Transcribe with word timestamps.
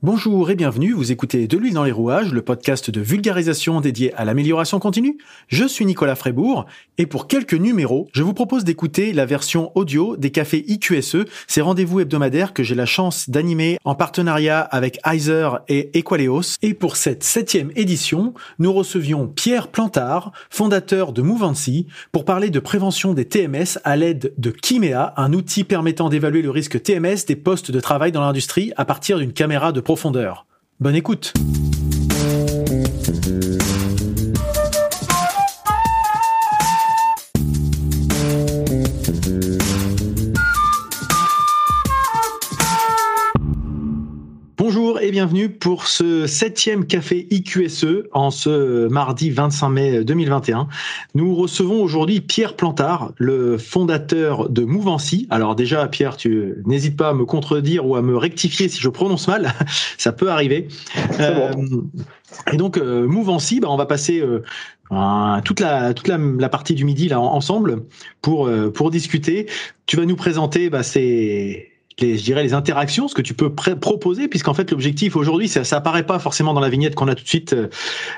Bonjour 0.00 0.48
et 0.48 0.54
bienvenue, 0.54 0.92
vous 0.92 1.10
écoutez 1.10 1.48
De 1.48 1.58
l'huile 1.58 1.74
dans 1.74 1.82
les 1.82 1.90
rouages, 1.90 2.32
le 2.32 2.40
podcast 2.40 2.88
de 2.88 3.00
vulgarisation 3.00 3.80
dédié 3.80 4.14
à 4.14 4.24
l'amélioration 4.24 4.78
continue. 4.78 5.18
Je 5.48 5.64
suis 5.64 5.84
Nicolas 5.84 6.14
Frébourg 6.14 6.66
et 6.98 7.06
pour 7.06 7.26
quelques 7.26 7.54
numéros, 7.54 8.08
je 8.12 8.22
vous 8.22 8.32
propose 8.32 8.62
d'écouter 8.62 9.12
la 9.12 9.26
version 9.26 9.72
audio 9.76 10.16
des 10.16 10.30
cafés 10.30 10.64
IQSE, 10.68 11.24
ces 11.48 11.60
rendez-vous 11.60 11.98
hebdomadaires 11.98 12.52
que 12.52 12.62
j'ai 12.62 12.76
la 12.76 12.86
chance 12.86 13.28
d'animer 13.28 13.80
en 13.82 13.96
partenariat 13.96 14.60
avec 14.60 15.00
Heiser 15.04 15.48
et 15.66 15.98
Equaleos. 15.98 16.58
Et 16.62 16.74
pour 16.74 16.94
cette 16.94 17.24
septième 17.24 17.72
édition, 17.74 18.34
nous 18.60 18.72
recevions 18.72 19.26
Pierre 19.26 19.66
Plantard, 19.66 20.30
fondateur 20.48 21.12
de 21.12 21.22
Mouvancy, 21.22 21.88
pour 22.12 22.24
parler 22.24 22.50
de 22.50 22.60
prévention 22.60 23.14
des 23.14 23.24
TMS 23.24 23.80
à 23.82 23.96
l'aide 23.96 24.32
de 24.38 24.52
Kimea, 24.52 25.12
un 25.16 25.32
outil 25.32 25.64
permettant 25.64 26.08
d'évaluer 26.08 26.42
le 26.42 26.50
risque 26.50 26.80
TMS 26.80 27.26
des 27.26 27.36
postes 27.36 27.72
de 27.72 27.80
travail 27.80 28.12
dans 28.12 28.20
l'industrie 28.20 28.72
à 28.76 28.84
partir 28.84 29.18
d'une 29.18 29.32
caméra 29.32 29.72
de 29.72 29.80
profondeur. 29.88 30.44
Bonne 30.80 30.96
écoute 30.96 31.32
et 45.08 45.10
bienvenue 45.10 45.48
pour 45.48 45.86
ce 45.86 46.26
septième 46.26 46.84
café 46.84 47.26
IQSE 47.30 48.04
en 48.12 48.30
ce 48.30 48.88
mardi 48.88 49.30
25 49.30 49.68
mai 49.70 50.04
2021. 50.04 50.68
Nous 51.14 51.34
recevons 51.34 51.82
aujourd'hui 51.82 52.20
Pierre 52.20 52.54
Plantard, 52.54 53.12
le 53.16 53.56
fondateur 53.56 54.50
de 54.50 54.64
Mouvancy. 54.64 55.26
Alors 55.30 55.56
déjà, 55.56 55.88
Pierre, 55.88 56.18
tu 56.18 56.56
n'hésites 56.66 56.98
pas 56.98 57.08
à 57.08 57.14
me 57.14 57.24
contredire 57.24 57.86
ou 57.86 57.96
à 57.96 58.02
me 58.02 58.18
rectifier 58.18 58.68
si 58.68 58.82
je 58.82 58.88
prononce 58.90 59.28
mal. 59.28 59.54
Ça 59.96 60.12
peut 60.12 60.30
arriver. 60.30 60.68
Euh, 61.20 61.52
et 62.52 62.58
donc, 62.58 62.76
euh, 62.76 63.06
Mouvancy, 63.06 63.60
bah, 63.60 63.68
on 63.70 63.78
va 63.78 63.86
passer 63.86 64.20
euh, 64.20 64.42
toute 65.42 65.60
la 65.60 65.94
toute 65.94 66.08
la, 66.08 66.18
la, 66.18 66.48
partie 66.50 66.74
du 66.74 66.84
midi 66.84 67.08
là 67.08 67.18
ensemble 67.18 67.84
pour 68.20 68.50
pour 68.74 68.90
discuter. 68.90 69.46
Tu 69.86 69.96
vas 69.96 70.04
nous 70.04 70.16
présenter 70.16 70.68
bah, 70.68 70.82
ces 70.82 71.67
les, 72.00 72.18
je 72.18 72.24
dirais 72.24 72.42
les 72.42 72.54
interactions, 72.54 73.08
ce 73.08 73.14
que 73.14 73.22
tu 73.22 73.34
peux 73.34 73.52
proposer, 73.54 74.28
puisqu'en 74.28 74.54
fait 74.54 74.70
l'objectif 74.70 75.16
aujourd'hui, 75.16 75.48
ça, 75.48 75.64
ça 75.64 75.78
apparaît 75.78 76.06
pas 76.06 76.18
forcément 76.18 76.54
dans 76.54 76.60
la 76.60 76.68
vignette 76.68 76.94
qu'on 76.94 77.08
a 77.08 77.14
tout 77.14 77.24
de 77.24 77.28
suite 77.28 77.52
euh, 77.52 77.68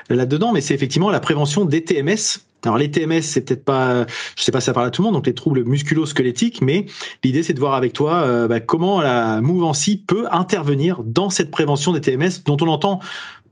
là-dedans, 0.09 0.51
mais 0.51 0.61
c'est 0.61 0.73
effectivement 0.73 1.09
la 1.09 1.19
prévention 1.19 1.65
des 1.65 1.83
TMS. 1.83 2.41
Alors 2.63 2.77
les 2.77 2.91
TMS, 2.91 3.21
c'est 3.21 3.41
peut-être 3.41 3.65
pas, 3.65 4.05
je 4.37 4.43
sais 4.43 4.51
pas 4.51 4.59
si 4.59 4.65
ça 4.65 4.73
parle 4.73 4.87
à 4.87 4.91
tout 4.91 5.01
le 5.01 5.07
monde, 5.07 5.15
donc 5.15 5.25
les 5.25 5.33
troubles 5.33 5.63
musculo-squelettiques, 5.63 6.61
mais 6.61 6.85
l'idée 7.23 7.41
c'est 7.41 7.53
de 7.53 7.59
voir 7.59 7.73
avec 7.73 7.93
toi 7.93 8.21
euh, 8.21 8.47
bah, 8.47 8.59
comment 8.59 9.01
la 9.01 9.41
Mouvancy 9.41 9.97
peut 9.97 10.27
intervenir 10.31 11.01
dans 11.03 11.29
cette 11.29 11.49
prévention 11.49 11.91
des 11.91 12.01
TMS 12.01 12.43
dont 12.45 12.57
on 12.61 12.67
entend 12.67 12.99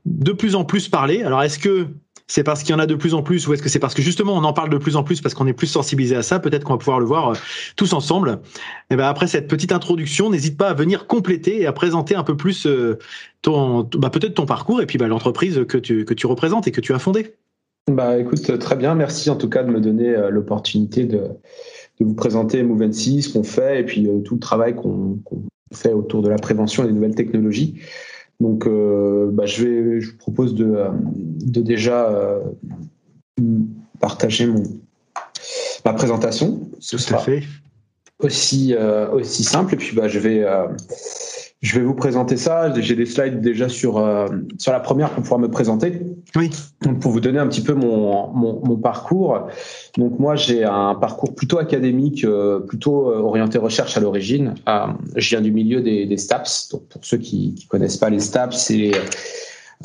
de 0.06 0.32
plus 0.32 0.56
en 0.56 0.64
plus 0.64 0.88
parler. 0.88 1.24
Alors 1.24 1.42
est-ce 1.42 1.60
que 1.60 1.88
c'est 2.30 2.44
parce 2.44 2.62
qu'il 2.62 2.72
y 2.72 2.76
en 2.76 2.80
a 2.80 2.86
de 2.86 2.96
plus 2.96 3.16
en 3.16 3.24
plus 3.24 3.48
ou 3.48 3.54
est-ce 3.54 3.64
que 3.64 3.70
c'est 3.70 3.80
parce 3.80 3.96
que 3.96 4.04
justement 4.04 4.36
on 4.36 4.44
en 4.44 4.54
parle 4.54 4.70
de 4.70 4.78
plus 4.78 4.96
en 4.96 5.04
plus 5.04 5.20
parce 5.20 5.34
qu'on 5.34 5.48
est 5.48 5.54
plus 5.54 5.68
sensibilisé 5.68 6.16
à 6.16 6.22
ça 6.22 6.40
Peut-être 6.40 6.64
qu'on 6.64 6.74
va 6.74 6.78
pouvoir 6.78 7.00
le 7.00 7.06
voir 7.06 7.30
euh, 7.30 7.34
tous 7.76 7.92
ensemble. 7.94 8.40
Et 8.40 8.94
eh 8.94 8.96
ben 8.96 9.06
après 9.06 9.26
cette 9.28 9.48
petite 9.48 9.72
introduction, 9.72 10.30
n'hésite 10.30 10.56
pas 10.56 10.70
à 10.70 10.74
venir 10.76 11.08
compléter 11.08 11.60
et 11.62 11.66
à 11.66 11.74
présenter 11.74 12.14
un 12.16 12.24
peu 12.24 12.38
plus 12.38 12.68
euh, 12.68 13.00
ton, 13.42 13.90
bah, 13.96 14.12
peut-être 14.12 14.36
ton 14.36 14.46
parcours 14.46 14.80
et 14.80 14.86
puis 14.86 15.00
bah, 15.00 15.08
l'entreprise 15.08 15.66
que 15.68 15.78
tu, 15.78 16.06
que 16.06 16.14
tu 16.14 16.28
représentes 16.28 16.68
et 16.68 16.72
que 16.72 16.82
tu 16.82 16.94
as 16.94 17.00
fondée. 17.00 17.34
Bah 17.92 18.20
écoute, 18.20 18.60
très 18.60 18.76
bien. 18.76 18.94
Merci 18.94 19.32
en 19.32 19.36
tout 19.36 19.50
cas 19.50 19.64
de 19.64 19.72
me 19.72 19.82
donner 19.82 20.10
euh, 20.10 20.30
l'opportunité 20.30 21.06
de, 21.06 21.18
de 22.00 22.06
vous 22.06 22.14
présenter 22.14 22.62
Move6, 22.62 23.24
ce 23.24 23.34
qu'on 23.34 23.44
fait 23.44 23.80
et 23.80 23.84
puis 23.84 24.08
tout 24.24 24.36
le 24.36 24.40
travail 24.40 24.76
qu'on 24.76 25.20
fait 25.74 25.94
autour 25.94 26.22
de 26.22 26.30
la 26.30 26.38
prévention 26.38 26.84
et 26.84 26.88
des 26.88 26.94
nouvelles 26.94 27.16
technologies. 27.16 27.82
Donc, 28.40 28.66
euh, 28.66 29.30
bah, 29.32 29.46
je, 29.46 29.64
vais, 29.64 30.02
je 30.02 30.12
vous 30.12 30.18
propose 30.18 30.56
de, 30.56 30.66
euh, 30.66 30.90
de 30.96 31.62
déjà 31.62 32.10
euh, 32.10 32.40
partager 34.00 34.46
mon, 34.46 34.64
ma 35.86 35.94
présentation. 35.94 36.70
Ce 36.80 36.98
sera 36.98 37.20
fait. 37.20 37.44
Aussi, 38.20 38.76
aussi 39.14 39.44
simple. 39.46 39.76
Et 39.76 39.78
puis, 39.78 39.96
bah, 39.96 40.10
je 40.10 40.20
vais 40.20 40.46
je 41.62 41.78
vais 41.78 41.86
vous 41.86 41.94
présenter 41.94 42.38
ça. 42.38 42.74
J'ai 42.80 42.96
des 42.96 43.06
slides 43.06 43.42
déjà 43.42 43.68
sur, 43.68 43.98
euh, 43.98 44.28
sur 44.58 44.72
la 44.72 44.80
première 44.80 45.10
pour 45.10 45.24
pouvoir 45.24 45.42
me 45.42 45.50
présenter. 45.50 46.02
Oui. 46.36 46.52
Donc 46.82 47.00
pour 47.00 47.12
vous 47.12 47.20
donner 47.20 47.40
un 47.40 47.48
petit 47.48 47.62
peu 47.62 47.74
mon, 47.74 48.32
mon, 48.32 48.62
mon 48.64 48.78
parcours. 48.78 49.48
Donc 49.98 50.20
moi, 50.20 50.38
j'ai 50.38 50.64
un 50.64 50.96
parcours 50.96 51.36
plutôt 51.36 51.58
académique, 51.58 52.24
euh, 52.24 52.60
plutôt 52.60 53.12
euh, 53.12 53.20
orienté 53.20 53.58
recherche 53.58 53.98
à 53.98 54.00
l'origine. 54.00 54.56
je 55.16 55.30
viens 55.30 55.42
du 55.42 55.52
milieu 55.52 55.82
des, 55.82 56.06
des 56.06 56.18
STAPS. 56.18 56.70
Donc 56.72 56.88
pour 56.88 57.04
ceux 57.04 57.18
qui 57.18 57.56
ne 57.62 57.68
connaissent 57.68 57.98
pas 57.98 58.10
les 58.10 58.22
STAPS, 58.22 58.56
c'est 58.56 58.96
euh, 58.96 59.00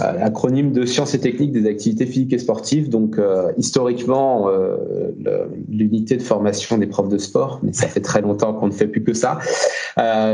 acronyme 0.00 0.72
de 0.72 0.86
sciences 0.86 1.14
et 1.14 1.20
techniques 1.20 1.52
des 1.52 1.68
activités 1.68 2.06
physiques 2.06 2.32
et 2.32 2.38
sportives. 2.38 2.88
Donc, 2.88 3.16
euh, 3.16 3.52
historiquement, 3.56 4.48
euh, 4.48 4.76
l'unité 5.68 6.16
de 6.16 6.22
formation 6.22 6.78
des 6.78 6.88
profs 6.88 7.08
de 7.08 7.18
sport, 7.18 7.60
mais 7.62 7.72
ça 7.72 7.86
fait 7.86 8.00
très 8.00 8.20
longtemps 8.20 8.54
qu'on 8.54 8.66
ne 8.66 8.72
fait 8.72 8.88
plus 8.88 9.04
que 9.04 9.14
ça. 9.14 9.38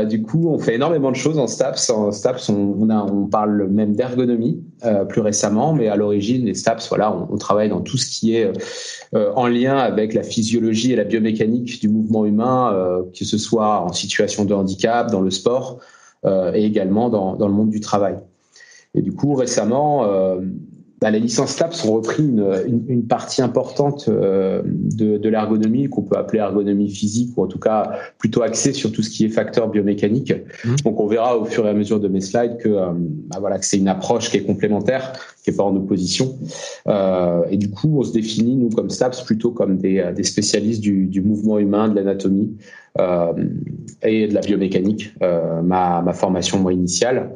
du 0.05 0.23
coup, 0.23 0.49
on 0.49 0.57
fait 0.57 0.75
énormément 0.75 1.11
de 1.11 1.15
choses 1.15 1.37
en 1.37 1.45
STAPS. 1.45 1.91
En 1.91 2.11
STAPS, 2.11 2.49
on, 2.49 2.89
a, 2.89 3.03
on 3.03 3.27
parle 3.27 3.67
même 3.67 3.95
d'ergonomie 3.95 4.63
plus 5.09 5.21
récemment, 5.21 5.73
mais 5.73 5.87
à 5.87 5.95
l'origine, 5.95 6.45
les 6.45 6.55
STAPS, 6.55 6.89
voilà, 6.89 7.15
on, 7.29 7.37
travaille 7.37 7.69
dans 7.69 7.81
tout 7.81 7.97
ce 7.97 8.07
qui 8.07 8.35
est 8.35 8.51
en 9.13 9.47
lien 9.47 9.77
avec 9.77 10.15
la 10.15 10.23
physiologie 10.23 10.93
et 10.93 10.95
la 10.95 11.03
biomécanique 11.03 11.79
du 11.79 11.89
mouvement 11.89 12.25
humain, 12.25 13.03
que 13.17 13.25
ce 13.25 13.37
soit 13.37 13.81
en 13.81 13.93
situation 13.93 14.45
de 14.45 14.55
handicap, 14.55 15.11
dans 15.11 15.21
le 15.21 15.29
sport 15.29 15.77
et 16.25 16.65
également 16.65 17.09
dans, 17.09 17.35
dans 17.35 17.47
le 17.47 17.53
monde 17.53 17.69
du 17.69 17.79
travail. 17.79 18.17
Et 18.93 19.01
du 19.01 19.13
coup, 19.13 19.33
récemment, 19.35 20.05
euh, 20.05 20.41
bah, 21.01 21.09
les 21.09 21.19
licences 21.19 21.55
TAPS 21.55 21.83
ont 21.85 21.93
repris 21.93 22.21
une, 22.21 22.85
une, 22.87 23.07
partie 23.07 23.41
importante 23.41 24.05
euh, 24.07 24.61
de, 24.63 25.17
de 25.17 25.29
l'ergonomie 25.29 25.89
qu'on 25.89 26.03
peut 26.03 26.15
appeler 26.15 26.37
ergonomie 26.37 26.91
physique 26.91 27.35
ou 27.35 27.43
en 27.43 27.47
tout 27.47 27.57
cas 27.57 27.93
plutôt 28.19 28.43
axée 28.43 28.71
sur 28.71 28.91
tout 28.91 29.01
ce 29.01 29.09
qui 29.09 29.25
est 29.25 29.29
facteur 29.29 29.67
biomécanique. 29.69 30.31
Mmh. 30.63 30.75
Donc 30.85 30.99
on 30.99 31.07
verra 31.07 31.39
au 31.39 31.45
fur 31.45 31.65
et 31.65 31.69
à 31.69 31.73
mesure 31.73 31.99
de 31.99 32.07
mes 32.07 32.21
slides 32.21 32.57
que, 32.57 32.69
euh, 32.69 32.91
bah, 32.93 33.37
voilà, 33.39 33.57
que 33.57 33.65
c'est 33.65 33.79
une 33.79 33.87
approche 33.87 34.29
qui 34.29 34.37
est 34.37 34.43
complémentaire, 34.43 35.13
qui 35.43 35.49
est 35.49 35.57
pas 35.57 35.63
en 35.63 35.75
opposition. 35.75 36.37
Euh, 36.87 37.45
et 37.49 37.57
du 37.57 37.71
coup, 37.71 37.97
on 37.97 38.03
se 38.03 38.13
définit 38.13 38.55
nous 38.55 38.69
comme 38.69 38.91
STAPS 38.91 39.23
plutôt 39.23 39.49
comme 39.49 39.79
des, 39.79 40.07
des 40.15 40.23
spécialistes 40.23 40.81
du, 40.81 41.07
du, 41.07 41.21
mouvement 41.21 41.57
humain, 41.57 41.89
de 41.89 41.95
l'anatomie 41.95 42.57
euh, 42.99 43.33
et 44.03 44.27
de 44.27 44.35
la 44.35 44.41
biomécanique. 44.41 45.15
ma, 45.19 46.03
ma 46.03 46.13
formation 46.13 46.59
moi 46.59 46.73
initiale. 46.73 47.31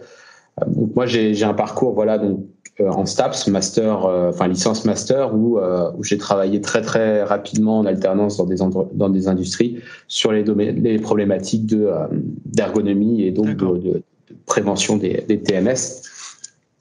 Euh, 0.61 0.65
donc 0.67 0.95
moi 0.95 1.05
j'ai 1.05 1.43
un 1.43 1.53
parcours 1.53 1.93
voilà 1.93 2.17
donc 2.17 2.45
euh, 2.79 2.89
en 2.89 3.05
STAPS 3.05 3.47
master 3.47 4.05
euh, 4.05 4.29
enfin 4.29 4.47
licence 4.47 4.85
master 4.85 5.35
où, 5.35 5.59
où 5.59 6.03
j'ai 6.03 6.17
travaillé 6.17 6.61
très 6.61 6.81
très 6.81 7.23
rapidement 7.23 7.79
en 7.79 7.85
alternance 7.85 8.37
dans 8.37 8.45
des 8.45 8.57
dans 8.93 9.09
des 9.09 9.27
industries 9.27 9.79
sur 10.07 10.31
les 10.31 10.43
domaines 10.43 10.81
les 10.81 10.99
problématiques 10.99 11.65
de 11.65 11.89
d'ergonomie 12.45 13.23
et 13.23 13.31
donc 13.31 13.47
de, 13.47 13.77
de, 13.77 14.03
prévention 14.45 14.97
des, 14.97 15.23
des, 15.27 15.41
TMS 15.41 16.01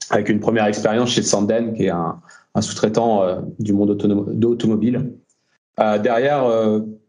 avec 0.09 0.29
une 0.29 0.39
première 0.39 0.65
expérience 0.65 1.09
chez 1.09 1.21
Sanden 1.21 1.73
qui 1.73 1.85
est 1.85 1.89
un, 1.89 2.19
un 2.53 2.61
sous-traitant 2.61 3.41
du 3.59 3.73
monde 3.73 3.91
automobile 4.43 5.11
derrière 5.77 6.45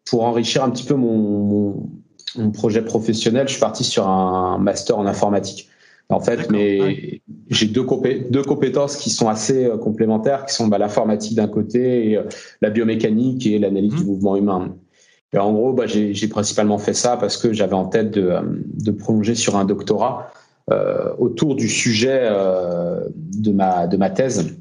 pour 0.08 0.24
enrichir 0.24 0.64
un 0.64 0.70
petit 0.70 0.84
peu 0.84 0.94
mon, 0.94 1.16
mon, 1.16 1.90
mon 2.36 2.50
projet 2.50 2.82
professionnel 2.82 3.46
je 3.48 3.52
suis 3.52 3.60
parti 3.60 3.84
sur 3.84 4.08
un 4.08 4.58
master 4.58 4.98
en 4.98 5.06
informatique 5.06 5.68
en 6.08 6.20
fait, 6.20 6.50
mais 6.50 7.20
j'ai 7.50 7.66
deux, 7.66 7.84
deux, 8.30 8.42
compétences 8.42 8.96
qui 8.96 9.10
sont 9.10 9.28
assez 9.28 9.64
euh, 9.64 9.76
complémentaires, 9.76 10.46
qui 10.46 10.54
sont 10.54 10.68
bah, 10.68 10.78
l'informatique 10.78 11.34
d'un 11.34 11.48
côté 11.48 12.10
et 12.10 12.16
euh, 12.16 12.22
la 12.62 12.70
biomécanique 12.70 13.44
et 13.46 13.58
l'analyse 13.58 13.94
du 13.94 14.04
mmh. 14.04 14.06
mouvement 14.06 14.36
humain. 14.36 14.76
Et 15.32 15.38
en 15.38 15.52
gros, 15.52 15.72
bah, 15.72 15.86
j'ai 15.86 16.28
principalement 16.28 16.78
fait 16.78 16.94
ça 16.94 17.16
parce 17.16 17.36
que 17.36 17.52
j'avais 17.52 17.74
en 17.74 17.86
tête 17.86 18.12
de, 18.12 18.22
euh, 18.22 18.40
de, 18.44 18.90
prolonger 18.92 19.34
sur 19.34 19.56
un 19.56 19.64
doctorat 19.64 20.30
euh, 20.68 21.14
autour 21.18 21.54
du 21.54 21.68
sujet 21.68 22.22
euh, 22.22 23.04
de, 23.16 23.52
ma, 23.52 23.86
de 23.86 23.96
ma 23.96 24.10
thèse, 24.10 24.56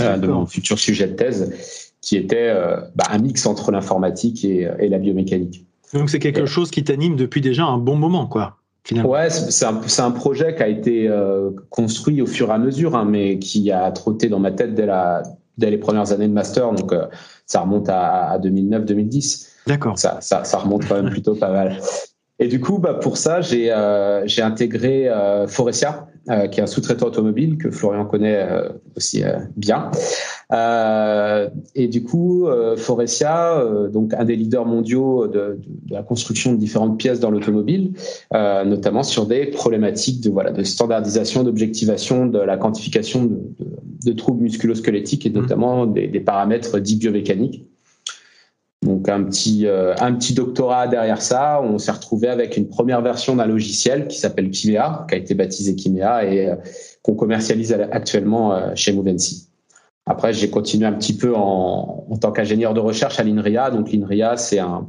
euh, 0.00 0.16
de 0.16 0.28
mon 0.28 0.46
futur 0.46 0.78
sujet 0.78 1.08
de 1.08 1.14
thèse, 1.14 1.92
qui 2.00 2.16
était 2.16 2.52
bah, 2.94 3.06
un 3.10 3.18
mix 3.18 3.44
entre 3.46 3.72
l'informatique 3.72 4.44
et, 4.44 4.70
et, 4.78 4.88
la 4.88 4.98
biomécanique. 4.98 5.66
Donc 5.92 6.10
c'est 6.10 6.20
quelque 6.20 6.46
chose 6.46 6.70
qui 6.70 6.84
t'anime 6.84 7.16
depuis 7.16 7.40
déjà 7.40 7.64
un 7.64 7.78
bon 7.78 7.96
moment, 7.96 8.28
quoi. 8.28 8.58
Ouais, 8.92 9.30
c'est 9.30 9.64
un, 9.64 9.80
un, 9.98 10.10
projet 10.12 10.54
qui 10.54 10.62
a 10.62 10.68
été 10.68 11.08
euh, 11.08 11.50
construit 11.70 12.22
au 12.22 12.26
fur 12.26 12.50
et 12.50 12.52
à 12.52 12.58
mesure, 12.58 12.94
hein, 12.94 13.04
mais 13.04 13.38
qui 13.38 13.72
a 13.72 13.90
trotté 13.90 14.28
dans 14.28 14.38
ma 14.38 14.52
tête 14.52 14.74
dès, 14.74 14.86
la, 14.86 15.22
dès 15.58 15.70
les 15.70 15.78
premières 15.78 16.12
années 16.12 16.28
de 16.28 16.32
master. 16.32 16.72
Donc, 16.72 16.92
euh, 16.92 17.06
ça 17.46 17.60
remonte 17.60 17.88
à, 17.88 18.30
à 18.30 18.38
2009-2010. 18.38 19.48
D'accord. 19.66 19.98
Ça, 19.98 20.18
ça, 20.20 20.44
ça, 20.44 20.58
remonte 20.58 20.86
quand 20.86 20.94
même 20.94 21.10
plutôt 21.10 21.34
pas 21.34 21.50
mal. 21.50 21.78
Et 22.38 22.48
du 22.48 22.60
coup, 22.60 22.78
bah, 22.78 22.94
pour 22.94 23.16
ça, 23.16 23.40
j'ai 23.40 23.72
euh, 23.72 24.24
intégré 24.38 25.08
euh, 25.08 25.48
Forestia, 25.48 26.06
euh, 26.28 26.48
qui 26.48 26.58
est 26.58 26.62
un 26.64 26.66
sous-traitant 26.66 27.06
automobile 27.06 27.56
que 27.56 27.70
Florian 27.70 28.04
connaît 28.04 28.36
euh, 28.36 28.68
aussi 28.96 29.22
euh, 29.22 29.36
bien. 29.56 29.92
et 31.76 31.86
du 31.86 32.02
coup, 32.02 32.48
Forestia, 32.76 33.62
donc 33.92 34.12
un 34.12 34.24
des 34.24 34.34
leaders 34.34 34.66
mondiaux 34.66 35.28
de, 35.28 35.58
de, 35.60 35.94
la 35.94 36.02
construction 36.02 36.52
de 36.52 36.56
différentes 36.56 36.98
pièces 36.98 37.20
dans 37.20 37.30
l'automobile, 37.30 37.92
notamment 38.32 39.02
sur 39.02 39.26
des 39.26 39.46
problématiques 39.46 40.20
de 40.20 40.30
voilà 40.30 40.50
de 40.50 40.62
standardisation, 40.62 41.44
d'objectivation, 41.44 42.26
de 42.26 42.38
la 42.38 42.56
quantification 42.56 43.24
de, 43.24 43.36
de, 43.58 43.66
de 44.06 44.12
troubles 44.12 44.42
musculo-squelettiques 44.42 45.26
et 45.26 45.30
mmh. 45.30 45.34
notamment 45.34 45.86
des, 45.86 46.08
des 46.08 46.20
paramètres 46.20 46.78
dits 46.78 46.96
biomécaniques. 46.96 47.64
Donc 48.86 49.08
un 49.08 49.24
petit, 49.24 49.66
euh, 49.66 49.94
un 49.98 50.14
petit 50.14 50.32
doctorat 50.32 50.86
derrière 50.86 51.20
ça. 51.20 51.60
On 51.60 51.76
s'est 51.76 51.90
retrouvé 51.90 52.28
avec 52.28 52.56
une 52.56 52.68
première 52.68 53.02
version 53.02 53.34
d'un 53.34 53.46
logiciel 53.46 54.06
qui 54.06 54.18
s'appelle 54.18 54.50
Kimea, 54.50 55.06
qui 55.08 55.16
a 55.16 55.18
été 55.18 55.34
baptisé 55.34 55.74
Kimea 55.74 56.24
et 56.24 56.48
euh, 56.48 56.54
qu'on 57.02 57.14
commercialise 57.14 57.72
actuellement 57.72 58.54
euh, 58.54 58.70
chez 58.76 58.92
Movency. 58.92 59.48
Après, 60.06 60.32
j'ai 60.32 60.50
continué 60.50 60.86
un 60.86 60.92
petit 60.92 61.16
peu 61.16 61.34
en, 61.34 62.06
en 62.08 62.16
tant 62.16 62.30
qu'ingénieur 62.30 62.74
de 62.74 62.80
recherche 62.80 63.18
à 63.18 63.24
l'INRIA. 63.24 63.72
Donc 63.72 63.90
l'INRIA, 63.90 64.36
c'est 64.36 64.60
un, 64.60 64.86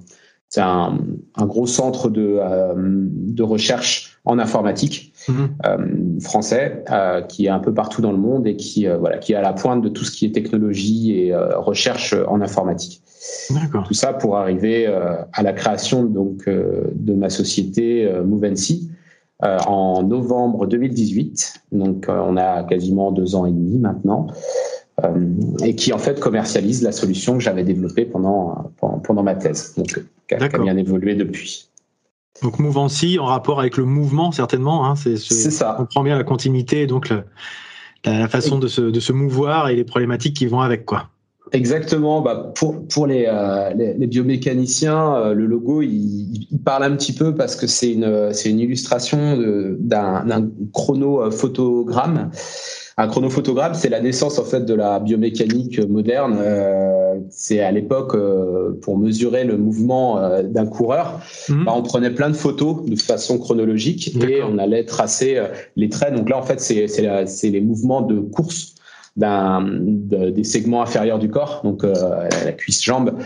c'est 0.49 0.61
un, 0.61 0.97
un, 1.35 1.45
gros 1.45 1.67
centre 1.67 2.09
de, 2.09 2.39
de 2.75 3.43
recherche 3.43 4.19
en 4.23 4.39
informatique 4.39 5.13
mmh. 5.27 6.19
français 6.21 6.83
euh, 6.89 7.21
qui 7.21 7.47
est 7.47 7.49
un 7.49 7.59
peu 7.59 7.73
partout 7.73 8.01
dans 8.01 8.11
le 8.11 8.17
monde 8.17 8.47
et 8.47 8.55
qui 8.55 8.87
voilà 8.87 9.17
qui 9.17 9.33
est 9.33 9.35
à 9.35 9.41
la 9.41 9.53
pointe 9.53 9.81
de 9.81 9.89
tout 9.89 10.05
ce 10.05 10.11
qui 10.11 10.25
est 10.25 10.31
technologie 10.31 11.19
et 11.19 11.35
recherche 11.35 12.15
en 12.27 12.41
informatique. 12.41 13.01
Tout 13.85 13.93
ça 13.93 14.13
pour 14.13 14.37
arriver 14.37 14.87
euh, 14.87 15.15
à 15.33 15.43
la 15.43 15.53
création 15.53 16.03
donc 16.03 16.47
euh, 16.47 16.91
de 16.93 17.13
ma 17.13 17.29
société 17.29 18.05
euh, 18.05 18.23
Movency 18.23 18.91
en 19.39 20.01
novembre 20.01 20.65
2018. 20.65 21.61
Donc 21.71 22.07
on 22.09 22.37
a 22.37 22.63
quasiment 22.63 23.11
deux 23.11 23.35
ans 23.35 23.45
et 23.45 23.51
demi 23.51 23.77
maintenant. 23.77 24.25
Et 25.63 25.75
qui 25.75 25.93
en 25.93 25.99
fait 25.99 26.19
commercialise 26.19 26.81
la 26.81 26.91
solution 26.91 27.35
que 27.35 27.39
j'avais 27.39 27.63
développée 27.63 28.05
pendant, 28.05 28.71
pendant, 29.03 29.21
ma 29.21 29.35
thèse, 29.35 29.75
donc 29.77 29.99
qui 30.27 30.35
a, 30.35 30.47
bien 30.57 30.75
évolué 30.75 31.13
depuis. 31.13 31.69
Donc 32.41 32.57
Movency 32.57 33.19
en 33.19 33.25
rapport 33.25 33.59
avec 33.59 33.77
le 33.77 33.85
mouvement 33.85 34.31
certainement, 34.31 34.87
hein, 34.87 34.95
c'est 34.95 35.17
ça. 35.17 35.75
On 35.75 35.83
comprend 35.83 36.03
bien 36.03 36.17
la 36.17 36.23
continuité, 36.23 36.87
donc 36.87 37.13
la 38.05 38.27
façon 38.27 38.57
de 38.57 38.67
se, 38.67 38.81
de 38.81 38.99
se 38.99 39.13
mouvoir 39.13 39.69
et 39.69 39.75
les 39.75 39.83
problématiques 39.83 40.35
qui 40.35 40.47
vont 40.47 40.61
avec 40.61 40.85
quoi. 40.85 41.09
Exactement. 41.53 42.21
Bah 42.21 42.51
pour 42.55 42.87
pour 42.87 43.07
les, 43.07 43.25
euh, 43.27 43.73
les, 43.73 43.93
les, 43.93 44.07
biomécaniciens, 44.07 45.15
euh, 45.15 45.33
le 45.33 45.45
logo 45.45 45.81
il, 45.81 46.47
il, 46.51 46.59
parle 46.59 46.83
un 46.83 46.95
petit 46.95 47.13
peu 47.13 47.35
parce 47.35 47.55
que 47.55 47.67
c'est 47.67 47.93
une 47.93 48.33
c'est 48.33 48.49
une 48.49 48.59
illustration 48.59 49.37
d'un 49.79 50.49
chronophotogramme. 50.73 52.31
Un 52.99 53.07
chronophotogramme, 53.07 53.75
c'est 53.75 53.89
la 53.89 54.01
naissance 54.01 54.39
en 54.39 54.43
fait 54.43 54.65
de 54.65 54.73
la 54.73 54.99
biomécanique 54.99 55.79
moderne. 55.87 56.37
Euh, 56.39 57.15
c'est 57.29 57.59
à 57.59 57.71
l'époque 57.71 58.15
euh, 58.15 58.71
pour 58.81 58.97
mesurer 58.97 59.43
le 59.43 59.57
mouvement 59.57 60.19
d'un 60.43 60.65
coureur, 60.65 61.19
mhm. 61.47 61.65
bah, 61.65 61.73
on 61.75 61.83
prenait 61.83 62.11
plein 62.11 62.29
de 62.29 62.35
photos 62.35 62.83
de 62.85 62.95
façon 62.95 63.37
chronologique 63.37 64.15
et 64.23 64.41
on 64.41 64.57
allait 64.57 64.83
tracer 64.83 65.39
les 65.75 65.89
traits. 65.89 66.15
Donc 66.15 66.29
là 66.29 66.37
en 66.37 66.43
fait 66.43 66.59
c'est 66.59 66.87
c'est 66.87 67.49
les 67.49 67.61
mouvements 67.61 68.01
de 68.01 68.19
course 68.19 68.77
d'un 69.17 69.61
des 69.63 70.43
segments 70.43 70.83
inférieurs 70.83 71.17
du 71.17 71.29
corps, 71.29 71.61
donc 71.63 71.83
euh, 71.83 72.29
la 72.45 72.51
cuisse 72.53 72.83
jambe, 72.83 73.17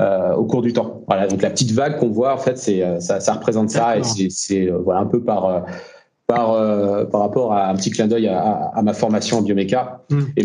euh, 0.00 0.32
au 0.34 0.44
cours 0.44 0.62
du 0.62 0.72
temps. 0.72 1.02
Voilà, 1.08 1.26
donc 1.26 1.42
la 1.42 1.50
petite 1.50 1.72
vague 1.72 1.98
qu'on 1.98 2.08
voit 2.08 2.32
en 2.32 2.38
fait, 2.38 2.56
c'est 2.56 2.82
euh, 2.82 3.00
ça, 3.00 3.18
ça 3.18 3.34
représente 3.34 3.70
ça 3.70 3.98
et 3.98 4.02
c'est 4.30 4.68
voilà 4.68 5.00
un 5.00 5.06
peu 5.06 5.22
par 5.22 5.66
par, 6.32 7.08
par 7.08 7.20
rapport 7.20 7.52
à 7.52 7.68
un 7.68 7.74
petit 7.74 7.90
clin 7.90 8.06
d'œil 8.06 8.28
à, 8.28 8.70
à, 8.74 8.82
ma 8.82 8.92
formation 8.92 9.38
en 9.38 9.42
bioméca. 9.42 10.02
Mm. 10.10 10.20
Et, 10.36 10.44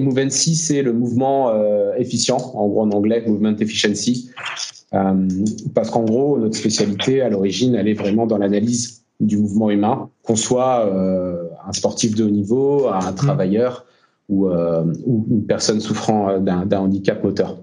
Moven, 0.00 0.28
et 0.28 0.30
c'est 0.30 0.82
le 0.82 0.92
mouvement 0.92 1.52
efficient, 1.96 2.38
en 2.54 2.68
gros 2.68 2.82
en 2.82 2.90
anglais, 2.90 3.22
Movement 3.26 3.56
Efficiency. 3.58 4.30
parce 4.90 5.90
qu'en 5.90 6.04
gros, 6.04 6.38
notre 6.38 6.56
spécialité 6.56 7.22
à 7.22 7.28
l'origine, 7.28 7.74
elle 7.74 7.88
est 7.88 7.94
vraiment 7.94 8.26
dans 8.26 8.38
l'analyse 8.38 9.02
du 9.20 9.36
mouvement 9.36 9.70
humain, 9.70 10.08
qu'on 10.22 10.36
soit 10.36 10.90
un 11.66 11.72
sportif 11.72 12.14
de 12.14 12.24
haut 12.24 12.30
niveau, 12.30 12.88
un 12.88 13.12
mm. 13.12 13.14
travailleur, 13.14 13.86
ou, 14.28 14.48
euh, 14.48 14.84
ou 15.04 15.26
une 15.30 15.46
personne 15.46 15.80
souffrant 15.80 16.28
euh, 16.28 16.38
d'un 16.38 16.78
handicap 16.78 17.22
moteur. 17.22 17.56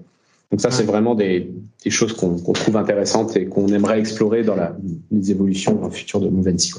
Donc 0.50 0.60
ça, 0.60 0.70
c'est 0.70 0.84
vraiment 0.84 1.14
des, 1.14 1.52
des 1.82 1.90
choses 1.90 2.12
qu'on 2.12 2.36
trouve 2.36 2.76
intéressantes 2.76 3.36
et 3.36 3.46
qu'on 3.46 3.68
aimerait 3.68 3.98
explorer 3.98 4.44
dans 4.44 4.54
la, 4.54 4.76
les 5.10 5.30
évolutions 5.30 5.90
futures 5.90 6.20
de 6.20 6.28
Movency. 6.28 6.72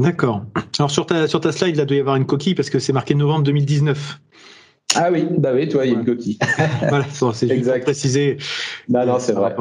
D'accord. 0.00 0.42
Alors 0.78 0.90
sur 0.90 1.06
ta, 1.06 1.26
sur 1.26 1.40
ta 1.40 1.50
slide, 1.50 1.76
là, 1.76 1.82
il 1.82 1.86
doit 1.86 1.96
y 1.96 2.00
avoir 2.00 2.16
une 2.16 2.26
coquille 2.26 2.54
parce 2.54 2.70
que 2.70 2.78
c'est 2.78 2.92
marqué 2.92 3.14
novembre 3.14 3.42
2019. 3.44 4.20
Ah 4.94 5.10
oui, 5.12 5.26
bah 5.36 5.50
oui, 5.54 5.68
toi, 5.68 5.84
il 5.84 5.92
y 5.92 5.94
a 5.94 5.98
une 5.98 6.04
coquille. 6.04 6.38
voilà, 6.88 7.04
c'est 7.10 7.48
juste 7.48 7.82
préciser. 7.82 8.38
Non, 8.88 9.04
non, 9.04 9.18
c'est 9.18 9.32
vrai. 9.32 9.54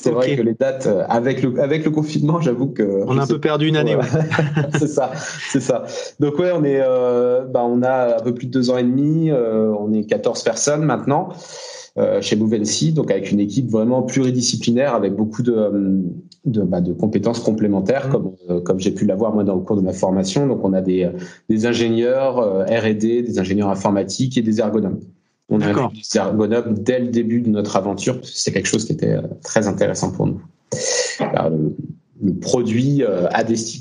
C'est 0.00 0.12
vrai 0.12 0.36
que 0.36 0.42
les 0.42 0.54
dates 0.54 0.86
euh, 0.86 1.04
avec 1.08 1.42
le 1.42 1.60
avec 1.60 1.84
le 1.84 1.90
confinement, 1.90 2.40
j'avoue 2.40 2.68
que 2.68 3.02
on 3.06 3.18
a 3.18 3.24
un 3.24 3.26
peu 3.26 3.40
perdu 3.40 3.66
une 3.66 3.76
année. 3.76 3.96
Ouais. 3.96 4.04
c'est 4.78 4.86
ça, 4.86 5.10
c'est 5.50 5.60
ça. 5.60 5.86
Donc 6.20 6.38
ouais, 6.38 6.52
on 6.54 6.62
est, 6.62 6.80
euh, 6.80 7.44
bah, 7.44 7.64
on 7.64 7.82
a 7.82 8.18
un 8.18 8.22
peu 8.22 8.32
plus 8.32 8.46
de 8.46 8.52
deux 8.52 8.70
ans 8.70 8.78
et 8.78 8.84
demi. 8.84 9.30
Euh, 9.30 9.74
on 9.76 9.92
est 9.92 10.04
14 10.04 10.44
personnes 10.44 10.82
maintenant 10.82 11.30
chez 12.20 12.36
Movency, 12.36 12.92
donc 12.92 13.10
avec 13.10 13.30
une 13.30 13.40
équipe 13.40 13.68
vraiment 13.68 14.02
pluridisciplinaire 14.02 14.94
avec 14.94 15.14
beaucoup 15.14 15.42
de 15.42 15.52
euh, 15.52 16.00
de, 16.44 16.62
bah, 16.62 16.80
de 16.80 16.92
compétences 16.92 17.40
complémentaires, 17.40 18.08
mmh. 18.08 18.10
comme 18.10 18.62
comme 18.62 18.80
j'ai 18.80 18.92
pu 18.92 19.04
l'avoir 19.04 19.34
moi 19.34 19.44
dans 19.44 19.54
le 19.54 19.60
cours 19.60 19.76
de 19.76 19.82
ma 19.82 19.92
formation. 19.92 20.46
Donc 20.46 20.64
on 20.64 20.72
a 20.72 20.80
des 20.80 21.10
des 21.48 21.66
ingénieurs 21.66 22.36
R&D, 22.66 23.22
des 23.22 23.38
ingénieurs 23.38 23.68
informatiques 23.68 24.38
et 24.38 24.42
des 24.42 24.60
ergonomes. 24.60 25.00
On 25.50 25.60
a 25.60 25.72
des 25.72 26.18
ergonomes 26.18 26.74
dès 26.74 26.98
le 26.98 27.08
début 27.08 27.40
de 27.40 27.48
notre 27.48 27.76
aventure, 27.76 28.16
parce 28.16 28.32
que 28.32 28.38
c'est 28.38 28.52
quelque 28.52 28.66
chose 28.68 28.84
qui 28.84 28.92
était 28.92 29.14
euh, 29.14 29.22
très 29.42 29.66
intéressant 29.66 30.12
pour 30.12 30.26
nous. 30.26 30.40
le, 31.20 32.34
produit 32.40 33.02
euh, 33.02 33.28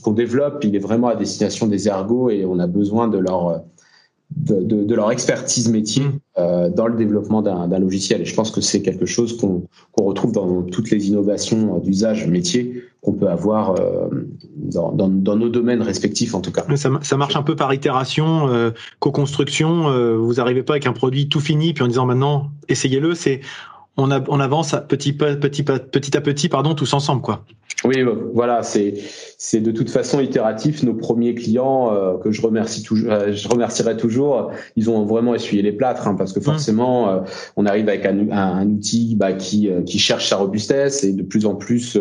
qu'on 0.02 0.14
développe, 0.14 0.64
il 0.64 0.76
est 0.76 0.80
vraiment 0.80 1.08
à 1.08 1.16
destination 1.16 1.68
des 1.68 1.88
ergos 1.88 2.30
et 2.30 2.46
on 2.46 2.60
a 2.60 2.68
besoin 2.68 3.08
de 3.08 3.18
leur 3.18 3.64
euh, 4.52 4.62
de, 4.62 4.84
de, 4.84 4.96
leur 4.96 5.12
expertise 5.12 5.70
métier 5.70 6.04
mm. 6.04 6.20
euh, 6.38 6.70
dans 6.70 6.88
le 6.88 6.96
développement 6.96 7.42
d'un 7.42 7.80
logiciel. 7.80 8.22
Et 8.22 8.26
je 8.26 8.36
pense 8.36 8.52
que 8.52 8.62
c'est 8.62 8.82
quelque 8.82 9.06
chose 9.06 9.38
qu'on 9.38 9.68
retrouve 9.96 10.32
dans 10.32 10.64
toutes 10.64 10.92
les 10.92 11.08
innovations 11.08 11.80
d'usage 11.80 12.28
métier 12.28 12.84
qu'on 13.02 13.14
peut 13.14 13.30
avoir 13.30 13.80
euh, 13.80 14.10
dans, 14.56 14.92
dans, 14.92 15.08
dans, 15.08 15.36
nos 15.36 15.50
domaines 15.50 15.82
respectifs 15.82 16.34
en 16.36 16.42
tout 16.42 16.52
cas. 16.52 16.66
Ça, 16.76 16.90
ça 17.02 17.18
marche 17.18 17.36
un 17.36 17.44
peu 17.44 17.56
par 17.56 17.74
itération, 17.74 18.50
euh, 18.50 18.72
co-construction. 19.00 19.88
Euh, 19.88 20.18
vous 20.18 20.36
n'arrivez 20.36 20.64
pas 20.64 20.74
avec 20.74 20.88
un 20.88 20.94
produit 20.94 21.30
tout 21.30 21.40
fini 21.40 21.74
puis 21.74 21.84
en 21.84 21.88
disant 21.88 22.06
maintenant 22.06 22.50
essayez-le. 22.68 23.16
C'est 23.16 23.42
on, 23.98 24.10
on 24.12 24.40
avance 24.40 24.74
à 24.74 24.82
petit, 24.82 25.14
petit, 25.14 25.64
petit 25.64 26.18
à 26.18 26.22
petit 26.22 26.50
pardon 26.50 26.76
tous 26.76 26.94
ensemble 26.94 27.22
quoi. 27.22 27.44
Oui, 27.86 27.98
voilà, 28.34 28.64
c'est 28.64 28.96
c'est 29.38 29.62
de 29.62 29.72
toute 29.72 29.92
façon 29.92 30.20
itératif. 30.20 30.82
Nos 30.82 30.96
premiers 30.96 31.36
clients 31.36 31.94
euh, 31.94 32.18
que 32.18 32.32
je 32.32 32.42
remercie 32.42 32.82
toujours, 32.82 33.12
euh, 33.12 33.32
je 33.32 33.48
remercierai 33.48 33.96
toujours, 33.98 34.52
ils 34.76 34.90
ont 34.90 35.06
vraiment 35.06 35.36
essuyé 35.36 35.62
les 35.62 35.72
plâtres 35.72 36.08
hein, 36.08 36.16
parce 36.16 36.34
que 36.34 36.40
mmh. 36.40 36.44
forcément, 36.44 37.10
euh, 37.10 37.20
on 37.56 37.68
arrive 37.68 37.88
avec 37.88 38.06
un, 38.08 38.32
un, 38.32 38.68
outil 38.68 39.16
bah, 39.16 39.34
qui 39.34 39.70
qui 39.86 40.00
cherche 40.00 40.28
sa 40.28 40.38
robustesse 40.38 41.04
et 41.04 41.14
de 41.14 41.22
plus 41.22 41.46
en 41.46 41.54
plus 41.54 42.00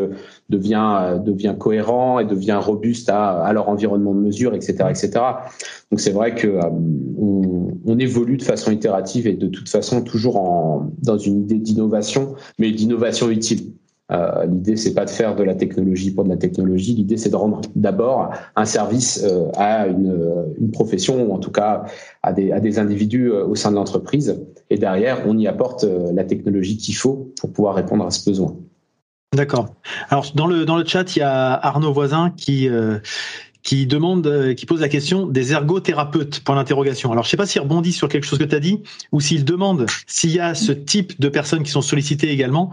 devient 0.48 1.18
devient 1.22 1.54
cohérent 1.58 2.20
et 2.20 2.24
devient 2.24 2.58
robuste 2.60 3.10
à, 3.10 3.42
à 3.42 3.52
leur 3.52 3.68
environnement 3.68 4.14
de 4.14 4.20
mesure, 4.20 4.54
etc., 4.54 4.86
etc. 4.88 5.10
Donc 5.90 6.00
c'est 6.00 6.10
vrai 6.10 6.34
que 6.34 6.58
on, 7.18 7.68
on, 7.84 7.98
évolue 7.98 8.38
de 8.38 8.42
façon 8.42 8.72
itérative 8.72 9.26
et 9.26 9.34
de 9.34 9.46
toute 9.46 9.68
façon 9.68 10.02
toujours 10.02 10.38
en 10.38 10.90
dans 11.02 11.18
une 11.18 11.42
idée 11.42 11.58
d'innovation, 11.58 11.85
mais 12.58 12.70
d'innovation 12.70 13.30
utile. 13.30 13.72
Euh, 14.12 14.46
l'idée, 14.46 14.76
c'est 14.76 14.94
pas 14.94 15.04
de 15.04 15.10
faire 15.10 15.34
de 15.34 15.42
la 15.42 15.54
technologie 15.54 16.12
pour 16.12 16.24
de 16.24 16.28
la 16.28 16.36
technologie. 16.36 16.94
L'idée, 16.94 17.16
c'est 17.16 17.30
de 17.30 17.36
rendre 17.36 17.60
d'abord 17.74 18.30
un 18.54 18.64
service 18.64 19.24
euh, 19.24 19.48
à 19.56 19.88
une, 19.88 20.16
une, 20.60 20.70
profession 20.70 21.24
ou 21.24 21.34
en 21.34 21.38
tout 21.38 21.50
cas 21.50 21.86
à 22.22 22.32
des, 22.32 22.78
individus 22.78 23.32
euh, 23.32 23.44
au 23.44 23.56
sein 23.56 23.70
de 23.70 23.76
l'entreprise. 23.76 24.40
Et 24.70 24.78
derrière, 24.78 25.22
on 25.26 25.36
y 25.36 25.48
apporte 25.48 25.82
euh, 25.82 26.12
la 26.12 26.22
technologie 26.22 26.76
qu'il 26.76 26.94
faut 26.94 27.32
pour 27.40 27.52
pouvoir 27.52 27.74
répondre 27.74 28.06
à 28.06 28.10
ce 28.10 28.28
besoin. 28.28 28.54
D'accord. 29.34 29.66
Alors 30.08 30.30
dans 30.36 30.46
le 30.46 30.64
dans 30.64 30.76
le 30.76 30.84
chat, 30.84 31.16
il 31.16 31.18
y 31.18 31.22
a 31.22 31.52
Arnaud 31.52 31.92
Voisin 31.92 32.32
qui 32.36 32.70
qui 33.66 33.84
demande, 33.88 34.24
euh, 34.28 34.54
qui 34.54 34.64
pose 34.64 34.80
la 34.80 34.88
question 34.88 35.26
des 35.26 35.52
ergothérapeutes, 35.52 36.38
point 36.44 36.54
d'interrogation. 36.54 37.10
Alors, 37.10 37.24
je 37.24 37.30
sais 37.30 37.36
pas 37.36 37.46
s'il 37.46 37.60
rebondit 37.60 37.92
sur 37.92 38.08
quelque 38.08 38.24
chose 38.24 38.38
que 38.38 38.44
tu 38.44 38.54
as 38.54 38.60
dit, 38.60 38.80
ou 39.10 39.20
s'il 39.20 39.44
demande 39.44 39.86
s'il 40.06 40.30
y 40.30 40.38
a 40.38 40.54
ce 40.54 40.70
type 40.70 41.20
de 41.20 41.28
personnes 41.28 41.64
qui 41.64 41.72
sont 41.72 41.82
sollicitées 41.82 42.30
également. 42.30 42.70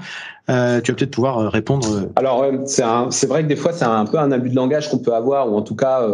Euh, 0.51 0.81
tu 0.81 0.91
vas 0.91 0.95
peut-être 0.95 1.11
pouvoir 1.11 1.39
euh, 1.39 1.49
répondre. 1.49 2.09
Alors, 2.15 2.45
c'est 2.67 3.25
vrai 3.25 3.41
que 3.41 3.47
des 3.47 3.55
fois, 3.55 3.73
c'est 3.73 3.85
un 3.85 4.05
peu 4.05 4.19
un 4.19 4.31
abus 4.31 4.51
de 4.51 4.55
langage 4.55 4.91
qu'on 4.91 4.99
peut 4.99 5.15
avoir, 5.15 5.51
ou 5.51 5.57
en 5.57 5.63
tout 5.63 5.75
cas 5.75 6.07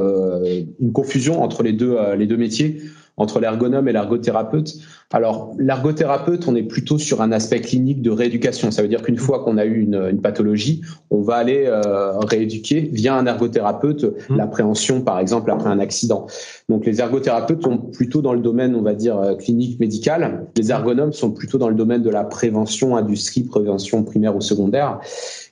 une 0.80 0.94
confusion 0.94 1.44
entre 1.44 1.62
les 1.62 1.74
deux, 1.74 1.98
les 2.18 2.26
deux 2.26 2.38
métiers 2.38 2.82
entre 3.18 3.42
l'ergonome 3.42 3.88
et 3.90 3.92
l'ergothérapeute. 3.92 4.76
Alors, 5.12 5.56
l'ergothérapeute, 5.58 6.48
on 6.48 6.56
est 6.56 6.62
plutôt 6.62 7.00
sur 7.00 7.24
un 7.24 7.32
aspect 7.32 7.62
clinique 7.62 8.04
de 8.04 8.12
rééducation. 8.12 8.70
Ça 8.70 8.84
veut 8.84 8.88
dire 8.88 9.02
qu'une 9.02 9.18
fois 9.18 9.44
qu'on 9.44 9.58
a 9.58 9.66
eu 9.66 9.82
une, 9.82 10.22
pathologie, 10.22 10.82
on 11.10 11.22
va 11.22 11.38
aller 11.38 11.64
euh, 11.66 12.20
rééduquer 12.20 12.82
via 12.94 13.16
un 13.16 13.26
ergothérapeute 13.26 14.04
mmh. 14.04 14.36
l'appréhension, 14.38 15.02
par 15.02 15.18
exemple, 15.18 15.50
après 15.50 15.68
un 15.68 15.80
accident. 15.80 16.28
Donc, 16.70 16.86
les 16.86 17.00
ergothérapeutes 17.00 17.64
sont 17.64 17.78
plutôt 17.78 18.22
dans 18.22 18.34
le 18.34 18.40
domaine, 18.40 18.76
on 18.76 18.84
va 18.84 18.94
dire, 18.94 19.18
euh, 19.18 19.34
clinique 19.34 19.80
médical. 19.80 20.46
Les 20.56 20.70
ergonomes 20.70 21.12
sont 21.12 21.32
plutôt 21.32 21.58
dans 21.58 21.70
le 21.70 21.76
domaine 21.76 22.04
de 22.04 22.12
la 22.12 22.24
prévention, 22.24 22.96
industrie, 22.96 23.42
prévention 23.42 24.04
primaire 24.04 24.36
ou 24.36 24.42
secondaire. 24.42 25.00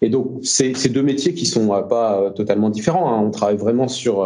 Et 0.04 0.10
donc, 0.10 0.34
c'est 0.44 0.90
deux 0.90 1.02
métiers 1.02 1.34
qui 1.34 1.48
sont 1.48 1.74
euh, 1.74 1.82
pas 1.82 2.32
totalement 2.36 2.70
différents. 2.70 3.12
Hein. 3.12 3.24
On 3.26 3.32
travaille 3.32 3.58
vraiment 3.58 3.88
sur 3.88 4.18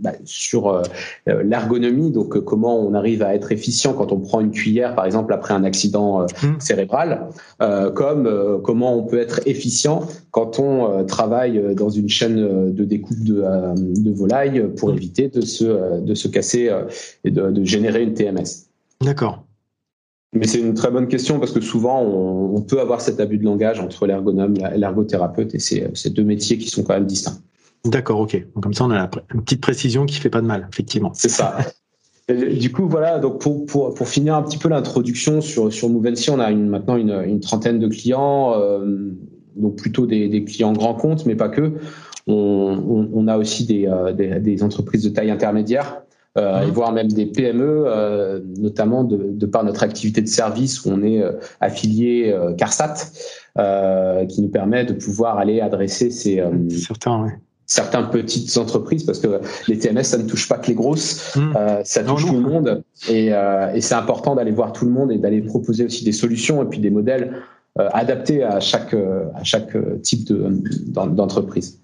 bah, 0.00 0.12
sur 0.24 0.82
l'ergonomie, 1.26 2.10
donc 2.10 2.40
comment 2.44 2.78
on 2.78 2.94
arrive 2.94 3.22
à 3.22 3.34
être 3.34 3.52
efficient 3.52 3.92
quand 3.92 4.12
on 4.12 4.18
prend 4.18 4.40
une 4.40 4.50
cuillère, 4.62 4.94
par 4.94 5.04
exemple, 5.04 5.32
après 5.32 5.54
un 5.54 5.64
accident 5.64 6.22
euh, 6.22 6.26
mmh. 6.42 6.60
cérébral, 6.60 7.26
euh, 7.60 7.90
comme 7.90 8.26
euh, 8.26 8.58
comment 8.58 8.96
on 8.96 9.02
peut 9.02 9.18
être 9.18 9.40
efficient 9.46 10.06
quand 10.30 10.60
on 10.60 11.04
travaille 11.04 11.74
dans 11.74 11.90
une 11.90 12.08
chaîne 12.08 12.72
de 12.72 12.84
découpe 12.84 13.22
de, 13.24 13.44
de 13.76 14.10
volailles 14.10 14.68
pour 14.76 14.90
mmh. 14.90 14.96
éviter 14.96 15.28
de 15.28 15.40
se, 15.40 16.00
de 16.00 16.14
se 16.14 16.28
casser 16.28 16.70
et 17.24 17.30
de, 17.30 17.64
générer 17.64 18.02
une 18.02 18.14
TMS. 18.14 18.68
D'accord. 19.00 19.44
Mais 20.32 20.46
c'est 20.46 20.60
une 20.60 20.74
très 20.74 20.90
bonne 20.90 21.08
question 21.08 21.38
parce 21.38 21.52
que 21.52 21.60
souvent 21.60 22.00
on, 22.00 22.60
peut 22.62 22.80
avoir 22.80 23.00
cet 23.02 23.20
abus 23.20 23.38
de 23.38 23.44
langage 23.44 23.80
entre 23.80 24.06
l'ergonome 24.06 24.54
et 24.56 24.78
l'ergothérapeute 24.78 25.54
et 25.54 25.58
c'est 25.58 26.10
deux 26.10 26.24
métiers 26.24 26.56
qui 26.56 26.70
sont 26.70 26.82
quand 26.82 26.94
même 26.94 27.06
distincts. 27.06 27.38
D'accord, 27.84 28.20
ok. 28.20 28.42
Comme 28.62 28.72
ça, 28.72 28.84
on 28.84 28.90
a 28.90 29.10
une 29.34 29.42
petite 29.42 29.60
précision 29.60 30.06
qui 30.06 30.16
fait 30.16 30.30
pas 30.30 30.40
de 30.40 30.46
mal, 30.46 30.68
effectivement. 30.72 31.10
C'est 31.14 31.28
ça. 31.28 31.58
du 32.34 32.72
coup, 32.72 32.88
voilà, 32.88 33.18
donc 33.18 33.40
pour, 33.40 33.66
pour, 33.66 33.94
pour 33.94 34.08
finir 34.08 34.34
un 34.34 34.42
petit 34.42 34.58
peu 34.58 34.68
l'introduction 34.68 35.40
sur, 35.40 35.72
sur 35.72 35.88
Movency, 35.88 36.30
on 36.30 36.38
a 36.38 36.50
une, 36.50 36.68
maintenant 36.68 36.96
une, 36.96 37.22
une 37.26 37.40
trentaine 37.40 37.78
de 37.78 37.88
clients, 37.88 38.54
euh, 38.56 39.12
donc 39.56 39.76
plutôt 39.76 40.06
des, 40.06 40.28
des, 40.28 40.44
clients 40.44 40.72
grands 40.72 40.94
comptes, 40.94 41.26
mais 41.26 41.34
pas 41.34 41.48
que. 41.48 41.72
On, 42.26 42.32
on, 42.34 43.10
on 43.12 43.28
a 43.28 43.36
aussi 43.36 43.66
des, 43.66 43.88
euh, 43.88 44.12
des, 44.12 44.38
des, 44.38 44.62
entreprises 44.62 45.02
de 45.02 45.08
taille 45.08 45.30
intermédiaire, 45.30 46.02
euh, 46.38 46.62
et 46.62 46.66
mhm. 46.66 46.72
voire 46.72 46.92
même 46.92 47.08
des 47.08 47.26
PME, 47.26 47.84
euh, 47.86 48.40
notamment 48.58 49.04
de, 49.04 49.32
de, 49.32 49.46
par 49.46 49.64
notre 49.64 49.82
activité 49.82 50.22
de 50.22 50.28
service 50.28 50.84
où 50.84 50.90
on 50.90 51.02
est 51.02 51.22
euh, 51.22 51.32
affilié 51.60 52.34
CARSAT, 52.56 52.94
qui 54.28 54.40
nous 54.40 54.48
permet 54.48 54.84
de 54.84 54.94
pouvoir 54.94 55.38
aller 55.38 55.60
adresser 55.60 56.10
ces, 56.10 56.42
Certains, 56.70 57.24
ouais 57.24 57.32
certaines 57.72 58.10
petites 58.10 58.54
entreprises 58.58 59.04
parce 59.04 59.18
que 59.18 59.40
les 59.66 59.78
TMS 59.78 60.02
ça 60.02 60.18
ne 60.18 60.24
touche 60.24 60.48
pas 60.48 60.58
que 60.58 60.68
les 60.68 60.74
grosses. 60.74 61.34
Mmh. 61.36 61.52
euh, 61.56 61.80
ça 61.84 62.04
touche 62.04 62.26
tout 62.26 62.34
le 62.34 62.40
monde. 62.40 62.82
Et, 63.08 63.32
euh, 63.32 63.72
et 63.74 63.80
c'est 63.80 63.94
important 63.94 64.34
d'aller 64.34 64.50
voir 64.50 64.72
tout 64.72 64.84
le 64.84 64.90
monde 64.90 65.10
et 65.10 65.18
d'aller 65.18 65.40
proposer 65.40 65.84
aussi 65.86 66.04
des 66.04 66.12
solutions 66.12 66.62
et 66.62 66.66
puis 66.66 66.80
des 66.80 66.90
modèles 66.90 67.32
euh, 67.78 67.88
adaptés 67.92 68.42
à 68.44 68.60
chaque 68.60 68.94
à 68.94 69.44
chaque 69.44 69.74
type 70.02 70.26
de 70.26 70.62
d'entreprise 70.88 71.78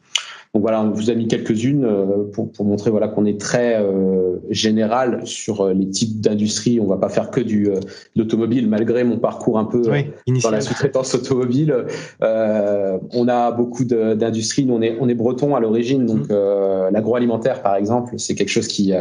donc 0.54 0.62
voilà, 0.62 0.82
on 0.82 0.90
vous 0.90 1.10
a 1.10 1.14
mis 1.14 1.28
quelques-unes 1.28 1.84
euh, 1.84 2.24
pour, 2.32 2.50
pour, 2.50 2.64
montrer 2.64 2.90
voilà 2.90 3.08
qu'on 3.08 3.26
est 3.26 3.38
très 3.38 3.76
euh, 3.76 4.36
général 4.48 5.26
sur 5.26 5.60
euh, 5.60 5.74
les 5.74 5.88
types 5.90 6.20
d'industries. 6.20 6.80
On 6.80 6.86
va 6.86 6.96
pas 6.96 7.10
faire 7.10 7.30
que 7.30 7.40
du 7.40 7.68
l'automobile, 8.16 8.66
malgré 8.66 9.04
mon 9.04 9.18
parcours 9.18 9.58
un 9.58 9.66
peu 9.66 9.82
dans 9.82 10.50
la 10.50 10.60
sous-traitance 10.60 11.14
automobile. 11.14 11.74
on 12.20 13.28
a 13.28 13.52
beaucoup 13.52 13.84
d'industries. 13.84 14.66
On 14.70 14.80
est 14.80 14.96
on 15.00 15.08
est 15.08 15.14
breton 15.14 15.54
à 15.54 15.60
l'origine, 15.60 16.06
donc 16.06 16.30
mmh. 16.30 16.92
l'agroalimentaire 16.92 17.62
par 17.62 17.76
exemple, 17.76 18.14
c'est 18.16 18.34
quelque 18.34 18.48
chose 18.48 18.68
qui 18.68 18.92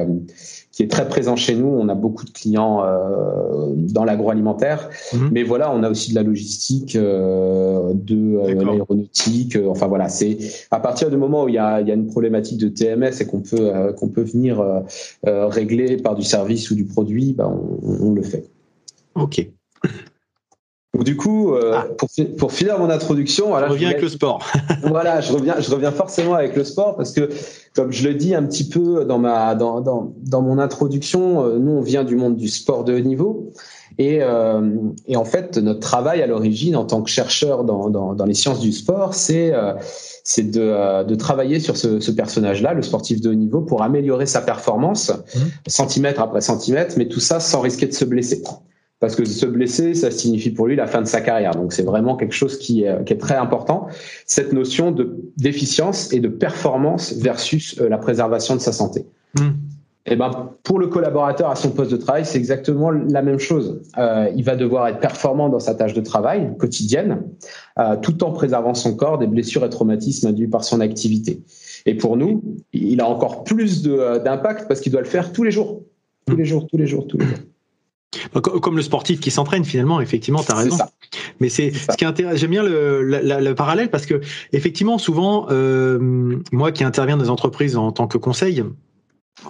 qui 0.78 0.84
est 0.84 0.92
très 0.92 1.08
présent 1.08 1.36
chez 1.36 1.56
nous. 1.56 1.66
On 1.66 1.90
a 1.90 1.96
beaucoup 1.96 2.24
de 2.24 2.30
clients 2.30 2.84
euh, 2.86 3.74
dans 3.76 4.06
l'agroalimentaire, 4.06 4.92
mhm. 5.12 5.30
mais 5.32 5.42
voilà, 5.42 5.74
on 5.74 5.82
a 5.82 5.90
aussi 5.90 6.12
de 6.12 6.16
la 6.16 6.22
logistique, 6.22 6.96
euh, 6.96 7.94
de 7.96 8.38
euh, 8.38 8.64
l'aéronautique. 8.64 9.58
Enfin 9.68 9.88
voilà, 9.88 10.08
c'est 10.08 10.38
à 10.70 10.80
partir 10.80 11.10
du 11.10 11.18
moment 11.18 11.46
où 11.46 11.50
il 11.50 11.56
y 11.56 11.58
a, 11.58 11.82
il 11.82 11.88
y 11.88 11.92
a 11.92 11.96
une 11.96 12.06
problématique 12.06 12.60
de 12.60 12.68
TMS 12.68 13.20
et 13.20 13.26
qu'on 13.26 13.42
peut 13.42 13.72
qu'on 13.98 14.10
peut 14.10 14.22
venir 14.22 14.64
régler 15.26 15.98
par 15.98 16.14
du 16.14 16.22
service 16.22 16.70
ou 16.70 16.76
du 16.76 16.86
produit, 16.86 17.34
ben 17.34 17.52
on, 17.82 18.10
on 18.10 18.12
le 18.12 18.22
fait. 18.22 18.46
Ok. 19.16 19.50
Donc 20.94 21.04
du 21.04 21.18
coup, 21.18 21.54
euh, 21.54 21.74
ah. 21.76 21.86
pour, 21.98 22.10
pour, 22.38 22.52
finir 22.52 22.80
mon 22.80 22.90
introduction, 22.90 23.50
voilà, 23.50 23.68
je 23.68 23.74
reviens 23.74 23.90
avec 23.90 24.02
le 24.02 24.10
sport. 24.10 24.44
voilà, 24.84 25.22
je 25.22 25.34
reviens, 25.34 25.56
je 25.60 25.70
reviens 25.70 25.92
forcément 25.92 26.34
avec 26.34 26.56
le 26.56 26.64
sport 26.64 26.96
parce 26.96 27.12
que, 27.12 27.30
comme 27.76 27.92
je 27.92 28.08
le 28.08 28.16
dis 28.16 28.34
un 28.34 28.44
petit 28.44 28.68
peu 28.68 29.06
dans 29.06 29.20
ma 29.20 29.54
dans 29.54 29.82
dans, 29.82 30.14
dans 30.18 30.42
mon 30.42 30.58
introduction, 30.58 31.46
euh, 31.46 31.60
nous 31.60 31.74
on 31.74 31.82
vient 31.82 32.04
du 32.04 32.16
monde 32.16 32.38
du 32.38 32.48
sport 32.48 32.84
de 32.84 32.96
haut 32.96 33.02
niveau 33.02 33.52
et 33.98 34.20
euh, 34.22 34.72
et 35.08 35.16
en 35.18 35.26
fait 35.26 35.58
notre 35.58 35.80
travail 35.80 36.22
à 36.22 36.28
l'origine 36.28 36.76
en 36.76 36.86
tant 36.86 37.02
que 37.02 37.10
chercheur 37.10 37.64
dans 37.64 37.90
dans, 37.90 38.14
dans 38.14 38.26
les 38.26 38.34
sciences 38.34 38.60
du 38.60 38.72
sport, 38.72 39.14
c'est 39.14 39.54
euh, 39.54 39.74
c'est 40.24 40.52
de, 40.52 40.62
euh, 40.62 41.04
de 41.06 41.16
travailler 41.16 41.62
sur 41.62 41.78
ce, 41.78 42.02
ce 42.02 42.12
personnage-là, 42.12 42.74
le 42.74 42.82
sportif 42.82 43.22
de 43.22 43.30
haut 43.30 43.34
niveau, 43.34 43.62
pour 43.62 43.82
améliorer 43.82 44.26
sa 44.26 44.42
performance, 44.42 45.10
mmh. 45.10 45.40
centimètre 45.68 46.22
après 46.22 46.42
centimètre, 46.42 46.96
mais 46.98 47.08
tout 47.08 47.22
ça 47.22 47.40
sans 47.40 47.62
risquer 47.62 47.88
de 47.88 47.94
se 47.94 48.04
blesser 48.04 48.42
parce 49.00 49.16
que 49.16 49.26
se 49.26 49.46
blesser, 49.46 49.94
ça 49.94 50.10
signifie 50.10 50.50
pour 50.50 50.68
lui 50.68 50.76
la 50.76 50.88
fin 50.88 51.02
de 51.02 51.08
sa 51.08 51.22
carrière. 51.22 51.52
Donc 51.52 51.74
c'est 51.74 51.84
vraiment 51.84 52.16
quelque 52.16 52.34
chose 52.34 52.58
qui 52.58 52.84
est, 52.84 53.04
qui 53.06 53.14
est, 53.14 53.18
très 53.18 53.36
important, 53.36 53.88
cette 54.26 54.54
notion 54.54 54.92
de 54.92 55.18
d'efficience 55.38 56.12
et 56.14 56.20
de 56.20 56.28
performance 56.28 57.14
versus 57.14 57.80
euh, 57.80 57.90
la 57.90 57.98
préservation 57.98 58.56
de 58.56 58.62
sa 58.62 58.72
santé. 58.72 59.06
Et 59.38 59.42
hmm. 59.42 59.54
eh 60.08 60.16
ben 60.16 60.50
pour 60.64 60.80
le 60.80 60.88
collaborateur 60.88 61.52
à 61.52 61.56
son 61.56 61.70
poste 61.70 61.92
de 61.92 61.98
travail, 61.98 62.26
c'est 62.26 62.40
exactement 62.40 62.90
la 62.90 63.22
même 63.22 63.38
chose. 63.38 63.84
Euh, 64.00 64.32
il 64.36 64.44
va 64.44 64.56
devoir 64.56 64.88
être 64.88 65.00
performant 65.00 65.50
dans 65.50 65.60
sa 65.60 65.76
tâche 65.76 65.94
de 65.94 66.02
travail 66.02 66.58
quotidienne, 66.58 67.22
euh, 67.78 67.98
tout 67.98 68.24
en 68.24 68.32
préservant 68.32 68.74
son 68.74 68.96
corps 68.96 69.20
des 69.20 69.28
blessures 69.28 69.64
et 69.64 69.70
traumatismes 69.70 70.28
induits 70.28 70.48
par 70.48 70.64
son 70.64 70.82
activité. 70.82 71.44
Et 71.86 71.94
pour 71.94 72.18
nous, 72.18 72.42
il 72.74 73.00
a 73.00 73.08
encore 73.08 73.44
plus 73.44 73.84
d'impact 73.84 74.68
parce 74.68 74.82
qu'il 74.82 74.92
doit 74.92 75.02
le 75.02 75.08
faire 75.08 75.32
tous 75.32 75.44
les 75.44 75.52
jours, 75.52 75.84
tous 76.26 76.36
les 76.36 76.46
jours, 76.46 76.66
tous 76.66 76.78
les 76.78 76.88
jours, 76.88 77.06
tous 77.06 77.20
les 77.20 77.26
jours. 77.26 77.38
Bah, 78.34 78.42
comme 78.42 78.76
le 78.76 78.82
sportif 78.82 79.20
qui 79.20 79.32
s'entraîne 79.32 79.66
finalement, 79.66 80.02
effectivement, 80.02 80.44
tu 80.44 80.52
as 80.52 80.56
raison. 80.56 80.78
Mais 81.40 81.50
c'est 81.50 81.72
ce 81.72 81.98
qui 81.98 82.06
est. 82.06 82.38
J'aime 82.38 82.52
bien 82.52 82.64
le, 82.64 83.02
le, 83.04 83.56
parallèle 83.56 83.90
parce 83.90 84.06
que 84.06 84.22
effectivement, 84.54 84.98
souvent, 84.98 85.48
euh, 85.50 86.38
moi 86.52 86.72
qui 86.72 86.84
interviens 86.84 87.18
dans 87.18 87.24
des 87.24 87.30
entreprises 87.30 87.78
en 87.78 87.92
tant 87.92 88.08
que 88.08 88.18
conseil, 88.18 88.64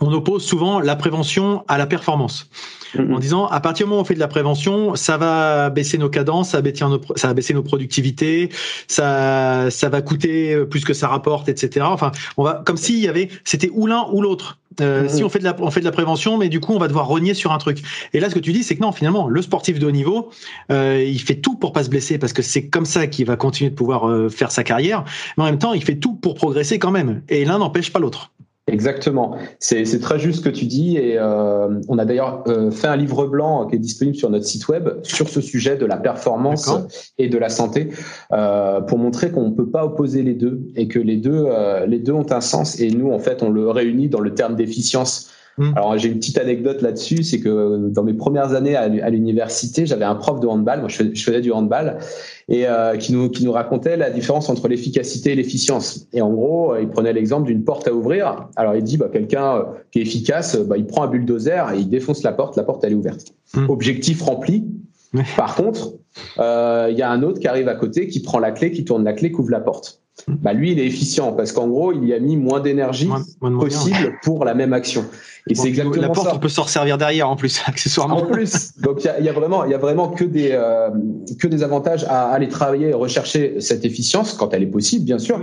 on 0.01 0.11
oppose 0.11 0.43
souvent 0.43 0.79
la 0.79 0.95
prévention 0.95 1.63
à 1.67 1.77
la 1.77 1.87
performance. 1.87 2.49
Mm-hmm. 2.95 3.13
En 3.13 3.19
disant, 3.19 3.47
à 3.47 3.59
partir 3.59 3.85
du 3.85 3.89
moment 3.89 3.99
où 3.99 4.03
on 4.03 4.05
fait 4.05 4.15
de 4.15 4.19
la 4.19 4.27
prévention, 4.27 4.95
ça 4.95 5.17
va 5.17 5.69
baisser 5.69 5.97
nos 5.97 6.09
cadences, 6.09 6.49
ça 6.49 6.57
va 6.57 6.61
baisser 6.61 6.85
nos, 6.85 7.01
ça 7.15 7.27
va 7.27 7.33
baisser 7.33 7.53
nos 7.53 7.63
productivités, 7.63 8.49
ça, 8.87 9.69
ça 9.69 9.89
va 9.89 10.01
coûter 10.01 10.65
plus 10.65 10.83
que 10.83 10.93
ça 10.93 11.07
rapporte, 11.07 11.49
etc. 11.49 11.85
Enfin, 11.89 12.11
on 12.37 12.43
va, 12.43 12.61
comme 12.65 12.77
s'il 12.77 12.99
y 12.99 13.07
avait, 13.07 13.29
c'était 13.43 13.69
ou 13.73 13.87
l'un 13.87 14.07
ou 14.11 14.21
l'autre. 14.21 14.59
Euh, 14.81 15.03
mm-hmm. 15.03 15.09
Si 15.09 15.23
on 15.23 15.29
fait 15.29 15.39
de 15.39 15.43
la, 15.43 15.55
on 15.59 15.71
fait 15.71 15.79
de 15.79 15.85
la 15.85 15.91
prévention, 15.91 16.37
mais 16.37 16.49
du 16.49 16.59
coup, 16.59 16.73
on 16.73 16.79
va 16.79 16.87
devoir 16.87 17.07
renier 17.07 17.33
sur 17.33 17.51
un 17.51 17.57
truc. 17.57 17.79
Et 18.13 18.19
là, 18.19 18.29
ce 18.29 18.35
que 18.35 18.39
tu 18.39 18.53
dis, 18.53 18.63
c'est 18.63 18.75
que 18.75 18.81
non, 18.81 18.91
finalement, 18.91 19.27
le 19.27 19.41
sportif 19.41 19.79
de 19.79 19.87
haut 19.87 19.91
niveau, 19.91 20.29
euh, 20.71 21.03
il 21.03 21.21
fait 21.21 21.35
tout 21.35 21.55
pour 21.55 21.73
pas 21.73 21.83
se 21.83 21.89
blesser 21.89 22.17
parce 22.17 22.33
que 22.33 22.41
c'est 22.41 22.67
comme 22.67 22.85
ça 22.85 23.07
qu'il 23.07 23.25
va 23.25 23.35
continuer 23.35 23.69
de 23.69 23.75
pouvoir 23.75 24.07
euh, 24.07 24.29
faire 24.29 24.51
sa 24.51 24.63
carrière. 24.63 25.03
Mais 25.37 25.43
en 25.43 25.47
même 25.47 25.59
temps, 25.59 25.73
il 25.73 25.83
fait 25.83 25.97
tout 25.97 26.13
pour 26.13 26.35
progresser 26.35 26.79
quand 26.79 26.91
même. 26.91 27.21
Et 27.29 27.45
l'un 27.45 27.59
n'empêche 27.59 27.91
pas 27.91 27.99
l'autre. 27.99 28.31
Exactement, 28.69 29.37
c'est 29.59 29.85
très 30.01 30.19
juste 30.19 30.39
ce 30.39 30.43
que 30.43 30.53
tu 30.53 30.65
dis 30.65 30.97
et 30.97 31.17
euh, 31.17 31.79
on 31.87 31.97
a 31.97 32.03
d'ailleurs 32.03 32.43
euh, 32.47 32.69
fait 32.69 32.87
un 32.87 32.97
livre 32.97 33.25
blanc 33.25 33.65
qui 33.65 33.77
est 33.77 33.79
disponible 33.79 34.17
sur 34.17 34.29
notre 34.29 34.43
site 34.43 34.67
web 34.67 34.89
sur 35.03 35.29
ce 35.29 35.39
sujet 35.39 35.77
de 35.77 35.85
la 35.85 35.95
performance 35.95 36.69
et 37.17 37.29
de 37.29 37.37
la 37.37 37.47
santé 37.47 37.91
euh, 38.33 38.81
pour 38.81 38.97
montrer 38.97 39.31
qu'on 39.31 39.51
ne 39.51 39.55
peut 39.55 39.69
pas 39.69 39.85
opposer 39.85 40.21
les 40.21 40.33
deux 40.33 40.67
et 40.75 40.89
que 40.89 40.99
les 40.99 41.15
deux 41.15 41.45
euh, 41.47 41.85
les 41.85 41.99
deux 41.99 42.11
ont 42.11 42.29
un 42.29 42.41
sens 42.41 42.77
et 42.81 42.91
nous 42.91 43.13
en 43.13 43.19
fait 43.19 43.41
on 43.41 43.49
le 43.49 43.69
réunit 43.69 44.09
dans 44.09 44.19
le 44.19 44.33
terme 44.33 44.57
d'efficience. 44.57 45.31
Mm. 45.57 45.73
Alors 45.75 45.97
j'ai 45.97 46.09
une 46.09 46.19
petite 46.19 46.37
anecdote 46.37 46.81
là-dessus, 46.81 47.23
c'est 47.23 47.39
que 47.39 47.87
dans 47.89 48.03
mes 48.03 48.13
premières 48.13 48.53
années 48.53 48.75
à, 48.75 49.09
l'université, 49.09 49.85
j'avais 49.85 50.05
un 50.05 50.15
prof 50.15 50.39
de 50.39 50.47
handball, 50.47 50.81
moi 50.81 50.89
je 50.89 51.03
faisais, 51.03 51.41
du 51.41 51.51
handball, 51.51 51.97
et 52.49 52.65
euh, 52.65 52.95
qui 52.95 53.11
nous 53.13 53.29
qui 53.29 53.43
nous 53.43 53.51
racontait 53.51 53.97
la 53.97 54.09
différence 54.09 54.49
entre 54.49 54.67
l'efficacité 54.67 55.33
et 55.33 55.35
l'efficience. 55.35 56.07
Et 56.13 56.21
en 56.21 56.31
gros, 56.31 56.73
euh, 56.73 56.81
il 56.81 56.87
prenait 56.87 57.13
l'exemple 57.13 57.47
d'une 57.47 57.63
porte 57.63 57.87
à 57.87 57.93
ouvrir. 57.93 58.47
Alors 58.55 58.75
il 58.75 58.83
dit, 58.83 58.97
bah, 58.97 59.09
quelqu'un 59.11 59.57
euh, 59.57 59.63
qui 59.91 59.99
est 59.99 60.03
efficace, 60.03 60.55
bah, 60.55 60.77
il 60.77 60.85
prend 60.85 61.03
un 61.03 61.07
bulldozer 61.07 61.73
et 61.73 61.79
il 61.79 61.89
défonce 61.89 62.23
la 62.23 62.31
porte, 62.31 62.55
la 62.55 62.63
porte 62.63 62.83
elle 62.83 62.93
est 62.93 62.95
ouverte. 62.95 63.33
Mm. 63.53 63.69
Objectif 63.69 64.21
rempli. 64.21 64.65
Par 65.35 65.55
contre, 65.55 65.93
il 66.37 66.95
y 66.97 67.01
a 67.01 67.09
un 67.09 67.23
autre 67.23 67.39
qui 67.39 67.47
arrive 67.47 67.69
à 67.69 67.75
côté, 67.75 68.07
qui 68.07 68.21
prend 68.21 68.39
la 68.39 68.51
clé, 68.51 68.71
qui 68.71 68.83
tourne 68.83 69.03
la 69.03 69.13
clé, 69.13 69.31
qui 69.31 69.39
ouvre 69.39 69.51
la 69.51 69.61
porte. 69.61 70.01
Bah 70.27 70.53
lui, 70.53 70.71
il 70.71 70.79
est 70.79 70.85
efficient 70.85 71.31
parce 71.33 71.51
qu'en 71.51 71.67
gros, 71.67 71.93
il 71.93 72.05
y 72.05 72.13
a 72.13 72.19
mis 72.19 72.37
moins 72.37 72.59
d'énergie 72.59 73.09
possible 73.39 74.17
pour 74.23 74.45
la 74.45 74.53
même 74.53 74.73
action. 74.73 75.05
Et 75.49 75.55
c'est 75.55 75.67
exactement 75.67 76.01
la 76.01 76.09
porte, 76.09 76.29
on 76.33 76.39
peut 76.39 76.49
s'en 76.49 76.65
servir 76.65 76.97
derrière 76.97 77.29
en 77.29 77.35
plus, 77.35 77.61
accessoirement. 77.65 78.17
En 78.17 78.25
plus, 78.25 78.71
donc 78.81 79.03
il 79.03 79.25
y 79.25 79.29
a, 79.29 79.33
vraiment, 79.33 79.65
il 79.65 79.71
y 79.71 79.73
a 79.73 79.77
vraiment 79.77 80.09
que 80.09 80.23
des 80.23 80.49
euh, 80.51 80.89
que 81.39 81.47
des 81.47 81.63
avantages 81.63 82.05
à 82.09 82.29
aller 82.29 82.47
travailler 82.47 82.89
et 82.89 82.93
rechercher 82.93 83.59
cette 83.59 83.85
efficience 83.85 84.33
quand 84.33 84.53
elle 84.53 84.63
est 84.63 84.67
possible, 84.67 85.05
bien 85.05 85.19
sûr. 85.19 85.39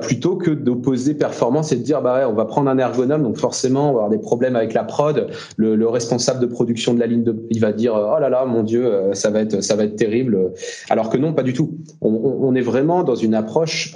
plutôt 0.00 0.36
que 0.36 0.50
d'opposer 0.50 1.14
performance 1.14 1.72
et 1.72 1.76
de 1.76 1.82
dire 1.82 2.02
bah 2.02 2.26
on 2.28 2.34
va 2.34 2.44
prendre 2.44 2.70
un 2.70 2.78
ergonome, 2.78 3.22
donc 3.22 3.38
forcément 3.38 3.90
on 3.90 3.92
va 3.92 3.98
avoir 4.04 4.10
des 4.10 4.18
problèmes 4.18 4.56
avec 4.56 4.74
la 4.74 4.84
prod. 4.84 5.28
Le, 5.56 5.86
responsable 5.86 6.40
de 6.40 6.46
production 6.46 6.94
de 6.94 7.00
la 7.00 7.06
ligne 7.06 7.22
de, 7.22 7.46
il 7.50 7.60
va 7.60 7.72
dire 7.72 7.94
oh 7.94 8.18
là 8.20 8.28
là 8.28 8.44
mon 8.44 8.64
dieu 8.64 8.92
ça 9.12 9.30
va 9.30 9.40
être 9.40 9.62
ça 9.62 9.76
va 9.76 9.84
être 9.84 9.96
terrible. 9.96 10.52
Alors 10.90 11.10
que 11.10 11.16
non 11.16 11.32
pas 11.32 11.42
du 11.42 11.52
tout. 11.52 11.78
On, 12.00 12.54
est 12.54 12.62
vraiment 12.62 13.02
dans 13.02 13.14
une 13.14 13.34
approche 13.34 13.94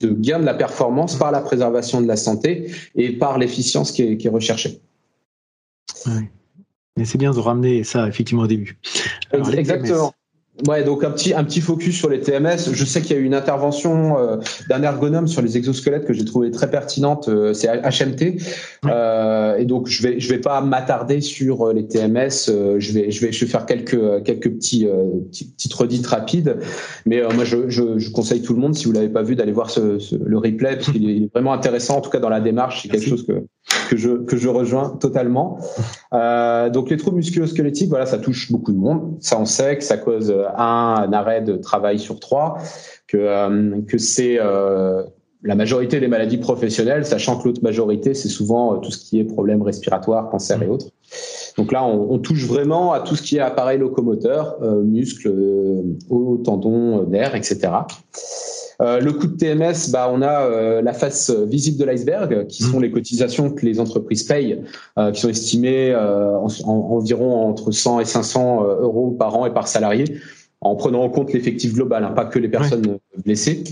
de 0.00 0.10
gain 0.10 0.40
de 0.40 0.44
la 0.44 0.54
performance 0.54 1.16
par 1.16 1.30
la 1.30 1.40
préservation 1.40 2.00
de 2.00 2.06
la 2.06 2.16
santé 2.16 2.70
et 2.94 3.12
par 3.12 3.38
l'efficience 3.38 3.92
qui 3.92 4.02
est, 4.02 4.28
recherchée. 4.28 4.80
Mais 6.96 7.04
c'est 7.04 7.18
bien 7.18 7.32
de 7.32 7.38
ramener 7.38 7.84
ça 7.84 8.06
effectivement 8.08 8.42
au 8.42 8.46
début. 8.46 8.78
Exactement. 9.32 10.12
Ouais, 10.68 10.84
donc 10.84 11.02
un 11.02 11.10
petit 11.10 11.34
un 11.34 11.42
petit 11.42 11.60
focus 11.60 11.96
sur 11.96 12.08
les 12.08 12.20
TMS. 12.20 12.72
Je 12.72 12.84
sais 12.84 13.02
qu'il 13.02 13.16
y 13.16 13.18
a 13.18 13.22
eu 13.22 13.24
une 13.24 13.34
intervention 13.34 14.16
euh, 14.18 14.36
d'un 14.68 14.84
ergonome 14.84 15.26
sur 15.26 15.42
les 15.42 15.56
exosquelettes 15.56 16.04
que 16.04 16.12
j'ai 16.12 16.24
trouvé 16.24 16.52
très 16.52 16.70
pertinente. 16.70 17.28
Euh, 17.28 17.52
c'est 17.52 17.66
HMT. 17.66 18.40
Euh, 18.86 19.56
et 19.56 19.64
donc 19.64 19.88
je 19.88 20.00
vais 20.04 20.20
je 20.20 20.28
vais 20.28 20.38
pas 20.38 20.60
m'attarder 20.60 21.20
sur 21.20 21.62
euh, 21.62 21.72
les 21.72 21.88
TMS. 21.88 22.30
je 22.78 22.92
vais 22.92 23.10
je 23.10 23.20
vais 23.20 23.32
je 23.32 23.44
vais 23.44 23.50
faire 23.50 23.66
quelques 23.66 24.22
quelques 24.22 24.48
petits 24.52 24.86
petites 25.32 25.74
redites 25.74 26.06
rapides. 26.06 26.58
Mais 27.04 27.20
moi 27.34 27.44
je, 27.44 27.68
je, 27.68 27.98
je 27.98 28.10
conseille 28.12 28.42
tout 28.42 28.54
le 28.54 28.60
monde 28.60 28.76
si 28.76 28.84
vous 28.84 28.92
l'avez 28.92 29.08
pas 29.08 29.22
vu 29.22 29.34
d'aller 29.34 29.52
voir 29.52 29.70
ce, 29.70 29.98
le 30.14 30.38
replay 30.38 30.76
parce 30.76 30.92
qu'il 30.92 31.10
est 31.10 31.32
vraiment 31.34 31.52
intéressant 31.52 31.96
en 31.96 32.00
tout 32.00 32.10
cas 32.10 32.20
dans 32.20 32.28
la 32.28 32.40
démarche. 32.40 32.82
C'est 32.82 32.88
quelque 32.90 33.08
chose 33.08 33.26
que 33.26 33.44
que 33.90 33.96
je 33.96 34.22
que 34.24 34.36
je 34.36 34.48
rejoins 34.48 34.90
totalement. 35.00 35.58
donc 36.12 36.90
les 36.90 36.96
troubles 36.96 37.16
musculo-squelettiques, 37.16 37.88
voilà, 37.88 38.06
ça 38.06 38.18
touche 38.18 38.52
beaucoup 38.52 38.70
de 38.70 38.78
monde. 38.78 39.16
Ça 39.18 39.40
on 39.40 39.46
sait 39.46 39.76
que 39.78 39.82
ça 39.82 39.96
cause 39.96 40.32
un, 40.56 41.12
arrêt 41.12 41.42
de 41.42 41.56
travail 41.56 41.98
sur 41.98 42.20
trois, 42.20 42.58
que, 43.06 43.16
euh, 43.16 43.80
que 43.86 43.98
c'est 43.98 44.38
euh, 44.40 45.02
la 45.42 45.54
majorité 45.54 46.00
des 46.00 46.08
maladies 46.08 46.38
professionnelles, 46.38 47.04
sachant 47.06 47.38
que 47.38 47.48
l'autre 47.48 47.62
majorité, 47.62 48.14
c'est 48.14 48.28
souvent 48.28 48.74
euh, 48.74 48.76
tout 48.78 48.90
ce 48.90 48.98
qui 48.98 49.20
est 49.20 49.24
problèmes 49.24 49.62
respiratoires, 49.62 50.30
cancer 50.30 50.62
et 50.62 50.68
autres. 50.68 50.86
Donc 51.56 51.70
là, 51.70 51.84
on, 51.84 52.18
touche 52.18 52.46
vraiment 52.46 52.92
à 52.92 53.00
tout 53.00 53.14
ce 53.14 53.22
qui 53.22 53.36
est 53.36 53.40
appareil 53.40 53.78
locomoteur, 53.78 54.58
muscles, 54.82 55.32
os, 56.10 56.42
tendons, 56.42 57.06
nerfs, 57.06 57.36
etc. 57.36 57.70
le 59.00 59.12
coût 59.12 59.26
de 59.26 59.36
TMS, 59.36 59.90
bah, 59.90 60.10
on 60.12 60.20
a 60.22 60.80
la 60.82 60.92
face 60.92 61.30
visible 61.30 61.78
de 61.78 61.84
l'iceberg, 61.84 62.46
qui 62.46 62.62
sont 62.62 62.78
mmh. 62.78 62.82
les 62.82 62.90
cotisations 62.90 63.50
que 63.50 63.64
les 63.64 63.80
entreprises 63.80 64.24
payent, 64.24 64.60
qui 65.12 65.20
sont 65.20 65.28
estimées 65.28 65.94
en, 65.94 66.48
environ 66.66 67.48
entre 67.48 67.70
100 67.70 68.00
et 68.00 68.04
500 68.04 68.64
euros 68.80 69.10
par 69.12 69.36
an 69.36 69.46
et 69.46 69.52
par 69.52 69.68
salarié 69.68 70.04
en 70.64 70.74
prenant 70.76 71.02
en 71.02 71.10
compte 71.10 71.32
l'effectif 71.32 71.74
global, 71.74 72.04
hein, 72.04 72.12
pas 72.12 72.24
que 72.24 72.38
les 72.38 72.48
personnes 72.48 72.98
blessées. 73.24 73.62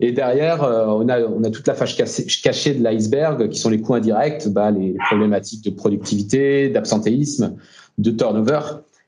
Et 0.00 0.10
derrière, 0.10 0.64
euh, 0.64 0.86
on, 0.88 1.08
a, 1.08 1.20
on 1.20 1.44
a 1.44 1.50
toute 1.50 1.66
la 1.68 1.74
fâche 1.74 1.96
cachée 1.96 2.74
de 2.74 2.82
l'iceberg, 2.82 3.48
qui 3.48 3.58
sont 3.58 3.70
les 3.70 3.80
coûts 3.80 3.94
indirects, 3.94 4.48
bah, 4.48 4.70
les 4.72 4.96
problématiques 5.08 5.64
de 5.64 5.70
productivité, 5.70 6.68
d'absentéisme, 6.68 7.54
de 7.98 8.10
turnover 8.10 8.60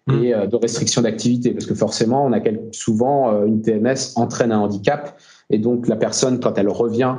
mmh. 0.06 0.22
et 0.22 0.34
euh, 0.34 0.46
de 0.46 0.56
restriction 0.56 1.02
d'activité. 1.02 1.50
Parce 1.50 1.66
que 1.66 1.74
forcément, 1.74 2.24
on 2.24 2.32
a 2.32 2.40
souvent 2.70 3.34
euh, 3.34 3.46
une 3.46 3.60
TMS 3.60 4.12
entraîne 4.14 4.52
un 4.52 4.60
handicap. 4.60 5.18
Et 5.50 5.58
donc, 5.58 5.88
la 5.88 5.96
personne, 5.96 6.40
quand 6.40 6.58
elle 6.58 6.68
revient 6.68 7.16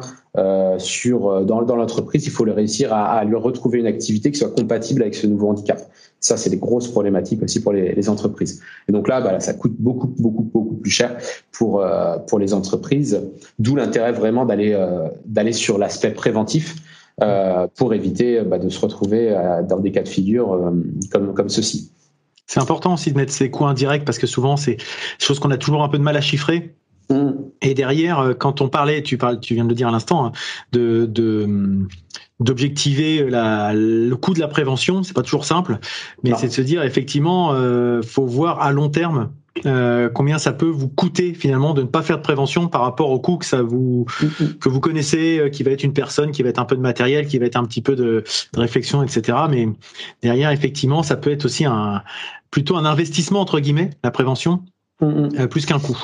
sur, 0.77 1.45
dans, 1.45 1.61
dans 1.63 1.75
l'entreprise, 1.75 2.25
il 2.25 2.31
faut 2.31 2.45
le 2.45 2.51
réussir 2.51 2.93
à, 2.93 3.05
à 3.05 3.23
lui 3.23 3.35
retrouver 3.35 3.79
une 3.79 3.87
activité 3.87 4.31
qui 4.31 4.37
soit 4.37 4.53
compatible 4.53 5.01
avec 5.01 5.15
ce 5.15 5.25
nouveau 5.27 5.49
handicap. 5.49 5.79
Ça, 6.19 6.35
c'est 6.35 6.49
des 6.49 6.57
grosses 6.57 6.87
problématiques 6.87 7.43
aussi 7.43 7.61
pour 7.61 7.73
les, 7.73 7.93
les 7.93 8.09
entreprises. 8.09 8.61
Et 8.89 8.91
donc 8.91 9.07
là, 9.07 9.21
bah, 9.21 9.39
ça 9.39 9.53
coûte 9.53 9.75
beaucoup, 9.77 10.13
beaucoup, 10.17 10.43
beaucoup 10.43 10.75
plus 10.75 10.91
cher 10.91 11.15
pour 11.51 11.81
euh, 11.81 12.17
pour 12.17 12.39
les 12.39 12.53
entreprises. 12.53 13.21
D'où 13.59 13.75
l'intérêt 13.75 14.11
vraiment 14.11 14.45
d'aller 14.45 14.73
euh, 14.73 15.07
d'aller 15.25 15.53
sur 15.53 15.77
l'aspect 15.77 16.11
préventif 16.11 16.75
euh, 17.21 17.67
pour 17.75 17.93
éviter 17.93 18.41
bah, 18.41 18.57
de 18.57 18.69
se 18.69 18.79
retrouver 18.79 19.31
euh, 19.31 19.61
dans 19.63 19.79
des 19.79 19.91
cas 19.91 20.03
de 20.03 20.09
figure 20.09 20.53
euh, 20.53 20.71
comme 21.11 21.33
comme 21.33 21.49
ceci. 21.49 21.91
C'est 22.47 22.59
important 22.59 22.93
aussi 22.95 23.11
de 23.11 23.17
mettre 23.17 23.33
ces 23.33 23.51
coûts 23.51 23.65
indirects 23.65 24.05
parce 24.05 24.17
que 24.17 24.27
souvent 24.27 24.57
c'est 24.57 24.75
des 24.75 24.83
choses 25.19 25.39
qu'on 25.39 25.51
a 25.51 25.57
toujours 25.57 25.83
un 25.83 25.89
peu 25.89 25.97
de 25.97 26.03
mal 26.03 26.17
à 26.17 26.21
chiffrer. 26.21 26.76
Mmh. 27.09 27.31
Et 27.61 27.73
derrière, 27.73 28.33
quand 28.37 28.61
on 28.61 28.69
parlait, 28.69 29.01
tu 29.01 29.17
parles, 29.17 29.39
tu 29.39 29.53
viens 29.53 29.63
de 29.63 29.69
le 29.69 29.75
dire 29.75 29.87
à 29.87 29.91
l'instant, 29.91 30.25
hein, 30.25 30.31
de, 30.71 31.05
de 31.05 31.87
d'objectiver 32.39 33.27
le 33.29 34.13
coût 34.15 34.33
de 34.33 34.39
la 34.39 34.47
prévention, 34.47 35.01
c'est 35.03 35.15
pas 35.15 35.23
toujours 35.23 35.45
simple, 35.45 35.79
mais 36.23 36.33
c'est 36.37 36.47
de 36.47 36.53
se 36.53 36.61
dire 36.61 36.83
effectivement, 36.83 37.53
euh, 37.53 38.01
faut 38.03 38.25
voir 38.25 38.61
à 38.61 38.71
long 38.71 38.89
terme 38.89 39.31
euh, 39.65 40.07
combien 40.13 40.37
ça 40.37 40.53
peut 40.53 40.67
vous 40.67 40.87
coûter 40.87 41.33
finalement 41.33 41.73
de 41.73 41.81
ne 41.81 41.87
pas 41.87 42.03
faire 42.03 42.17
de 42.17 42.21
prévention 42.21 42.67
par 42.67 42.81
rapport 42.81 43.09
au 43.09 43.19
coût 43.19 43.37
que 43.37 43.45
ça 43.45 43.63
vous 43.63 44.05
que 44.59 44.69
vous 44.69 44.79
connaissez, 44.79 45.39
euh, 45.39 45.49
qui 45.49 45.63
va 45.63 45.71
être 45.71 45.83
une 45.83 45.93
personne, 45.93 46.31
qui 46.31 46.43
va 46.43 46.49
être 46.49 46.59
un 46.59 46.65
peu 46.65 46.75
de 46.75 46.81
matériel, 46.81 47.25
qui 47.25 47.39
va 47.39 47.47
être 47.47 47.55
un 47.55 47.65
petit 47.65 47.81
peu 47.81 47.95
de, 47.95 48.23
de 48.53 48.59
réflexion, 48.59 49.01
etc. 49.01 49.37
Mais 49.49 49.67
derrière, 50.21 50.51
effectivement, 50.51 51.01
ça 51.01 51.15
peut 51.15 51.31
être 51.31 51.45
aussi 51.45 51.65
un 51.65 52.03
plutôt 52.51 52.77
un 52.77 52.85
investissement 52.85 53.41
entre 53.41 53.59
guillemets 53.59 53.89
la 54.03 54.11
prévention, 54.11 54.63
euh, 55.01 55.47
plus 55.47 55.65
qu'un 55.65 55.79
coût. 55.79 55.97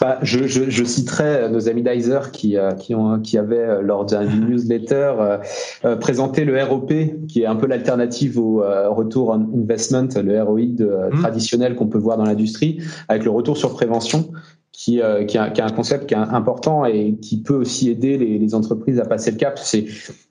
Bah, 0.00 0.18
je, 0.22 0.46
je, 0.46 0.68
je, 0.68 0.84
citerai 0.84 1.48
nos 1.48 1.68
amis 1.68 1.82
Dizer 1.82 2.30
qui, 2.30 2.56
euh, 2.56 2.72
qui, 2.72 2.94
ont, 2.94 3.18
qui 3.20 3.38
avaient, 3.38 3.56
euh, 3.56 3.80
lors 3.80 4.04
d'une 4.04 4.46
newsletter, 4.50 5.38
euh, 5.84 5.96
présenté 5.96 6.44
le 6.44 6.62
ROP, 6.62 6.92
qui 7.28 7.42
est 7.42 7.46
un 7.46 7.56
peu 7.56 7.66
l'alternative 7.66 8.38
au 8.38 8.62
retour 8.90 9.30
on 9.30 9.58
investment, 9.58 10.08
le 10.22 10.42
ROI 10.42 10.60
mmh. 10.60 11.18
traditionnel 11.20 11.76
qu'on 11.76 11.86
peut 11.86 11.98
voir 11.98 12.16
dans 12.16 12.24
l'industrie, 12.24 12.80
avec 13.08 13.24
le 13.24 13.30
retour 13.30 13.56
sur 13.56 13.72
prévention 13.72 14.30
qui, 14.76 15.00
euh, 15.00 15.24
qui, 15.24 15.38
a, 15.38 15.48
qui, 15.48 15.62
a, 15.62 15.64
un 15.64 15.70
concept 15.70 16.06
qui 16.06 16.12
est 16.12 16.18
important 16.18 16.84
et 16.84 17.16
qui 17.22 17.40
peut 17.40 17.54
aussi 17.54 17.88
aider 17.88 18.18
les, 18.18 18.38
les 18.38 18.54
entreprises 18.54 19.00
à 19.00 19.06
passer 19.06 19.30
le 19.30 19.38
cap. 19.38 19.58
C'est, 19.58 19.86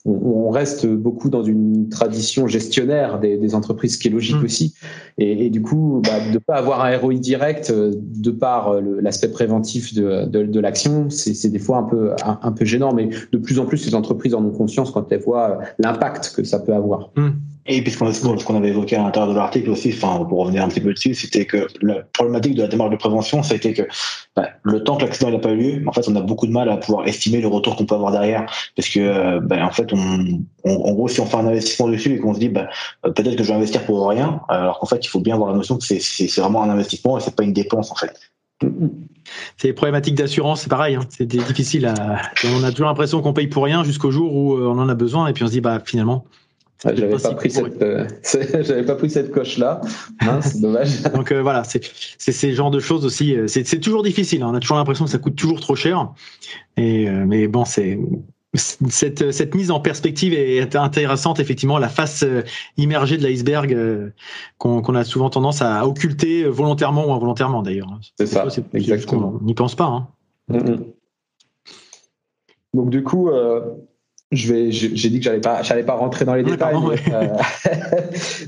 on, 0.06 0.12
on, 0.12 0.50
reste 0.52 0.86
beaucoup 0.86 1.32
dans 1.32 1.44
une 1.44 1.90
tradition 1.90 2.46
gestionnaire 2.46 3.20
des, 3.20 3.38
des 3.38 3.56
entreprises, 3.56 3.98
qui 3.98 4.08
est 4.08 4.12
logique 4.12 4.40
mmh. 4.40 4.46
aussi. 4.46 4.76
Et, 5.18 5.48
et, 5.48 5.50
du 5.50 5.64
coup, 5.64 6.00
bah, 6.04 6.32
de 6.32 6.38
pas 6.38 6.58
avoir 6.58 6.86
un 6.86 6.96
ROI 6.96 7.16
direct 7.16 7.72
euh, 7.72 7.92
de 7.96 8.30
par 8.30 8.70
euh, 8.70 9.00
l'aspect 9.02 9.30
préventif 9.30 9.96
de, 9.96 10.26
de, 10.26 10.44
de 10.44 10.60
l'action, 10.60 11.10
c'est 11.10 11.50
des 11.50 11.58
fois 11.60 11.80
un 11.80 11.84
peu, 11.84 12.12
un, 12.24 12.52
peu 12.52 12.66
gênant. 12.66 12.94
Mais 12.94 13.10
de 13.32 13.38
plus 13.40 13.58
en 13.58 13.66
plus, 13.66 13.84
les 13.88 13.96
entreprises 13.96 14.36
en 14.36 14.46
ont 14.46 14.52
conscience 14.52 14.92
quand 14.92 15.12
elles 15.12 15.22
voient 15.22 15.58
l'impact 15.80 16.34
que 16.36 16.44
ça 16.44 16.60
peut 16.60 16.76
avoir. 16.76 17.10
Mmh. 17.16 17.30
Et 17.68 17.82
puis 17.82 17.92
ce 17.92 17.98
qu'on 18.46 18.56
avait 18.56 18.70
évoqué 18.70 18.96
à 18.96 19.02
l'intérieur 19.02 19.34
de 19.34 19.38
l'article 19.38 19.72
aussi, 19.72 19.92
enfin 19.92 20.24
pour 20.26 20.42
revenir 20.42 20.64
un 20.64 20.68
petit 20.68 20.82
peu 20.82 20.94
dessus, 20.94 21.16
c'était 21.16 21.46
que 21.46 21.68
la 21.82 22.02
problématique 22.14 22.54
de 22.54 22.62
la 22.62 22.68
démarche 22.68 22.92
de 22.92 22.96
prévention, 22.96 23.42
c'était 23.42 23.74
que 23.74 23.82
bah, 24.36 24.50
le 24.62 24.84
temps 24.84 24.98
que 24.98 25.06
l'accident 25.06 25.32
n'a 25.32 25.40
pas 25.40 25.52
eu 25.52 25.58
lieu, 25.58 25.88
en 25.88 25.92
fait, 25.92 26.08
on 26.08 26.16
a 26.16 26.22
beaucoup 26.22 26.46
de 26.46 26.52
mal 26.52 26.70
à 26.70 26.78
pouvoir 26.78 27.08
estimer 27.08 27.42
le 27.42 27.48
retour 27.48 27.76
qu'on 27.76 27.88
peut 27.88 27.96
avoir 27.96 28.12
derrière, 28.12 28.46
parce 28.76 28.88
que 28.90 29.40
bah, 29.40 29.66
en 29.66 29.72
fait, 29.72 29.92
on, 29.94 30.42
en 30.64 30.94
gros, 30.94 31.08
si 31.08 31.20
on 31.22 31.26
fait 31.26 31.38
un 31.38 31.48
investissement 31.48 31.88
dessus 31.88 32.14
et 32.14 32.20
qu'on 32.20 32.36
se 32.36 32.40
dit 32.40 32.50
bah, 32.50 32.68
peut-être 33.02 33.36
que 33.36 33.44
je 33.44 33.50
vais 33.50 33.56
investir 33.56 33.84
pour 33.84 34.08
rien, 34.08 34.42
alors 34.48 34.80
qu'en 34.80 34.86
fait, 34.86 35.04
il 35.04 35.08
faut 35.08 35.20
bien 35.20 35.34
avoir 35.34 35.50
la 35.50 35.58
notion 35.58 35.78
que 35.78 35.84
c'est 35.84 36.40
vraiment 36.40 36.62
un 36.62 36.70
investissement 36.70 37.18
et 37.18 37.22
c'est 37.22 37.36
pas 37.36 37.44
une 37.44 37.54
dépense 37.54 37.92
en 37.92 37.96
fait. 37.96 38.14
C'est 39.58 39.68
les 39.68 39.74
problématiques 39.74 40.16
d'assurance, 40.16 40.62
c'est 40.62 40.70
pareil. 40.70 40.96
Hein. 40.96 41.02
C'est 41.10 41.26
difficile. 41.26 41.88
À... 41.88 42.22
On 42.46 42.64
a 42.64 42.72
toujours 42.72 42.88
l'impression 42.88 43.22
qu'on 43.22 43.34
paye 43.34 43.48
pour 43.48 43.64
rien 43.64 43.84
jusqu'au 43.84 44.12
jour 44.12 44.34
où 44.34 44.54
euh, 44.54 44.68
on 44.68 44.80
en 44.80 44.88
a 44.88 44.96
besoin 44.96 45.28
et 45.28 45.34
puis 45.34 45.44
on 45.44 45.48
se 45.48 45.52
dit 45.52 45.62
bah 45.62 45.80
finalement 45.84 46.26
j'avais 46.84 47.18
pas, 47.18 47.34
pris 47.34 47.52
cette, 47.52 47.82
euh, 47.82 48.06
j'avais 48.24 48.84
pas 48.84 48.96
pris 48.96 49.10
cette 49.10 49.32
coche 49.32 49.58
là. 49.58 49.82
c'est 50.42 50.60
dommage. 50.60 51.02
Donc 51.14 51.32
euh, 51.32 51.42
voilà, 51.42 51.64
c'est 51.64 51.82
c'est 52.18 52.32
ces 52.32 52.54
genres 52.54 52.72
de 52.72 52.80
choses 52.80 53.06
aussi. 53.06 53.36
Euh, 53.36 53.48
c'est 53.48 53.80
toujours 53.80 54.04
difficile. 54.04 54.44
Hein. 54.44 54.50
On 54.52 54.56
a 54.56 54.60
toujours 54.60 54.78
l'impression 54.78 55.06
que 55.06 55.12
ça 55.12 55.18
coûte 55.18 55.36
toujours 55.36 55.60
trop 55.60 55.76
cher. 55.76 56.12
Et 56.78 57.10
mais 57.10 57.48
bon, 57.48 57.66
c'est 57.66 57.98
cette, 58.54 59.32
cette 59.32 59.54
mise 59.54 59.70
en 59.72 59.82
perspective 59.82 60.34
est 60.34 60.76
intéressante, 60.78 61.40
effectivement, 61.42 61.78
la 61.78 61.90
face 61.90 62.26
immergée 62.78 63.18
de 63.18 63.24
l'iceberg 63.24 64.14
qu'on 64.58 64.96
a 64.96 65.04
souvent 65.04 65.30
tendance 65.30 65.62
à 65.62 65.86
occulter 65.86 66.44
volontairement 66.44 67.08
ou 67.08 67.14
involontairement 67.14 67.64
d'ailleurs. 67.64 68.00
C'est 68.18 68.28
ça, 68.28 68.46
exactement. 68.74 69.38
On 69.42 69.46
n'y 69.46 69.56
pense 69.56 69.76
pas. 69.76 70.08
Hein. 70.50 70.64
Donc 72.74 72.90
du 72.90 73.04
coup, 73.04 73.30
je 74.36 74.54
vais, 74.54 74.72
j'ai 74.72 75.10
dit 75.10 75.20
que 75.20 75.26
j'allais 75.26 75.42
pas, 75.42 75.62
j'allais 75.64 75.84
pas 75.84 75.96
rentrer 75.96 76.26
dans 76.26 76.36
les 76.36 76.44
détails. 76.44 76.76
Euh, 77.14 77.28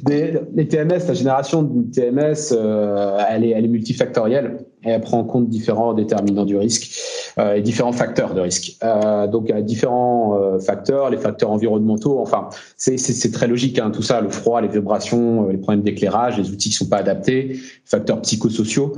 les 0.56 0.68
TMS, 0.68 1.08
la 1.08 1.14
génération 1.14 1.64
d'une 1.64 1.90
TMS, 1.90 2.52
euh, 2.52 3.20
elle 3.30 3.44
est, 3.44 3.50
elle 3.50 3.66
est 3.66 3.70
multifactorielle 3.70 4.58
et 4.88 4.92
elle 4.92 5.02
prend 5.02 5.20
en 5.20 5.24
compte 5.24 5.50
différents 5.50 5.94
déterminants 5.94 6.46
du 6.46 6.56
risque 6.56 6.98
euh, 7.40 7.56
et 7.56 7.62
différents 7.62 7.92
facteurs 7.92 8.34
de 8.34 8.42
risque. 8.42 8.78
Euh, 8.84 9.28
donc, 9.28 9.52
il 9.56 9.66
différents 9.66 10.40
euh, 10.40 10.60
facteurs, 10.60 11.10
les 11.10 11.18
facteurs 11.18 11.52
environnementaux. 11.52 12.20
Enfin, 12.20 12.50
c'est 12.78 13.32
très 13.32 13.48
logique, 13.48 13.80
hein, 13.80 13.92
tout 13.92 14.02
ça, 14.02 14.22
le 14.22 14.30
froid, 14.30 14.62
les 14.62 14.68
vibrations, 14.68 15.48
les 15.50 15.58
problèmes 15.58 15.84
d'éclairage, 15.84 16.38
les 16.38 16.50
outils 16.50 16.70
qui 16.70 16.76
sont 16.76 16.88
pas 16.88 16.98
adaptés, 16.98 17.60
facteurs 17.86 18.22
psychosociaux 18.22 18.94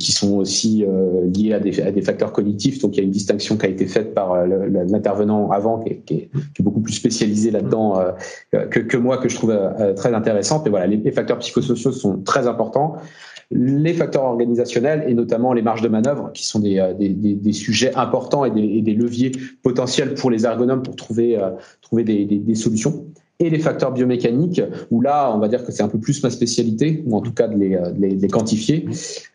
qui 0.00 0.10
sont 0.10 0.36
aussi 0.36 0.84
liés 1.32 1.52
à 1.52 1.60
des, 1.60 1.80
à 1.80 1.92
des, 1.92 2.02
facteurs 2.02 2.32
cognitifs. 2.32 2.80
Donc, 2.80 2.96
il 2.96 2.98
y 2.98 3.00
a 3.00 3.04
une 3.04 3.12
distinction 3.12 3.56
qui 3.56 3.66
a 3.66 3.68
été 3.68 3.86
faite 3.86 4.14
par 4.14 4.44
l'intervenant 4.44 5.50
avant, 5.50 5.78
qui 5.78 5.92
est, 5.92 5.96
qui, 6.04 6.14
est, 6.14 6.62
beaucoup 6.62 6.80
plus 6.80 6.92
spécialisé 6.92 7.52
là-dedans 7.52 8.02
que, 8.52 8.80
que, 8.80 8.96
moi, 8.96 9.18
que 9.18 9.28
je 9.28 9.36
trouve 9.36 9.56
très 9.94 10.12
intéressante. 10.12 10.66
Et 10.66 10.70
voilà, 10.70 10.88
les 10.88 11.12
facteurs 11.12 11.38
psychosociaux 11.38 11.92
sont 11.92 12.18
très 12.18 12.48
importants. 12.48 12.96
Les 13.50 13.94
facteurs 13.94 14.24
organisationnels 14.24 15.04
et 15.08 15.14
notamment 15.14 15.52
les 15.52 15.62
marges 15.62 15.82
de 15.82 15.88
manœuvre, 15.88 16.30
qui 16.34 16.46
sont 16.46 16.60
des, 16.60 16.94
des, 16.98 17.08
des, 17.08 17.52
sujets 17.52 17.94
importants 17.94 18.44
et 18.44 18.50
des, 18.50 18.60
et 18.60 18.82
des, 18.82 18.94
leviers 18.94 19.32
potentiels 19.62 20.14
pour 20.14 20.30
les 20.30 20.44
ergonomes 20.44 20.82
pour 20.82 20.96
trouver, 20.96 21.38
trouver 21.80 22.04
des, 22.04 22.54
solutions 22.54 23.06
et 23.40 23.50
les 23.50 23.58
facteurs 23.60 23.92
biomécaniques, 23.92 24.60
où 24.90 25.00
là, 25.00 25.32
on 25.32 25.38
va 25.38 25.46
dire 25.46 25.64
que 25.64 25.70
c'est 25.70 25.82
un 25.82 25.88
peu 25.88 25.98
plus 25.98 26.22
ma 26.24 26.30
spécialité, 26.30 27.04
ou 27.06 27.16
en 27.16 27.20
tout 27.20 27.32
cas 27.32 27.46
de 27.46 27.56
les, 27.56 27.76
euh, 27.76 27.92
les, 27.96 28.28
quantifier. 28.28 28.86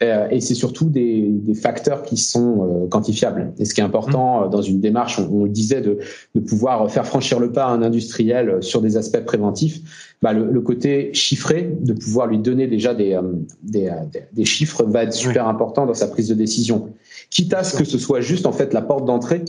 Euh, 0.02 0.28
et 0.30 0.41
c'est 0.41 0.56
surtout 0.56 0.89
des, 0.89 1.30
des, 1.30 1.54
facteurs 1.54 2.04
qui 2.04 2.17
sont 2.17 2.84
euh, 2.84 2.88
quantifiables. 2.88 3.54
Et 3.60 3.65
ce 3.65 3.73
qui 3.73 3.80
est 3.80 3.84
important 3.84 4.49
dans 4.49 4.62
une 4.62 4.82
démarche, 4.82 5.19
on, 5.19 5.45
le 5.45 5.49
disait, 5.49 5.80
de, 5.80 5.99
de, 6.36 6.39
pouvoir 6.41 6.91
faire 6.91 7.08
franchir 7.08 7.39
le 7.39 7.54
pas 7.54 7.65
à 7.65 7.69
un 7.69 7.82
industriel 7.82 8.58
sur 8.62 8.82
des 8.82 8.97
aspects 8.97 9.23
préventifs, 9.23 9.80
bah, 10.23 10.31
le, 10.31 10.49
le, 10.49 10.62
côté 10.62 11.13
chiffré, 11.13 11.69
de 11.81 11.91
pouvoir 11.91 12.27
lui 12.27 12.38
donner 12.38 12.65
déjà 12.67 12.93
des, 12.93 13.19
des, 13.62 13.91
des 14.31 14.45
chiffres, 14.45 14.86
va 14.86 15.03
être 15.03 15.12
super 15.12 15.49
important 15.49 15.86
dans 15.86 15.93
sa 15.93 16.07
prise 16.07 16.29
de 16.29 16.33
décision. 16.33 16.93
Quitte 17.29 17.53
à 17.53 17.65
ce 17.65 17.75
que 17.75 17.83
ce 17.83 17.97
soit 17.97 18.21
juste 18.21 18.45
en 18.45 18.53
fait 18.53 18.73
la 18.73 18.81
porte 18.81 19.03
d'entrée 19.03 19.43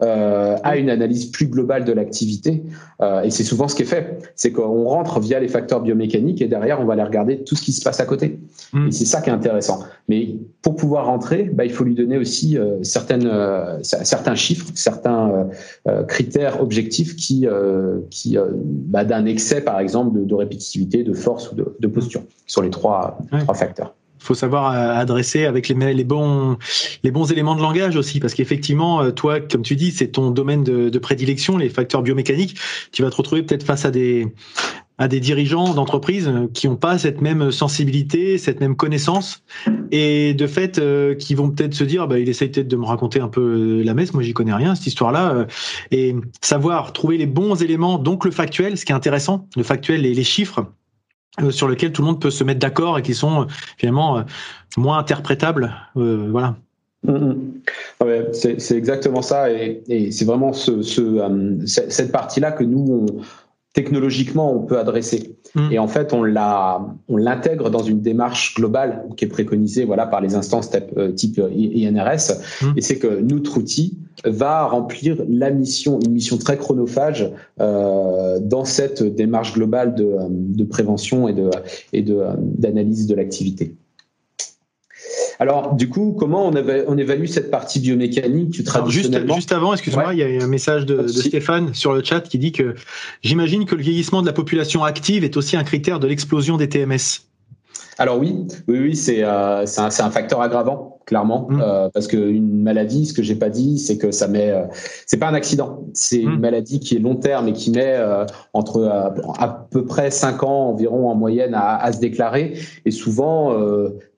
euh, 0.00 0.56
à 0.62 0.76
une 0.76 0.90
analyse 0.90 1.26
plus 1.26 1.48
globale 1.48 1.84
de 1.84 1.92
l'activité. 1.92 2.62
Euh, 3.02 3.22
et 3.22 3.30
c'est 3.30 3.42
souvent 3.42 3.66
ce 3.66 3.74
qui 3.74 3.82
est 3.82 3.84
fait, 3.84 4.30
c'est 4.36 4.52
qu'on 4.52 4.84
rentre 4.84 5.18
via 5.18 5.40
les 5.40 5.48
facteurs 5.48 5.80
biomécaniques 5.80 6.40
et 6.40 6.46
derrière 6.46 6.80
on 6.80 6.84
va 6.84 6.92
aller 6.92 7.02
regarder 7.02 7.42
tout 7.42 7.56
ce 7.56 7.62
qui 7.62 7.72
se 7.72 7.82
passe 7.82 7.98
à 7.98 8.06
côté. 8.06 8.38
Mm. 8.72 8.86
Et 8.86 8.92
c'est 8.92 9.06
ça 9.06 9.20
qui 9.20 9.30
est 9.30 9.32
intéressant. 9.32 9.80
Mais 10.08 10.36
pour 10.62 10.76
pouvoir 10.76 11.06
rentrer, 11.06 11.50
bah, 11.52 11.64
il 11.64 11.72
faut 11.72 11.82
lui 11.82 11.96
donner 11.96 12.16
aussi 12.16 12.56
euh, 12.56 12.80
certaines, 12.84 13.28
certains 13.82 14.36
chiffres, 14.36 14.70
certains 14.76 15.48
critères 16.06 16.62
objectifs 16.62 17.16
qui, 17.16 17.48
qui 18.10 18.36
bah, 18.86 19.04
d'un 19.04 19.26
excès 19.26 19.62
par 19.62 19.80
exemple 19.80 20.16
de, 20.16 20.24
de, 20.24 20.34
répétitivité, 20.34 21.02
de 21.02 21.12
force 21.12 21.50
ou 21.50 21.56
de, 21.56 21.76
de 21.78 21.88
posture, 21.88 22.22
sur 22.46 22.62
les 22.62 22.70
trois, 22.70 23.18
trois 23.40 23.54
facteurs 23.54 23.94
faut 24.18 24.34
savoir 24.34 24.72
euh, 24.72 25.00
adresser 25.00 25.44
avec 25.44 25.68
les, 25.68 26.04
bons 26.04 26.58
les 27.02 27.10
bons 27.10 27.30
éléments 27.30 27.56
de 27.56 27.62
langage 27.62 27.96
aussi 27.96 28.20
parce 28.20 28.34
qu'effectivement 28.34 29.02
euh, 29.02 29.10
toi 29.10 29.40
comme 29.40 29.62
tu 29.62 29.76
dis 29.76 29.90
c'est 29.90 30.08
ton 30.08 30.30
domaine 30.30 30.64
de, 30.64 30.98
prédilection 30.98 31.56
les 31.56 31.68
facteurs 31.68 32.02
biomécaniques. 32.02 32.58
Tu 32.92 33.02
vas 33.02 33.10
te 33.10 33.16
retrouver 33.16 33.42
peut-être 33.42 33.62
face 33.62 33.84
à 33.84 33.90
des 33.90 34.26
à 35.00 35.06
des 35.06 35.20
dirigeants 35.20 35.74
d'entreprises 35.74 36.28
qui 36.54 36.68
n'ont 36.68 36.76
pas 36.76 36.98
cette 36.98 37.20
même 37.20 37.52
sensibilité, 37.52 38.36
cette 38.36 38.60
même 38.60 38.74
connaissance, 38.74 39.44
et 39.92 40.34
de 40.34 40.46
fait, 40.48 40.80
euh, 40.80 41.14
qui 41.14 41.36
vont 41.36 41.50
peut-être 41.50 41.74
se 41.74 41.84
dire, 41.84 42.08
bah, 42.08 42.18
il 42.18 42.28
essaye 42.28 42.48
peut-être 42.48 42.66
de 42.66 42.74
me 42.74 42.84
raconter 42.84 43.20
un 43.20 43.28
peu 43.28 43.80
la 43.84 43.94
messe, 43.94 44.12
moi 44.12 44.24
j'y 44.24 44.34
connais 44.34 44.52
rien, 44.52 44.74
cette 44.74 44.88
histoire-là, 44.88 45.46
et 45.92 46.16
savoir 46.40 46.92
trouver 46.92 47.16
les 47.16 47.26
bons 47.26 47.62
éléments, 47.62 47.98
donc 47.98 48.24
le 48.24 48.32
factuel, 48.32 48.76
ce 48.76 48.84
qui 48.84 48.90
est 48.90 48.96
intéressant, 48.96 49.46
le 49.56 49.62
factuel 49.62 50.04
et 50.04 50.14
les 50.14 50.24
chiffres, 50.24 50.66
euh, 50.66 50.77
sur 51.50 51.68
lequel 51.68 51.92
tout 51.92 52.02
le 52.02 52.06
monde 52.06 52.20
peut 52.20 52.30
se 52.30 52.44
mettre 52.44 52.60
d'accord 52.60 52.98
et 52.98 53.02
qui 53.02 53.14
sont 53.14 53.42
euh, 53.42 53.44
finalement 53.76 54.18
euh, 54.18 54.22
moins 54.76 54.98
interprétables. 54.98 55.74
voilà. 55.94 56.56
Mm, 57.04 57.12
mm. 57.12 57.36
Ah 58.00 58.04
c'est 58.32 58.76
exactement 58.76 59.22
ça 59.22 59.50
et, 59.50 60.10
c'est 60.10 60.24
vraiment 60.24 60.52
ce, 60.52 60.82
cette 61.66 62.12
partie-là 62.12 62.52
que 62.52 62.64
nous, 62.64 63.06
on, 63.06 63.22
technologiquement, 63.72 64.52
on 64.52 64.60
peut 64.60 64.78
adresser. 64.78 65.36
Mm. 65.54 65.72
Et 65.72 65.78
en 65.78 65.88
fait, 65.88 66.12
on 66.12 66.22
l'a, 66.24 66.84
on 67.08 67.16
l'intègre 67.16 67.70
dans 67.70 67.82
une 67.82 68.00
démarche 68.00 68.54
globale 68.54 69.04
qui 69.16 69.24
est 69.24 69.28
préconisée, 69.28 69.84
voilà, 69.84 70.06
par 70.06 70.20
les 70.20 70.34
instances 70.34 70.70
type 71.14 71.40
INRS. 71.40 72.32
Et 72.76 72.80
c'est 72.80 72.98
que 72.98 73.20
notre 73.20 73.58
outil 73.58 73.96
va 74.24 74.66
remplir 74.66 75.16
la 75.28 75.50
mission, 75.50 76.00
une 76.04 76.12
mission 76.12 76.38
très 76.38 76.56
chronophage 76.56 77.30
euh, 77.60 78.38
dans 78.40 78.64
cette 78.64 79.02
démarche 79.02 79.54
globale 79.54 79.94
de, 79.94 80.16
de 80.30 80.64
prévention 80.64 81.28
et 81.28 81.32
de 81.32 81.50
et 81.92 82.02
de 82.02 82.22
d'analyse 82.38 83.06
de 83.06 83.14
l'activité. 83.14 83.74
Alors, 85.40 85.74
du 85.74 85.88
coup, 85.88 86.16
comment 86.18 86.48
on, 86.48 86.54
on, 86.88 86.98
évalue 86.98 87.26
cette 87.26 87.50
partie 87.50 87.78
biomécanique 87.78 88.64
traditionnellement 88.64 89.34
juste, 89.34 89.48
juste, 89.48 89.52
avant, 89.52 89.72
excuse-moi, 89.72 90.12
il 90.12 90.18
y 90.18 90.22
a 90.22 90.44
un 90.44 90.48
message 90.48 90.84
de, 90.84 91.02
de, 91.02 91.08
Stéphane 91.08 91.74
sur 91.74 91.92
le 91.92 92.02
chat 92.02 92.20
qui 92.22 92.38
dit 92.38 92.50
que 92.50 92.74
j'imagine 93.22 93.64
que 93.64 93.76
le 93.76 93.82
vieillissement 93.82 94.20
de 94.20 94.26
la 94.26 94.32
population 94.32 94.82
active 94.82 95.22
est 95.22 95.36
aussi 95.36 95.56
un 95.56 95.62
critère 95.62 96.00
de 96.00 96.08
l'explosion 96.08 96.56
des 96.56 96.68
TMS. 96.68 97.22
Alors 97.98 98.18
oui, 98.18 98.46
oui, 98.66 98.78
oui, 98.78 98.96
c'est 98.96 99.22
euh, 99.22 99.64
un, 99.76 100.10
facteur 100.10 100.40
aggravant, 100.40 100.97
clairement, 101.08 101.46
mmh. 101.48 101.62
euh, 101.62 101.88
parce 101.88 102.06
qu'une 102.06 102.62
maladie, 102.62 103.06
ce 103.06 103.14
que 103.14 103.22
j'ai 103.22 103.34
pas 103.34 103.48
dit, 103.48 103.78
c'est 103.78 103.96
que 103.96 104.10
ça 104.10 104.28
met, 104.28 104.50
euh, 104.50 104.64
c'est 105.06 105.16
pas 105.16 105.28
un 105.28 105.32
accident, 105.32 105.86
c'est 105.94 106.20
une 106.20 106.36
mmh. 106.36 106.40
maladie 106.40 106.80
qui 106.80 106.96
est 106.96 106.98
long 106.98 107.16
terme 107.16 107.48
et 107.48 107.54
qui 107.54 107.70
met 107.70 107.94
euh, 107.96 108.26
entre 108.52 108.80
euh, 108.82 109.08
à, 109.38 109.66
peu 109.70 109.86
près 109.86 110.10
cinq 110.10 110.42
ans 110.42 110.68
environ 110.68 111.08
en 111.08 111.14
moyenne 111.14 111.54
à, 111.54 111.76
à 111.82 111.92
se 111.94 111.98
déclarer, 111.98 112.58
et 112.84 112.90
souvent, 112.90 113.54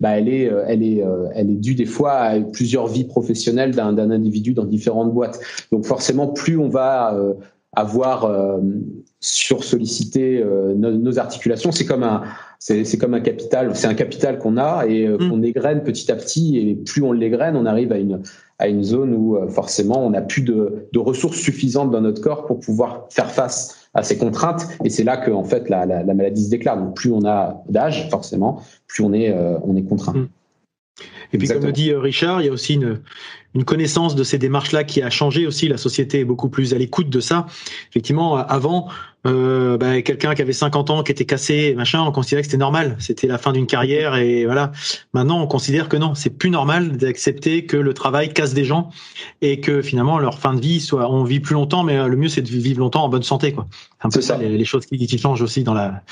bah, 0.00 0.18
elle 0.18 0.28
est, 0.28 0.50
elle 0.66 0.82
est, 0.82 1.04
elle 1.34 1.50
est 1.50 1.60
due 1.60 1.76
des 1.76 1.86
fois 1.86 2.12
à 2.12 2.40
plusieurs 2.40 2.88
vies 2.88 3.04
professionnelles 3.04 3.74
d'un 3.74 4.10
individu 4.10 4.52
dans 4.52 4.64
différentes 4.64 5.12
boîtes. 5.12 5.38
Donc 5.70 5.84
forcément, 5.84 6.26
plus 6.26 6.58
on 6.58 6.68
va 6.68 7.16
avoir 7.72 8.28
sur 9.20 9.64
solliciter 9.64 10.42
nos, 10.76 10.92
nos 10.92 11.18
articulations, 11.18 11.72
c'est 11.72 11.84
comme 11.84 12.02
un 12.02 12.24
c'est 12.60 12.98
comme 12.98 13.14
un 13.14 13.20
capital, 13.20 13.74
c'est 13.74 13.86
un 13.86 13.94
capital 13.94 14.38
qu'on 14.38 14.58
a 14.58 14.84
et 14.86 15.06
euh, 15.06 15.16
mm. 15.16 15.30
qu'on 15.30 15.42
égrène 15.42 15.82
petit 15.82 16.12
à 16.12 16.16
petit. 16.16 16.58
Et 16.58 16.74
plus 16.74 17.02
on 17.02 17.12
l'égrène, 17.12 17.56
on 17.56 17.64
arrive 17.64 17.90
à 17.90 17.96
une, 17.96 18.22
à 18.58 18.68
une 18.68 18.84
zone 18.84 19.14
où 19.14 19.36
euh, 19.36 19.48
forcément 19.48 20.04
on 20.04 20.10
n'a 20.10 20.20
plus 20.20 20.42
de, 20.42 20.86
de, 20.92 20.98
ressources 20.98 21.38
suffisantes 21.38 21.90
dans 21.90 22.02
notre 22.02 22.20
corps 22.20 22.44
pour 22.44 22.60
pouvoir 22.60 23.06
faire 23.08 23.30
face 23.30 23.88
à 23.94 24.02
ces 24.02 24.18
contraintes. 24.18 24.66
Et 24.84 24.90
c'est 24.90 25.04
là 25.04 25.16
que 25.16 25.30
en 25.30 25.42
fait 25.42 25.70
la, 25.70 25.86
la, 25.86 26.02
la, 26.02 26.14
maladie 26.14 26.44
se 26.44 26.50
déclare. 26.50 26.76
Donc 26.76 26.94
plus 26.94 27.10
on 27.10 27.24
a 27.24 27.64
d'âge, 27.70 28.10
forcément, 28.10 28.62
plus 28.86 29.02
on 29.04 29.14
est, 29.14 29.32
euh, 29.32 29.56
on 29.64 29.74
est 29.74 29.82
contraint. 29.82 30.12
Mm. 30.12 30.28
Et 31.32 31.38
puis, 31.38 31.48
comme 31.48 31.64
le 31.64 31.72
dit 31.72 31.94
Richard, 31.94 32.42
il 32.42 32.46
y 32.46 32.48
a 32.48 32.52
aussi 32.52 32.74
une, 32.74 33.00
une 33.54 33.64
connaissance 33.64 34.14
de 34.14 34.24
ces 34.24 34.38
démarches-là 34.38 34.84
qui 34.84 35.02
a 35.02 35.10
changé 35.10 35.46
aussi. 35.46 35.68
La 35.68 35.76
société 35.76 36.20
est 36.20 36.24
beaucoup 36.24 36.48
plus 36.48 36.74
à 36.74 36.78
l'écoute 36.78 37.10
de 37.10 37.20
ça. 37.20 37.46
Effectivement, 37.90 38.36
avant, 38.36 38.88
euh, 39.26 39.76
bah, 39.76 40.00
quelqu'un 40.00 40.34
qui 40.34 40.40
avait 40.40 40.54
50 40.54 40.88
ans, 40.90 41.02
qui 41.02 41.12
était 41.12 41.26
cassé, 41.26 41.74
machin, 41.74 42.02
on 42.02 42.10
considérait 42.10 42.42
que 42.42 42.46
c'était 42.46 42.56
normal. 42.56 42.96
C'était 42.98 43.26
la 43.26 43.36
fin 43.36 43.52
d'une 43.52 43.66
carrière 43.66 44.16
et 44.16 44.46
voilà. 44.46 44.72
Maintenant, 45.12 45.42
on 45.42 45.46
considère 45.46 45.88
que 45.88 45.96
non, 45.96 46.14
c'est 46.14 46.30
plus 46.30 46.50
normal 46.50 46.96
d'accepter 46.96 47.66
que 47.66 47.76
le 47.76 47.92
travail 47.92 48.32
casse 48.32 48.54
des 48.54 48.64
gens 48.64 48.90
et 49.42 49.60
que 49.60 49.82
finalement 49.82 50.18
leur 50.18 50.38
fin 50.38 50.54
de 50.54 50.60
vie 50.60 50.80
soit, 50.80 51.10
on 51.10 51.24
vit 51.24 51.40
plus 51.40 51.54
longtemps, 51.54 51.82
mais 51.82 52.08
le 52.08 52.16
mieux 52.16 52.28
c'est 52.28 52.42
de 52.42 52.48
vivre 52.48 52.80
longtemps 52.80 53.04
en 53.04 53.08
bonne 53.08 53.22
santé, 53.22 53.52
quoi. 53.52 53.66
Un 54.02 54.08
peu 54.08 54.22
ça, 54.22 54.38
les, 54.38 54.64
choses 54.64 54.86
qui, 54.86 54.96
qui, 54.96 55.18
changent 55.18 55.42
aussi 55.42 55.62
dans 55.62 55.74
la 55.74 56.02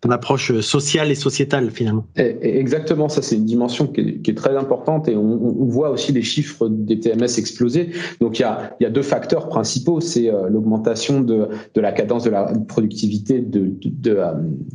dans 0.00 0.08
l'approche 0.08 0.58
sociale 0.60 1.10
et 1.10 1.14
sociétale 1.14 1.70
finalement. 1.70 2.06
exactement, 2.16 3.10
ça 3.10 3.20
c'est 3.20 3.36
une 3.36 3.44
dimension 3.44 3.86
qui 3.86 4.00
est, 4.00 4.22
qui 4.22 4.30
est, 4.30 4.34
très 4.34 4.56
importante 4.56 5.08
et 5.08 5.16
on, 5.16 5.60
on 5.60 5.66
voit 5.66 5.90
aussi 5.90 6.12
les 6.12 6.22
chiffres 6.22 6.68
des 6.84 7.00
TMS 7.00 7.38
exploser. 7.38 7.90
Donc 8.20 8.38
il 8.38 8.42
y 8.42 8.44
a, 8.44 8.76
il 8.80 8.84
y 8.84 8.86
a 8.86 8.90
deux 8.90 9.02
facteurs 9.02 9.48
principaux, 9.48 10.00
c'est 10.00 10.28
euh, 10.28 10.48
l'augmentation 10.48 11.20
de, 11.20 11.48
de 11.74 11.80
la 11.80 11.92
cadence 11.92 12.24
de 12.24 12.30
la 12.30 12.52
productivité 12.68 13.40
de, 13.40 13.72
de, 13.80 13.90
de, 13.90 14.18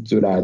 de 0.10 0.18
la 0.18 0.44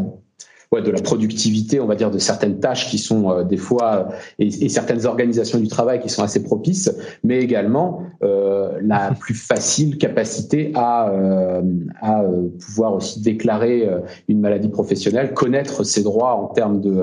ouais, 0.72 0.82
de 0.82 0.90
la 0.90 1.00
productivité, 1.00 1.80
on 1.80 1.86
va 1.86 1.94
dire, 1.94 2.10
de 2.10 2.18
certaines 2.18 2.60
tâches 2.60 2.90
qui 2.90 2.98
sont 2.98 3.30
euh, 3.30 3.44
des 3.44 3.56
fois 3.56 4.08
et, 4.38 4.46
et, 4.46 4.68
certaines 4.68 5.06
organisations 5.06 5.58
du 5.58 5.68
travail 5.68 6.00
qui 6.00 6.08
sont 6.08 6.22
assez 6.22 6.42
propices, 6.42 6.94
mais 7.22 7.38
également 7.38 8.02
euh, 8.22 8.78
la 8.82 9.12
plus 9.20 9.34
facile 9.34 9.98
capacité 9.98 10.72
à, 10.74 11.10
euh, 11.10 11.62
à 12.00 12.24
pouvoir 12.64 12.94
aussi 12.94 13.20
déclarer 13.20 13.88
une 14.28 14.40
maladie 14.40 14.68
professionnelle, 14.68 15.34
connaître 15.34 15.84
ses 15.84 16.02
droits 16.02 16.34
en 16.34 16.48
termes 16.48 16.80
de, 16.80 17.02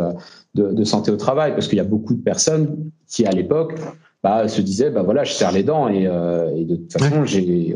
de, 0.56 0.72
de 0.72 0.84
santé 0.84 1.12
au 1.12 1.18
travail, 1.18 1.54
parce 1.54 1.68
qu'il 1.68 1.78
y 1.78 1.82
a 1.82 1.86
beaucoup 1.86 2.14
de 2.14 2.22
personnes 2.22 2.90
qui 3.08 3.26
à 3.26 3.32
l'époque 3.32 3.76
bah, 4.24 4.48
se 4.48 4.62
disait 4.62 4.90
bah 4.90 5.04
voilà 5.04 5.26
je 5.26 5.34
serre 5.34 5.52
les 5.52 5.64
dents 5.64 5.90
et, 5.90 6.08
euh, 6.08 6.56
et 6.56 6.64
de 6.64 6.78
toute 6.78 6.94
façon 6.94 7.26
j'ai 7.26 7.76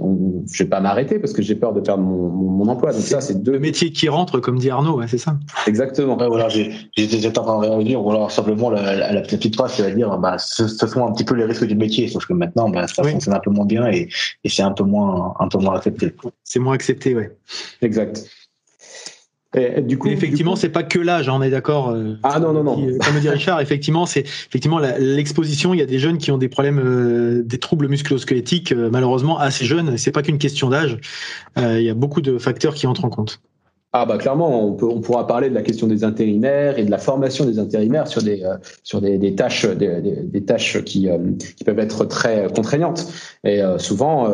je 0.49 0.63
vais 0.63 0.69
pas 0.69 0.79
m'arrêter 0.79 1.19
parce 1.19 1.33
que 1.33 1.41
j'ai 1.41 1.55
peur 1.55 1.73
de 1.73 1.81
perdre 1.81 2.03
mon, 2.03 2.29
mon, 2.29 2.67
emploi. 2.69 2.93
Donc 2.93 3.01
ça 3.01 3.19
c'est 3.19 3.43
deux 3.43 3.51
le 3.51 3.59
métier 3.59 3.91
qui 3.91 4.07
rentre 4.07 4.39
comme 4.39 4.57
dit 4.57 4.69
Arnaud 4.69 4.97
ouais, 4.97 5.07
c'est 5.09 5.17
ça. 5.17 5.37
Exactement. 5.67 6.17
Ouais, 6.17 6.27
voilà 6.27 6.47
j'étais 6.47 7.37
en 7.37 7.43
train 7.43 7.59
de 7.61 7.67
réagir 7.67 8.01
voilà 8.01 8.29
simplement 8.29 8.69
la, 8.69 9.11
la, 9.11 9.21
petite 9.21 9.55
phrase 9.55 9.73
c'est 9.73 9.85
à 9.85 9.91
dire 9.91 10.17
bah 10.19 10.37
ce, 10.37 10.69
ce, 10.69 10.87
sont 10.87 11.05
un 11.05 11.11
petit 11.11 11.25
peu 11.25 11.35
les 11.35 11.43
risques 11.43 11.65
du 11.65 11.75
métier 11.75 12.07
sauf 12.07 12.25
que 12.25 12.33
maintenant 12.33 12.69
bah, 12.69 12.87
ça 12.87 13.03
fonctionne 13.03 13.33
un 13.33 13.39
peu 13.39 13.51
moins 13.51 13.65
bien 13.65 13.85
et, 13.87 14.07
et 14.45 14.49
c'est 14.49 14.63
un 14.63 14.71
peu 14.71 14.85
moins 14.85 15.33
un 15.39 15.49
peu 15.49 15.57
moins 15.57 15.75
accepté. 15.75 16.13
C'est 16.45 16.59
moins 16.59 16.75
accepté 16.75 17.13
ouais. 17.13 17.35
Exact 17.81 18.25
du 19.81 19.97
coup, 19.97 20.09
effectivement, 20.09 20.55
c'est 20.55 20.69
pas 20.69 20.83
que 20.83 20.99
l'âge, 20.99 21.29
hein, 21.29 21.33
on 21.35 21.41
est 21.41 21.49
d'accord. 21.49 21.89
Euh, 21.89 22.15
ah 22.23 22.39
non 22.39 22.53
non 22.53 22.63
non. 22.63 22.81
Euh, 22.81 22.97
comme 23.03 23.15
le 23.15 23.21
dit 23.21 23.29
Richard, 23.29 23.61
effectivement, 23.61 24.05
c'est 24.05 24.21
effectivement 24.21 24.79
l'exposition. 24.79 25.73
Il 25.73 25.79
y 25.79 25.83
a 25.83 25.85
des 25.85 25.99
jeunes 25.99 26.17
qui 26.17 26.31
ont 26.31 26.37
des 26.37 26.49
problèmes, 26.49 26.79
euh, 26.79 27.43
des 27.43 27.57
troubles 27.57 27.87
musculo-squelettiques, 27.87 28.73
malheureusement 28.73 29.39
assez 29.39 29.65
jeunes. 29.65 29.97
C'est 29.97 30.11
pas 30.11 30.21
qu'une 30.21 30.37
question 30.37 30.69
d'âge. 30.69 30.97
il 31.57 31.81
y 31.81 31.89
a 31.89 31.93
beaucoup 31.93 32.21
de 32.21 32.37
facteurs 32.37 32.73
qui 32.73 32.87
entrent 32.87 33.05
en 33.05 33.09
compte. 33.09 33.41
Ah 33.93 34.05
bah 34.05 34.17
clairement, 34.17 34.65
on, 34.65 34.73
peut, 34.73 34.85
on 34.85 35.01
pourra 35.01 35.25
parler 35.25 35.49
de 35.49 35.55
la 35.55 35.61
question 35.61 35.87
des 35.87 36.03
intérimaires 36.03 36.77
et 36.77 36.83
de 36.83 36.91
la 36.91 36.97
formation 36.97 37.45
des 37.45 37.57
intérimaires 37.57 38.07
sur 38.07 38.21
des 38.21 38.43
euh, 38.43 38.55
sur 38.83 39.01
des, 39.01 39.17
des 39.17 39.33
tâches 39.33 39.65
des, 39.65 40.01
des, 40.01 40.43
tâches 40.43 40.83
qui, 40.83 41.09
euh, 41.09 41.17
qui 41.55 41.63
peuvent 41.63 41.79
être 41.79 42.05
très 42.05 42.47
contraignantes. 42.53 43.07
Et 43.43 43.61
euh, 43.61 43.77
souvent, 43.77 44.33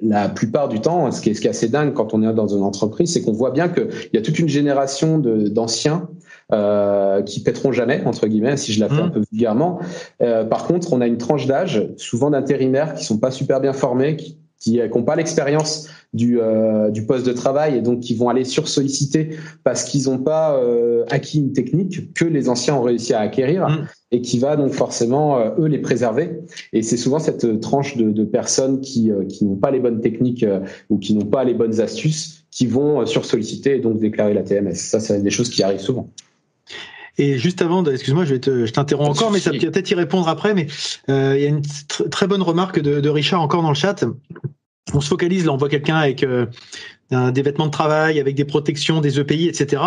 la 0.00 0.28
plupart 0.28 0.68
du 0.68 0.80
temps, 0.80 1.10
ce 1.10 1.20
qui 1.20 1.30
est 1.30 1.34
ce 1.34 1.40
qui 1.40 1.48
est 1.48 1.50
assez 1.50 1.68
dingue 1.68 1.92
quand 1.92 2.14
on 2.14 2.22
est 2.22 2.32
dans 2.32 2.48
une 2.48 2.62
entreprise, 2.62 3.12
c'est 3.12 3.22
qu'on 3.22 3.32
voit 3.32 3.50
bien 3.50 3.68
qu'il 3.68 4.10
y 4.12 4.16
a 4.16 4.22
toute 4.22 4.38
une 4.38 4.48
génération 4.48 5.18
d'anciens 5.18 6.08
euh, 6.50 7.20
qui 7.20 7.40
pèteront 7.40 7.72
jamais 7.72 8.02
entre 8.06 8.26
guillemets 8.26 8.56
si 8.56 8.72
je 8.72 8.80
la 8.80 8.88
fais 8.88 9.02
un 9.02 9.08
mmh. 9.08 9.12
peu 9.12 9.22
vulgairement. 9.30 9.80
Euh, 10.22 10.44
par 10.44 10.66
contre, 10.66 10.94
on 10.94 11.02
a 11.02 11.06
une 11.06 11.18
tranche 11.18 11.46
d'âge, 11.46 11.86
souvent 11.98 12.30
d'intérimaires 12.30 12.94
qui 12.94 13.04
sont 13.04 13.18
pas 13.18 13.30
super 13.30 13.60
bien 13.60 13.74
formés, 13.74 14.16
qui 14.16 14.38
qui 14.60 14.80
n'ont 14.80 15.02
pas 15.02 15.16
l'expérience 15.16 15.88
du, 16.12 16.40
euh, 16.40 16.90
du 16.90 17.04
poste 17.04 17.26
de 17.26 17.32
travail 17.32 17.76
et 17.76 17.82
donc 17.82 18.00
qui 18.00 18.14
vont 18.14 18.28
aller 18.28 18.44
sursolliciter 18.44 19.30
parce 19.62 19.84
qu'ils 19.84 20.04
n'ont 20.04 20.18
pas 20.18 20.56
euh, 20.56 21.04
acquis 21.10 21.38
une 21.38 21.52
technique 21.52 22.14
que 22.14 22.24
les 22.24 22.48
anciens 22.48 22.74
ont 22.74 22.82
réussi 22.82 23.12
à 23.12 23.20
acquérir 23.20 23.68
mmh. 23.68 23.86
et 24.12 24.22
qui 24.22 24.38
va 24.38 24.56
donc 24.56 24.72
forcément 24.72 25.38
euh, 25.38 25.50
eux 25.58 25.66
les 25.66 25.78
préserver. 25.78 26.40
Et 26.72 26.82
c'est 26.82 26.96
souvent 26.96 27.18
cette 27.18 27.60
tranche 27.60 27.96
de, 27.96 28.10
de 28.10 28.24
personnes 28.24 28.80
qui, 28.80 29.10
euh, 29.10 29.24
qui 29.24 29.44
n'ont 29.44 29.56
pas 29.56 29.70
les 29.70 29.80
bonnes 29.80 30.00
techniques 30.00 30.42
euh, 30.42 30.60
ou 30.88 30.98
qui 30.98 31.14
n'ont 31.14 31.26
pas 31.26 31.44
les 31.44 31.54
bonnes 31.54 31.80
astuces 31.80 32.44
qui 32.50 32.66
vont 32.66 33.04
sursolliciter 33.04 33.76
et 33.76 33.80
donc 33.80 33.98
déclarer 33.98 34.32
la 34.34 34.42
TMS. 34.42 34.74
Ça, 34.74 35.00
c'est 35.00 35.22
des 35.22 35.30
choses 35.30 35.50
qui 35.50 35.62
arrivent 35.62 35.80
souvent. 35.80 36.08
Et 37.18 37.38
juste 37.38 37.62
avant, 37.62 37.84
excuse-moi, 37.84 38.24
je, 38.24 38.34
vais 38.34 38.66
je 38.66 38.72
t'interromps 38.72 39.10
encore, 39.10 39.30
mais 39.30 39.40
ça 39.40 39.50
peut-être 39.50 39.90
y 39.90 39.94
répondre 39.94 40.28
après. 40.28 40.54
Mais 40.54 40.66
euh, 41.10 41.34
il 41.36 41.42
y 41.42 41.46
a 41.46 41.48
une 41.48 41.62
très 42.10 42.26
bonne 42.26 42.42
remarque 42.42 42.80
de, 42.80 43.00
de, 43.00 43.08
Richard 43.08 43.42
encore 43.42 43.62
dans 43.62 43.68
le 43.68 43.74
chat. 43.74 44.04
On 44.94 45.00
se 45.00 45.08
focalise 45.08 45.44
là, 45.44 45.52
on 45.52 45.56
voit 45.56 45.68
quelqu'un 45.68 45.96
avec 45.96 46.22
euh, 46.22 46.46
des 47.10 47.42
vêtements 47.42 47.66
de 47.66 47.70
travail, 47.70 48.20
avec 48.20 48.34
des 48.34 48.44
protections, 48.44 49.00
des 49.00 49.18
EPI, 49.18 49.48
etc. 49.48 49.82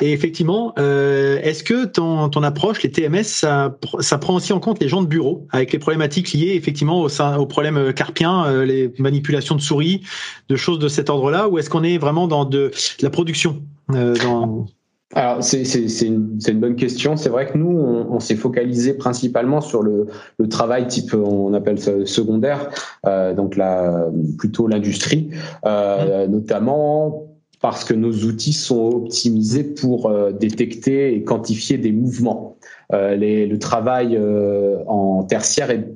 Et 0.00 0.12
effectivement, 0.12 0.72
euh, 0.78 1.40
est-ce 1.42 1.64
que 1.64 1.86
ton, 1.86 2.28
ton 2.28 2.42
approche, 2.42 2.82
les 2.82 2.90
TMS, 2.90 3.24
ça, 3.24 3.76
ça 4.00 4.18
prend 4.18 4.34
aussi 4.36 4.52
en 4.52 4.60
compte 4.60 4.80
les 4.80 4.88
gens 4.88 5.02
de 5.02 5.08
bureau, 5.08 5.46
avec 5.50 5.72
les 5.72 5.78
problématiques 5.78 6.32
liées 6.32 6.54
effectivement 6.54 7.00
au, 7.02 7.08
au 7.08 7.46
problème 7.46 7.92
carpien, 7.92 8.46
euh, 8.46 8.64
les 8.64 8.92
manipulations 8.98 9.56
de 9.56 9.60
souris, 9.60 10.02
de 10.48 10.56
choses 10.56 10.78
de 10.78 10.88
cet 10.88 11.10
ordre-là, 11.10 11.48
ou 11.48 11.58
est-ce 11.58 11.68
qu'on 11.68 11.82
est 11.82 11.98
vraiment 11.98 12.28
dans 12.28 12.44
de, 12.44 12.68
de 12.68 13.02
la 13.02 13.10
production 13.10 13.62
euh, 13.90 14.14
dans 14.16 14.66
alors 15.14 15.42
c'est 15.42 15.62
une, 16.02 16.38
une, 16.46 16.60
bonne 16.60 16.76
question. 16.76 17.16
C'est 17.16 17.28
vrai 17.28 17.46
que 17.46 17.58
nous, 17.58 17.78
on, 17.78 18.14
on 18.14 18.20
s'est 18.20 18.36
focalisé 18.36 18.94
principalement 18.94 19.60
sur 19.60 19.82
le, 19.82 20.06
le, 20.38 20.48
travail 20.48 20.86
type, 20.86 21.14
on 21.14 21.52
appelle 21.52 21.78
ça 21.78 21.92
secondaire, 22.06 22.70
euh, 23.06 23.34
donc 23.34 23.56
la, 23.56 24.06
plutôt 24.38 24.66
l'industrie, 24.66 25.30
euh, 25.66 26.26
mmh. 26.26 26.30
notamment 26.30 27.28
parce 27.60 27.84
que 27.84 27.94
nos 27.94 28.12
outils 28.12 28.52
sont 28.52 28.88
optimisés 28.88 29.64
pour 29.64 30.06
euh, 30.06 30.32
détecter 30.32 31.14
et 31.14 31.22
quantifier 31.22 31.78
des 31.78 31.92
mouvements. 31.92 32.56
Euh, 32.92 33.16
les, 33.16 33.46
le 33.46 33.58
travail 33.58 34.16
euh, 34.16 34.78
en 34.86 35.22
tertiaire 35.24 35.70
est 35.70 35.86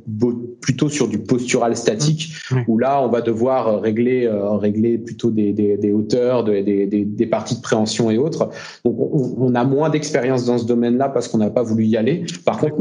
plutôt 0.60 0.88
sur 0.88 1.08
du 1.08 1.18
postural 1.18 1.76
statique, 1.76 2.32
mmh. 2.50 2.60
où 2.68 2.78
là, 2.78 3.02
on 3.02 3.08
va 3.08 3.20
devoir 3.20 3.80
régler, 3.80 4.28
régler 4.30 4.98
plutôt 4.98 5.30
des, 5.30 5.52
des, 5.52 5.76
des 5.76 5.92
hauteurs, 5.92 6.44
des, 6.44 6.62
des, 6.62 6.86
des, 6.86 7.26
parties 7.26 7.56
de 7.56 7.60
préhension 7.60 8.10
et 8.10 8.18
autres. 8.18 8.50
Donc, 8.84 8.96
on, 8.98 9.34
on 9.38 9.54
a 9.54 9.64
moins 9.64 9.90
d'expérience 9.90 10.46
dans 10.46 10.58
ce 10.58 10.66
domaine-là 10.66 11.08
parce 11.08 11.28
qu'on 11.28 11.38
n'a 11.38 11.50
pas 11.50 11.62
voulu 11.62 11.84
y 11.84 11.96
aller. 11.96 12.24
Par 12.44 12.58
contre, 12.58 12.76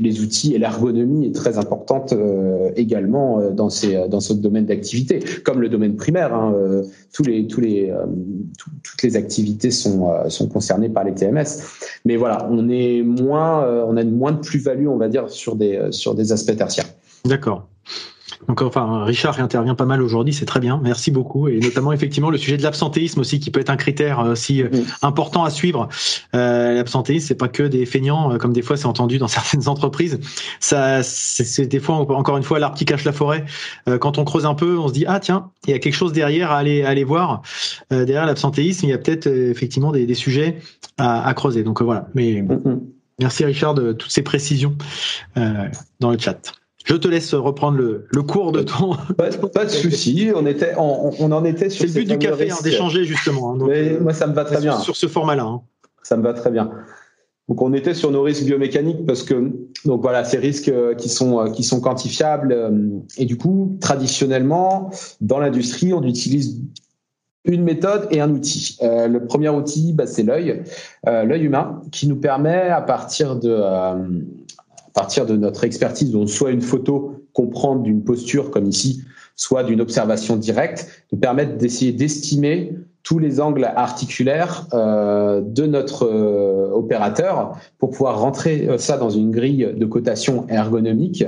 les 0.00 0.22
outils 0.22 0.54
et 0.54 0.58
l'ergonomie 0.58 1.26
est 1.26 1.34
très 1.34 1.58
importante 1.58 2.12
euh, 2.12 2.70
également 2.76 3.40
euh, 3.40 3.50
dans 3.50 3.68
ces 3.68 4.08
dans 4.08 4.20
ce 4.20 4.32
domaine 4.32 4.64
d'activité, 4.64 5.22
comme 5.44 5.60
le 5.60 5.68
domaine 5.68 5.96
primaire. 5.96 6.34
Hein, 6.34 6.54
euh, 6.56 6.84
tous 7.12 7.24
les 7.24 7.46
toutes 7.46 9.02
les 9.02 9.16
activités 9.16 9.70
sont 9.70 10.08
sont 10.28 10.48
concernées 10.48 10.88
par 10.88 11.04
les 11.04 11.14
TMS. 11.14 11.44
Mais 12.06 12.16
voilà, 12.16 12.48
on 12.50 12.68
est 12.70 13.02
moins 13.02 13.66
on 13.86 13.96
a 13.96 14.04
moins 14.04 14.32
de 14.32 14.40
plus-value, 14.40 14.86
on 14.86 14.96
va 14.96 15.08
dire, 15.08 15.28
sur 15.28 15.56
des 15.56 15.88
sur 15.90 16.14
des 16.14 16.32
aspects 16.32 16.56
tertiaires. 16.56 16.86
D'accord. 17.26 17.68
Donc 18.48 18.60
enfin, 18.62 19.04
Richard 19.04 19.38
intervient 19.40 19.74
pas 19.74 19.84
mal 19.84 20.02
aujourd'hui, 20.02 20.34
c'est 20.34 20.46
très 20.46 20.60
bien, 20.60 20.80
merci 20.82 21.10
beaucoup. 21.10 21.48
Et 21.48 21.58
notamment 21.58 21.92
effectivement 21.92 22.30
le 22.30 22.38
sujet 22.38 22.56
de 22.56 22.62
l'absentéisme 22.62 23.20
aussi, 23.20 23.40
qui 23.40 23.50
peut 23.50 23.60
être 23.60 23.70
un 23.70 23.76
critère 23.76 24.20
euh, 24.20 24.32
aussi 24.32 24.62
euh, 24.62 24.68
important 25.02 25.44
à 25.44 25.50
suivre. 25.50 25.88
Euh, 26.34 26.74
l'absentéisme, 26.74 27.28
c'est 27.28 27.36
pas 27.36 27.48
que 27.48 27.62
des 27.62 27.86
feignants, 27.86 28.32
euh, 28.32 28.38
comme 28.38 28.52
des 28.52 28.62
fois 28.62 28.76
c'est 28.76 28.86
entendu 28.86 29.18
dans 29.18 29.28
certaines 29.28 29.68
entreprises. 29.68 30.18
Ça, 30.60 31.02
c'est 31.02 31.66
des 31.66 31.80
fois 31.80 31.96
encore 31.96 32.36
une 32.36 32.42
fois 32.42 32.58
l'arbre 32.58 32.76
qui 32.76 32.84
cache 32.84 33.04
la 33.04 33.12
forêt. 33.12 33.44
quand 34.00 34.18
on 34.18 34.24
creuse 34.24 34.46
un 34.46 34.54
peu, 34.54 34.78
on 34.78 34.88
se 34.88 34.92
dit 34.92 35.04
ah 35.06 35.20
tiens, 35.20 35.50
il 35.66 35.70
y 35.70 35.74
a 35.74 35.78
quelque 35.78 35.94
chose 35.94 36.12
derrière 36.12 36.50
à 36.50 36.58
aller 36.58 36.82
à 36.82 36.88
aller 36.88 37.04
voir. 37.04 37.42
derrière 37.90 38.26
l'absentéisme, 38.26 38.86
il 38.86 38.90
y 38.90 38.92
a 38.92 38.98
peut-être 38.98 39.26
effectivement 39.26 39.92
des, 39.92 40.06
des, 40.06 40.14
sujets 40.14 40.58
à, 40.98 41.26
à, 41.26 41.34
creuser. 41.34 41.62
Donc 41.62 41.82
voilà. 41.82 42.08
Mais 42.14 42.44
merci 43.20 43.44
Richard 43.44 43.74
de 43.74 43.92
toutes 43.92 44.10
ces 44.10 44.22
précisions 44.22 44.76
dans 45.36 46.10
le 46.10 46.18
chat. 46.18 46.61
Je 46.84 46.94
te 46.94 47.08
laisse 47.08 47.34
reprendre 47.34 47.78
le, 47.78 48.06
le 48.10 48.22
cours 48.22 48.52
de 48.52 48.62
ton. 48.62 48.96
Pas, 49.16 49.30
pas 49.30 49.64
de 49.64 49.70
souci. 49.70 50.30
On 50.34 50.46
était, 50.46 50.74
on, 50.76 51.12
on, 51.18 51.32
en 51.32 51.44
était 51.44 51.70
sur. 51.70 51.88
C'est 51.88 51.94
le 51.98 52.04
but 52.04 52.10
du 52.10 52.18
café, 52.18 52.50
hein, 52.50 52.56
d'échanger 52.62 53.04
justement. 53.04 53.52
Hein, 53.52 53.58
Mais 53.68 53.98
moi, 54.00 54.12
ça 54.12 54.26
me 54.26 54.34
va 54.34 54.44
très 54.44 54.60
bien. 54.60 54.78
Sur 54.80 54.96
ce 54.96 55.06
format-là. 55.06 55.44
Hein. 55.44 55.62
Ça 56.02 56.16
me 56.16 56.22
va 56.22 56.32
très 56.32 56.50
bien. 56.50 56.70
Donc, 57.48 57.60
on 57.60 57.72
était 57.72 57.94
sur 57.94 58.10
nos 58.10 58.22
risques 58.22 58.44
biomécaniques 58.44 59.04
parce 59.06 59.22
que, 59.22 59.52
donc 59.84 60.00
voilà, 60.00 60.24
ces 60.24 60.38
risques 60.38 60.68
euh, 60.68 60.94
qui 60.94 61.08
sont 61.08 61.40
euh, 61.40 61.50
qui 61.50 61.62
sont 61.62 61.80
quantifiables. 61.80 62.52
Euh, 62.52 62.70
et 63.16 63.26
du 63.26 63.36
coup, 63.36 63.76
traditionnellement, 63.80 64.90
dans 65.20 65.38
l'industrie, 65.38 65.92
on 65.92 66.02
utilise 66.02 66.62
une 67.44 67.64
méthode 67.64 68.06
et 68.10 68.20
un 68.20 68.30
outil. 68.30 68.78
Euh, 68.82 69.08
le 69.08 69.24
premier 69.24 69.48
outil, 69.48 69.92
bah, 69.92 70.06
c'est 70.06 70.22
l'œil, 70.22 70.62
euh, 71.08 71.24
l'œil 71.24 71.42
humain, 71.42 71.82
qui 71.90 72.06
nous 72.06 72.16
permet 72.16 72.68
à 72.68 72.80
partir 72.80 73.36
de 73.36 73.60
partir 74.92 75.26
de 75.26 75.36
notre 75.36 75.64
expertise, 75.64 76.12
donc 76.12 76.28
soit 76.28 76.50
une 76.50 76.62
photo 76.62 77.26
comprendre 77.32 77.82
d'une 77.82 78.04
posture 78.04 78.50
comme 78.50 78.66
ici, 78.66 79.02
soit 79.36 79.64
d'une 79.64 79.80
observation 79.80 80.36
directe, 80.36 80.88
de 81.12 81.18
permettre 81.18 81.56
d'essayer 81.56 81.92
d'estimer 81.92 82.74
tous 83.02 83.18
les 83.18 83.40
angles 83.40 83.64
articulaires 83.64 84.66
euh, 84.72 85.40
de 85.44 85.66
notre 85.66 86.06
euh, 86.06 86.70
opérateur 86.72 87.56
pour 87.78 87.90
pouvoir 87.90 88.20
rentrer 88.20 88.68
euh, 88.68 88.78
ça 88.78 88.96
dans 88.96 89.10
une 89.10 89.30
grille 89.30 89.74
de 89.76 89.86
cotation 89.86 90.46
ergonomique 90.48 91.24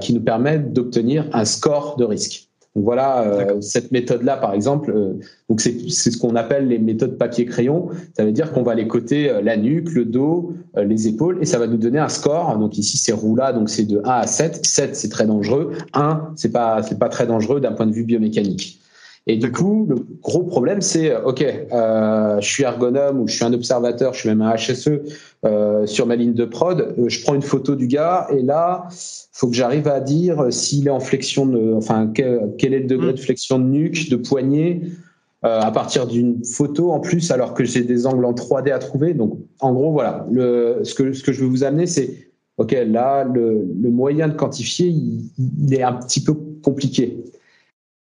qui 0.00 0.14
nous 0.14 0.20
permet 0.20 0.58
d'obtenir 0.58 1.28
un 1.32 1.44
score 1.44 1.96
de 1.96 2.04
risque. 2.04 2.45
Donc 2.76 2.84
voilà, 2.84 3.22
euh, 3.22 3.62
cette 3.62 3.90
méthode-là, 3.90 4.36
par 4.36 4.52
exemple, 4.52 4.92
euh, 4.94 5.14
donc 5.48 5.62
c'est 5.62 5.88
ce 5.88 6.18
qu'on 6.18 6.36
appelle 6.36 6.68
les 6.68 6.78
méthodes 6.78 7.16
papier-crayon. 7.16 7.88
Ça 8.14 8.22
veut 8.22 8.32
dire 8.32 8.52
qu'on 8.52 8.62
va 8.62 8.74
les 8.74 8.86
coter 8.86 9.30
euh, 9.30 9.40
la 9.40 9.56
nuque, 9.56 9.94
le 9.94 10.04
dos, 10.04 10.52
les 10.76 11.08
épaules, 11.08 11.38
et 11.40 11.46
ça 11.46 11.58
va 11.58 11.68
nous 11.68 11.78
donner 11.78 11.98
un 11.98 12.10
score. 12.10 12.58
Donc 12.58 12.76
ici, 12.76 12.98
c'est 12.98 13.12
roula, 13.12 13.54
donc 13.54 13.70
c'est 13.70 13.84
de 13.84 14.02
1 14.04 14.10
à 14.10 14.26
7. 14.26 14.66
7, 14.66 14.94
c'est 14.94 15.08
très 15.08 15.24
dangereux. 15.24 15.72
1, 15.94 16.32
c'est 16.36 16.52
pas, 16.52 16.82
c'est 16.82 16.98
pas 16.98 17.08
très 17.08 17.26
dangereux 17.26 17.60
d'un 17.60 17.72
point 17.72 17.86
de 17.86 17.92
vue 17.92 18.04
biomécanique. 18.04 18.78
Et 19.28 19.36
du 19.36 19.50
coup, 19.50 19.86
le 19.88 19.96
gros 20.22 20.44
problème, 20.44 20.80
c'est 20.80 21.10
euh, 21.10 21.24
OK, 21.24 21.42
euh, 21.42 22.40
je 22.40 22.48
suis 22.48 22.62
ergonome 22.62 23.20
ou 23.20 23.26
je 23.26 23.34
suis 23.34 23.44
un 23.44 23.52
observateur, 23.52 24.14
je 24.14 24.20
suis 24.20 24.28
même 24.28 24.40
un 24.40 24.54
HSE 24.54 25.00
euh, 25.44 25.84
sur 25.84 26.06
ma 26.06 26.14
ligne 26.14 26.32
de 26.32 26.44
prod. 26.44 26.94
Euh, 26.96 27.08
je 27.08 27.22
prends 27.24 27.34
une 27.34 27.42
photo 27.42 27.74
du 27.74 27.88
gars 27.88 28.28
et 28.30 28.40
là, 28.40 28.86
faut 29.32 29.48
que 29.48 29.54
j'arrive 29.54 29.88
à 29.88 29.98
dire 29.98 30.46
s'il 30.50 30.86
est 30.86 30.90
en 30.90 31.00
flexion 31.00 31.44
de, 31.44 31.74
enfin 31.74 32.08
quel, 32.14 32.52
quel 32.56 32.72
est 32.72 32.80
le 32.80 32.86
degré 32.86 33.08
de 33.08 33.18
mm. 33.18 33.22
flexion 33.22 33.58
de 33.58 33.64
nuque, 33.64 34.08
de 34.10 34.16
poignet, 34.16 34.82
à 35.42 35.70
partir 35.70 36.08
d'une 36.08 36.44
photo 36.44 36.90
en 36.90 36.98
plus, 36.98 37.30
alors 37.30 37.54
que 37.54 37.62
j'ai 37.62 37.82
des 37.82 38.04
angles 38.04 38.24
en 38.24 38.32
3D 38.32 38.72
à 38.72 38.80
trouver. 38.80 39.14
Donc, 39.14 39.38
en 39.60 39.72
gros, 39.72 39.92
voilà. 39.92 40.26
Le, 40.32 40.80
ce 40.82 40.92
que 40.92 41.12
ce 41.12 41.22
que 41.22 41.32
je 41.32 41.42
veux 41.42 41.46
vous 41.46 41.62
amener, 41.62 41.86
c'est 41.86 42.32
OK, 42.56 42.72
là, 42.72 43.22
le, 43.22 43.64
le 43.80 43.90
moyen 43.90 44.26
de 44.26 44.32
quantifier, 44.32 44.88
il, 44.88 45.30
il 45.38 45.72
est 45.72 45.84
un 45.84 45.92
petit 45.92 46.24
peu 46.24 46.34
compliqué 46.64 47.22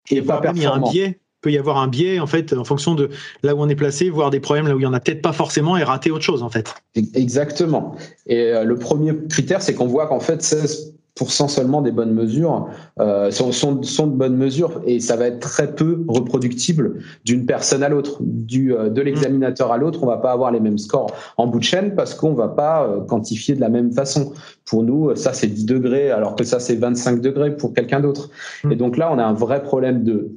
et 0.09 0.21
pas 0.21 0.41
Il 0.53 0.61
y 0.61 0.65
a 0.65 0.73
un 0.73 0.79
biais 0.79 1.19
peut 1.41 1.51
y 1.51 1.57
avoir 1.57 1.77
un 1.77 1.87
biais 1.87 2.19
en 2.19 2.27
fait 2.27 2.53
en 2.53 2.63
fonction 2.63 2.95
de 2.95 3.09
là 3.43 3.55
où 3.55 3.61
on 3.61 3.69
est 3.69 3.75
placé, 3.75 4.09
voir 4.09 4.29
des 4.29 4.39
problèmes 4.39 4.67
là 4.67 4.75
où 4.75 4.79
il 4.79 4.83
y 4.83 4.85
en 4.85 4.93
a 4.93 4.99
peut-être 4.99 5.21
pas 5.21 5.33
forcément 5.33 5.77
et 5.77 5.83
rater 5.83 6.11
autre 6.11 6.23
chose 6.23 6.43
en 6.43 6.49
fait. 6.49 6.73
Exactement. 7.13 7.95
Et 8.27 8.41
euh, 8.41 8.63
le 8.63 8.77
premier 8.77 9.13
critère, 9.29 9.61
c'est 9.61 9.73
qu'on 9.73 9.87
voit 9.87 10.07
qu'en 10.07 10.19
fait 10.19 10.41
16 10.41 10.98
seulement 11.27 11.81
des 11.81 11.91
bonnes 11.91 12.13
mesures 12.13 12.69
euh, 12.99 13.31
sont, 13.31 13.51
sont, 13.51 13.83
sont, 13.83 14.07
de 14.07 14.15
bonnes 14.15 14.37
mesures 14.37 14.81
et 14.85 14.99
ça 14.99 15.15
va 15.15 15.27
être 15.27 15.39
très 15.39 15.73
peu 15.75 16.03
reproductible 16.07 16.99
d'une 17.25 17.45
personne 17.45 17.83
à 17.83 17.89
l'autre, 17.89 18.19
du 18.21 18.73
euh, 18.73 18.89
de 18.89 19.01
l'examinateur 19.01 19.71
à 19.71 19.77
l'autre. 19.77 20.03
On 20.03 20.07
va 20.07 20.17
pas 20.17 20.31
avoir 20.31 20.51
les 20.51 20.59
mêmes 20.59 20.77
scores 20.77 21.11
en 21.37 21.47
bout 21.47 21.59
de 21.59 21.63
chaîne 21.63 21.95
parce 21.95 22.13
qu'on 22.13 22.33
va 22.33 22.47
pas 22.47 22.85
euh, 22.85 23.01
quantifier 23.01 23.55
de 23.55 23.61
la 23.61 23.69
même 23.69 23.91
façon. 23.91 24.33
Pour 24.65 24.83
nous, 24.83 25.15
ça 25.15 25.33
c'est 25.33 25.47
10 25.47 25.65
degrés 25.65 26.11
alors 26.11 26.35
que 26.35 26.43
ça 26.43 26.59
c'est 26.59 26.75
25 26.75 27.21
degrés 27.21 27.55
pour 27.55 27.73
quelqu'un 27.73 27.99
d'autre. 27.99 28.29
Et 28.69 28.75
donc 28.75 28.97
là, 28.97 29.09
on 29.11 29.17
a 29.17 29.23
un 29.23 29.33
vrai 29.33 29.63
problème 29.63 30.03
de 30.03 30.31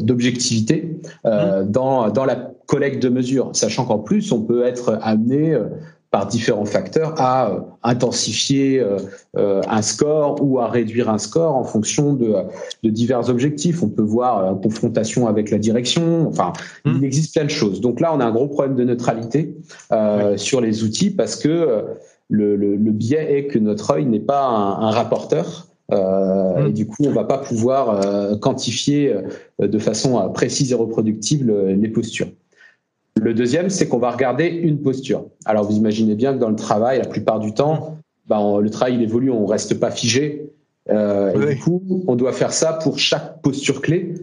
d'objectivité 0.00 1.00
dans, 1.24 2.10
dans 2.10 2.24
la 2.26 2.50
collecte 2.66 3.02
de 3.02 3.08
mesures, 3.08 3.50
sachant 3.54 3.86
qu'en 3.86 3.98
plus, 3.98 4.30
on 4.30 4.42
peut 4.42 4.66
être 4.66 4.98
amené 5.00 5.56
par 6.12 6.26
différents 6.26 6.66
facteurs 6.66 7.14
à 7.16 7.50
euh, 7.50 7.60
intensifier 7.82 8.78
euh, 8.78 8.98
euh, 9.38 9.62
un 9.66 9.80
score 9.80 10.36
ou 10.42 10.60
à 10.60 10.68
réduire 10.68 11.08
un 11.08 11.16
score 11.16 11.56
en 11.56 11.64
fonction 11.64 12.12
de, 12.12 12.34
de 12.82 12.90
divers 12.90 13.30
objectifs. 13.30 13.82
On 13.82 13.88
peut 13.88 14.02
voir 14.02 14.60
confrontation 14.60 15.26
avec 15.26 15.50
la 15.50 15.58
direction. 15.58 16.28
Enfin, 16.28 16.52
mmh. 16.84 16.92
il 16.98 17.04
existe 17.04 17.34
plein 17.34 17.44
de 17.44 17.50
choses. 17.50 17.80
Donc 17.80 17.98
là, 17.98 18.14
on 18.14 18.20
a 18.20 18.26
un 18.26 18.30
gros 18.30 18.46
problème 18.46 18.76
de 18.76 18.84
neutralité 18.84 19.56
sur 20.36 20.60
les 20.60 20.84
outils 20.84 21.10
parce 21.10 21.36
que 21.36 21.82
le, 22.28 22.56
le, 22.56 22.76
le, 22.76 22.90
biais 22.90 23.38
est 23.38 23.46
que 23.46 23.58
notre 23.58 23.92
œil 23.92 24.04
n'est 24.04 24.20
pas 24.20 24.44
un, 24.44 24.82
un 24.82 24.90
rapporteur. 24.90 25.68
Euh, 25.92 26.62
mmh. 26.62 26.66
Et 26.66 26.72
du 26.72 26.86
coup, 26.86 27.04
on 27.06 27.12
va 27.12 27.24
pas 27.24 27.38
pouvoir 27.38 28.38
quantifier 28.40 29.14
de 29.60 29.78
façon 29.78 30.30
précise 30.34 30.72
et 30.72 30.74
reproductible 30.74 31.70
les 31.70 31.88
postures. 31.88 32.28
Le 33.20 33.34
deuxième, 33.34 33.68
c'est 33.68 33.88
qu'on 33.88 33.98
va 33.98 34.10
regarder 34.10 34.46
une 34.46 34.80
posture. 34.80 35.26
Alors, 35.44 35.64
vous 35.64 35.76
imaginez 35.76 36.14
bien 36.14 36.32
que 36.32 36.38
dans 36.38 36.48
le 36.48 36.56
travail, 36.56 36.98
la 36.98 37.06
plupart 37.06 37.40
du 37.40 37.52
temps, 37.52 37.98
ben, 38.26 38.60
le 38.60 38.70
travail 38.70 38.94
il 38.94 39.02
évolue, 39.02 39.30
on 39.30 39.46
reste 39.46 39.78
pas 39.78 39.90
figé. 39.90 40.50
Euh, 40.90 41.48
et 41.50 41.54
du 41.54 41.60
coup, 41.60 41.82
on 42.08 42.16
doit 42.16 42.32
faire 42.32 42.52
ça 42.52 42.72
pour 42.72 42.98
chaque 42.98 43.42
posture 43.42 43.82
clé. 43.82 44.14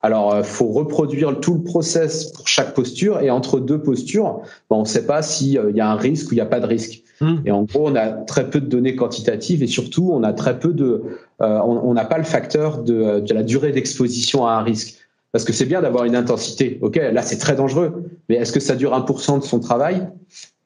Alors, 0.00 0.34
il 0.34 0.40
euh, 0.40 0.42
faut 0.42 0.66
reproduire 0.66 1.38
tout 1.38 1.54
le 1.54 1.62
process 1.62 2.24
pour 2.32 2.48
chaque 2.48 2.74
posture. 2.74 3.20
Et 3.20 3.30
entre 3.30 3.60
deux 3.60 3.80
postures, 3.80 4.40
ben, 4.70 4.76
on 4.76 4.80
ne 4.80 4.86
sait 4.86 5.06
pas 5.06 5.22
s'il 5.22 5.58
euh, 5.58 5.70
y 5.70 5.80
a 5.80 5.88
un 5.88 5.96
risque 5.96 6.30
ou 6.30 6.32
il 6.32 6.36
n'y 6.36 6.40
a 6.40 6.46
pas 6.46 6.60
de 6.60 6.66
risque. 6.66 7.02
Hmm. 7.20 7.36
Et 7.44 7.52
en 7.52 7.62
gros, 7.64 7.88
on 7.88 7.94
a 7.94 8.08
très 8.08 8.50
peu 8.50 8.60
de 8.60 8.66
données 8.66 8.96
quantitatives 8.96 9.62
et 9.62 9.68
surtout, 9.68 10.10
on 10.12 10.24
a 10.24 10.32
très 10.32 10.58
peu 10.58 10.72
de, 10.72 11.02
on 11.38 11.92
n'a 11.92 12.04
pas 12.04 12.18
le 12.18 12.24
facteur 12.24 12.78
de, 12.78 13.20
de 13.20 13.34
la 13.34 13.42
durée 13.42 13.70
d'exposition 13.70 14.46
à 14.46 14.54
un 14.54 14.62
risque. 14.62 14.96
Parce 15.32 15.44
que 15.44 15.52
c'est 15.52 15.64
bien 15.64 15.80
d'avoir 15.80 16.04
une 16.04 16.14
intensité. 16.14 16.78
OK, 16.82 16.96
là, 16.96 17.22
c'est 17.22 17.38
très 17.38 17.56
dangereux. 17.56 18.04
Mais 18.28 18.36
est-ce 18.36 18.52
que 18.52 18.60
ça 18.60 18.76
dure 18.76 18.92
1% 18.92 19.40
de 19.40 19.44
son 19.44 19.60
travail? 19.60 20.06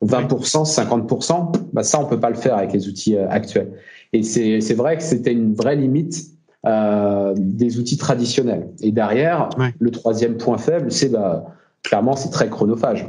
20%, 0.04 0.64
50% 0.64 1.52
bah, 1.72 1.84
Ça, 1.84 2.00
on 2.00 2.06
peut 2.06 2.20
pas 2.20 2.30
le 2.30 2.36
faire 2.36 2.56
avec 2.56 2.72
les 2.72 2.88
outils 2.88 3.16
euh, 3.16 3.28
actuels. 3.30 3.72
Et 4.12 4.22
c'est 4.22 4.74
vrai 4.74 4.96
que 4.96 5.02
c'était 5.02 5.32
une 5.32 5.54
vraie 5.54 5.76
limite 5.76 6.26
euh, 6.66 7.32
des 7.36 7.78
outils 7.78 7.96
traditionnels. 7.96 8.68
Et 8.80 8.90
derrière, 8.90 9.50
le 9.78 9.90
troisième 9.90 10.36
point 10.36 10.58
faible, 10.58 10.90
c'est 10.90 11.10
bah, 11.10 11.44
clairement, 11.82 12.16
c'est 12.16 12.30
très 12.30 12.48
chronophage. 12.48 13.08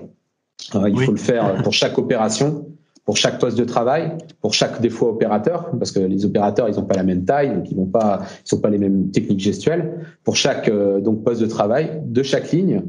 Euh, 0.75 0.89
il 0.89 0.99
faut 0.99 1.11
le 1.11 1.17
faire 1.17 1.61
pour 1.63 1.73
chaque 1.73 1.97
opération 1.97 2.66
pour 3.07 3.15
chaque 3.15 3.39
poste 3.39 3.57
de 3.57 3.63
travail, 3.63 4.11
pour 4.41 4.53
chaque 4.53 4.81
des 4.81 4.89
fois 4.89 5.11
opérateur, 5.11 5.71
parce 5.79 5.93
que 5.93 5.99
les 5.99 6.25
opérateurs 6.25 6.67
ils 6.67 6.75
n'ont 6.75 6.83
pas 6.83 6.97
la 6.97 7.03
même 7.03 7.23
taille, 7.23 7.55
donc 7.55 7.71
ils 7.71 7.77
n'ont 7.77 7.85
pas, 7.85 8.21
ils 8.45 8.49
sont 8.49 8.59
pas 8.59 8.69
les 8.69 8.77
mêmes 8.77 9.11
techniques 9.11 9.39
gestuelles. 9.39 10.05
Pour 10.25 10.35
chaque 10.35 10.67
euh, 10.67 10.99
donc 10.99 11.23
poste 11.23 11.39
de 11.39 11.45
travail, 11.45 12.01
de 12.05 12.21
chaque 12.21 12.51
ligne 12.51 12.81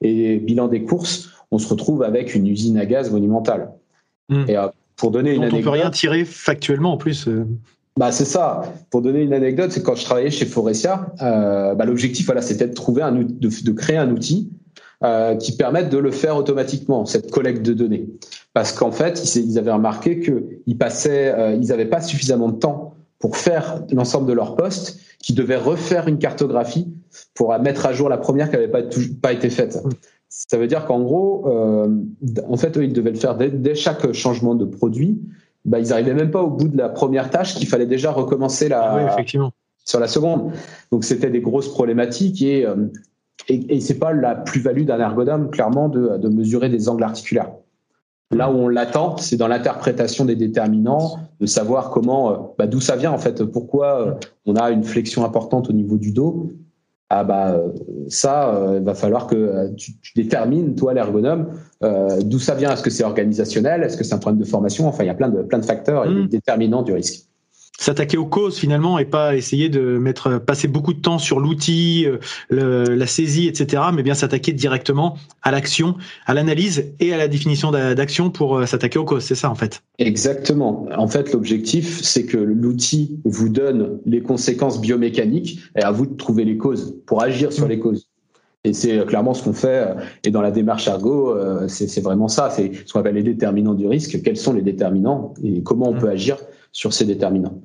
et 0.00 0.38
bilan 0.38 0.68
des 0.68 0.82
courses, 0.82 1.28
on 1.50 1.58
se 1.58 1.68
retrouve 1.68 2.02
avec 2.02 2.34
une 2.34 2.46
usine 2.46 2.78
à 2.78 2.86
gaz 2.86 3.10
monumentale. 3.10 3.68
Hmm. 4.30 4.44
Et 4.48 4.56
euh, 4.56 4.68
pour 4.96 5.10
donner 5.10 5.34
une 5.34 5.42
anecdote, 5.42 5.60
on 5.60 5.64
peut 5.64 5.78
rien 5.78 5.90
tirer 5.90 6.24
factuellement 6.24 6.94
en 6.94 6.96
plus. 6.96 7.28
Euh. 7.28 7.46
Bah 7.98 8.12
c'est 8.12 8.24
ça. 8.24 8.62
Pour 8.88 9.02
donner 9.02 9.20
une 9.20 9.34
anecdote, 9.34 9.72
c'est 9.72 9.82
quand 9.82 9.94
je 9.94 10.04
travaillais 10.06 10.30
chez 10.30 10.46
Forestia, 10.46 11.12
bah, 11.20 11.84
l'objectif 11.84 12.24
voilà 12.24 12.40
c'était 12.40 12.66
de 12.66 12.74
trouver 12.74 13.02
un 13.02 13.12
de, 13.12 13.24
de 13.30 13.72
créer 13.72 13.98
un 13.98 14.10
outil 14.10 14.50
euh, 15.04 15.36
qui 15.36 15.54
permettent 15.54 15.90
de 15.90 15.98
le 15.98 16.10
faire 16.10 16.38
automatiquement, 16.38 17.04
cette 17.04 17.30
collecte 17.30 17.60
de 17.60 17.74
données. 17.74 18.06
Parce 18.56 18.72
qu'en 18.72 18.90
fait, 18.90 19.34
ils 19.36 19.58
avaient 19.58 19.70
remarqué 19.70 20.18
qu'ils 20.18 20.78
passaient, 20.78 21.30
euh, 21.30 21.52
ils 21.52 21.68
n'avaient 21.68 21.84
pas 21.84 22.00
suffisamment 22.00 22.48
de 22.48 22.56
temps 22.56 22.94
pour 23.18 23.36
faire 23.36 23.82
l'ensemble 23.92 24.26
de 24.26 24.32
leurs 24.32 24.56
postes, 24.56 24.98
qu'ils 25.18 25.34
devaient 25.34 25.58
refaire 25.58 26.08
une 26.08 26.16
cartographie 26.16 26.90
pour 27.34 27.54
mettre 27.58 27.84
à 27.84 27.92
jour 27.92 28.08
la 28.08 28.16
première 28.16 28.48
qui 28.48 28.56
n'avait 28.56 28.70
pas, 28.70 28.80
pas 29.20 29.34
été 29.34 29.50
faite. 29.50 29.84
Ça 30.30 30.56
veut 30.56 30.68
dire 30.68 30.86
qu'en 30.86 31.02
gros, 31.02 31.46
euh, 31.48 32.02
en 32.48 32.56
fait, 32.56 32.78
eux, 32.78 32.84
ils 32.84 32.94
devaient 32.94 33.10
le 33.10 33.18
faire 33.18 33.36
dès, 33.36 33.74
chaque 33.74 34.10
changement 34.14 34.54
de 34.54 34.64
produit. 34.64 35.20
Bah, 35.66 35.78
ils 35.78 35.88
n'arrivaient 35.88 36.14
même 36.14 36.30
pas 36.30 36.40
au 36.40 36.48
bout 36.48 36.68
de 36.68 36.78
la 36.78 36.88
première 36.88 37.28
tâche 37.28 37.56
qu'il 37.56 37.68
fallait 37.68 37.84
déjà 37.84 38.10
recommencer 38.10 38.70
la, 38.70 38.80
ah 38.80 39.12
effectivement. 39.12 39.52
sur 39.84 40.00
la 40.00 40.08
seconde. 40.08 40.52
Donc 40.90 41.04
c'était 41.04 41.28
des 41.28 41.42
grosses 41.42 41.68
problématiques 41.68 42.40
et 42.40 42.64
euh, 42.64 42.86
et, 43.48 43.76
et 43.76 43.80
c'est 43.80 43.98
pas 43.98 44.14
la 44.14 44.34
plus-value 44.34 44.84
d'un 44.84 44.98
ergonome, 44.98 45.50
clairement, 45.50 45.90
de, 45.90 46.16
de, 46.16 46.28
mesurer 46.30 46.70
des 46.70 46.88
angles 46.88 47.04
articulaires. 47.04 47.50
Là 48.32 48.50
où 48.50 48.56
on 48.56 48.68
l'attend, 48.68 49.16
c'est 49.18 49.36
dans 49.36 49.46
l'interprétation 49.46 50.24
des 50.24 50.34
déterminants, 50.34 51.18
de 51.40 51.46
savoir 51.46 51.90
comment, 51.90 52.30
euh, 52.30 52.36
bah, 52.58 52.66
d'où 52.66 52.80
ça 52.80 52.96
vient 52.96 53.12
en 53.12 53.18
fait, 53.18 53.44
pourquoi 53.44 54.00
euh, 54.00 54.14
on 54.46 54.56
a 54.56 54.70
une 54.70 54.82
flexion 54.82 55.24
importante 55.24 55.70
au 55.70 55.72
niveau 55.72 55.96
du 55.96 56.10
dos. 56.10 56.48
Ah 57.08 57.22
bah 57.22 57.52
euh, 57.52 57.68
ça, 58.08 58.52
il 58.76 58.82
va 58.82 58.94
falloir 58.94 59.28
que 59.28 59.72
tu, 59.76 59.92
tu 60.00 60.12
détermines 60.16 60.74
toi 60.74 60.92
l'ergonome 60.92 61.50
d'où 62.24 62.40
ça 62.40 62.56
vient. 62.56 62.72
Est-ce 62.72 62.82
que 62.82 62.90
c'est 62.90 63.04
organisationnel? 63.04 63.84
Est-ce 63.84 63.96
que 63.96 64.02
c'est 64.02 64.14
un 64.14 64.18
problème 64.18 64.40
de 64.40 64.44
formation? 64.44 64.88
Enfin, 64.88 65.04
il 65.04 65.06
y 65.06 65.10
a 65.10 65.14
plein 65.14 65.28
de 65.28 65.42
plein 65.42 65.60
de 65.60 65.64
facteurs 65.64 66.04
et 66.04 66.08
mmh. 66.08 66.26
déterminants 66.26 66.82
du 66.82 66.92
risque 66.92 67.28
s'attaquer 67.78 68.16
aux 68.16 68.26
causes 68.26 68.56
finalement 68.58 68.98
et 68.98 69.04
pas 69.04 69.36
essayer 69.36 69.68
de 69.68 69.98
mettre 69.98 70.38
passer 70.38 70.68
beaucoup 70.68 70.94
de 70.94 71.00
temps 71.00 71.18
sur 71.18 71.40
l'outil, 71.40 72.06
euh, 72.52 72.96
la 72.96 73.06
saisie, 73.06 73.48
etc. 73.48 73.82
Mais 73.94 74.02
bien 74.02 74.14
s'attaquer 74.14 74.52
directement 74.52 75.16
à 75.42 75.50
l'action, 75.50 75.96
à 76.26 76.34
l'analyse 76.34 76.92
et 77.00 77.12
à 77.12 77.16
la 77.16 77.28
définition 77.28 77.70
d'action 77.70 78.30
pour 78.30 78.58
euh, 78.58 78.66
s'attaquer 78.66 78.98
aux 78.98 79.04
causes. 79.04 79.24
C'est 79.24 79.34
ça 79.34 79.50
en 79.50 79.54
fait. 79.54 79.82
Exactement. 79.98 80.86
En 80.96 81.08
fait, 81.08 81.32
l'objectif, 81.32 82.02
c'est 82.02 82.24
que 82.24 82.38
l'outil 82.38 83.20
vous 83.24 83.48
donne 83.48 83.98
les 84.06 84.22
conséquences 84.22 84.80
biomécaniques 84.80 85.60
et 85.76 85.82
à 85.82 85.90
vous 85.90 86.06
de 86.06 86.14
trouver 86.14 86.44
les 86.44 86.56
causes 86.56 86.96
pour 87.06 87.22
agir 87.22 87.52
sur 87.52 87.66
mmh. 87.66 87.70
les 87.70 87.78
causes. 87.78 88.08
Et 88.64 88.72
c'est 88.72 89.06
clairement 89.06 89.32
ce 89.32 89.44
qu'on 89.44 89.52
fait. 89.52 89.94
Et 90.24 90.30
dans 90.30 90.42
la 90.42 90.50
démarche 90.50 90.88
euh, 90.88 91.68
c'est 91.68 92.00
vraiment 92.00 92.28
ça. 92.28 92.50
C'est 92.50 92.72
ce 92.84 92.92
qu'on 92.92 93.00
appelle 93.00 93.14
les 93.14 93.22
déterminants 93.22 93.74
du 93.74 93.86
risque. 93.86 94.20
Quels 94.22 94.36
sont 94.36 94.52
les 94.52 94.62
déterminants 94.62 95.34
et 95.44 95.62
comment 95.62 95.90
on 95.90 95.94
mmh. 95.94 95.98
peut 95.98 96.08
agir 96.08 96.38
sur 96.76 96.92
ces 96.92 97.06
déterminants. 97.06 97.58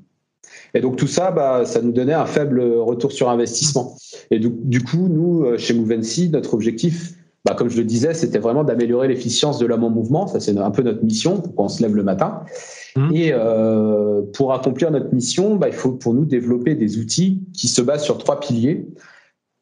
Et 0.74 0.80
donc 0.80 0.96
tout 0.96 1.08
ça, 1.08 1.32
bah, 1.32 1.66
ça 1.66 1.82
nous 1.82 1.92
donnait 1.92 2.14
un 2.14 2.26
faible 2.26 2.62
retour 2.62 3.12
sur 3.12 3.30
investissement. 3.30 3.98
Et 4.32 4.40
du, 4.40 4.82
coup, 4.82 5.10
nous, 5.10 5.44
euh, 5.44 5.58
chez 5.58 5.74
Movency, 5.74 6.30
notre 6.30 6.54
objectif, 6.54 7.14
bah, 7.44 7.54
comme 7.54 7.70
je 7.70 7.78
le 7.78 7.84
disais, 7.84 8.14
c'était 8.14 8.40
vraiment 8.40 8.64
d'améliorer 8.64 9.10
l'efficience 9.10 9.60
de 9.60 9.66
l'homme 9.66 9.84
en 9.84 9.90
mouvement. 9.90 10.28
Ça, 10.28 10.40
c'est 10.40 10.58
un 10.58 10.72
peu 10.72 10.82
notre 10.82 11.04
mission 11.04 11.42
pour 11.42 11.56
qu'on 11.56 11.68
se 11.68 11.84
lève 11.84 11.94
le 11.94 12.04
matin. 12.04 12.44
Mmh. 12.96 13.10
Et 13.14 13.32
euh, 13.34 14.22
pour 14.34 14.54
accomplir 14.54 14.92
notre 14.92 15.14
mission, 15.14 15.58
bah, 15.58 15.68
il 15.68 15.74
faut 15.74 15.92
pour 15.92 16.14
nous 16.14 16.24
développer 16.24 16.76
des 16.76 16.98
outils 16.98 17.42
qui 17.54 17.68
se 17.68 17.82
basent 17.82 18.06
sur 18.06 18.18
trois 18.18 18.40
piliers. 18.40 18.88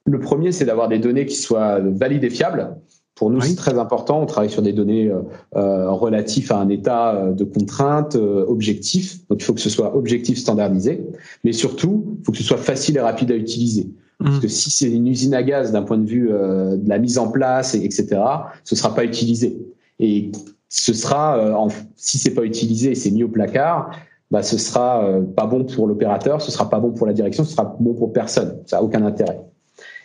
Le 0.05 0.19
premier, 0.19 0.51
c'est 0.51 0.65
d'avoir 0.65 0.89
des 0.89 0.99
données 0.99 1.25
qui 1.25 1.35
soient 1.35 1.79
valides 1.79 2.23
et 2.23 2.29
fiables. 2.29 2.75
Pour 3.19 3.29
nous, 3.29 3.41
c'est 3.41 3.55
très 3.55 3.77
important. 3.77 4.21
On 4.21 4.25
travaille 4.25 4.49
sur 4.49 4.61
des 4.61 4.71
données 4.71 5.11
euh, 5.11 5.19
euh 5.57 5.91
relatives 5.91 6.53
à 6.53 6.57
un 6.57 6.69
état 6.69 7.15
euh, 7.15 7.33
de 7.33 7.43
contrainte 7.43 8.15
euh, 8.15 8.45
objectif. 8.47 9.27
Donc, 9.27 9.41
il 9.41 9.43
faut 9.43 9.53
que 9.53 9.59
ce 9.59 9.69
soit 9.69 9.93
objectif 9.93 10.37
standardisé. 10.37 11.05
Mais 11.43 11.51
surtout, 11.51 12.15
il 12.17 12.23
faut 12.25 12.31
que 12.31 12.37
ce 12.37 12.45
soit 12.45 12.55
facile 12.57 12.95
et 12.95 13.01
rapide 13.01 13.33
à 13.33 13.35
utiliser. 13.35 13.89
Parce 14.23 14.37
mmh. 14.37 14.39
que 14.39 14.47
si 14.47 14.71
c'est 14.71 14.89
une 14.89 15.05
usine 15.05 15.33
à 15.33 15.43
gaz 15.43 15.73
d'un 15.73 15.81
point 15.81 15.97
de 15.97 16.05
vue 16.05 16.29
euh, 16.31 16.77
de 16.77 16.87
la 16.87 16.97
mise 16.97 17.17
en 17.17 17.27
place, 17.29 17.75
etc., 17.75 18.21
ce 18.63 18.77
sera 18.77 18.95
pas 18.95 19.03
utilisé. 19.03 19.59
Et 19.99 20.31
ce 20.69 20.93
sera, 20.93 21.59
en, 21.59 21.67
si 21.97 22.19
c'est 22.19 22.33
pas 22.33 22.45
utilisé 22.45 22.91
et 22.91 22.95
c'est 22.95 23.11
mis 23.11 23.23
au 23.23 23.27
placard, 23.27 23.91
bah, 24.31 24.43
ce 24.43 24.57
sera 24.57 25.03
pas 25.35 25.45
bon 25.45 25.65
pour 25.65 25.87
l'opérateur, 25.87 26.41
ce 26.41 26.51
sera 26.51 26.69
pas 26.69 26.79
bon 26.79 26.91
pour 26.91 27.05
la 27.05 27.11
direction, 27.11 27.43
ce 27.43 27.51
sera 27.51 27.75
bon 27.81 27.93
pour 27.93 28.13
personne. 28.13 28.59
Ça 28.65 28.77
a 28.77 28.81
aucun 28.81 29.03
intérêt. 29.03 29.41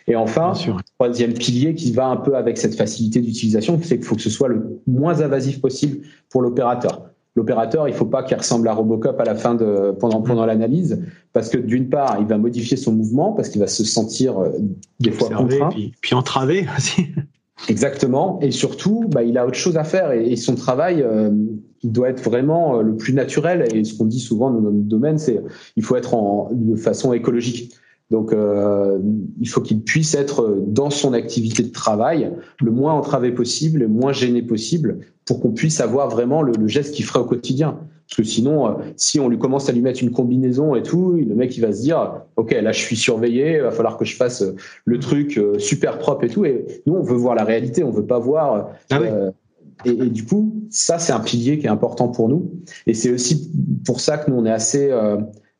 Et 0.07 0.15
enfin, 0.15 0.53
troisième 0.99 1.33
pilier 1.33 1.73
qui 1.73 1.91
va 1.91 2.07
un 2.07 2.17
peu 2.17 2.35
avec 2.35 2.57
cette 2.57 2.75
facilité 2.75 3.21
d'utilisation, 3.21 3.79
c'est 3.81 3.97
qu'il 3.97 4.05
faut 4.05 4.15
que 4.15 4.21
ce 4.21 4.29
soit 4.29 4.49
le 4.49 4.81
moins 4.85 5.21
invasif 5.21 5.59
possible 5.59 6.05
pour 6.29 6.41
l'opérateur. 6.41 7.09
L'opérateur, 7.35 7.87
il 7.87 7.91
ne 7.91 7.97
faut 7.97 8.05
pas 8.05 8.23
qu'il 8.23 8.37
ressemble 8.37 8.67
à 8.69 8.73
Robocop 8.73 9.19
à 9.19 9.25
la 9.25 9.35
fin 9.35 9.55
de 9.55 9.93
pendant 9.99 10.21
pendant 10.21 10.43
mm. 10.43 10.47
l'analyse, 10.47 11.03
parce 11.33 11.49
que 11.49 11.57
d'une 11.57 11.89
part, 11.89 12.17
il 12.21 12.27
va 12.27 12.37
modifier 12.37 12.77
son 12.77 12.93
mouvement 12.93 13.33
parce 13.33 13.49
qu'il 13.49 13.59
va 13.59 13.67
se 13.67 13.83
sentir 13.83 14.39
euh, 14.39 14.49
des 14.99 15.11
fois 15.11 15.29
contraint, 15.29 15.69
puis, 15.69 15.93
puis 16.01 16.15
entravé 16.15 16.65
aussi. 16.77 17.07
Exactement, 17.69 18.39
et 18.41 18.51
surtout, 18.51 19.05
bah, 19.09 19.23
il 19.23 19.37
a 19.37 19.45
autre 19.45 19.57
chose 19.57 19.77
à 19.77 19.83
faire 19.83 20.11
et, 20.11 20.35
son 20.35 20.55
travail, 20.55 21.01
euh, 21.01 21.31
il 21.83 21.91
doit 21.91 22.09
être 22.09 22.21
vraiment 22.21 22.77
euh, 22.77 22.81
le 22.83 22.95
plus 22.95 23.13
naturel. 23.13 23.65
Et 23.73 23.83
ce 23.83 23.97
qu'on 23.97 24.05
dit 24.05 24.19
souvent 24.19 24.51
dans 24.51 24.61
notre 24.61 24.75
domaine, 24.75 25.17
c'est 25.17 25.41
il 25.75 25.83
faut 25.83 25.95
être 25.95 26.13
en, 26.13 26.49
de 26.51 26.75
façon 26.75 27.13
écologique. 27.13 27.73
Donc, 28.11 28.33
euh, 28.33 28.99
il 29.39 29.49
faut 29.49 29.61
qu'il 29.61 29.81
puisse 29.81 30.13
être 30.13 30.63
dans 30.67 30.89
son 30.89 31.13
activité 31.13 31.63
de 31.63 31.71
travail 31.71 32.31
le 32.61 32.71
moins 32.71 32.93
entravé 32.93 33.31
possible, 33.31 33.79
le 33.79 33.87
moins 33.87 34.13
gêné 34.13 34.43
possible, 34.43 34.99
pour 35.25 35.39
qu'on 35.39 35.51
puisse 35.51 35.79
avoir 35.81 36.09
vraiment 36.09 36.43
le, 36.43 36.67
geste 36.67 36.93
qu'il 36.93 37.05
ferait 37.05 37.19
au 37.19 37.25
quotidien. 37.25 37.79
Parce 38.07 38.17
que 38.17 38.23
sinon, 38.23 38.67
euh, 38.67 38.71
si 38.95 39.19
on 39.19 39.27
lui 39.27 39.39
commence 39.39 39.67
à 39.69 39.71
lui 39.71 39.81
mettre 39.81 40.03
une 40.03 40.11
combinaison 40.11 40.75
et 40.75 40.83
tout, 40.83 41.13
le 41.13 41.33
mec 41.33 41.57
il 41.57 41.61
va 41.61 41.73
se 41.73 41.81
dire, 41.81 42.21
ok, 42.35 42.51
là 42.51 42.71
je 42.71 42.79
suis 42.79 42.95
surveillé, 42.95 43.55
il 43.55 43.61
va 43.61 43.71
falloir 43.71 43.97
que 43.97 44.05
je 44.05 44.15
fasse 44.15 44.43
le 44.85 44.99
truc 44.99 45.39
euh, 45.39 45.57
super 45.57 45.97
propre 45.97 46.25
et 46.25 46.29
tout. 46.29 46.45
Et 46.45 46.83
nous, 46.85 46.93
on 46.93 47.01
veut 47.01 47.17
voir 47.17 47.33
la 47.33 47.43
réalité, 47.43 47.83
on 47.83 47.89
veut 47.89 48.05
pas 48.05 48.19
voir. 48.19 48.69
Ah 48.91 48.99
et, 49.83 49.89
et, 49.89 50.09
du 50.09 50.23
coup, 50.23 50.53
ça 50.69 50.99
c'est 50.99 51.11
un 51.11 51.19
pilier 51.19 51.57
qui 51.57 51.65
est 51.65 51.69
important 51.69 52.07
pour 52.07 52.29
nous. 52.29 52.51
Et 52.85 52.93
c'est 52.93 53.09
aussi 53.09 53.51
pour 53.83 53.99
ça 53.99 54.19
que 54.19 54.29
nous 54.29 54.37
on 54.37 54.45
est 54.45 54.51
assez 54.51 54.91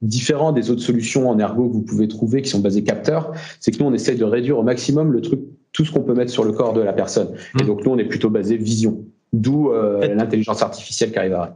différent 0.06 0.52
des 0.52 0.72
autres 0.72 0.82
solutions 0.82 1.30
en 1.30 1.40
ergo 1.40 1.68
que 1.68 1.74
vous 1.74 1.82
pouvez 1.82 2.08
trouver 2.08 2.42
qui 2.42 2.50
sont 2.50 2.60
basées 2.60 2.84
capteurs, 2.84 3.32
c'est 3.60 3.72
que 3.72 3.80
nous 3.80 3.90
on 3.90 3.94
essaie 3.94 4.16
de 4.16 4.24
réduire 4.24 4.58
au 4.60 4.64
maximum 4.64 5.12
le 5.12 5.22
truc, 5.22 5.42
tout 5.74 5.86
ce 5.86 5.92
qu'on 5.92 6.04
peut 6.04 6.14
mettre 6.14 6.32
sur 6.32 6.44
le 6.44 6.52
corps 6.52 6.74
de 6.74 6.82
la 6.82 6.94
personne. 6.94 7.30
Et 7.60 7.64
mmh. 7.64 7.68
donc 7.68 7.86
nous 7.86 7.92
on 7.92 7.98
est 7.98 8.06
plutôt 8.06 8.30
basé 8.30 8.58
vision. 8.58 9.04
d'où 9.34 9.72
l'intelligence 10.02 10.62
artificielle 10.62 11.12
qui 11.12 11.20
arriverait 11.20 11.52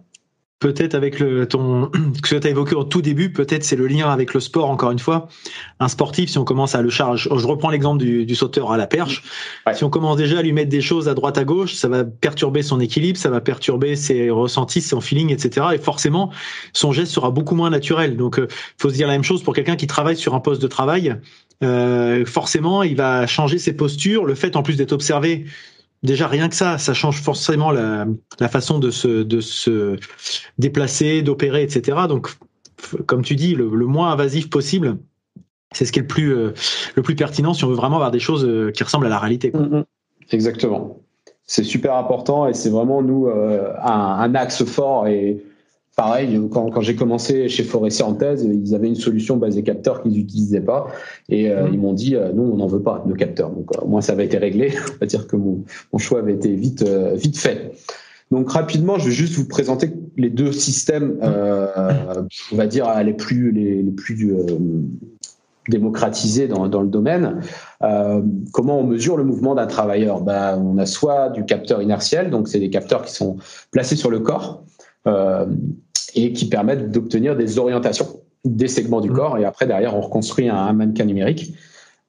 peut-être 0.59 0.93
avec 0.93 1.19
le 1.19 1.47
ton 1.47 1.89
ce 2.23 2.35
que 2.35 2.39
tu 2.39 2.47
as 2.47 2.49
évoqué 2.49 2.75
au 2.75 2.83
tout 2.83 3.01
début, 3.01 3.31
peut-être 3.31 3.63
c'est 3.63 3.75
le 3.75 3.87
lien 3.87 4.09
avec 4.09 4.33
le 4.33 4.39
sport 4.39 4.69
encore 4.69 4.91
une 4.91 4.99
fois. 4.99 5.27
Un 5.79 5.87
sportif, 5.87 6.29
si 6.29 6.37
on 6.37 6.43
commence 6.43 6.75
à 6.75 6.81
le 6.81 6.89
charger, 6.89 7.29
je 7.33 7.47
reprends 7.47 7.69
l'exemple 7.69 8.03
du, 8.03 8.35
sauteur 8.35 8.71
à 8.71 8.77
la 8.77 8.87
perche. 8.87 9.23
Si 9.73 9.83
on 9.83 9.89
commence 9.89 10.17
déjà 10.17 10.39
à 10.39 10.41
lui 10.41 10.53
mettre 10.53 10.69
des 10.69 10.81
choses 10.81 11.07
à 11.07 11.13
droite 11.13 11.37
à 11.37 11.43
gauche, 11.43 11.73
ça 11.73 11.87
va 11.87 12.03
perturber 12.03 12.61
son 12.61 12.79
équilibre, 12.79 13.17
ça 13.17 13.29
va 13.29 13.41
perturber 13.41 13.95
ses 13.95 14.29
ressentis, 14.29 14.81
son 14.81 15.01
feeling, 15.01 15.31
etc. 15.31 15.67
Et 15.73 15.77
forcément, 15.77 16.31
son 16.73 16.91
geste 16.91 17.11
sera 17.11 17.31
beaucoup 17.31 17.55
moins 17.55 17.69
naturel. 17.69 18.17
Donc, 18.17 18.39
euh, 18.39 18.47
faut 18.77 18.89
se 18.89 18.95
dire 18.95 19.07
la 19.07 19.13
même 19.13 19.23
chose 19.23 19.43
pour 19.43 19.53
quelqu'un 19.53 19.75
qui 19.75 19.87
travaille 19.87 20.17
sur 20.17 20.35
un 20.35 20.39
poste 20.39 20.61
de 20.61 20.67
travail. 20.67 21.15
Euh, 21.63 22.25
forcément, 22.25 22.83
il 22.83 22.95
va 22.95 23.27
changer 23.27 23.57
ses 23.57 23.73
postures. 23.73 24.25
Le 24.25 24.35
fait 24.35 24.55
en 24.55 24.63
plus 24.63 24.77
d'être 24.77 24.93
observé 24.93 25.45
déjà 26.03 26.27
rien 26.27 26.49
que 26.49 26.55
ça, 26.55 26.77
ça 26.77 26.93
change 26.93 27.21
forcément 27.21 27.71
la, 27.71 28.07
façon 28.49 28.79
de 28.79 28.91
se, 28.91 29.23
de 29.23 29.41
se 29.41 29.97
déplacer, 30.57 31.21
d'opérer, 31.21 31.63
etc. 31.63 31.97
Donc, 32.07 32.29
comme 33.05 33.23
tu 33.23 33.35
dis, 33.35 33.55
le, 33.55 33.67
moins 33.69 34.11
invasif 34.11 34.49
possible, 34.49 34.97
c'est 35.71 35.85
ce 35.85 35.91
qui 35.91 35.99
est 35.99 36.03
le 36.03 36.07
plus, 36.07 36.35
euh, 36.35 36.53
le 36.95 37.01
plus 37.01 37.15
pertinent 37.15 37.53
si 37.53 37.63
on 37.63 37.67
veut 37.67 37.75
vraiment 37.75 37.97
avoir 37.97 38.11
des 38.11 38.19
choses 38.19 38.45
euh, 38.45 38.71
qui 38.71 38.83
ressemblent 38.83 39.05
à 39.05 39.09
la 39.09 39.19
réalité. 39.19 39.51
Mm, 39.53 39.77
mm. 39.77 39.85
Exactement. 40.31 40.97
C'est 41.45 41.63
super 41.63 41.95
important 41.95 42.47
et 42.47 42.53
c'est 42.53 42.69
vraiment, 42.69 43.01
nous, 43.01 43.27
euh, 43.27 43.73
un, 43.81 44.35
axe 44.35 44.63
fort 44.65 45.07
et 45.07 45.43
pareil, 45.99 46.39
quand, 46.49 46.79
j'ai 46.79 46.95
commencé 46.95 47.49
chez 47.49 47.63
Forestier 47.63 48.05
en 48.05 48.13
thèse, 48.13 48.47
ils 48.49 48.73
avaient 48.73 48.87
une 48.87 48.95
solution 48.95 49.35
basée 49.35 49.63
capteur 49.63 50.01
qu'ils 50.01 50.13
n'utilisaient 50.13 50.61
pas. 50.61 50.87
Et 51.27 51.51
euh, 51.51 51.67
mmh. 51.67 51.73
ils 51.73 51.79
m'ont 51.79 51.91
dit, 51.91 52.15
euh, 52.15 52.31
non, 52.31 52.43
on 52.53 52.55
n'en 52.55 52.67
veut 52.67 52.81
pas 52.81 53.03
de 53.05 53.13
capteur. 53.13 53.49
Donc, 53.49 53.67
euh, 53.75 53.85
moi, 53.85 54.01
ça 54.01 54.13
avait 54.13 54.23
été 54.23 54.37
réglé. 54.37 54.71
On 54.93 54.97
va 55.01 55.05
dire 55.05 55.27
que 55.27 55.35
mon, 55.35 55.65
choix 55.97 56.19
avait 56.19 56.35
été 56.35 56.55
vite, 56.55 56.87
vite 57.15 57.37
fait. 57.37 57.73
Donc, 58.31 58.49
rapidement, 58.49 58.97
je 58.97 59.09
vais 59.09 59.11
juste 59.11 59.33
vous 59.33 59.45
présenter 59.45 59.91
les 60.15 60.29
deux 60.29 60.53
systèmes, 60.53 61.17
on 61.21 62.55
va 62.55 62.67
dire, 62.67 62.87
les 63.03 63.13
plus, 63.13 63.51
les, 63.51 63.83
plus 63.91 64.33
démocratisés 65.67 66.47
dans, 66.47 66.81
le 66.81 66.87
domaine. 66.87 67.41
comment 68.53 68.79
on 68.79 68.83
mesure 68.85 69.17
le 69.17 69.25
mouvement 69.25 69.53
d'un 69.53 69.67
travailleur? 69.67 70.21
Ben, 70.21 70.57
On 70.63 70.77
a 70.77 70.85
soit 70.85 71.29
du 71.29 71.43
capteur 71.43 71.81
inertiel, 71.81 72.29
donc 72.29 72.47
c'est 72.47 72.59
des 72.59 72.69
capteurs 72.69 73.03
qui 73.03 73.13
sont 73.13 73.35
placés 73.71 73.97
sur 73.97 74.11
le 74.11 74.19
corps 74.19 74.63
et 76.15 76.33
qui 76.33 76.47
permettent 76.47 76.91
d'obtenir 76.91 77.35
des 77.35 77.59
orientations 77.59 78.07
des 78.45 78.67
segments 78.67 79.01
du 79.01 79.09
mmh. 79.09 79.13
corps. 79.13 79.37
Et 79.37 79.45
après, 79.45 79.67
derrière, 79.67 79.95
on 79.95 80.01
reconstruit 80.01 80.49
un, 80.49 80.73
mannequin 80.73 81.05
numérique. 81.05 81.53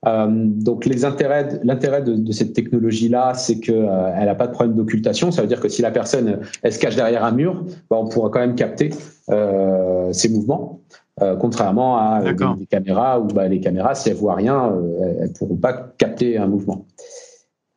Euh, 0.06 0.28
donc 0.30 0.86
les 0.86 1.04
intérêts, 1.04 1.60
l'intérêt 1.62 2.02
de, 2.02 2.32
cette 2.32 2.54
technologie-là, 2.54 3.34
c'est 3.34 3.60
qu'elle 3.60 3.86
euh, 3.86 4.24
n'a 4.24 4.34
pas 4.34 4.46
de 4.46 4.52
problème 4.52 4.76
d'occultation. 4.76 5.30
Ça 5.30 5.42
veut 5.42 5.48
dire 5.48 5.60
que 5.60 5.68
si 5.68 5.82
la 5.82 5.90
personne 5.90 6.40
elle 6.62 6.72
se 6.72 6.78
cache 6.78 6.96
derrière 6.96 7.24
un 7.24 7.32
mur, 7.32 7.64
bah, 7.90 7.98
on 8.00 8.08
pourra 8.08 8.30
quand 8.30 8.40
même 8.40 8.54
capter 8.54 8.90
euh, 9.28 10.10
ses 10.12 10.30
mouvements, 10.30 10.80
euh, 11.20 11.36
contrairement 11.36 11.98
à 11.98 12.22
des, 12.22 12.66
caméras 12.66 13.20
où 13.20 13.26
bah, 13.26 13.46
les 13.48 13.60
caméras, 13.60 13.94
si 13.94 14.08
elles 14.08 14.16
voient 14.16 14.36
rien, 14.36 14.72
elles 15.20 15.28
ne 15.28 15.34
pourront 15.34 15.56
pas 15.56 15.74
capter 15.98 16.38
un 16.38 16.46
mouvement. 16.46 16.86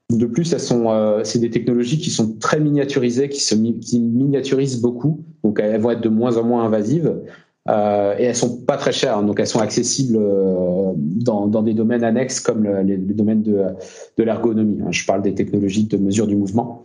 De 0.09 0.25
plus, 0.25 0.53
elles 0.53 0.59
sont, 0.59 1.21
c'est 1.23 1.39
des 1.39 1.49
technologies 1.49 1.97
qui 1.97 2.11
sont 2.11 2.37
très 2.37 2.59
miniaturisées, 2.59 3.29
qui 3.29 3.41
se 3.41 3.55
qui 3.55 3.99
miniaturisent 3.99 4.79
beaucoup 4.79 5.23
donc 5.43 5.59
elles 5.59 5.79
vont 5.79 5.91
être 5.91 6.01
de 6.01 6.09
moins 6.09 6.37
en 6.37 6.43
moins 6.43 6.65
invasives. 6.65 7.13
Euh, 7.69 8.15
et 8.19 8.23
elles 8.23 8.35
sont 8.35 8.57
pas 8.57 8.75
très 8.75 8.91
chères, 8.91 9.23
donc 9.23 9.39
elles 9.39 9.47
sont 9.47 9.61
accessibles 9.61 10.17
euh, 10.19 10.91
dans, 10.95 11.47
des 11.61 11.73
domaines 11.73 12.03
annexes 12.03 12.41
comme 12.41 12.63
le, 12.63 12.81
les, 12.81 12.97
domaines 12.97 13.41
de, 13.41 13.63
de 14.17 14.23
l'ergonomie. 14.23 14.81
Hein. 14.81 14.91
Je 14.91 15.05
parle 15.05 15.21
des 15.21 15.33
technologies 15.33 15.85
de 15.85 15.95
mesure 15.95 16.27
du 16.27 16.35
mouvement. 16.35 16.83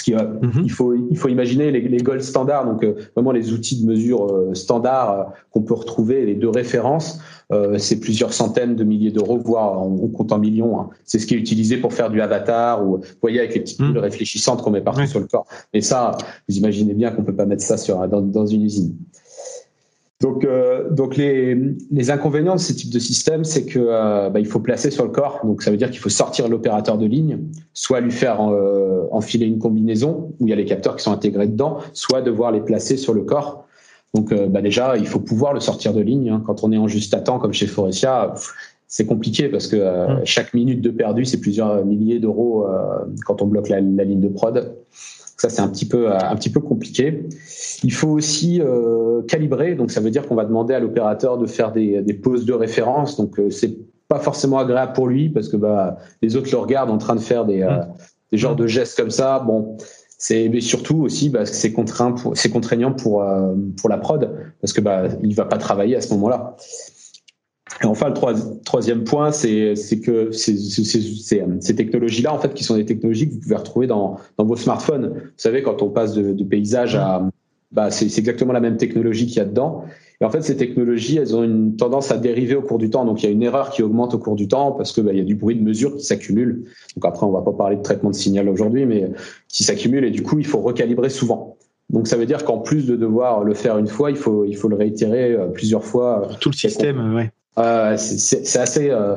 Parce 0.00 0.02
qu'il 0.02 0.64
il 0.64 0.70
faut, 0.70 0.94
il 0.94 1.16
faut 1.16 1.28
imaginer 1.28 1.70
les, 1.70 1.82
les 1.82 1.98
gold 1.98 2.22
standards, 2.22 2.64
donc 2.64 2.82
euh, 2.84 2.94
vraiment 3.14 3.32
les 3.32 3.52
outils 3.52 3.82
de 3.82 3.86
mesure 3.86 4.32
euh, 4.32 4.54
standards 4.54 5.10
euh, 5.10 5.24
qu'on 5.50 5.62
peut 5.62 5.74
retrouver, 5.74 6.24
les 6.24 6.34
deux 6.34 6.48
références, 6.48 7.20
c'est 7.78 7.98
plusieurs 7.98 8.32
centaines 8.32 8.76
de 8.76 8.84
milliers 8.84 9.10
d'euros, 9.10 9.36
voire 9.36 9.84
on, 9.84 10.06
compte 10.06 10.30
en 10.30 10.38
millions. 10.38 10.80
Hein. 10.80 10.90
C'est 11.04 11.18
ce 11.18 11.26
qui 11.26 11.34
est 11.34 11.36
utilisé 11.36 11.78
pour 11.78 11.92
faire 11.92 12.08
du 12.08 12.20
avatar 12.20 12.86
ou, 12.86 12.98
vous 12.98 13.04
voyez, 13.20 13.40
avec 13.40 13.54
les 13.54 13.60
petites 13.60 13.80
boules 13.80 13.98
mm. 13.98 13.98
réfléchissantes 13.98 14.62
qu'on 14.62 14.70
met 14.70 14.80
partout 14.80 15.04
sur 15.06 15.18
le 15.18 15.26
corps. 15.26 15.46
Et 15.72 15.80
ça, 15.80 16.16
vous 16.48 16.56
imaginez 16.56 16.94
bien 16.94 17.10
qu'on 17.10 17.24
peut 17.24 17.34
pas 17.34 17.46
mettre 17.46 17.64
ça 17.64 17.76
sur, 17.76 18.06
dans, 18.06 18.20
dans 18.20 18.46
une 18.46 18.62
usine. 18.62 18.94
Donc, 20.20 20.44
euh, 20.44 20.90
donc 20.90 21.16
les, 21.16 21.56
les, 21.90 22.10
inconvénients 22.10 22.54
de 22.54 22.60
ce 22.60 22.74
type 22.74 22.92
de 22.92 22.98
système, 22.98 23.42
c'est 23.42 23.64
que 23.64 23.78
euh, 23.78 24.28
bah, 24.28 24.38
il 24.38 24.46
faut 24.46 24.60
placer 24.60 24.90
sur 24.90 25.04
le 25.04 25.10
corps. 25.10 25.40
Donc, 25.44 25.62
ça 25.62 25.70
veut 25.70 25.78
dire 25.78 25.90
qu'il 25.90 25.98
faut 25.98 26.10
sortir 26.10 26.48
l'opérateur 26.48 26.98
de 26.98 27.06
ligne, 27.06 27.38
soit 27.72 28.00
lui 28.00 28.10
faire 28.10 28.42
euh, 28.42 28.99
enfiler 29.10 29.46
une 29.46 29.58
combinaison 29.58 30.32
où 30.40 30.46
il 30.46 30.50
y 30.50 30.52
a 30.52 30.56
les 30.56 30.64
capteurs 30.64 30.96
qui 30.96 31.02
sont 31.02 31.12
intégrés 31.12 31.46
dedans, 31.46 31.78
soit 31.92 32.22
devoir 32.22 32.52
les 32.52 32.60
placer 32.60 32.96
sur 32.96 33.14
le 33.14 33.22
corps. 33.22 33.66
Donc, 34.14 34.34
bah, 34.34 34.60
déjà, 34.60 34.96
il 34.96 35.06
faut 35.06 35.20
pouvoir 35.20 35.54
le 35.54 35.60
sortir 35.60 35.92
de 35.94 36.00
ligne. 36.00 36.30
Hein. 36.30 36.42
Quand 36.44 36.64
on 36.64 36.72
est 36.72 36.78
en 36.78 36.88
juste 36.88 37.14
à 37.14 37.20
temps, 37.20 37.38
comme 37.38 37.52
chez 37.52 37.66
Forestia, 37.66 38.34
c'est 38.88 39.06
compliqué 39.06 39.48
parce 39.48 39.68
que 39.68 39.76
mmh. 39.76 40.20
chaque 40.24 40.52
minute 40.52 40.80
de 40.80 40.90
perdu, 40.90 41.24
c'est 41.24 41.40
plusieurs 41.40 41.84
milliers 41.84 42.18
d'euros 42.18 42.66
quand 43.24 43.40
on 43.40 43.46
bloque 43.46 43.68
la, 43.68 43.80
la 43.80 44.04
ligne 44.04 44.20
de 44.20 44.28
prod. 44.28 44.74
Ça, 45.40 45.48
c'est 45.48 45.62
un 45.62 45.68
petit 45.68 45.86
peu 45.88 46.12
un 46.12 46.36
petit 46.36 46.50
peu 46.50 46.60
compliqué. 46.60 47.26
Il 47.82 47.92
faut 47.94 48.10
aussi 48.10 48.60
euh, 48.60 49.22
calibrer, 49.22 49.74
donc 49.74 49.90
ça 49.90 50.02
veut 50.02 50.10
dire 50.10 50.28
qu'on 50.28 50.34
va 50.34 50.44
demander 50.44 50.74
à 50.74 50.80
l'opérateur 50.80 51.38
de 51.38 51.46
faire 51.46 51.72
des, 51.72 52.02
des 52.02 52.12
pauses 52.12 52.44
de 52.44 52.52
référence. 52.52 53.16
Donc 53.16 53.38
euh, 53.38 53.48
c'est 53.48 53.74
pas 54.06 54.18
forcément 54.18 54.58
agréable 54.58 54.92
pour 54.92 55.06
lui 55.06 55.30
parce 55.30 55.48
que 55.48 55.56
bah, 55.56 55.96
les 56.20 56.36
autres 56.36 56.50
le 56.52 56.58
regardent 56.58 56.90
en 56.90 56.98
train 56.98 57.14
de 57.14 57.20
faire 57.20 57.46
des, 57.46 57.62
euh, 57.62 57.70
mmh. 57.70 57.86
Des 58.32 58.38
genres 58.38 58.56
de 58.56 58.66
gestes 58.66 58.96
comme 58.96 59.10
ça. 59.10 59.40
Bon, 59.40 59.76
c'est 60.18 60.48
mais 60.48 60.60
surtout 60.60 61.02
aussi 61.02 61.30
parce 61.30 61.50
que 61.50 61.56
c'est 61.56 61.72
contraint 61.72 62.14
c'est 62.34 62.50
contraignant 62.50 62.92
pour 62.92 63.22
euh, 63.22 63.54
pour 63.78 63.88
la 63.88 63.98
prod 63.98 64.52
parce 64.60 64.72
que 64.72 64.80
bah 64.80 65.04
il 65.22 65.34
va 65.34 65.46
pas 65.46 65.58
travailler 65.58 65.96
à 65.96 66.00
ce 66.00 66.12
moment-là. 66.14 66.56
Et 67.82 67.86
enfin, 67.86 68.08
le 68.08 68.62
troisième 68.64 69.04
point, 69.04 69.30
c'est 69.32 69.74
que 70.04 70.32
ces, 70.32 70.56
ces, 70.56 71.74
technologies-là, 71.76 72.34
en 72.34 72.38
fait, 72.38 72.52
qui 72.52 72.64
sont 72.64 72.76
des 72.76 72.84
technologies 72.84 73.28
que 73.28 73.34
vous 73.34 73.40
pouvez 73.40 73.54
retrouver 73.54 73.86
dans, 73.86 74.18
dans 74.36 74.44
vos 74.44 74.56
smartphones. 74.56 75.12
Vous 75.14 75.30
savez, 75.36 75.62
quand 75.62 75.80
on 75.80 75.88
passe 75.88 76.12
de, 76.12 76.32
de 76.32 76.44
paysage 76.44 76.96
à, 76.96 77.30
bah, 77.72 77.90
c'est 77.90 78.06
exactement 78.18 78.52
la 78.52 78.60
même 78.60 78.76
technologie 78.76 79.26
qu'il 79.26 79.36
y 79.36 79.40
a 79.40 79.44
dedans. 79.44 79.84
Et 80.20 80.24
en 80.24 80.30
fait, 80.30 80.42
ces 80.42 80.56
technologies, 80.56 81.16
elles 81.16 81.34
ont 81.34 81.42
une 81.42 81.76
tendance 81.76 82.10
à 82.10 82.18
dériver 82.18 82.54
au 82.54 82.62
cours 82.62 82.78
du 82.78 82.90
temps. 82.90 83.06
Donc, 83.06 83.22
il 83.22 83.26
y 83.26 83.28
a 83.28 83.32
une 83.32 83.42
erreur 83.42 83.70
qui 83.70 83.82
augmente 83.82 84.14
au 84.14 84.18
cours 84.18 84.36
du 84.36 84.48
temps 84.48 84.72
parce 84.72 84.92
que 84.92 85.00
bah, 85.00 85.12
il 85.12 85.18
y 85.18 85.22
a 85.22 85.24
du 85.24 85.34
bruit 85.34 85.56
de 85.56 85.62
mesure 85.62 85.96
qui 85.96 86.04
s'accumule. 86.04 86.64
Donc 86.94 87.04
après, 87.04 87.24
on 87.24 87.30
va 87.30 87.40
pas 87.40 87.52
parler 87.52 87.76
de 87.76 87.82
traitement 87.82 88.10
de 88.10 88.14
signal 88.14 88.48
aujourd'hui, 88.48 88.84
mais 88.84 89.10
qui 89.48 89.64
s'accumule 89.64 90.04
et 90.04 90.10
du 90.10 90.22
coup, 90.22 90.38
il 90.38 90.46
faut 90.46 90.60
recalibrer 90.60 91.08
souvent. 91.08 91.56
Donc 91.88 92.06
ça 92.06 92.16
veut 92.16 92.26
dire 92.26 92.44
qu'en 92.44 92.58
plus 92.58 92.86
de 92.86 92.96
devoir 92.96 93.42
le 93.42 93.54
faire 93.54 93.78
une 93.78 93.88
fois, 93.88 94.10
il 94.10 94.16
faut 94.16 94.44
il 94.44 94.56
faut 94.56 94.68
le 94.68 94.76
réitérer 94.76 95.32
euh, 95.32 95.46
plusieurs 95.48 95.84
fois. 95.84 96.28
Tout 96.40 96.50
le 96.50 96.54
système, 96.54 97.14
ouais. 97.14 97.32
Euh, 97.58 97.96
c'est 97.96 98.58
assez, 98.58 98.90
euh, 98.90 99.16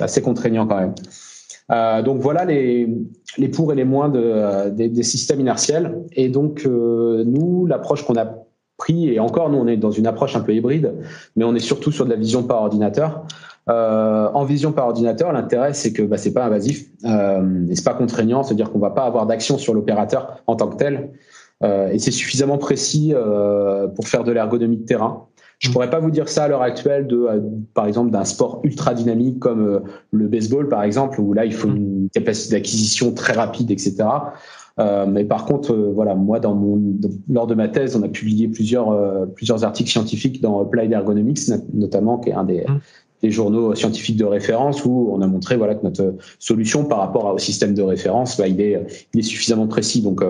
assez 0.00 0.22
contraignant 0.22 0.66
quand 0.66 0.80
même. 0.80 0.94
Euh, 1.70 2.02
donc 2.02 2.20
voilà 2.20 2.44
les, 2.44 2.88
les 3.38 3.48
pour 3.48 3.72
et 3.72 3.74
les 3.74 3.84
moins 3.84 4.08
de, 4.08 4.70
des, 4.70 4.88
des, 4.88 5.02
systèmes 5.02 5.40
inertiels. 5.40 5.96
Et 6.12 6.28
donc 6.28 6.64
nous, 6.66 7.66
l'approche 7.66 8.04
qu'on 8.04 8.16
a 8.16 8.34
et 8.88 9.20
encore 9.20 9.50
nous 9.50 9.58
on 9.58 9.66
est 9.66 9.76
dans 9.76 9.90
une 9.90 10.06
approche 10.06 10.36
un 10.36 10.40
peu 10.40 10.54
hybride, 10.54 10.94
mais 11.36 11.44
on 11.44 11.54
est 11.54 11.60
surtout 11.60 11.92
sur 11.92 12.04
de 12.04 12.10
la 12.10 12.16
vision 12.16 12.42
par 12.42 12.62
ordinateur. 12.62 13.24
Euh, 13.70 14.28
en 14.34 14.44
vision 14.44 14.72
par 14.72 14.86
ordinateur, 14.86 15.32
l'intérêt 15.32 15.72
c'est 15.72 15.92
que 15.92 16.02
bah, 16.02 16.18
c'est 16.18 16.34
pas 16.34 16.44
invasif 16.44 16.86
euh, 17.04 17.66
et 17.68 17.74
c'est 17.74 17.84
pas 17.84 17.94
contraignant, 17.94 18.42
c'est-à-dire 18.42 18.70
qu'on 18.70 18.78
va 18.78 18.90
pas 18.90 19.04
avoir 19.04 19.26
d'action 19.26 19.56
sur 19.58 19.74
l'opérateur 19.74 20.42
en 20.46 20.56
tant 20.56 20.68
que 20.68 20.76
tel, 20.76 21.10
euh, 21.62 21.88
et 21.88 21.98
c'est 21.98 22.10
suffisamment 22.10 22.58
précis 22.58 23.14
pour 23.94 24.08
faire 24.08 24.24
de 24.24 24.32
l'ergonomie 24.32 24.78
de 24.78 24.84
terrain. 24.84 25.26
Je 25.64 25.70
pourrais 25.70 25.88
pas 25.90 25.98
vous 25.98 26.10
dire 26.10 26.28
ça 26.28 26.44
à 26.44 26.48
l'heure 26.48 26.62
actuelle 26.62 27.06
de, 27.06 27.16
euh, 27.16 27.40
par 27.72 27.86
exemple, 27.86 28.10
d'un 28.10 28.24
sport 28.24 28.60
ultra 28.64 28.92
dynamique 28.92 29.38
comme 29.38 29.66
euh, 29.66 29.80
le 30.10 30.28
baseball, 30.28 30.68
par 30.68 30.82
exemple, 30.82 31.20
où 31.20 31.32
là 31.32 31.44
il 31.44 31.54
faut 31.54 31.68
une 31.68 32.08
capacité 32.12 32.56
d'acquisition 32.56 33.12
très 33.12 33.32
rapide, 33.32 33.70
etc. 33.70 33.94
Euh, 34.80 35.06
mais 35.06 35.24
par 35.24 35.44
contre, 35.44 35.72
euh, 35.72 35.92
voilà, 35.94 36.14
moi, 36.14 36.40
dans 36.40 36.54
mon, 36.54 36.80
lors 37.28 37.46
de 37.46 37.54
ma 37.54 37.68
thèse, 37.68 37.94
on 37.96 38.02
a 38.02 38.08
publié 38.08 38.48
plusieurs, 38.48 39.28
plusieurs 39.34 39.64
articles 39.64 39.90
scientifiques 39.90 40.40
dans 40.40 40.60
Applied 40.60 40.92
Ergonomics, 40.92 41.40
notamment, 41.72 42.18
qui 42.18 42.30
est 42.30 42.34
un 42.34 42.44
des, 42.44 42.62
mmh. 42.62 42.80
des, 43.22 43.30
journaux 43.30 43.74
scientifiques 43.74 44.16
de 44.16 44.24
référence, 44.24 44.84
où 44.84 45.10
on 45.12 45.20
a 45.20 45.26
montré 45.26 45.56
voilà, 45.56 45.74
que 45.74 45.84
notre 45.84 46.16
solution 46.38 46.84
par 46.84 46.98
rapport 46.98 47.26
au 47.26 47.38
système 47.38 47.74
de 47.74 47.82
référence, 47.82 48.36
bah, 48.36 48.48
il, 48.48 48.60
est, 48.60 49.08
il 49.14 49.20
est 49.20 49.22
suffisamment 49.22 49.68
précis. 49.68 50.02
Donc, 50.02 50.22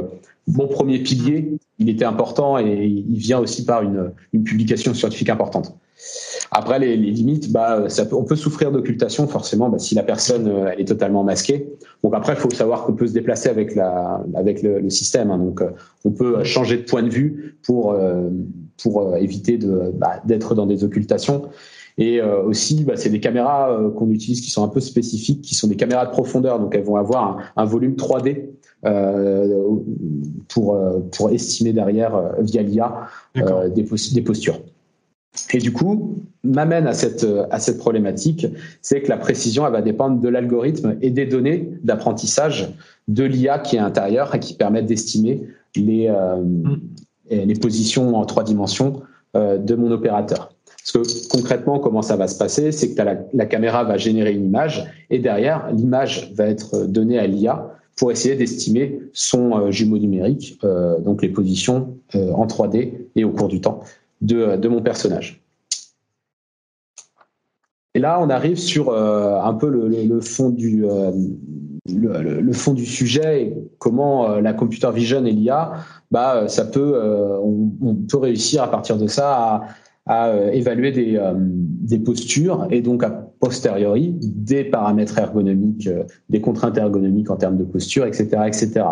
mon 0.46 0.66
premier 0.66 0.98
pilier, 0.98 1.56
il 1.78 1.88
était 1.88 2.04
important 2.04 2.58
et 2.58 2.84
il 2.84 3.16
vient 3.16 3.38
aussi 3.38 3.64
par 3.64 3.82
une, 3.82 4.12
une 4.34 4.44
publication 4.44 4.92
scientifique 4.92 5.30
importante. 5.30 5.74
Après, 6.56 6.78
les, 6.78 6.96
les 6.96 7.10
limites, 7.10 7.50
bah, 7.50 7.88
ça 7.88 8.06
peut, 8.06 8.14
on 8.14 8.22
peut 8.22 8.36
souffrir 8.36 8.70
d'occultation 8.70 9.26
forcément 9.26 9.68
bah, 9.68 9.80
si 9.80 9.96
la 9.96 10.04
personne 10.04 10.46
euh, 10.46 10.70
elle 10.72 10.80
est 10.80 10.84
totalement 10.84 11.24
masquée. 11.24 11.68
Donc 12.04 12.14
après, 12.14 12.34
il 12.34 12.38
faut 12.38 12.50
savoir 12.50 12.84
qu'on 12.84 12.92
peut 12.92 13.08
se 13.08 13.12
déplacer 13.12 13.48
avec, 13.48 13.74
la, 13.74 14.24
avec 14.36 14.62
le, 14.62 14.78
le 14.78 14.88
système. 14.88 15.32
Hein. 15.32 15.38
Donc, 15.38 15.60
euh, 15.60 15.70
on 16.04 16.12
peut 16.12 16.44
changer 16.44 16.76
de 16.76 16.82
point 16.82 17.02
de 17.02 17.08
vue 17.08 17.56
pour, 17.66 17.90
euh, 17.90 18.30
pour 18.80 19.16
éviter 19.16 19.58
de, 19.58 19.90
bah, 19.96 20.22
d'être 20.26 20.54
dans 20.54 20.66
des 20.66 20.84
occultations. 20.84 21.48
Et 21.98 22.20
aussi, 22.20 22.82
bah, 22.82 22.94
c'est 22.96 23.10
des 23.10 23.20
caméras 23.20 23.78
qu'on 23.96 24.10
utilise 24.10 24.40
qui 24.40 24.50
sont 24.50 24.64
un 24.64 24.68
peu 24.68 24.80
spécifiques, 24.80 25.42
qui 25.42 25.54
sont 25.54 25.68
des 25.68 25.76
caméras 25.76 26.06
de 26.06 26.10
profondeur, 26.10 26.58
donc 26.58 26.74
elles 26.74 26.82
vont 26.82 26.96
avoir 26.96 27.38
un, 27.54 27.64
volume 27.64 27.94
3D 27.94 28.46
pour, 30.48 30.76
pour 31.12 31.30
estimer 31.30 31.72
derrière, 31.72 32.32
via 32.40 32.62
l'IA, 32.62 33.06
des, 33.36 33.84
des 34.12 34.22
postures. 34.22 34.58
Et 35.52 35.58
du 35.58 35.72
coup, 35.72 36.16
m'amène 36.44 36.86
à 36.86 36.92
cette, 36.92 37.26
à 37.50 37.58
cette 37.58 37.78
problématique, 37.78 38.46
c'est 38.82 39.02
que 39.02 39.08
la 39.08 39.16
précision, 39.16 39.66
elle 39.66 39.72
va 39.72 39.82
dépendre 39.82 40.20
de 40.20 40.28
l'algorithme 40.28 40.96
et 41.00 41.10
des 41.10 41.26
données 41.26 41.70
d'apprentissage 41.82 42.72
de 43.08 43.24
l'IA 43.24 43.58
qui 43.58 43.76
est 43.76 43.80
intérieure 43.80 44.34
et 44.34 44.40
qui 44.40 44.54
permet 44.54 44.82
d'estimer 44.82 45.42
les, 45.76 46.08
euh, 46.08 46.36
mm. 46.36 46.80
les 47.30 47.54
positions 47.54 48.16
en 48.16 48.24
trois 48.26 48.44
dimensions 48.44 49.02
euh, 49.36 49.58
de 49.58 49.74
mon 49.74 49.90
opérateur. 49.90 50.54
Parce 50.66 50.92
que 50.92 51.28
concrètement, 51.28 51.78
comment 51.78 52.02
ça 52.02 52.16
va 52.16 52.28
se 52.28 52.38
passer 52.38 52.70
C'est 52.70 52.94
que 52.94 53.02
la, 53.02 53.16
la, 53.32 53.46
caméra 53.46 53.84
va 53.84 53.96
générer 53.96 54.32
une 54.32 54.44
image 54.44 54.84
et 55.10 55.18
derrière, 55.18 55.70
l'image 55.72 56.32
va 56.34 56.46
être 56.46 56.86
donnée 56.86 57.18
à 57.18 57.26
l'IA 57.26 57.70
pour 57.96 58.12
essayer 58.12 58.34
d'estimer 58.34 59.00
son 59.12 59.56
euh, 59.56 59.70
jumeau 59.70 59.98
numérique, 59.98 60.60
donc 61.04 61.22
les 61.22 61.28
positions 61.28 61.96
en 62.14 62.46
3D 62.46 62.92
et 63.16 63.24
au 63.24 63.30
cours 63.30 63.48
du 63.48 63.60
temps 63.60 63.80
de, 64.24 64.56
de 64.56 64.68
mon 64.68 64.82
personnage. 64.82 65.44
Et 67.94 68.00
là, 68.00 68.18
on 68.20 68.28
arrive 68.28 68.58
sur 68.58 68.88
euh, 68.88 69.40
un 69.40 69.54
peu 69.54 69.68
le, 69.68 70.20
fond 70.20 70.50
du, 70.50 70.84
euh, 70.84 71.12
le, 71.86 72.52
fond 72.52 72.74
du 72.74 72.86
sujet 72.86 73.42
et 73.42 73.54
comment 73.78 74.28
euh, 74.28 74.40
la 74.40 74.52
computer 74.52 74.90
vision 74.92 75.24
et 75.24 75.30
l'IA, 75.30 75.74
bah, 76.10 76.48
ça 76.48 76.64
peut, 76.64 77.00
on, 77.40 77.70
on, 77.82 77.94
peut 77.94 78.18
réussir 78.18 78.64
à 78.64 78.70
partir 78.70 78.96
de 78.96 79.06
ça 79.06 79.66
à, 80.06 80.26
à 80.26 80.52
évaluer 80.52 80.90
des, 80.90 81.20
des, 81.36 82.00
postures 82.00 82.66
et 82.70 82.82
donc 82.82 83.04
a 83.04 83.10
posteriori 83.10 84.16
des 84.20 84.64
paramètres 84.64 85.18
ergonomiques, 85.18 85.88
des 86.28 86.40
contraintes 86.40 86.76
ergonomiques 86.76 87.30
en 87.30 87.36
termes 87.36 87.56
de 87.56 87.64
posture, 87.64 88.06
etc., 88.06 88.42
etc. 88.46 88.82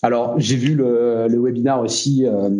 Alors, 0.00 0.38
j'ai 0.38 0.54
vu 0.54 0.74
le, 0.74 1.26
le 1.28 1.42
webinaire 1.42 1.80
aussi 1.80 2.24
euh, 2.24 2.50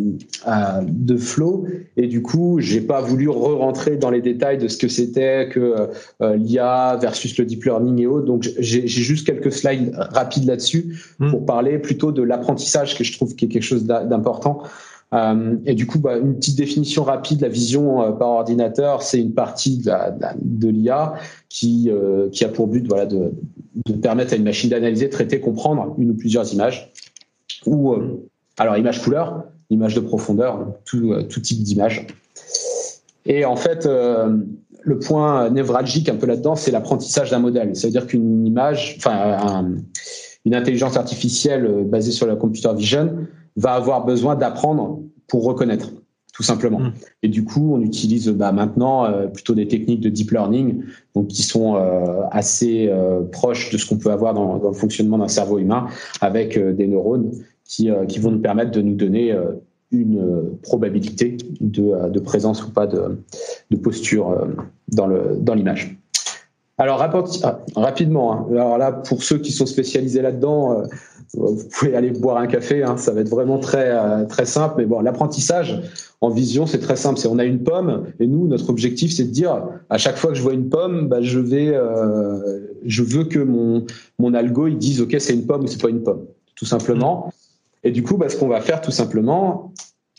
de 0.82 1.16
Flo 1.16 1.66
et 1.96 2.08
du 2.08 2.20
coup, 2.20 2.58
j'ai 2.58 2.80
pas 2.80 3.00
voulu 3.00 3.28
re-rentrer 3.28 3.96
dans 3.96 4.10
les 4.10 4.20
détails 4.20 4.58
de 4.58 4.66
ce 4.66 4.76
que 4.76 4.88
c'était 4.88 5.48
que 5.48 5.88
euh, 6.20 6.36
l'IA 6.36 6.98
versus 7.00 7.38
le 7.38 7.44
deep 7.44 7.64
learning 7.64 8.00
et 8.00 8.06
autres. 8.06 8.26
Donc, 8.26 8.48
j'ai 8.58 8.88
juste 8.88 9.24
quelques 9.24 9.52
slides 9.52 9.92
rapides 9.94 10.46
là-dessus 10.46 10.98
hmm. 11.20 11.30
pour 11.30 11.46
parler 11.46 11.78
plutôt 11.78 12.10
de 12.10 12.22
l'apprentissage 12.22 12.98
que 12.98 13.04
je 13.04 13.12
trouve 13.12 13.36
qui 13.36 13.44
est 13.44 13.48
quelque 13.48 13.62
chose 13.62 13.84
d'important. 13.84 14.64
Euh, 15.14 15.56
et 15.64 15.74
du 15.74 15.86
coup, 15.86 15.98
bah, 15.98 16.18
une 16.18 16.36
petite 16.36 16.58
définition 16.58 17.02
rapide, 17.02 17.40
la 17.40 17.48
vision 17.48 18.02
euh, 18.02 18.12
par 18.12 18.28
ordinateur, 18.28 19.02
c'est 19.02 19.20
une 19.20 19.32
partie 19.32 19.78
de, 19.78 19.90
de 20.42 20.68
l'IA 20.68 21.14
qui, 21.48 21.88
euh, 21.90 22.28
qui 22.30 22.44
a 22.44 22.48
pour 22.48 22.66
but 22.66 22.86
voilà, 22.86 23.06
de, 23.06 23.32
de 23.86 23.92
permettre 23.94 24.34
à 24.34 24.36
une 24.36 24.44
machine 24.44 24.68
d'analyser, 24.68 25.08
traiter, 25.08 25.40
comprendre 25.40 25.94
une 25.98 26.10
ou 26.10 26.14
plusieurs 26.14 26.52
images 26.52 26.92
ou 27.68 27.92
euh, 27.92 28.28
alors 28.56 28.76
image 28.76 29.02
couleur, 29.02 29.44
image 29.70 29.94
de 29.94 30.00
profondeur, 30.00 30.74
tout, 30.84 31.12
euh, 31.12 31.22
tout 31.22 31.40
type 31.40 31.62
d'image. 31.62 32.06
Et 33.26 33.44
en 33.44 33.56
fait, 33.56 33.84
euh, 33.84 34.38
le 34.82 34.98
point 34.98 35.50
névralgique 35.50 36.08
un 36.08 36.16
peu 36.16 36.26
là-dedans, 36.26 36.56
c'est 36.56 36.70
l'apprentissage 36.70 37.30
d'un 37.30 37.40
modèle. 37.40 37.76
Ça 37.76 37.86
veut 37.86 37.92
dire 37.92 38.06
qu'une 38.06 38.46
image, 38.46 38.96
enfin, 38.98 39.68
une 40.46 40.54
intelligence 40.54 40.96
artificielle 40.96 41.84
basée 41.84 42.12
sur 42.12 42.26
la 42.26 42.36
computer 42.36 42.70
vision 42.74 43.16
va 43.56 43.74
avoir 43.74 44.06
besoin 44.06 44.34
d'apprendre 44.34 45.00
pour 45.26 45.44
reconnaître, 45.44 45.90
tout 46.32 46.42
simplement. 46.42 46.78
Mm. 46.78 46.92
Et 47.24 47.28
du 47.28 47.44
coup, 47.44 47.74
on 47.74 47.82
utilise 47.82 48.28
bah, 48.30 48.52
maintenant 48.52 49.12
plutôt 49.34 49.54
des 49.54 49.68
techniques 49.68 50.00
de 50.00 50.08
deep 50.08 50.30
learning, 50.30 50.84
donc 51.14 51.26
qui 51.28 51.42
sont 51.42 51.74
assez 52.30 52.90
proches 53.32 53.70
de 53.70 53.76
ce 53.76 53.84
qu'on 53.84 53.98
peut 53.98 54.12
avoir 54.12 54.32
dans, 54.32 54.56
dans 54.56 54.68
le 54.68 54.74
fonctionnement 54.74 55.18
d'un 55.18 55.28
cerveau 55.28 55.58
humain, 55.58 55.88
avec 56.22 56.58
des 56.58 56.86
neurones 56.86 57.32
euh, 57.82 58.06
qui, 58.06 58.18
vont 58.18 58.30
nous 58.30 58.40
permettre 58.40 58.70
de 58.70 58.80
nous 58.80 58.94
donner 58.94 59.30
euh, 59.30 59.52
une 59.90 60.18
euh, 60.18 60.58
probabilité 60.62 61.36
de, 61.60 62.18
présence 62.18 62.64
ou 62.64 62.70
pas 62.70 62.86
de, 62.86 63.18
posture 63.82 64.46
dans 64.88 65.06
l'image. 65.54 65.98
Dans 66.78 66.82
Alors 66.82 67.02
ah, 67.02 67.60
rapidement, 67.76 68.32
hein. 68.32 68.46
alors 68.52 68.78
là 68.78 68.92
pour 68.92 69.22
ceux 69.22 69.36
qui 69.38 69.52
sont 69.52 69.66
spécialisés 69.66 70.22
là-dedans, 70.22 70.82
vous 71.34 71.68
pouvez 71.70 71.94
aller 71.94 72.10
boire 72.10 72.38
un 72.38 72.46
café, 72.46 72.82
hein. 72.82 72.96
ça 72.96 73.12
va 73.12 73.20
être 73.20 73.28
vraiment 73.28 73.58
très 73.58 74.26
très 74.28 74.46
simple. 74.46 74.76
Mais 74.78 74.86
bon, 74.86 75.00
l'apprentissage 75.00 75.82
en 76.22 76.30
vision 76.30 76.64
c'est 76.64 76.80
très 76.80 76.96
simple. 76.96 77.20
On 77.30 77.38
a 77.38 77.44
une 77.44 77.62
pomme 77.62 78.06
et 78.18 78.26
nous 78.26 78.48
notre 78.48 78.70
objectif 78.70 79.14
c'est 79.14 79.24
de 79.24 79.30
dire 79.30 79.62
à 79.90 79.98
chaque 79.98 80.16
fois 80.16 80.30
que 80.30 80.36
je 80.36 80.42
vois 80.42 80.54
une 80.54 80.70
pomme, 80.70 81.08
bah, 81.08 81.20
je 81.20 81.38
vais, 81.38 81.78
je 82.86 83.02
veux 83.02 83.24
que 83.24 83.40
mon 83.40 83.84
mon 84.18 84.32
algo 84.32 84.68
il 84.68 84.78
dise 84.78 85.02
ok 85.02 85.16
c'est 85.18 85.34
une 85.34 85.46
pomme 85.46 85.64
ou 85.64 85.66
c'est 85.66 85.82
pas 85.82 85.90
une 85.90 86.02
pomme, 86.02 86.24
tout 86.56 86.64
simplement. 86.64 87.30
Et 87.88 87.90
du 87.90 88.02
coup, 88.02 88.18
bah, 88.18 88.28
ce 88.28 88.36
qu'on 88.36 88.48
va 88.48 88.60
faire 88.60 88.82
tout 88.82 88.90
simplement, 88.90 89.72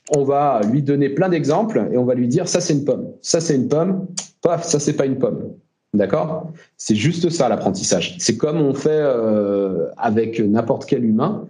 on 0.09 0.23
va 0.23 0.61
lui 0.71 0.81
donner 0.81 1.07
plein 1.07 1.29
d'exemples 1.29 1.87
et 1.91 1.99
on 1.99 2.03
va 2.03 2.15
lui 2.15 2.27
dire 2.27 2.47
ça 2.47 2.61
c'est 2.61 2.73
une 2.73 2.83
pomme, 2.83 3.11
ça 3.21 3.39
c'est 3.41 3.55
une 3.55 3.67
pomme, 3.67 4.07
paf, 4.41 4.63
ça 4.63 4.79
c'est 4.79 4.93
pas 4.93 5.05
une 5.05 5.19
pomme. 5.19 5.53
D'accord? 5.93 6.51
C'est 6.77 6.95
juste 6.95 7.29
ça 7.29 7.47
l'apprentissage. 7.47 8.15
C'est 8.17 8.37
comme 8.37 8.59
on 8.59 8.73
fait 8.73 8.89
euh, 8.89 9.85
avec 9.97 10.39
n'importe 10.39 10.85
quel 10.87 11.05
humain. 11.05 11.47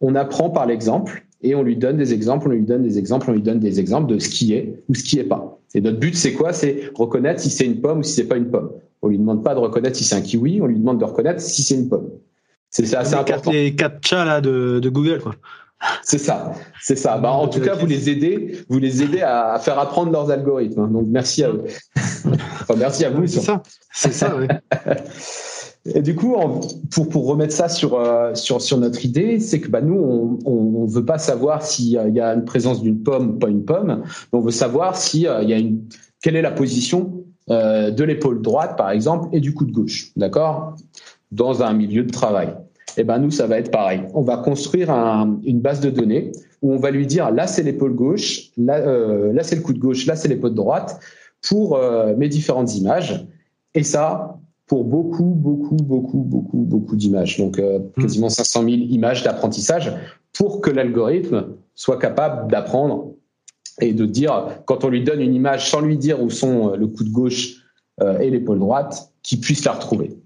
On 0.00 0.16
apprend 0.16 0.50
par 0.50 0.66
l'exemple 0.66 1.24
et 1.40 1.54
on 1.54 1.62
lui 1.62 1.76
donne 1.76 1.98
des 1.98 2.12
exemples, 2.12 2.48
on 2.48 2.50
lui 2.50 2.62
donne 2.62 2.82
des 2.82 2.98
exemples, 2.98 3.30
on 3.30 3.34
lui 3.34 3.42
donne 3.42 3.60
des 3.60 3.78
exemples 3.78 4.12
de 4.12 4.18
ce 4.18 4.28
qui 4.28 4.54
est 4.54 4.82
ou 4.88 4.96
ce 4.96 5.04
qui 5.04 5.20
est 5.20 5.24
pas. 5.24 5.60
Et 5.72 5.80
notre 5.80 6.00
but 6.00 6.16
c'est 6.16 6.32
quoi? 6.32 6.52
C'est 6.52 6.90
reconnaître 6.96 7.38
si 7.38 7.50
c'est 7.50 7.64
une 7.64 7.80
pomme 7.80 8.00
ou 8.00 8.02
si 8.02 8.14
c'est 8.14 8.26
pas 8.26 8.38
une 8.38 8.50
pomme. 8.50 8.72
On 9.02 9.06
lui 9.06 9.18
demande 9.18 9.44
pas 9.44 9.54
de 9.54 9.60
reconnaître 9.60 9.96
si 9.96 10.02
c'est 10.02 10.16
un 10.16 10.20
kiwi, 10.20 10.60
on 10.60 10.66
lui 10.66 10.80
demande 10.80 10.98
de 10.98 11.04
reconnaître 11.04 11.40
si 11.40 11.62
c'est 11.62 11.76
une 11.76 11.88
pomme. 11.88 12.10
C'est 12.74 12.94
assez 12.94 13.14
important. 13.14 13.52
Les 13.52 13.74
quatre 13.74 14.04
chats 14.04 14.24
là 14.24 14.40
de, 14.40 14.80
de 14.80 14.88
Google 14.88 15.20
quoi. 15.20 15.34
C'est 16.02 16.18
ça, 16.18 16.52
c'est 16.80 16.96
ça. 16.96 17.18
Bah, 17.18 17.32
en 17.32 17.48
tout 17.48 17.60
cas, 17.60 17.74
vous 17.74 17.86
les 17.86 18.08
aidez, 18.08 18.58
vous 18.68 18.78
les 18.78 19.02
aidez 19.02 19.20
à 19.20 19.58
faire 19.58 19.78
apprendre 19.78 20.10
leurs 20.12 20.30
algorithmes. 20.30 20.80
Hein. 20.80 20.88
Donc 20.88 21.06
merci 21.08 21.44
à 21.44 21.50
eux. 21.50 21.64
enfin, 22.62 22.74
merci 22.78 23.04
à 23.04 23.10
vous. 23.10 23.26
C'est 23.26 23.40
ça, 23.40 23.62
c'est 23.92 24.12
ça. 24.12 24.34
Oui. 24.36 24.46
Et 25.94 26.00
du 26.00 26.14
coup, 26.14 26.34
pour, 26.90 27.08
pour 27.10 27.26
remettre 27.26 27.52
ça 27.52 27.68
sur, 27.68 27.94
euh, 27.94 28.34
sur, 28.34 28.62
sur 28.62 28.78
notre 28.78 29.04
idée, 29.04 29.38
c'est 29.38 29.60
que 29.60 29.68
bah, 29.68 29.82
nous, 29.82 30.40
on 30.46 30.86
ne 30.86 30.90
veut 30.90 31.04
pas 31.04 31.18
savoir 31.18 31.62
s'il 31.62 31.90
y 31.90 32.20
a 32.20 32.32
une 32.32 32.44
présence 32.46 32.80
d'une 32.80 33.02
pomme 33.02 33.32
ou 33.32 33.38
pas 33.38 33.50
une 33.50 33.66
pomme, 33.66 34.02
mais 34.32 34.38
on 34.38 34.40
veut 34.40 34.50
savoir 34.50 34.96
si, 34.96 35.26
euh, 35.26 35.42
il 35.42 35.50
y 35.50 35.52
a 35.52 35.58
une, 35.58 35.82
quelle 36.22 36.36
est 36.36 36.42
la 36.42 36.52
position 36.52 37.24
euh, 37.50 37.90
de 37.90 38.02
l'épaule 38.02 38.40
droite, 38.40 38.78
par 38.78 38.90
exemple, 38.90 39.28
et 39.32 39.40
du 39.40 39.52
coude 39.52 39.72
gauche, 39.72 40.10
d'accord? 40.16 40.74
Dans 41.32 41.62
un 41.62 41.74
milieu 41.74 42.04
de 42.04 42.10
travail 42.10 42.54
eh 42.96 43.04
ben 43.04 43.18
nous, 43.18 43.30
ça 43.30 43.46
va 43.46 43.58
être 43.58 43.70
pareil. 43.70 44.02
On 44.14 44.22
va 44.22 44.36
construire 44.38 44.90
un, 44.90 45.38
une 45.44 45.60
base 45.60 45.80
de 45.80 45.90
données 45.90 46.32
où 46.62 46.72
on 46.72 46.76
va 46.76 46.90
lui 46.90 47.06
dire 47.06 47.30
là 47.30 47.46
c'est 47.46 47.62
l'épaule 47.62 47.94
gauche, 47.94 48.50
là, 48.56 48.78
euh, 48.78 49.32
là 49.32 49.42
c'est 49.42 49.56
le 49.56 49.62
coude 49.62 49.78
gauche, 49.78 50.06
là 50.06 50.16
c'est 50.16 50.28
l'épaule 50.28 50.54
droite 50.54 51.00
pour 51.42 51.76
euh, 51.76 52.14
mes 52.16 52.28
différentes 52.28 52.74
images. 52.76 53.26
Et 53.74 53.82
ça, 53.82 54.38
pour 54.66 54.84
beaucoup, 54.84 55.24
beaucoup, 55.24 55.76
beaucoup, 55.76 56.22
beaucoup, 56.22 56.58
beaucoup 56.58 56.96
d'images. 56.96 57.38
Donc 57.38 57.58
euh, 57.58 57.80
mmh. 57.80 58.02
quasiment 58.02 58.28
500 58.28 58.62
000 58.62 58.70
images 58.70 59.22
d'apprentissage 59.22 59.92
pour 60.32 60.60
que 60.60 60.70
l'algorithme 60.70 61.48
soit 61.74 61.98
capable 61.98 62.50
d'apprendre 62.50 63.12
et 63.80 63.92
de 63.92 64.06
dire, 64.06 64.60
quand 64.66 64.84
on 64.84 64.88
lui 64.88 65.02
donne 65.02 65.20
une 65.20 65.34
image 65.34 65.68
sans 65.68 65.80
lui 65.80 65.98
dire 65.98 66.22
où 66.22 66.30
sont 66.30 66.76
le 66.76 66.86
coude 66.86 67.10
gauche 67.10 67.56
et 68.20 68.30
l'épaule 68.30 68.60
droite, 68.60 69.12
qu'il 69.22 69.40
puisse 69.40 69.64
la 69.64 69.72
retrouver. 69.72 70.16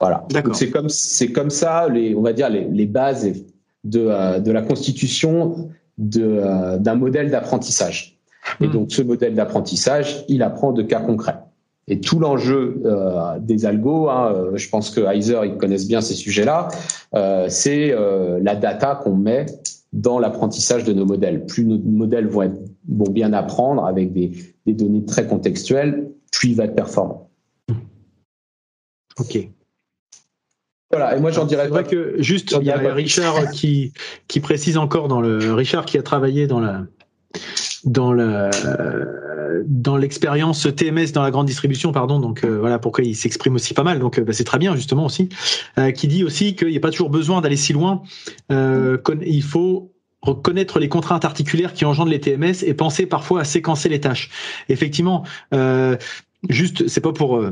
Voilà. 0.00 0.26
C'est 0.52 0.70
comme 0.70 0.88
c'est 0.88 1.32
comme 1.32 1.50
ça 1.50 1.88
les 1.88 2.14
on 2.14 2.22
va 2.22 2.32
dire 2.32 2.50
les, 2.50 2.64
les 2.64 2.86
bases 2.86 3.32
de, 3.84 4.06
euh, 4.08 4.40
de 4.40 4.50
la 4.50 4.62
constitution 4.62 5.70
euh, 6.16 6.78
d'un 6.78 6.94
modèle 6.94 7.30
d'apprentissage. 7.30 8.18
Et 8.60 8.66
hmm. 8.66 8.72
donc 8.72 8.92
ce 8.92 9.02
modèle 9.02 9.34
d'apprentissage, 9.34 10.24
il 10.28 10.42
apprend 10.42 10.72
de 10.72 10.82
cas 10.82 11.00
concrets. 11.00 11.38
Et 11.86 12.00
tout 12.00 12.18
l'enjeu 12.18 12.82
euh, 12.84 13.38
des 13.38 13.66
algos, 13.66 14.08
hein, 14.08 14.52
je 14.54 14.68
pense 14.68 14.90
que 14.90 15.00
Heiser 15.00 15.40
ils 15.44 15.56
connaissent 15.56 15.86
bien 15.86 16.00
ces 16.00 16.14
sujets-là, 16.14 16.68
c'est 17.48 17.94
la 18.40 18.56
data 18.56 19.00
qu'on 19.02 19.16
met 19.16 19.46
dans 19.92 20.18
l'apprentissage 20.18 20.84
de 20.84 20.92
nos 20.92 21.04
modèles. 21.04 21.46
Plus 21.46 21.64
nos 21.64 21.78
modèles 21.78 22.26
vont, 22.26 22.42
être, 22.42 22.58
vont 22.88 23.10
bien 23.10 23.32
apprendre 23.32 23.84
avec 23.84 24.12
des, 24.12 24.32
des 24.66 24.72
données 24.72 25.04
très 25.04 25.26
contextuelles, 25.26 26.10
plus 26.32 26.50
il 26.50 26.56
va 26.56 26.64
être 26.64 26.74
performant. 26.74 27.30
Ok. 29.20 29.48
Voilà, 30.96 31.16
et 31.16 31.20
moi 31.20 31.30
j'en 31.30 31.44
dirais 31.44 31.64
C'est 31.64 31.70
vrai 31.70 31.84
que 31.84 32.14
juste, 32.18 32.56
il 32.60 32.66
y 32.66 32.70
a 32.70 32.76
Richard 32.76 33.50
qui, 33.50 33.92
qui 34.28 34.40
précise 34.40 34.76
encore 34.76 35.08
dans 35.08 35.20
le. 35.20 35.52
Richard 35.52 35.84
qui 35.86 35.98
a 35.98 36.02
travaillé 36.02 36.46
dans 36.46 36.60
la. 36.60 36.82
Dans 37.84 38.12
la 38.12 38.50
dans 39.66 39.96
l'expérience 39.96 40.66
TMS 40.74 41.12
dans 41.12 41.22
la 41.22 41.30
grande 41.30 41.46
distribution, 41.46 41.92
pardon. 41.92 42.18
Donc 42.18 42.44
euh, 42.44 42.58
voilà 42.58 42.78
pourquoi 42.78 43.04
il 43.04 43.14
s'exprime 43.14 43.54
aussi 43.54 43.74
pas 43.74 43.82
mal. 43.82 43.98
Donc 43.98 44.18
euh, 44.18 44.24
bah, 44.24 44.32
c'est 44.32 44.44
très 44.44 44.58
bien 44.58 44.74
justement 44.76 45.06
aussi. 45.06 45.28
Euh, 45.78 45.90
qui 45.90 46.08
dit 46.08 46.24
aussi 46.24 46.54
qu'il 46.54 46.68
n'y 46.68 46.76
a 46.76 46.80
pas 46.80 46.90
toujours 46.90 47.10
besoin 47.10 47.40
d'aller 47.40 47.56
si 47.56 47.72
loin. 47.72 48.02
il 48.50 49.42
faut 49.42 49.92
reconnaître 50.22 50.78
les 50.78 50.88
contraintes 50.88 51.24
articulaires 51.24 51.74
qui 51.74 51.84
engendrent 51.84 52.10
les 52.10 52.20
TMS 52.20 52.64
et 52.64 52.72
penser 52.72 53.04
parfois 53.04 53.42
à 53.42 53.44
séquencer 53.44 53.90
les 53.90 54.00
tâches. 54.00 54.30
Effectivement, 54.70 55.24
juste, 56.48 56.88
c'est 56.88 57.02
pas 57.02 57.12
pour 57.12 57.44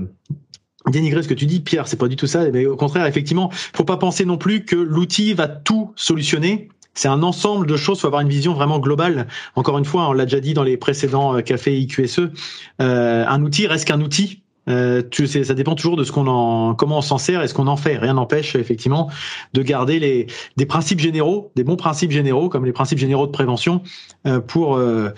dénigrer 0.90 1.22
ce 1.22 1.28
que 1.28 1.34
tu 1.34 1.46
dis, 1.46 1.60
Pierre, 1.60 1.88
c'est 1.88 1.98
pas 1.98 2.08
du 2.08 2.16
tout 2.16 2.26
ça. 2.26 2.50
Mais 2.50 2.66
au 2.66 2.76
contraire, 2.76 3.06
effectivement, 3.06 3.50
faut 3.52 3.84
pas 3.84 3.96
penser 3.96 4.24
non 4.24 4.38
plus 4.38 4.64
que 4.64 4.76
l'outil 4.76 5.34
va 5.34 5.48
tout 5.48 5.92
solutionner. 5.96 6.68
C'est 6.94 7.08
un 7.08 7.22
ensemble 7.22 7.66
de 7.66 7.76
choses. 7.76 8.00
Faut 8.00 8.06
avoir 8.06 8.22
une 8.22 8.28
vision 8.28 8.52
vraiment 8.52 8.78
globale. 8.78 9.26
Encore 9.54 9.78
une 9.78 9.84
fois, 9.84 10.08
on 10.08 10.12
l'a 10.12 10.24
déjà 10.24 10.40
dit 10.40 10.54
dans 10.54 10.62
les 10.62 10.76
précédents 10.76 11.40
cafés 11.40 11.78
IQSE. 11.78 12.30
Euh, 12.80 13.24
un 13.26 13.42
outil 13.42 13.66
reste 13.66 13.86
qu'un 13.86 14.00
outil. 14.00 14.42
Euh, 14.68 15.02
tu 15.10 15.26
sais, 15.26 15.42
ça 15.42 15.54
dépend 15.54 15.74
toujours 15.74 15.96
de 15.96 16.04
ce 16.04 16.12
qu'on 16.12 16.26
en, 16.28 16.74
comment 16.74 16.98
on 16.98 17.02
s'en 17.02 17.18
sert 17.18 17.42
et 17.42 17.48
ce 17.48 17.54
qu'on 17.54 17.66
en 17.66 17.76
fait. 17.76 17.96
Rien 17.96 18.14
n'empêche 18.14 18.54
effectivement 18.54 19.10
de 19.54 19.62
garder 19.62 19.98
les 19.98 20.26
des 20.56 20.66
principes 20.66 21.00
généraux, 21.00 21.50
des 21.56 21.64
bons 21.64 21.76
principes 21.76 22.12
généraux 22.12 22.48
comme 22.48 22.64
les 22.64 22.72
principes 22.72 22.98
généraux 22.98 23.26
de 23.26 23.32
prévention 23.32 23.82
euh, 24.26 24.40
pour 24.40 24.76
euh, 24.76 25.10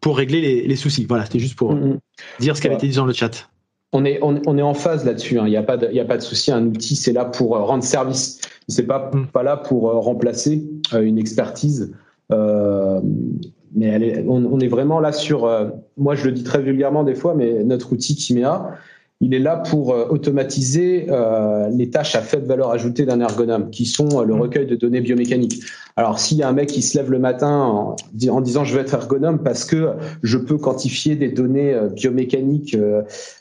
pour 0.00 0.16
régler 0.16 0.40
les, 0.40 0.66
les 0.66 0.76
soucis. 0.76 1.06
Voilà, 1.08 1.24
c'était 1.24 1.40
juste 1.40 1.56
pour 1.56 1.74
mm-hmm. 1.74 1.98
dire 2.40 2.56
ce 2.56 2.60
qui 2.60 2.68
avait 2.68 2.76
été 2.76 2.86
dit 2.86 2.96
dans 2.96 3.06
le 3.06 3.12
chat. 3.12 3.50
On 3.92 4.04
est, 4.04 4.18
on, 4.22 4.40
on 4.46 4.56
est 4.56 4.62
en 4.62 4.74
phase 4.74 5.04
là-dessus. 5.04 5.38
Hein. 5.38 5.44
Il 5.46 5.50
n'y 5.50 5.56
a 5.56 5.62
pas 5.62 5.76
de, 5.76 5.88
il 5.90 5.96
y 5.96 6.00
a 6.00 6.04
pas 6.04 6.16
de 6.16 6.22
souci. 6.22 6.50
Un 6.50 6.66
outil, 6.66 6.96
c'est 6.96 7.12
là 7.12 7.24
pour 7.24 7.56
euh, 7.56 7.60
rendre 7.60 7.84
service. 7.84 8.40
C'est 8.68 8.86
pas 8.86 9.10
mm. 9.12 9.26
pas 9.26 9.42
là 9.42 9.56
pour 9.56 9.90
euh, 9.90 9.98
remplacer 9.98 10.64
une 10.92 11.18
expertise. 11.18 11.92
mais 12.30 13.86
elle 13.86 14.02
est, 14.02 14.24
on, 14.26 14.44
on, 14.52 14.60
est 14.60 14.68
vraiment 14.68 15.00
là 15.00 15.12
sur. 15.12 15.48
moi, 15.96 16.14
je 16.14 16.26
le 16.26 16.32
dis 16.32 16.42
très 16.44 16.62
vulgairement 16.62 17.04
des 17.04 17.14
fois, 17.14 17.34
mais 17.34 17.64
notre 17.64 17.92
outil 17.92 18.16
Kimea, 18.16 18.76
il 19.22 19.34
est 19.34 19.38
là 19.38 19.56
pour 19.56 19.94
euh, 19.94 20.08
automatiser 20.10 21.06
euh, 21.08 21.68
les 21.70 21.90
tâches 21.90 22.16
à 22.16 22.22
faible 22.22 22.46
valeur 22.46 22.72
ajoutée 22.72 23.06
d'un 23.06 23.20
ergonome, 23.20 23.70
qui 23.70 23.86
sont 23.86 24.20
euh, 24.20 24.24
le 24.24 24.34
mmh. 24.34 24.40
recueil 24.40 24.66
de 24.66 24.74
données 24.74 25.00
biomécaniques. 25.00 25.62
Alors, 25.96 26.18
s'il 26.18 26.38
y 26.38 26.42
a 26.42 26.48
un 26.48 26.52
mec 26.52 26.68
qui 26.68 26.82
se 26.82 26.98
lève 26.98 27.08
le 27.10 27.20
matin 27.20 27.96
en, 28.28 28.40
disant 28.40 28.64
je 28.64 28.74
veux 28.74 28.80
être 28.80 28.94
ergonome 28.94 29.38
parce 29.38 29.64
que 29.64 29.90
je 30.22 30.38
peux 30.38 30.58
quantifier 30.58 31.14
des 31.14 31.28
données 31.28 31.76
biomécaniques 31.94 32.76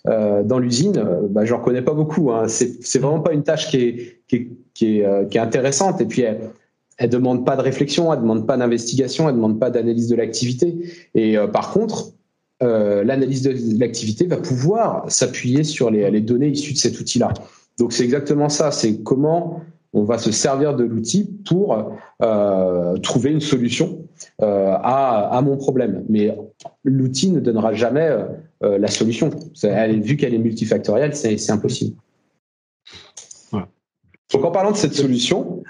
dans 0.06 0.60
l'usine, 0.60 1.02
bah, 1.30 1.46
j'en 1.46 1.60
connais 1.60 1.82
pas 1.82 1.94
beaucoup. 1.94 2.30
Hein. 2.30 2.50
C'est 2.50 3.00
vraiment 3.00 3.22
pas 3.22 3.32
une 3.32 3.44
tâche 3.44 3.70
qui 3.70 3.78
est, 3.78 4.22
qui 4.28 4.36
est, 4.36 4.52
qui 4.74 5.00
est, 5.00 5.30
qui 5.30 5.38
est 5.38 5.42
intéressante. 5.42 6.02
Et 6.02 6.06
puis, 6.06 6.24
elle, 6.24 6.50
elle 6.98 7.10
demande 7.10 7.46
pas 7.46 7.56
de 7.56 7.62
réflexion, 7.62 8.12
elle 8.12 8.20
demande 8.20 8.46
pas 8.46 8.58
d'investigation, 8.58 9.30
elle 9.30 9.36
demande 9.36 9.58
pas 9.58 9.70
d'analyse 9.70 10.10
de 10.10 10.18
l'activité. 10.18 10.76
Et 11.16 11.38
par 11.54 11.72
contre, 11.72 12.12
euh, 12.62 13.04
l'analyse 13.04 13.42
de 13.42 13.80
l'activité 13.80 14.26
va 14.26 14.38
pouvoir 14.38 15.10
s'appuyer 15.10 15.64
sur 15.64 15.90
les, 15.90 16.22
données 16.22 16.50
issues 16.50 16.74
de 16.74 16.78
cet 16.78 17.00
outil-là. 17.00 17.34
Donc 17.80 17.94
c'est 17.94 18.04
exactement 18.04 18.50
ça, 18.50 18.72
c'est 18.72 19.02
comment 19.02 19.62
on 19.94 20.04
va 20.04 20.18
se 20.18 20.32
servir 20.32 20.76
de 20.76 20.84
l'outil 20.84 21.30
pour 21.48 21.98
euh, 22.22 22.98
trouver 22.98 23.32
une 23.32 23.42
solution 23.42 24.06
euh, 24.42 24.74
à, 24.82 25.42
mon 25.44 25.58
problème. 25.58 26.06
Mais 26.08 26.38
l'outil 26.84 27.32
ne 27.32 27.40
donnera 27.40 27.74
jamais 27.74 28.10
la 28.62 28.88
solution. 28.88 29.32
vu 29.64 30.18
qu'elle 30.18 30.34
est 30.34 30.40
multifactorielle, 30.40 31.16
c'est 31.16 31.52
impossible. 31.52 31.98
Donc 34.32 34.46
en 34.46 34.52
parlant 34.52 34.72
de 34.72 34.78
cette 34.78 34.94
solution, 34.94 35.64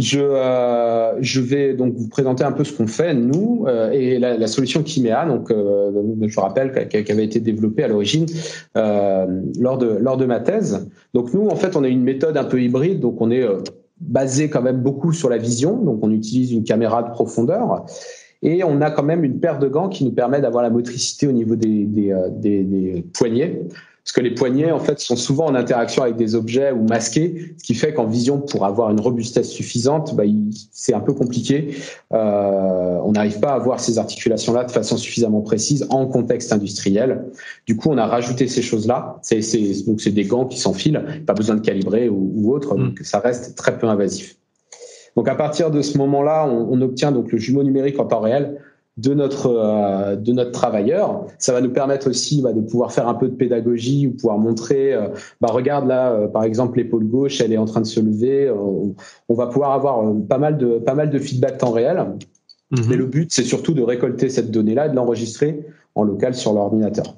je, 0.00 0.20
euh, 0.20 1.12
je 1.20 1.40
vais 1.40 1.74
donc 1.74 1.94
vous 1.94 2.08
présenter 2.08 2.42
un 2.42 2.52
peu 2.52 2.64
ce 2.64 2.72
qu'on 2.72 2.86
fait 2.86 3.14
nous 3.14 3.64
euh, 3.68 3.90
et 3.90 4.18
la, 4.18 4.46
solution 4.46 4.82
Kimea. 4.82 5.26
Donc, 5.26 5.50
euh, 5.50 5.90
je 6.26 6.40
rappelle 6.40 6.88
qu'elle 6.88 7.10
avait 7.10 7.24
été 7.24 7.40
développée 7.40 7.84
à 7.84 7.88
l'origine 7.88 8.26
euh, 8.76 9.26
lors 9.58 9.78
de 9.78 9.88
lors 10.00 10.16
de 10.16 10.24
ma 10.24 10.40
thèse. 10.40 10.88
Donc 11.14 11.34
nous, 11.34 11.48
en 11.48 11.56
fait, 11.56 11.76
on 11.76 11.84
a 11.84 11.88
une 11.88 12.02
méthode 12.02 12.36
un 12.36 12.44
peu 12.44 12.60
hybride. 12.62 13.00
Donc 13.00 13.20
on 13.20 13.30
est 13.30 13.46
basé 14.00 14.48
quand 14.48 14.62
même 14.62 14.80
beaucoup 14.80 15.12
sur 15.12 15.28
la 15.28 15.38
vision. 15.38 15.76
Donc 15.76 16.00
on 16.02 16.10
utilise 16.10 16.52
une 16.52 16.64
caméra 16.64 17.02
de 17.02 17.10
profondeur. 17.10 17.84
Et 18.42 18.64
on 18.64 18.80
a 18.80 18.90
quand 18.90 19.02
même 19.02 19.22
une 19.22 19.38
paire 19.38 19.58
de 19.58 19.68
gants 19.68 19.90
qui 19.90 20.02
nous 20.04 20.12
permet 20.12 20.40
d'avoir 20.40 20.62
la 20.62 20.70
motricité 20.70 21.26
au 21.26 21.32
niveau 21.32 21.56
des, 21.56 21.84
des 21.84 23.04
poignets. 23.12 23.60
Parce 24.10 24.22
que 24.22 24.28
les 24.28 24.34
poignets, 24.34 24.72
en 24.72 24.80
fait, 24.80 24.98
sont 24.98 25.14
souvent 25.14 25.46
en 25.46 25.54
interaction 25.54 26.02
avec 26.02 26.16
des 26.16 26.34
objets 26.34 26.72
ou 26.72 26.82
masqués, 26.82 27.54
ce 27.56 27.62
qui 27.62 27.74
fait 27.74 27.94
qu'en 27.94 28.06
vision, 28.06 28.40
pour 28.40 28.66
avoir 28.66 28.90
une 28.90 28.98
robustesse 28.98 29.48
suffisante, 29.48 30.16
bah, 30.16 30.24
c'est 30.72 30.94
un 30.94 30.98
peu 30.98 31.12
compliqué. 31.12 31.76
Euh, 32.12 32.98
on 33.04 33.12
n'arrive 33.12 33.38
pas 33.38 33.52
à 33.52 33.58
voir 33.60 33.78
ces 33.78 33.98
articulations-là 33.98 34.64
de 34.64 34.72
façon 34.72 34.96
suffisamment 34.96 35.42
précise 35.42 35.86
en 35.90 36.06
contexte 36.06 36.52
industriel. 36.52 37.26
Du 37.66 37.76
coup, 37.76 37.88
on 37.88 37.98
a 37.98 38.06
rajouté 38.06 38.48
ces 38.48 38.62
choses-là. 38.62 39.20
C'est, 39.22 39.42
donc, 39.86 40.00
c'est 40.00 40.10
des 40.10 40.24
gants 40.24 40.46
qui 40.46 40.58
s'enfilent, 40.58 41.22
pas 41.24 41.34
besoin 41.34 41.54
de 41.54 41.60
calibrer 41.60 42.08
ou, 42.08 42.32
ou 42.34 42.52
autre, 42.52 42.74
mm. 42.76 42.82
donc 42.82 42.98
ça 43.04 43.20
reste 43.20 43.54
très 43.54 43.78
peu 43.78 43.86
invasif. 43.86 44.34
Donc, 45.14 45.28
à 45.28 45.36
partir 45.36 45.70
de 45.70 45.82
ce 45.82 45.96
moment-là, 45.98 46.48
on, 46.48 46.66
on 46.68 46.80
obtient 46.80 47.12
donc 47.12 47.30
le 47.30 47.38
jumeau 47.38 47.62
numérique 47.62 48.00
en 48.00 48.06
temps 48.06 48.18
réel 48.18 48.58
de 48.96 49.14
notre 49.14 49.46
euh, 49.46 50.16
de 50.16 50.32
notre 50.32 50.50
travailleur. 50.50 51.26
Ça 51.38 51.52
va 51.52 51.60
nous 51.60 51.72
permettre 51.72 52.08
aussi 52.08 52.42
bah, 52.42 52.52
de 52.52 52.60
pouvoir 52.60 52.92
faire 52.92 53.08
un 53.08 53.14
peu 53.14 53.28
de 53.28 53.34
pédagogie 53.34 54.06
ou 54.06 54.12
pouvoir 54.12 54.38
montrer, 54.38 54.92
euh, 54.92 55.08
bah 55.40 55.48
regarde 55.50 55.86
là, 55.86 56.12
euh, 56.12 56.28
par 56.28 56.44
exemple 56.44 56.78
l'épaule 56.78 57.04
gauche, 57.04 57.40
elle 57.40 57.52
est 57.52 57.58
en 57.58 57.64
train 57.64 57.80
de 57.80 57.86
se 57.86 58.00
lever. 58.00 58.50
On, 58.50 58.94
va 59.34 59.46
pouvoir 59.46 59.72
avoir 59.72 60.04
pas 60.28 60.38
mal 60.38 60.58
de 60.58 60.78
pas 60.78 60.94
mal 60.94 61.10
de 61.10 61.18
feedback 61.18 61.58
temps 61.58 61.70
réel. 61.70 62.04
Mhm. 62.72 62.86
Mais 62.88 62.96
le 62.96 63.06
but, 63.06 63.32
c'est 63.32 63.44
surtout 63.44 63.74
de 63.74 63.82
récolter 63.82 64.28
cette 64.28 64.50
donnée-là 64.50 64.86
et 64.86 64.90
de 64.90 64.96
l'enregistrer 64.96 65.66
en 65.94 66.04
local 66.04 66.34
sur 66.34 66.52
l'ordinateur. 66.52 67.14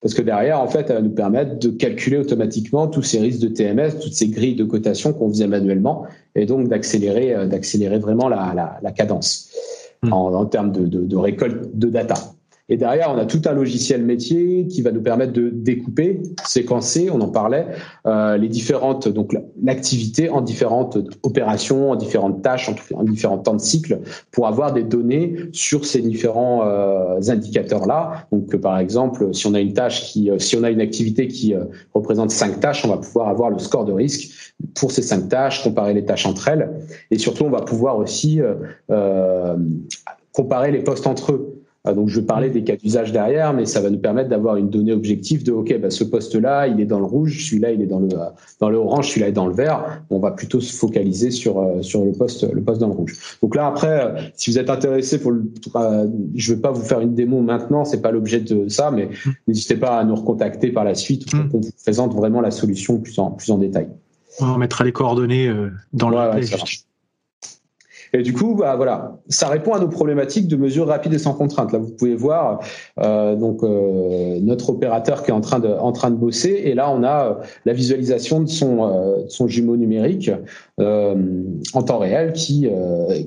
Parce 0.00 0.14
que 0.14 0.22
derrière, 0.22 0.60
en 0.60 0.68
fait, 0.68 0.88
elle 0.90 0.96
va 0.96 1.02
nous 1.02 1.10
permettre 1.10 1.58
de 1.58 1.70
calculer 1.70 2.18
automatiquement 2.18 2.86
tous 2.86 3.02
ces 3.02 3.18
risques 3.18 3.40
de 3.40 3.48
TMS, 3.48 3.98
toutes 4.00 4.12
ces 4.12 4.28
grilles 4.28 4.54
de 4.54 4.64
cotation 4.64 5.12
qu'on 5.12 5.28
faisait 5.28 5.48
manuellement, 5.48 6.04
et 6.36 6.46
donc 6.46 6.68
d'accélérer, 6.68 7.48
d'accélérer 7.48 7.98
vraiment 7.98 8.28
la, 8.28 8.52
la, 8.54 8.78
la 8.80 8.92
cadence. 8.92 9.50
Hmm. 10.02 10.12
en, 10.12 10.46
termes 10.46 10.70
de, 10.70 10.86
de, 10.86 11.00
de, 11.00 11.16
récolte 11.16 11.76
de 11.76 11.88
data. 11.88 12.14
Et 12.70 12.76
derrière, 12.76 13.10
on 13.10 13.18
a 13.18 13.24
tout 13.24 13.40
un 13.46 13.52
logiciel 13.52 14.04
métier 14.04 14.66
qui 14.66 14.82
va 14.82 14.92
nous 14.92 15.00
permettre 15.00 15.32
de 15.32 15.48
découper, 15.48 16.20
séquencer, 16.44 17.08
on 17.10 17.20
en 17.20 17.30
parlait, 17.30 17.66
euh, 18.06 18.36
les 18.36 18.48
différentes 18.48 19.08
donc 19.08 19.34
l'activité 19.62 20.28
en 20.28 20.42
différentes 20.42 20.98
opérations, 21.22 21.92
en 21.92 21.96
différentes 21.96 22.42
tâches, 22.42 22.70
en, 22.94 23.04
différents 23.04 23.38
temps 23.38 23.54
de 23.54 23.60
cycle, 23.60 24.00
pour 24.30 24.46
avoir 24.46 24.74
des 24.74 24.82
données 24.82 25.36
sur 25.52 25.86
ces 25.86 26.02
différents 26.02 26.62
euh, 26.66 27.18
indicateurs-là. 27.26 28.26
Donc, 28.32 28.54
par 28.56 28.78
exemple, 28.78 29.32
si 29.32 29.46
on 29.46 29.54
a 29.54 29.60
une 29.60 29.72
tâche 29.72 30.02
qui, 30.04 30.30
euh, 30.30 30.38
si 30.38 30.54
on 30.56 30.62
a 30.62 30.70
une 30.70 30.82
activité 30.82 31.26
qui 31.26 31.54
euh, 31.54 31.64
représente 31.94 32.30
cinq 32.30 32.60
tâches, 32.60 32.84
on 32.84 32.88
va 32.88 32.98
pouvoir 32.98 33.28
avoir 33.28 33.48
le 33.48 33.58
score 33.58 33.86
de 33.86 33.92
risque 33.92 34.47
pour 34.74 34.92
ces 34.92 35.02
cinq 35.02 35.28
tâches, 35.28 35.62
comparer 35.62 35.94
les 35.94 36.04
tâches 36.04 36.26
entre 36.26 36.48
elles, 36.48 36.70
et 37.10 37.18
surtout, 37.18 37.44
on 37.44 37.50
va 37.50 37.62
pouvoir 37.62 37.98
aussi 37.98 38.40
euh, 38.90 39.56
comparer 40.32 40.72
les 40.72 40.82
postes 40.82 41.06
entre 41.06 41.32
eux. 41.32 41.58
Ah, 41.88 41.94
donc, 41.94 42.08
je 42.08 42.20
parlais 42.20 42.50
des 42.50 42.64
cas 42.64 42.76
d'usage 42.76 43.12
derrière, 43.12 43.54
mais 43.54 43.64
ça 43.64 43.80
va 43.80 43.88
nous 43.88 43.98
permettre 43.98 44.28
d'avoir 44.28 44.56
une 44.56 44.68
donnée 44.68 44.92
objective 44.92 45.42
de 45.42 45.52
OK, 45.52 45.74
bah, 45.80 45.88
ce 45.88 46.04
poste-là, 46.04 46.66
il 46.66 46.80
est 46.80 46.84
dans 46.84 46.98
le 46.98 47.06
rouge, 47.06 47.46
celui-là, 47.48 47.72
il 47.72 47.80
est 47.80 47.86
dans 47.86 48.00
le 48.00 48.08
dans 48.60 48.68
le 48.68 48.76
orange, 48.76 49.08
celui-là 49.08 49.28
est 49.28 49.32
dans 49.32 49.46
le 49.46 49.54
vert. 49.54 50.02
On 50.10 50.18
va 50.18 50.32
plutôt 50.32 50.60
se 50.60 50.76
focaliser 50.76 51.30
sur 51.30 51.58
euh, 51.58 51.80
sur 51.80 52.04
le 52.04 52.12
poste 52.12 52.52
le 52.52 52.60
poste 52.62 52.80
dans 52.80 52.88
le 52.88 52.94
rouge. 52.94 53.16
Donc 53.42 53.54
là, 53.54 53.66
après, 53.66 54.04
euh, 54.04 54.20
si 54.34 54.50
vous 54.50 54.58
êtes 54.58 54.68
intéressé 54.68 55.18
pour 55.18 55.30
le, 55.30 55.50
euh, 55.76 56.06
je 56.34 56.52
vais 56.52 56.60
pas 56.60 56.72
vous 56.72 56.82
faire 56.82 57.00
une 57.00 57.14
démo 57.14 57.40
maintenant, 57.40 57.86
c'est 57.86 58.02
pas 58.02 58.10
l'objet 58.10 58.40
de 58.40 58.68
ça, 58.68 58.90
mais 58.90 59.06
mmh. 59.06 59.30
n'hésitez 59.46 59.76
pas 59.76 59.98
à 59.98 60.04
nous 60.04 60.16
recontacter 60.16 60.72
par 60.72 60.84
la 60.84 60.94
suite 60.94 61.30
pour 61.30 61.40
mmh. 61.40 61.48
qu'on 61.48 61.60
vous 61.60 61.72
présente 61.82 62.14
vraiment 62.14 62.42
la 62.42 62.50
solution 62.50 62.98
plus 62.98 63.18
en 63.18 63.30
plus 63.30 63.50
en 63.50 63.56
détail. 63.56 63.88
On 64.40 64.58
mettra 64.58 64.84
les 64.84 64.92
coordonnées 64.92 65.52
dans 65.92 66.10
le 66.10 66.16
et 68.12 68.22
du 68.22 68.32
coup, 68.32 68.54
bah, 68.54 68.74
voilà, 68.76 69.18
ça 69.28 69.48
répond 69.48 69.74
à 69.74 69.80
nos 69.80 69.88
problématiques 69.88 70.48
de 70.48 70.56
mesures 70.56 70.86
rapides 70.86 71.12
et 71.12 71.18
sans 71.18 71.34
contrainte. 71.34 71.72
Là, 71.72 71.78
vous 71.78 71.90
pouvez 71.90 72.14
voir 72.14 72.60
euh, 72.98 73.36
donc 73.36 73.62
euh, 73.62 74.38
notre 74.40 74.70
opérateur 74.70 75.22
qui 75.22 75.30
est 75.30 75.34
en 75.34 75.40
train 75.40 75.58
de 75.58 75.68
en 75.68 75.92
train 75.92 76.10
de 76.10 76.16
bosser, 76.16 76.62
et 76.64 76.74
là, 76.74 76.90
on 76.90 77.02
a 77.02 77.24
euh, 77.24 77.34
la 77.66 77.72
visualisation 77.72 78.40
de 78.40 78.48
son 78.48 78.82
euh, 78.82 79.16
son 79.28 79.46
jumeau 79.46 79.76
numérique 79.76 80.30
euh, 80.80 81.14
en 81.74 81.82
temps 81.82 81.98
réel 81.98 82.32
qui 82.32 82.68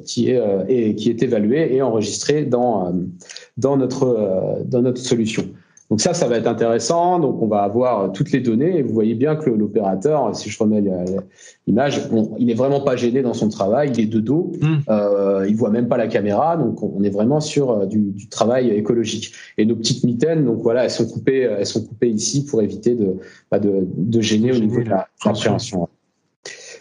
qui 0.06 0.32
est 0.32 0.42
et 0.68 0.96
qui 0.96 1.10
est 1.10 1.22
évalué 1.22 1.76
et 1.76 1.82
enregistré 1.82 2.46
dans 2.46 2.94
dans 3.58 3.78
notre 3.78 4.64
dans 4.66 4.82
notre 4.82 5.02
solution. 5.02 5.46
Donc 5.92 6.00
ça, 6.00 6.14
ça 6.14 6.26
va 6.28 6.38
être 6.38 6.48
intéressant. 6.48 7.20
Donc 7.20 7.42
on 7.42 7.48
va 7.48 7.64
avoir 7.64 8.14
toutes 8.14 8.32
les 8.32 8.40
données 8.40 8.78
et 8.78 8.82
vous 8.82 8.94
voyez 8.94 9.14
bien 9.14 9.36
que 9.36 9.50
l'opérateur, 9.50 10.34
si 10.34 10.50
je 10.50 10.58
remets 10.58 10.82
l'image, 11.68 12.02
il 12.40 12.50
est 12.50 12.54
vraiment 12.54 12.80
pas 12.80 12.96
gêné 12.96 13.22
dans 13.22 13.34
son 13.34 13.50
travail. 13.50 13.92
Il 13.94 14.00
est 14.00 14.06
de 14.06 14.22
dos, 14.22 14.54
mmh. 14.62 14.68
euh, 14.90 15.46
il 15.50 15.56
voit 15.58 15.70
même 15.70 15.90
pas 15.90 15.98
la 15.98 16.08
caméra. 16.08 16.56
Donc 16.56 16.82
on 16.82 17.04
est 17.04 17.10
vraiment 17.10 17.42
sur 17.42 17.72
euh, 17.72 17.86
du, 17.86 18.30
travail 18.30 18.70
écologique. 18.70 19.34
Et 19.58 19.66
nos 19.66 19.76
petites 19.76 20.06
mitaines, 20.06 20.46
donc 20.46 20.62
voilà, 20.62 20.86
elles 20.86 20.92
sont 20.92 21.08
coupées, 21.08 21.42
elles 21.42 21.66
sont 21.66 21.84
coupées 21.84 22.10
ici 22.10 22.46
pour 22.46 22.62
éviter 22.62 22.96
de, 22.96 23.18
bah, 23.52 23.60
de, 23.60 23.86
de, 23.98 24.22
gêner 24.22 24.54
au 24.54 24.60
niveau 24.60 24.82
de 24.82 24.90
la 24.90 25.10
compréhension. 25.22 25.90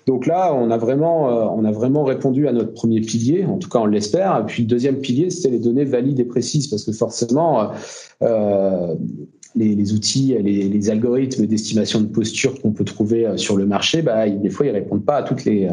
Donc 0.06 0.26
là, 0.26 0.54
on 0.54 0.70
a 0.70 0.78
vraiment, 0.78 1.30
euh, 1.30 1.54
on 1.54 1.64
a 1.64 1.72
vraiment 1.72 2.04
répondu 2.04 2.48
à 2.48 2.52
notre 2.52 2.72
premier 2.72 3.00
pilier, 3.00 3.44
en 3.44 3.58
tout 3.58 3.68
cas 3.68 3.80
on 3.80 3.86
l'espère. 3.86 4.38
Et 4.40 4.46
puis 4.46 4.62
le 4.62 4.68
deuxième 4.68 4.98
pilier, 4.98 5.30
c'était 5.30 5.50
les 5.50 5.58
données 5.58 5.84
valides 5.84 6.20
et 6.20 6.24
précises, 6.24 6.68
parce 6.68 6.84
que 6.84 6.92
forcément, 6.92 7.70
euh, 8.22 8.94
les, 9.56 9.92
outils, 9.92 10.36
les, 10.40 10.90
algorithmes 10.90 11.46
d'estimation 11.46 12.00
de 12.00 12.06
posture 12.06 12.60
qu'on 12.60 12.72
peut 12.72 12.84
trouver 12.84 13.26
euh, 13.26 13.36
sur 13.36 13.56
le 13.56 13.66
marché, 13.66 14.02
bah, 14.02 14.28
des 14.28 14.50
fois, 14.50 14.66
ils 14.66 14.72
répondent 14.72 15.04
pas 15.04 15.16
à 15.16 15.34
les, 15.44 15.68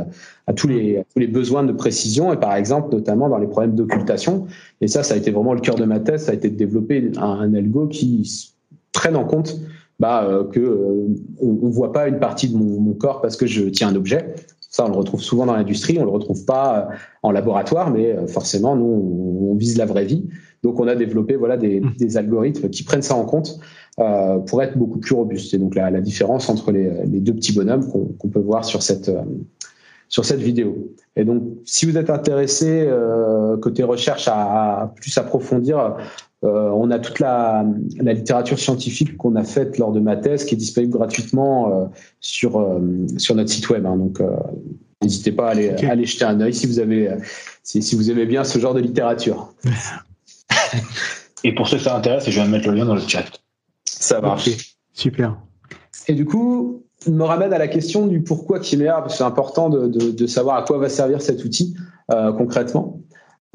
à 0.47 0.53
tous 0.53 0.67
les, 0.67 1.03
tous 1.13 1.19
les 1.19 1.27
besoins 1.27 1.63
de 1.63 1.71
précision. 1.71 2.33
Et 2.33 2.37
par 2.37 2.55
exemple, 2.55 2.93
notamment 2.93 3.29
dans 3.29 3.37
les 3.37 3.47
problèmes 3.47 3.75
d'occultation. 3.75 4.47
Et 4.81 4.87
ça, 4.87 5.03
ça 5.03 5.13
a 5.13 5.17
été 5.17 5.31
vraiment 5.31 5.53
le 5.53 5.61
cœur 5.61 5.75
de 5.75 5.85
ma 5.85 5.99
thèse. 5.99 6.25
Ça 6.25 6.31
a 6.31 6.35
été 6.35 6.49
de 6.49 6.55
développer 6.55 7.11
un, 7.17 7.21
un 7.21 7.53
algo 7.53 7.87
qui 7.87 8.51
prennent 8.93 9.15
en 9.15 9.25
compte 9.25 9.59
bah, 9.99 10.47
que 10.51 10.59
on, 11.39 11.59
on 11.63 11.69
voit 11.69 11.91
pas 11.91 12.07
une 12.07 12.19
partie 12.19 12.49
de 12.49 12.57
mon, 12.57 12.79
mon, 12.79 12.93
corps 12.93 13.21
parce 13.21 13.35
que 13.35 13.47
je 13.47 13.63
tiens 13.63 13.89
un 13.89 13.95
objet. 13.95 14.35
Ça, 14.69 14.85
on 14.85 14.89
le 14.89 14.97
retrouve 14.97 15.21
souvent 15.21 15.45
dans 15.45 15.55
l'industrie, 15.55 15.97
on 15.99 16.03
le 16.03 16.11
retrouve 16.11 16.45
pas 16.45 16.89
en 17.23 17.31
laboratoire, 17.31 17.89
mais 17.89 18.15
forcément, 18.27 18.75
nous, 18.75 18.85
on, 18.85 19.51
on 19.51 19.55
vise 19.55 19.77
la 19.77 19.85
vraie 19.85 20.05
vie. 20.05 20.27
Donc, 20.61 20.79
on 20.79 20.87
a 20.87 20.95
développé 20.95 21.35
voilà 21.35 21.57
des, 21.57 21.79
mmh. 21.79 21.93
des 21.97 22.17
algorithmes 22.17 22.69
qui 22.69 22.83
prennent 22.83 23.01
ça 23.01 23.15
en 23.15 23.25
compte 23.25 23.59
euh, 23.99 24.37
pour 24.39 24.61
être 24.61 24.77
beaucoup 24.77 24.99
plus 24.99 25.15
robuste. 25.15 25.53
Et 25.53 25.57
donc, 25.57 25.73
la, 25.73 25.89
la 25.89 26.01
différence 26.01 26.49
entre 26.49 26.71
les, 26.71 26.91
les, 27.05 27.19
deux 27.19 27.33
petits 27.33 27.53
bonhommes 27.53 27.87
qu'on 27.87 28.27
peut 28.27 28.39
voir 28.39 28.65
sur 28.65 28.83
cette 28.83 29.09
sur 30.09 30.25
cette 30.25 30.39
vidéo. 30.39 30.93
Et 31.15 31.25
donc, 31.25 31.43
si 31.65 31.85
vous 31.85 31.97
êtes 31.97 32.09
intéressé 32.09 32.85
euh, 32.87 33.57
côté 33.57 33.83
recherche 33.83 34.27
à, 34.27 34.81
à, 34.81 34.87
plus 34.87 35.17
approfondir, 35.17 35.97
euh, 36.43 36.69
on 36.69 36.91
a 36.91 36.99
toute 36.99 37.19
la, 37.19 37.65
la 37.99 38.13
littérature 38.13 38.59
scientifique 38.59 39.17
qu'on 39.17 39.35
a 39.35 39.43
faite 39.43 39.77
lors 39.79 39.91
de 39.91 39.99
ma 39.99 40.15
thèse 40.15 40.45
qui 40.45 40.53
est 40.53 40.57
disponible 40.57 40.93
gratuitement 40.93 41.71
euh, 41.71 41.85
sur 42.19 42.59
euh, 42.59 42.79
sur 43.17 43.33
notre 43.35 43.49
site 43.49 43.69
web. 43.69 43.85
Hein, 43.85 43.97
donc, 43.97 44.21
euh, 44.21 44.29
n'hésitez 45.01 45.31
pas 45.31 45.47
à 45.47 45.51
aller, 45.51 45.71
okay. 45.71 45.87
à 45.87 45.91
aller, 45.91 46.05
jeter 46.05 46.25
un 46.25 46.39
œil 46.39 46.53
si 46.53 46.67
vous 46.67 46.79
avez 46.79 47.09
si, 47.63 47.81
si, 47.81 47.95
vous 47.95 48.11
aimez 48.11 48.25
bien 48.25 48.43
ce 48.43 48.59
genre 48.59 48.75
de 48.75 48.81
littérature. 48.81 49.53
Et 51.43 51.55
pour 51.55 51.67
ceux 51.67 51.77
que 51.77 51.83
ça 51.83 51.95
intéresse, 51.95 52.29
je 52.29 52.39
vais 52.39 52.47
mettre 52.47 52.69
le 52.69 52.75
lien 52.75 52.85
dans 52.85 52.95
le 52.95 53.01
chat. 53.01 53.25
Ça 53.85 54.21
marche. 54.21 54.47
Okay. 54.47 54.57
Super. 54.93 55.37
Et 56.07 56.13
du 56.13 56.25
coup, 56.25 56.83
me 57.07 57.23
ramène 57.23 57.53
à 57.53 57.57
la 57.57 57.67
question 57.67 58.07
du 58.07 58.21
pourquoi 58.21 58.61
Chimera, 58.61 59.01
parce 59.01 59.13
que 59.13 59.17
c'est 59.17 59.23
important 59.23 59.69
de, 59.69 59.87
de, 59.87 60.11
de, 60.11 60.27
savoir 60.27 60.57
à 60.57 60.63
quoi 60.63 60.77
va 60.77 60.89
servir 60.89 61.21
cet 61.21 61.43
outil 61.43 61.75
euh, 62.11 62.31
concrètement. 62.33 62.99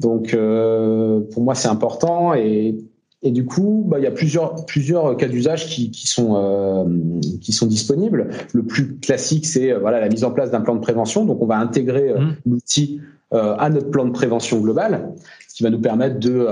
Donc, 0.01 0.33
euh, 0.33 1.21
pour 1.31 1.43
moi, 1.43 1.55
c'est 1.55 1.67
important. 1.67 2.33
Et, 2.33 2.75
et, 3.21 3.31
du 3.31 3.45
coup, 3.45 3.85
bah, 3.87 3.99
il 3.99 4.03
y 4.03 4.07
a 4.07 4.11
plusieurs, 4.11 4.65
plusieurs 4.65 5.15
cas 5.17 5.27
d'usage 5.27 5.67
qui, 5.67 5.91
qui, 5.91 6.07
sont, 6.07 6.35
euh, 6.35 7.19
qui 7.41 7.51
sont 7.51 7.67
disponibles. 7.67 8.29
Le 8.53 8.63
plus 8.63 8.97
classique, 8.97 9.45
c'est 9.45 9.71
euh, 9.71 9.79
voilà, 9.79 9.99
la 9.99 10.09
mise 10.09 10.23
en 10.23 10.31
place 10.31 10.51
d'un 10.51 10.61
plan 10.61 10.75
de 10.75 10.81
prévention. 10.81 11.25
Donc, 11.25 11.41
on 11.41 11.45
va 11.45 11.57
intégrer 11.57 12.13
mmh. 12.13 12.35
l'outil 12.45 13.01
euh, 13.33 13.55
à 13.57 13.69
notre 13.69 13.89
plan 13.89 14.05
de 14.05 14.11
prévention 14.11 14.59
global, 14.59 15.13
ce 15.47 15.55
qui 15.55 15.63
va 15.63 15.69
nous 15.69 15.81
permettre 15.81 16.19
de 16.19 16.47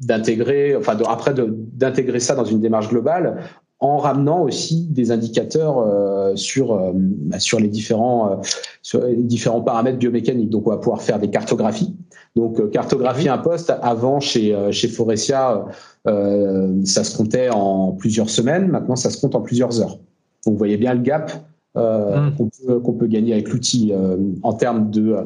d'intégrer, 0.00 0.76
enfin, 0.76 0.94
de, 0.94 1.04
après 1.04 1.34
d'intégrer 1.34 2.20
ça 2.20 2.34
dans 2.34 2.44
une 2.44 2.60
démarche 2.60 2.88
globale 2.88 3.42
en 3.78 3.98
ramenant 3.98 4.42
aussi 4.42 4.86
des 4.86 5.10
indicateurs 5.10 5.78
euh, 5.78 6.34
sur 6.34 6.72
euh, 6.72 6.92
sur 7.38 7.60
les 7.60 7.68
différents 7.68 8.32
euh, 8.32 8.36
sur 8.82 9.04
les 9.04 9.16
différents 9.16 9.60
paramètres 9.60 9.98
biomécaniques. 9.98 10.50
Donc 10.50 10.66
on 10.66 10.70
va 10.70 10.78
pouvoir 10.78 11.02
faire 11.02 11.18
des 11.18 11.28
cartographies. 11.28 11.94
Donc 12.36 12.70
cartographier 12.70 13.28
un 13.28 13.38
poste 13.38 13.72
avant 13.82 14.20
chez 14.20 14.54
euh, 14.54 14.72
chez 14.72 14.88
Forestia, 14.88 15.64
ça 16.04 17.04
se 17.04 17.16
comptait 17.16 17.50
en 17.50 17.92
plusieurs 17.92 18.30
semaines. 18.30 18.68
Maintenant 18.68 18.96
ça 18.96 19.10
se 19.10 19.20
compte 19.20 19.34
en 19.34 19.40
plusieurs 19.42 19.80
heures. 19.80 19.98
Donc 20.44 20.54
vous 20.54 20.58
voyez 20.58 20.76
bien 20.76 20.94
le 20.94 21.02
gap 21.02 21.32
euh, 21.76 22.30
mmh. 22.30 22.36
qu'on 22.36 22.48
peut, 22.48 22.80
qu 22.80 22.98
peut, 22.98 23.06
gagner 23.06 23.34
avec 23.34 23.50
l'outil 23.50 23.92
euh, 23.92 24.16
en 24.42 24.54
termes 24.54 24.90
de 24.90 25.16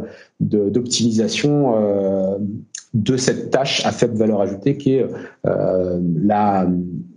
d'optimisation 0.40 1.76
euh, 1.76 2.38
de 2.92 3.16
cette 3.16 3.50
tâche 3.50 3.84
à 3.86 3.92
faible 3.92 4.16
valeur 4.16 4.40
ajoutée 4.40 4.76
qui 4.76 4.94
est 4.94 5.06
la, 5.44 6.66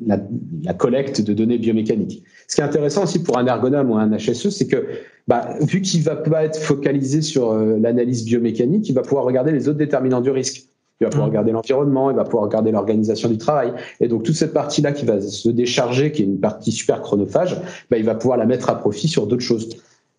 la, 0.06 0.20
la, 0.64 0.74
collecte 0.74 1.22
de 1.22 1.34
données 1.34 1.58
biomécaniques. 1.58 2.24
Ce 2.48 2.56
qui 2.56 2.62
est 2.62 2.64
intéressant 2.64 3.04
aussi 3.04 3.24
pour 3.24 3.40
un 3.40 3.48
ergonome 3.48 3.90
ou 3.90 3.96
un 3.96 4.16
HSE, 4.16 4.50
c'est 4.50 4.68
que 4.68 4.86
bah, 5.28 5.56
vu 5.62 5.82
qu'il 5.82 6.04
va 6.04 6.16
pas 6.16 6.44
être 6.44 6.60
focalisé 6.60 7.24
sur 7.24 7.56
l'analyse 7.56 8.24
biomécanique, 8.24 8.88
il 8.88 8.94
va 8.94 9.02
pouvoir 9.02 9.26
regarder 9.26 9.52
les 9.52 9.68
autres 9.68 9.80
déterminants 9.80 10.22
du 10.22 10.30
risque. 10.30 10.68
Il 11.02 11.06
va 11.06 11.10
pouvoir 11.10 11.28
mmh. 11.28 11.32
regarder 11.32 11.52
l'environnement, 11.52 12.12
il 12.12 12.16
va 12.16 12.24
pouvoir 12.24 12.44
regarder 12.44 12.72
l'organisation 12.72 13.28
du 13.28 13.38
travail. 13.38 13.74
Et 14.00 14.08
donc 14.08 14.24
toute 14.24 14.36
cette 14.36 14.54
partie-là 14.54 14.92
qui 14.92 15.06
va 15.06 15.20
se 15.20 15.50
décharger, 15.50 16.12
qui 16.12 16.22
est 16.22 16.26
une 16.26 16.40
partie 16.40 16.72
super 16.72 17.02
chronophage, 17.02 17.60
bah, 17.90 17.98
il 17.98 18.06
va 18.06 18.16
pouvoir 18.16 18.38
la 18.38 18.46
mettre 18.46 18.70
à 18.70 18.80
profit 18.80 19.08
sur 19.08 19.28
d'autres 19.28 19.44
choses. 19.44 19.70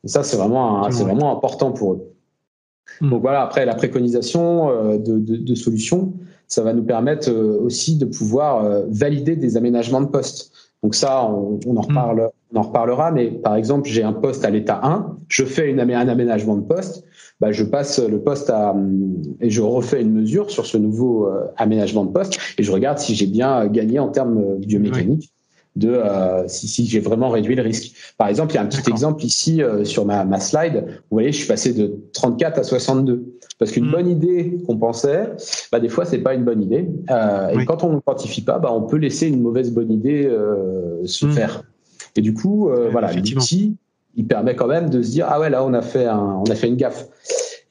Et 0.05 0.09
ça, 0.09 0.23
c'est 0.23 0.37
vraiment, 0.37 0.91
c'est 0.91 1.05
vraiment 1.05 1.35
important 1.35 1.73
pour 1.73 1.95
eux. 1.95 2.14
Mmh. 3.01 3.11
Donc 3.11 3.22
voilà, 3.22 3.43
après 3.43 3.64
la 3.66 3.74
préconisation 3.74 4.70
euh, 4.70 4.99
de, 4.99 5.18
de, 5.18 5.37
de, 5.37 5.55
solutions, 5.55 6.14
ça 6.49 6.62
va 6.62 6.72
nous 6.72 6.85
permettre 6.85 7.30
euh, 7.30 7.59
aussi 7.61 7.97
de 7.97 8.05
pouvoir 8.05 8.64
euh, 8.64 8.85
valider 8.89 9.37
des 9.37 9.57
aménagements 9.57 10.01
de 10.01 10.07
poste. 10.07 10.53
Donc 10.82 10.95
ça, 10.95 11.24
on, 11.24 11.59
on 11.66 11.76
en 11.76 11.82
mmh. 11.82 11.87
reparle, 11.87 12.30
on 12.53 12.59
en 12.59 12.62
reparlera. 12.62 13.11
Mais 13.11 13.30
par 13.30 13.57
exemple, 13.57 13.89
j'ai 13.89 14.03
un 14.03 14.12
poste 14.12 14.45
à 14.45 14.51
l'état 14.51 14.80
1, 14.82 15.16
je 15.28 15.45
fais 15.45 15.70
une, 15.70 15.80
un 15.80 16.09
aménagement 16.09 16.57
de 16.57 16.62
poste 16.62 17.05
bah, 17.41 17.53
je 17.53 17.64
passe 17.64 17.99
le 17.99 18.22
poste 18.22 18.51
à 18.51 18.74
et 19.41 19.51
je 19.51 19.61
refais 19.61 20.01
une 20.01 20.12
mesure 20.12 20.51
sur 20.51 20.66
ce 20.66 20.78
nouveau 20.78 21.26
euh, 21.26 21.45
aménagement 21.57 22.05
de 22.05 22.12
poste 22.12 22.39
et 22.59 22.62
je 22.62 22.72
regarde 22.72 22.99
si 22.99 23.14
j'ai 23.14 23.26
bien 23.26 23.66
gagné 23.66 23.99
en 23.99 24.09
termes 24.09 24.57
biomécaniques. 24.59 25.30
Oui. 25.30 25.34
De 25.77 25.89
euh, 25.89 26.47
si, 26.47 26.68
si 26.68 26.87
j'ai 26.87 27.01
vraiment 27.01 27.31
réduit 27.31 27.57
le 27.57 27.62
risque. 27.62 27.97
Par 28.16 28.29
exemple, 28.29 28.53
il 28.53 28.55
y 28.55 28.59
a 28.59 28.62
un 28.62 28.66
petit 28.66 28.89
exemple 28.89 29.25
ici 29.25 29.61
euh, 29.61 29.85
sur 29.85 30.07
ma, 30.07 30.25
ma, 30.25 30.39
slide. 30.39 30.85
Vous 30.87 31.16
voyez, 31.16 31.33
je 31.33 31.39
suis 31.39 31.49
passé 31.49 31.72
de 31.72 31.99
34 32.12 32.61
à 32.61 32.62
62 32.62 33.25
parce 33.59 33.72
qu'une 33.72 33.89
mmh. 33.89 33.93
bonne 33.93 34.09
idée 34.09 34.59
qu'on 34.66 34.77
pensait, 34.77 35.31
bah, 35.72 35.81
des 35.81 35.89
fois 35.89 36.05
c'est 36.05 36.18
pas 36.18 36.35
une 36.35 36.45
bonne 36.45 36.62
idée. 36.62 36.89
Euh, 37.11 37.51
oui. 37.55 37.62
Et 37.62 37.66
quand 37.66 37.83
on 37.83 37.93
ne 37.93 37.99
quantifie 37.99 38.43
pas, 38.43 38.61
bah, 38.61 38.70
on 38.72 38.83
peut 38.83 38.99
laisser 38.99 39.27
une 39.27 39.41
mauvaise 39.41 39.72
bonne 39.72 39.91
idée 39.91 40.27
euh, 40.27 41.05
se 41.07 41.27
mmh. 41.27 41.33
faire. 41.33 41.62
Et 42.16 42.20
du 42.20 42.35
coup, 42.35 42.68
euh, 42.68 42.89
voilà, 42.93 43.12
l'outil 43.12 43.77
il 44.16 44.27
permet 44.27 44.55
quand 44.55 44.66
même 44.66 44.91
de 44.91 45.03
se 45.03 45.11
dire 45.11 45.27
ah 45.29 45.41
ouais 45.41 45.51
là 45.51 45.64
on 45.64 45.72
a 45.75 45.83
fait 45.83 46.07
un, 46.07 46.41
on 46.47 46.51
a 46.51 46.55
fait 46.55 46.68
une 46.68 46.77
gaffe. 46.77 47.09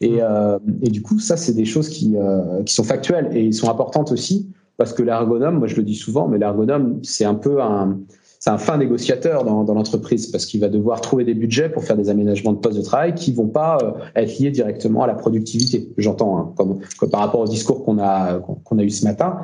Et, 0.01 0.17
mm. 0.17 0.19
euh, 0.21 0.59
et 0.81 0.89
du 0.89 1.01
coup 1.01 1.19
ça 1.19 1.37
c'est 1.37 1.53
des 1.53 1.65
choses 1.65 1.89
qui 1.89 2.15
euh, 2.17 2.63
qui 2.63 2.73
sont 2.73 2.83
factuelles 2.83 3.35
et 3.35 3.51
sont 3.51 3.69
importantes 3.69 4.11
aussi 4.11 4.49
parce 4.77 4.93
que 4.93 5.03
l'ergonome, 5.03 5.59
moi 5.59 5.67
je 5.67 5.75
le 5.75 5.83
dis 5.83 5.95
souvent, 5.95 6.27
mais 6.27 6.37
l'ergonome 6.37 6.99
c'est 7.03 7.25
un 7.25 7.35
peu 7.35 7.61
un 7.61 7.99
c'est 8.43 8.49
un 8.49 8.57
fin 8.57 8.77
négociateur 8.77 9.45
dans, 9.45 9.63
dans 9.63 9.73
l'entreprise 9.73 10.27
parce 10.27 10.45
qu'il 10.45 10.59
va 10.59 10.67
devoir 10.67 10.99
trouver 10.99 11.23
des 11.23 11.33
budgets 11.33 11.69
pour 11.69 11.85
faire 11.85 11.95
des 11.95 12.09
aménagements 12.09 12.51
de 12.51 12.57
postes 12.57 12.77
de 12.77 12.83
travail 12.83 13.15
qui 13.15 13.31
vont 13.31 13.47
pas 13.47 13.77
euh, 13.81 13.91
être 14.17 14.37
liés 14.37 14.51
directement 14.51 15.03
à 15.03 15.07
la 15.07 15.13
productivité. 15.13 15.89
J'entends 15.95 16.37
hein, 16.37 16.53
comme, 16.57 16.79
par 17.09 17.21
rapport 17.21 17.39
au 17.39 17.47
discours 17.47 17.85
qu'on 17.85 17.99
a 17.99 18.39
qu'on 18.39 18.77
a 18.79 18.83
eu 18.83 18.89
ce 18.89 19.05
matin. 19.05 19.37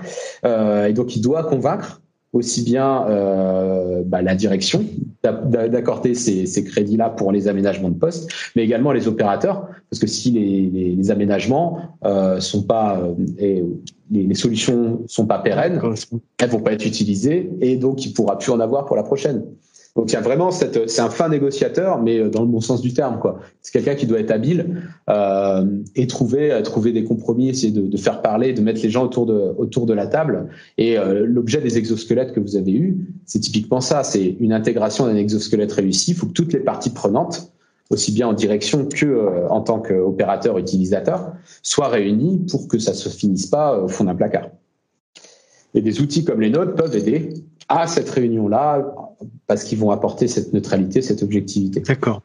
Euh, 0.44 0.88
et 0.88 0.92
donc 0.92 1.16
il 1.16 1.22
doit 1.22 1.46
convaincre 1.46 2.02
aussi 2.34 2.64
bien 2.64 3.08
euh, 3.08 4.04
bah, 4.06 4.22
la 4.22 4.36
direction 4.36 4.86
d'accorder 5.24 6.14
ces, 6.14 6.46
ces 6.46 6.64
crédits-là 6.64 7.10
pour 7.10 7.32
les 7.32 7.48
aménagements 7.48 7.90
de 7.90 7.98
poste, 7.98 8.32
mais 8.56 8.64
également 8.64 8.92
les 8.92 9.08
opérateurs, 9.08 9.68
parce 9.90 10.00
que 10.00 10.08
si 10.08 10.32
les, 10.32 10.70
les, 10.70 10.96
les 10.96 11.12
aménagements 11.12 11.80
euh, 12.06 12.40
sont 12.40 12.64
pas 12.64 13.00
euh, 13.00 13.16
et 13.38 13.64
les, 14.12 14.24
les, 14.24 14.36
solutions 14.36 15.02
sont 15.08 15.26
pas 15.26 15.40
pérennes, 15.40 15.82
elles 16.38 16.50
vont 16.50 16.62
pas 16.62 16.74
être 16.74 16.86
utilisées 16.86 17.50
et 17.62 17.76
donc 17.76 18.06
il 18.06 18.14
pourra 18.14 18.38
plus 18.38 18.52
en 18.52 18.60
avoir 18.60 18.86
pour 18.86 18.96
la 18.96 19.04
prochaine. 19.04 19.44
Donc 19.96 20.12
il 20.12 20.14
y 20.14 20.18
a 20.18 20.22
vraiment 20.22 20.52
cette, 20.52 20.90
c'est 20.90 21.02
un 21.02 21.10
fin 21.10 21.30
négociateur, 21.30 22.02
mais 22.02 22.30
dans 22.30 22.42
le 22.42 22.48
bon 22.48 22.62
sens 22.62 22.82
du 22.82 22.94
terme, 22.94 23.20
quoi. 23.20 23.40
C'est 23.62 23.72
quelqu'un 23.72 23.96
qui 23.96 24.06
doit 24.06 24.20
être 24.20 24.32
habile 24.32 24.84
euh, 25.10 25.66
et 25.96 26.08
trouver, 26.08 26.58
trouver 26.64 26.92
des 26.92 27.04
compromis, 27.04 27.50
essayer 27.50 27.72
de, 27.72 27.82
de, 27.82 27.98
faire 27.98 28.22
parler, 28.22 28.54
de 28.54 28.62
mettre 28.62 28.82
les 28.84 28.90
gens 28.90 29.04
autour 29.04 29.26
de, 29.26 29.54
autour 29.58 29.86
de 29.86 29.94
la 29.94 30.08
table. 30.08 30.50
Et 30.78 30.98
euh, 30.98 31.26
l'objet 31.26 31.60
des 31.60 31.78
exosquelettes 31.78 32.34
que 32.34 32.40
vous 32.40 32.56
avez 32.56 32.72
eu, 32.72 32.98
c'est 33.26 33.40
typiquement 33.40 33.82
ça. 33.82 34.04
C'est 34.04 34.38
une 34.40 34.54
intégration 34.54 35.06
d'un 35.06 35.16
exosquelette 35.16 35.72
réussi. 35.72 36.12
Il 36.12 36.18
faut 36.18 36.28
que 36.28 36.34
toutes 36.34 36.54
les 36.54 36.60
parties 36.60 36.92
prenantes, 36.92 37.52
aussi 37.90 38.12
bien 38.12 38.28
en 38.28 38.34
direction 38.34 38.86
que 38.86 39.06
euh, 39.06 39.50
en 39.50 39.62
tant 39.62 39.80
qu'opérateur 39.80 40.58
utilisateur, 40.60 41.34
soient 41.64 41.90
réunies 41.90 42.46
pour 42.50 42.68
que 42.68 42.78
ça 42.78 42.94
se 42.94 43.10
finisse 43.10 43.48
pas 43.48 43.82
au 43.82 43.88
fond 43.88 44.04
d'un 44.04 44.16
placard. 44.16 44.50
Et 45.74 45.82
des 45.82 46.00
outils 46.02 46.24
comme 46.24 46.42
les 46.42 46.50
nôtres 46.50 46.76
peuvent 46.76 46.96
aider 46.96 47.34
à 47.70 47.88
cette 47.88 48.10
réunion-là 48.10 48.94
parce 49.48 49.64
qu'ils 49.64 49.80
vont 49.80 49.92
apporter 49.92 50.28
cette 50.28 50.54
neutralité, 50.54 51.02
cette 51.02 51.24
objectivité. 51.24 51.80
D'accord. 51.80 52.22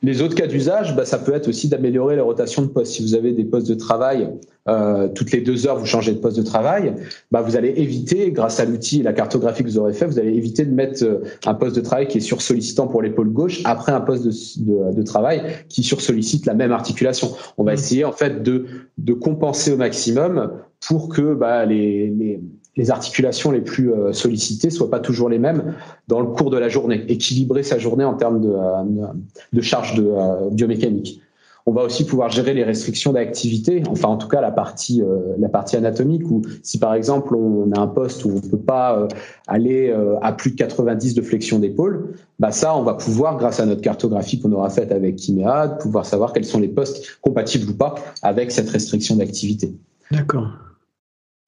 Les 0.00 0.22
autres 0.22 0.36
cas 0.36 0.46
d'usage, 0.46 0.94
bah, 0.94 1.04
ça 1.04 1.18
peut 1.18 1.34
être 1.34 1.48
aussi 1.48 1.68
d'améliorer 1.68 2.14
la 2.14 2.22
rotation 2.22 2.62
de 2.62 2.68
poste. 2.68 2.92
Si 2.92 3.02
vous 3.02 3.14
avez 3.16 3.32
des 3.32 3.44
postes 3.44 3.68
de 3.68 3.74
travail, 3.74 4.28
euh, 4.68 5.08
toutes 5.08 5.32
les 5.32 5.40
deux 5.40 5.66
heures, 5.66 5.76
vous 5.76 5.86
changez 5.86 6.12
de 6.12 6.18
poste 6.18 6.36
de 6.36 6.42
travail, 6.42 6.94
bah, 7.32 7.40
vous 7.40 7.56
allez 7.56 7.74
éviter, 7.76 8.30
grâce 8.30 8.60
à 8.60 8.64
l'outil 8.64 9.00
et 9.00 9.02
la 9.02 9.12
cartographie 9.12 9.64
que 9.64 9.68
vous 9.68 9.78
aurez 9.78 9.92
fait, 9.92 10.06
vous 10.06 10.20
allez 10.20 10.34
éviter 10.34 10.64
de 10.64 10.72
mettre 10.72 11.02
euh, 11.02 11.24
un 11.46 11.54
poste 11.54 11.74
de 11.74 11.80
travail 11.80 12.06
qui 12.06 12.18
est 12.18 12.20
sursollicitant 12.20 12.86
pour 12.86 13.02
l'épaule 13.02 13.30
gauche 13.30 13.60
après 13.64 13.90
un 13.90 14.00
poste 14.00 14.24
de, 14.24 14.30
de, 14.62 14.94
de, 14.94 15.02
travail 15.02 15.42
qui 15.68 15.82
sursollicite 15.82 16.46
la 16.46 16.54
même 16.54 16.70
articulation. 16.70 17.32
On 17.56 17.64
va 17.64 17.72
mmh. 17.72 17.74
essayer 17.74 18.04
en 18.04 18.12
fait 18.12 18.44
de, 18.44 18.66
de 18.98 19.12
compenser 19.14 19.72
au 19.72 19.76
maximum 19.76 20.52
pour 20.86 21.08
que 21.08 21.34
bah, 21.34 21.66
les, 21.66 22.08
les, 22.10 22.40
les 22.78 22.90
articulations 22.90 23.50
les 23.50 23.60
plus 23.60 23.92
euh, 23.92 24.12
sollicitées 24.12 24.70
soient 24.70 24.88
pas 24.88 25.00
toujours 25.00 25.28
les 25.28 25.40
mêmes 25.40 25.74
dans 26.06 26.20
le 26.20 26.28
cours 26.28 26.48
de 26.48 26.56
la 26.56 26.68
journée, 26.68 27.04
équilibrer 27.08 27.64
sa 27.64 27.76
journée 27.76 28.04
en 28.04 28.14
termes 28.14 28.40
de, 28.40 28.50
euh, 28.50 29.06
de 29.52 29.60
charge 29.60 29.94
de 29.96 30.06
euh, 30.06 30.48
biomécanique. 30.50 31.20
On 31.66 31.72
va 31.72 31.82
aussi 31.82 32.06
pouvoir 32.06 32.30
gérer 32.30 32.54
les 32.54 32.64
restrictions 32.64 33.12
d'activité, 33.12 33.82
enfin 33.90 34.08
en 34.08 34.16
tout 34.16 34.28
cas 34.28 34.40
la 34.40 34.50
partie 34.50 35.02
la 35.38 35.50
partie 35.50 35.76
anatomique 35.76 36.22
où 36.30 36.40
si 36.62 36.78
par 36.78 36.94
exemple 36.94 37.36
on 37.36 37.70
a 37.72 37.78
un 37.78 37.86
poste 37.86 38.24
où 38.24 38.30
on 38.34 38.40
peut 38.40 38.56
pas 38.56 39.06
aller 39.46 39.94
à 40.22 40.32
plus 40.32 40.52
de 40.52 40.56
90 40.56 41.12
de 41.12 41.20
flexion 41.20 41.58
d'épaule, 41.58 42.14
bah 42.38 42.52
ça 42.52 42.74
on 42.74 42.84
va 42.84 42.94
pouvoir 42.94 43.36
grâce 43.36 43.60
à 43.60 43.66
notre 43.66 43.82
cartographie 43.82 44.40
qu'on 44.40 44.52
aura 44.52 44.70
faite 44.70 44.92
avec 44.92 45.16
Kimea 45.16 45.68
pouvoir 45.78 46.06
savoir 46.06 46.32
quels 46.32 46.46
sont 46.46 46.58
les 46.58 46.68
postes 46.68 47.18
compatibles 47.20 47.70
ou 47.70 47.74
pas 47.74 47.96
avec 48.22 48.50
cette 48.50 48.70
restriction 48.70 49.16
d'activité. 49.16 49.70
D'accord. 50.10 50.48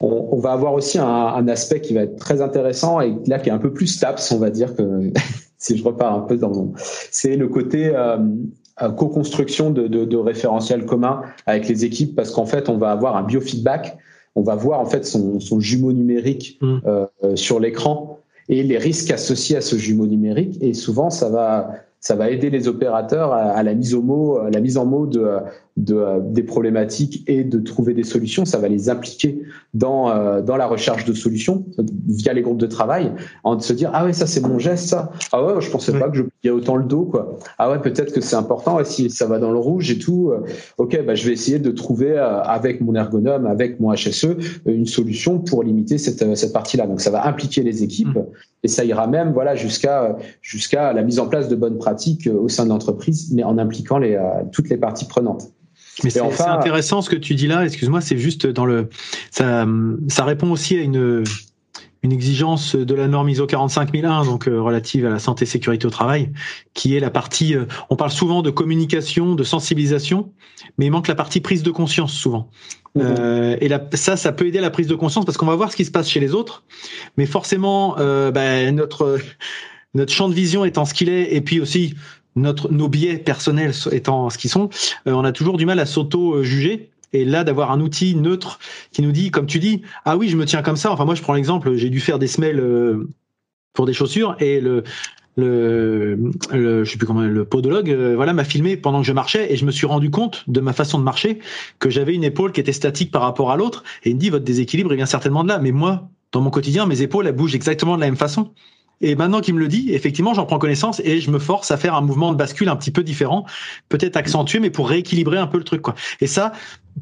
On, 0.01 0.39
va 0.39 0.53
avoir 0.53 0.73
aussi 0.73 0.99
un, 0.99 1.47
aspect 1.49 1.81
qui 1.81 1.95
va 1.95 2.03
être 2.03 2.17
très 2.17 2.41
intéressant 2.41 3.01
et 3.01 3.15
là 3.27 3.39
qui 3.39 3.51
est 3.51 3.53
un 3.53 3.59
peu 3.59 3.73
plus 3.73 3.87
STAPS, 3.87 4.33
on 4.33 4.39
va 4.39 4.51
dire 4.51 4.75
que 4.75 5.11
si 5.59 5.77
je 5.77 5.85
repars 5.85 6.15
un 6.15 6.21
peu 6.21 6.37
dans 6.37 6.51
mon, 6.51 6.73
c'est 7.11 7.37
le 7.37 7.49
côté 7.49 7.93
euh, 7.95 8.19
co-construction 8.97 9.71
de, 9.71 9.89
de, 9.89 10.05
de, 10.07 10.17
référentiels 10.17 10.87
communs 10.87 11.23
avec 11.47 11.69
les 11.69 11.85
équipes 11.85 12.17
parce 12.17 12.31
qu'en 12.31 12.47
fait 12.47 12.69
on 12.69 12.79
va 12.79 12.93
avoir 12.93 13.17
un 13.17 13.23
biofeedback, 13.23 13.99
on 14.37 14.43
va 14.43 14.55
voir 14.55 14.81
en 14.81 14.87
fait 14.87 15.05
son, 15.05 15.39
son 15.39 15.61
jumeau 15.61 15.93
numérique 15.93 16.59
mmh. 16.63 16.79
euh, 16.87 17.07
sur 17.35 17.61
l'écran 17.61 18.19
et 18.49 18.63
les 18.63 18.79
risques 18.79 19.11
associés 19.11 19.57
à 19.57 19.61
ce 19.61 19.77
jumeau 19.77 20.07
numérique 20.07 20.57
et 20.63 20.73
souvent 20.73 21.11
ça 21.11 21.29
va 21.29 21.73
ça 22.01 22.15
va 22.15 22.31
aider 22.31 22.49
les 22.49 22.67
opérateurs 22.67 23.35
à, 23.35 23.63
la 23.63 23.75
mise 23.75 23.95
au 23.95 24.01
mot, 24.01 24.39
à 24.39 24.49
la 24.49 24.61
mise 24.61 24.79
en 24.79 24.87
mot 24.87 25.05
de, 25.05 25.37
de, 25.85 26.21
des 26.31 26.43
problématiques 26.43 27.25
et 27.27 27.45
de 27.45 27.59
trouver 27.59 27.95
des 27.95 28.03
solutions. 28.03 28.45
Ça 28.45 28.59
va 28.59 28.69
les 28.69 28.89
impliquer 28.89 29.43
dans, 29.75 30.11
euh, 30.11 30.43
dans 30.43 30.57
la 30.57 30.67
recherche 30.67 31.05
de 31.05 31.13
solutions 31.13 31.65
via 32.09 32.33
les 32.33 32.43
groupes 32.43 32.59
de 32.59 32.67
travail, 32.67 33.13
en 33.45 33.57
de 33.57 33.63
se 33.63 33.73
dire 33.73 33.91
ah 33.95 34.05
ouais 34.05 34.13
ça 34.13 34.27
c'est 34.27 34.41
mon 34.41 34.59
geste 34.59 34.89
ça. 34.89 35.13
Ah 35.33 35.45
ouais 35.45 35.61
je 35.61 35.71
pensais 35.71 35.93
pas 35.93 36.09
que 36.09 36.17
je 36.17 36.23
pliais 36.23 36.51
autant 36.51 36.77
le 36.77 36.85
dos 36.85 37.05
quoi. 37.05 37.39
Ah 37.59 37.71
ouais 37.71 37.81
peut-être 37.81 38.13
que 38.13 38.21
c'est 38.21 38.37
important 38.37 38.83
si 38.85 39.11
ça 39.11 39.27
va 39.27 39.39
dans 39.39 39.53
le 39.53 39.59
rouge 39.59 39.91
et 39.91 39.99
tout. 39.99 40.31
Euh, 40.31 40.41
ok 40.79 41.05
bah 41.07 41.15
je 41.15 41.27
vais 41.27 41.33
essayer 41.33 41.59
de 41.59 41.71
trouver 41.71 42.11
euh, 42.11 42.43
avec 42.43 42.81
mon 42.81 42.95
ergonome, 42.95 43.47
avec 43.47 43.81
mon 43.81 43.93
HSE 43.93 44.27
une 44.67 44.87
solution 44.87 45.39
pour 45.39 45.63
limiter 45.63 45.99
cette, 45.99 46.37
cette 46.37 46.53
partie-là. 46.53 46.87
Donc 46.87 47.01
ça 47.01 47.11
va 47.11 47.27
impliquer 47.27 47.63
les 47.63 47.83
équipes 47.83 48.17
mmh. 48.17 48.65
et 48.65 48.69
ça 48.69 48.85
ira 48.85 49.07
même 49.07 49.33
voilà 49.33 49.55
jusqu'à 49.55 50.17
jusqu'à 50.43 50.93
la 50.93 51.03
mise 51.03 51.19
en 51.21 51.29
place 51.29 51.49
de 51.49 51.57
bonnes 51.57 51.79
pratiques 51.79 52.29
au 52.29 52.49
sein 52.49 52.65
de 52.65 52.71
l'entreprise, 52.71 53.33
mais 53.33 53.45
en 53.45 53.59
impliquant 53.59 53.99
les, 53.99 54.19
toutes 54.53 54.69
les 54.69 54.77
parties 54.77 55.07
prenantes. 55.07 55.53
Mais 56.05 56.11
c'est 56.11 56.21
enfin... 56.21 56.53
intéressant 56.53 57.03
ce 57.03 57.11
que 57.11 57.17
tu 57.17 57.35
dis 57.35 57.47
là. 57.47 57.65
Excuse-moi, 57.65 58.01
c'est 58.01 58.19
juste 58.19 58.47
dans 58.47 58.65
le 58.65 58.89
ça, 59.31 59.67
ça 60.09 60.25
répond 60.25 60.51
aussi 60.51 60.77
à 60.77 60.81
une 60.81 61.25
une 62.03 62.13
exigence 62.13 62.77
de 62.77 62.95
la 62.95 63.09
norme 63.09 63.29
ISO 63.29 63.47
45001, 63.47 64.25
donc 64.25 64.49
euh, 64.49 64.61
relative 64.61 65.05
à 65.07 65.11
la 65.11 65.19
santé 65.19 65.45
et 65.45 65.47
sécurité 65.47 65.87
au 65.87 65.91
travail, 65.91 66.31
qui 66.73 66.97
est 66.97 67.01
la 67.01 67.11
partie. 67.11 67.55
Euh, 67.55 67.67
on 67.91 67.97
parle 67.97 68.11
souvent 68.11 68.43
de 68.43 68.51
communication, 68.51 69.35
de 69.35 69.45
sensibilisation, 69.45 70.33
mais 70.79 70.87
il 70.87 70.91
manque 70.91 71.09
la 71.09 71.15
partie 71.15 71.41
prise 71.41 71.63
de 71.63 71.71
conscience 71.71 72.13
souvent. 72.13 72.49
Mmh. 72.95 73.01
Euh, 73.05 73.57
et 73.61 73.69
là, 73.69 73.87
ça, 73.95 74.17
ça 74.17 74.33
peut 74.33 74.47
aider 74.47 74.59
à 74.59 74.63
la 74.63 74.71
prise 74.71 74.87
de 74.87 74.95
conscience 74.95 75.27
parce 75.27 75.37
qu'on 75.37 75.47
va 75.47 75.57
voir 75.57 75.71
ce 75.71 75.77
qui 75.77 75.85
se 75.85 75.91
passe 75.91 76.09
chez 76.09 76.21
les 76.21 76.35
autres, 76.35 76.65
mais 77.19 77.27
forcément, 77.27 77.97
ben, 77.97 78.75
notre 78.75 79.19
notre 79.93 80.13
champ 80.13 80.29
de 80.29 80.35
vision 80.35 80.65
étant 80.65 80.85
ce 80.85 80.95
qu'il 80.95 81.09
est, 81.09 81.35
et 81.35 81.41
puis 81.41 81.61
aussi 81.61 81.95
notre, 82.37 82.73
nos 82.73 82.89
biais 82.89 83.19
personnels 83.19 83.73
étant 83.93 84.31
ce 84.31 84.39
qu'ils 84.39 84.51
sont, 84.51 84.69
euh, 85.07 85.13
on 85.13 85.25
a 85.25 85.33
toujours 85.33 85.57
du 85.57 85.67
mal 85.67 85.79
à 85.81 85.87
s'auto-juger. 85.87 86.91
Et 87.13 87.25
là, 87.25 87.43
d'avoir 87.43 87.73
un 87.73 87.81
outil 87.81 88.15
neutre 88.15 88.61
qui 88.93 89.03
nous 89.03 89.11
dit, 89.11 89.33
comme 89.33 89.47
tu 89.47 89.59
dis, 89.59 89.83
ah 90.05 90.17
oui, 90.17 90.29
je 90.29 90.37
me 90.37 90.47
tiens 90.47 90.63
comme 90.63 90.77
ça. 90.77 90.93
Enfin, 90.93 91.05
moi, 91.05 91.17
je 91.17 91.23
prends 91.23 91.35
l'exemple, 91.35 91.75
j'ai 91.75 91.91
dû 91.91 91.99
faire 91.99 92.21
des 92.21 92.29
semelles 92.29 92.61
euh, 92.61 93.09
pour 93.73 93.87
des 93.87 93.93
chaussures 93.93 94.37
et 94.39 94.61
le, 94.61 94.85
le, 95.37 96.33
le 96.53 96.85
je 96.85 96.91
sais 96.91 96.99
plus 96.99 97.07
comment 97.07 97.23
le 97.23 97.45
podologue 97.45 97.91
euh, 97.91 98.15
voilà 98.17 98.33
m'a 98.33 98.45
filmé 98.45 98.77
pendant 98.77 99.01
que 99.01 99.07
je 99.07 99.13
marchais 99.13 99.53
et 99.53 99.57
je 99.57 99.65
me 99.65 99.71
suis 99.71 99.87
rendu 99.87 100.11
compte 100.11 100.45
de 100.49 100.61
ma 100.61 100.73
façon 100.73 100.99
de 100.99 101.05
marcher 101.05 101.39
que 101.79 101.89
j'avais 101.89 102.15
une 102.15 102.25
épaule 102.25 102.53
qui 102.53 102.61
était 102.61 102.73
statique 102.73 103.11
par 103.11 103.23
rapport 103.23 103.51
à 103.51 103.57
l'autre 103.57 103.85
et 104.03 104.11
il 104.11 104.17
me 104.17 104.21
dit 104.21 104.31
votre 104.31 104.45
déséquilibre 104.45 104.93
il 104.93 104.97
vient 104.97 105.07
certainement 105.07 105.45
de 105.45 105.49
là 105.49 105.59
mais 105.59 105.73
moi 105.73 106.09
dans 106.33 106.41
mon 106.41 106.51
quotidien 106.51 106.87
mes 106.87 107.03
épaules 107.03 107.27
elles 107.27 107.35
bougent 107.35 107.55
exactement 107.55 107.97
de 107.97 108.01
la 108.01 108.07
même 108.07 108.17
façon 108.17 108.53
et 109.01 109.15
maintenant 109.17 109.41
qu'il 109.41 109.55
me 109.55 109.61
le 109.61 109.69
dit, 109.69 109.93
effectivement, 109.93 110.35
j'en 110.35 110.45
prends 110.45 110.59
connaissance 110.59 111.01
et 111.05 111.21
je 111.21 111.31
me 111.31 111.39
force 111.39 111.71
à 111.71 111.77
faire 111.77 111.95
un 111.95 112.03
mouvement 112.03 112.33
de 112.33 112.37
bascule 112.37 112.69
un 112.69 112.77
petit 112.77 112.91
peu 112.91 113.03
différent, 113.03 113.47
peut-être 113.89 114.17
accentué, 114.17 114.61
mais 114.61 114.71
pour 114.71 114.89
rééquilibrer 114.89 115.39
un 115.39 115.47
peu 115.47 115.59
le 115.59 115.65
truc, 115.65 115.81
quoi. 115.81 115.95
Et 116.21 116.27
ça, 116.27 116.53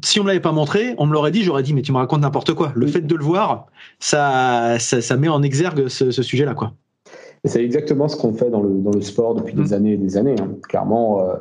si 0.03 0.19
on 0.19 0.23
me 0.23 0.29
l'avait 0.29 0.39
pas 0.39 0.53
montré, 0.53 0.95
on 0.97 1.05
me 1.05 1.13
l'aurait 1.13 1.31
dit, 1.31 1.43
j'aurais 1.43 1.63
dit, 1.63 1.73
mais 1.73 1.81
tu 1.81 1.91
me 1.91 1.97
racontes 1.97 2.21
n'importe 2.21 2.53
quoi. 2.53 2.71
Le 2.75 2.87
fait 2.87 3.01
de 3.01 3.15
le 3.15 3.23
voir, 3.23 3.67
ça, 3.99 4.77
ça, 4.79 5.17
met 5.17 5.27
en 5.27 5.43
exergue 5.43 5.89
ce, 5.89 6.11
sujet-là, 6.11 6.53
quoi. 6.53 6.73
C'est 7.45 7.63
exactement 7.63 8.09
ce 8.09 8.17
qu'on 8.17 8.33
fait 8.33 8.49
dans 8.49 8.61
le, 8.61 8.69
dans 8.69 8.91
le 8.91 8.99
sport 8.99 9.33
depuis 9.33 9.53
des 9.53 9.69
mmh. 9.69 9.73
années 9.73 9.93
et 9.93 9.97
des 9.97 10.17
années. 10.17 10.35
Hein. 10.39 10.49
Clairement, 10.67 11.21
euh, 11.21 11.35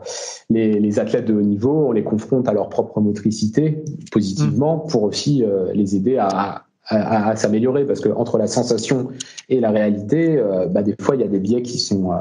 les, 0.49 0.79
les, 0.79 0.99
athlètes 1.01 1.25
de 1.25 1.35
haut 1.35 1.43
niveau, 1.43 1.89
on 1.89 1.93
les 1.93 2.05
confronte 2.05 2.47
à 2.49 2.53
leur 2.53 2.69
propre 2.69 3.01
motricité 3.01 3.83
positivement 4.13 4.85
mmh. 4.85 4.91
pour 4.91 5.03
aussi 5.03 5.43
euh, 5.43 5.73
les 5.75 5.97
aider 5.97 6.17
à, 6.17 6.68
à, 6.89 7.37
s'améliorer 7.37 7.85
parce 7.85 8.01
que 8.01 8.09
entre 8.09 8.39
la 8.39 8.47
sensation 8.47 9.09
et 9.49 9.61
la 9.61 9.71
réalité, 9.71 10.39
euh, 10.39 10.67
bah, 10.67 10.83
des 10.83 10.95
fois 11.01 11.17
il 11.17 11.21
y 11.21 11.25
a 11.25 11.29
des 11.29 11.39
biais 11.39 11.63
qui 11.63 11.79
sont 11.79 12.13
euh, 12.13 12.17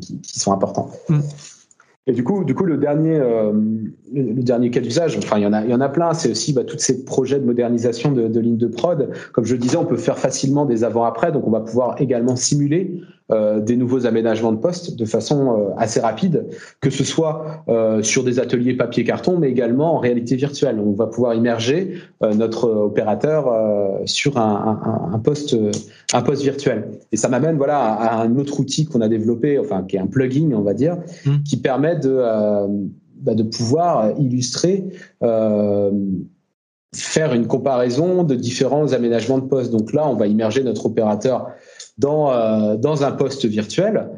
qui, 0.00 0.38
sont 0.38 0.52
importants. 0.52 0.90
Mm. 1.08 1.20
Et 2.08 2.12
du 2.12 2.24
coup, 2.24 2.42
du 2.42 2.52
coup, 2.56 2.64
le 2.64 2.78
dernier, 2.78 3.14
euh, 3.14 3.52
le, 4.12 4.42
dernier 4.42 4.70
cas 4.70 4.80
d'usage, 4.80 5.16
enfin, 5.18 5.38
il 5.38 5.44
y 5.44 5.46
en 5.46 5.52
a, 5.52 5.62
il 5.62 5.70
y 5.70 5.74
en 5.74 5.80
a 5.80 5.88
plein. 5.88 6.14
C'est 6.14 6.32
aussi 6.32 6.52
bah, 6.52 6.64
tous 6.64 6.78
ces 6.78 7.04
projets 7.04 7.38
de 7.38 7.44
modernisation 7.44 8.10
de, 8.10 8.26
de 8.26 8.40
lignes 8.40 8.56
de 8.56 8.66
prod. 8.66 9.10
Comme 9.32 9.44
je 9.44 9.52
le 9.52 9.60
disais, 9.60 9.76
on 9.76 9.84
peut 9.84 9.96
faire 9.96 10.18
facilement 10.18 10.64
des 10.64 10.82
avant-après, 10.82 11.30
donc 11.30 11.46
on 11.46 11.50
va 11.52 11.60
pouvoir 11.60 12.00
également 12.00 12.34
simuler 12.34 13.00
euh, 13.32 13.60
des 13.60 13.76
nouveaux 13.76 14.06
aménagements 14.06 14.52
de 14.52 14.58
postes 14.58 14.96
de 14.96 15.04
façon 15.04 15.52
euh, 15.52 15.70
assez 15.76 16.00
rapide, 16.00 16.46
que 16.80 16.90
ce 16.90 17.02
soit 17.02 17.64
euh, 17.68 18.02
sur 18.02 18.24
des 18.24 18.38
ateliers 18.38 18.74
papier-carton, 18.74 19.38
mais 19.38 19.48
également 19.50 19.94
en 19.94 19.98
réalité 19.98 20.36
virtuelle. 20.36 20.78
On 20.78 20.92
va 20.92 21.06
pouvoir 21.06 21.34
immerger 21.34 21.94
notre 22.20 22.68
opérateur 22.68 23.52
sur 24.04 24.38
un, 24.38 25.10
un, 25.12 25.18
poste, 25.18 25.56
un 26.12 26.22
poste 26.22 26.42
virtuel. 26.42 26.88
Et 27.10 27.16
ça 27.16 27.28
m'amène 27.28 27.56
voilà 27.56 27.78
à, 27.78 28.22
un 28.22 28.36
autre 28.36 28.60
outil 28.60 28.86
qu'on 28.86 29.00
a 29.00 29.08
développé, 29.08 29.58
enfin 29.58 29.82
qui 29.82 29.96
est 29.96 30.00
un 30.00 30.06
plugin, 30.06 30.52
on 30.54 30.62
va 30.62 30.74
dire, 30.74 30.98
mmh. 31.24 31.42
qui 31.44 31.56
permet 31.56 31.96
de 31.96 32.22
bah, 33.22 33.34
de 33.34 33.42
pouvoir 33.42 34.12
illustrer 34.18 34.84
faire 36.94 37.32
une 37.32 37.46
comparaison 37.46 38.22
de 38.22 38.34
différents 38.34 38.92
aménagements 38.92 39.38
de 39.38 39.46
poste. 39.46 39.72
Donc 39.72 39.92
là, 39.92 40.06
on 40.06 40.14
va 40.14 40.26
immerger 40.26 40.62
notre 40.62 40.86
opérateur 40.86 41.48
dans, 41.98 42.32
euh, 42.32 42.76
dans 42.76 43.04
un 43.04 43.12
poste 43.12 43.44
virtuel, 43.46 44.08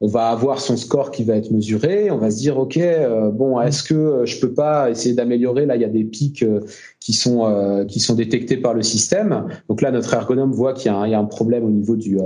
on 0.00 0.08
va 0.08 0.30
avoir 0.30 0.60
son 0.60 0.76
score 0.76 1.12
qui 1.12 1.22
va 1.22 1.36
être 1.36 1.52
mesuré. 1.52 2.10
On 2.10 2.18
va 2.18 2.30
se 2.30 2.38
dire, 2.38 2.58
ok, 2.58 2.76
euh, 2.76 3.30
bon, 3.30 3.60
est-ce 3.60 3.84
que 3.84 4.22
je 4.24 4.40
peux 4.40 4.52
pas 4.52 4.90
essayer 4.90 5.14
d'améliorer 5.14 5.64
Là, 5.64 5.76
il 5.76 5.82
y 5.82 5.84
a 5.84 5.88
des 5.88 6.02
pics 6.02 6.42
euh, 6.42 6.60
qui 6.98 7.12
sont 7.12 7.86
qui 7.88 8.00
sont 8.00 8.14
détectés 8.14 8.56
par 8.56 8.74
le 8.74 8.82
système. 8.82 9.46
Donc 9.68 9.80
là, 9.80 9.90
notre 9.92 10.12
ergonome 10.14 10.52
voit 10.52 10.72
qu'il 10.72 10.90
y, 10.90 11.10
y, 11.10 11.14
a 11.14 11.18
un 11.18 11.24
problème 11.24 11.64
au 11.64 11.70
niveau 11.70 11.96
du 11.96 12.18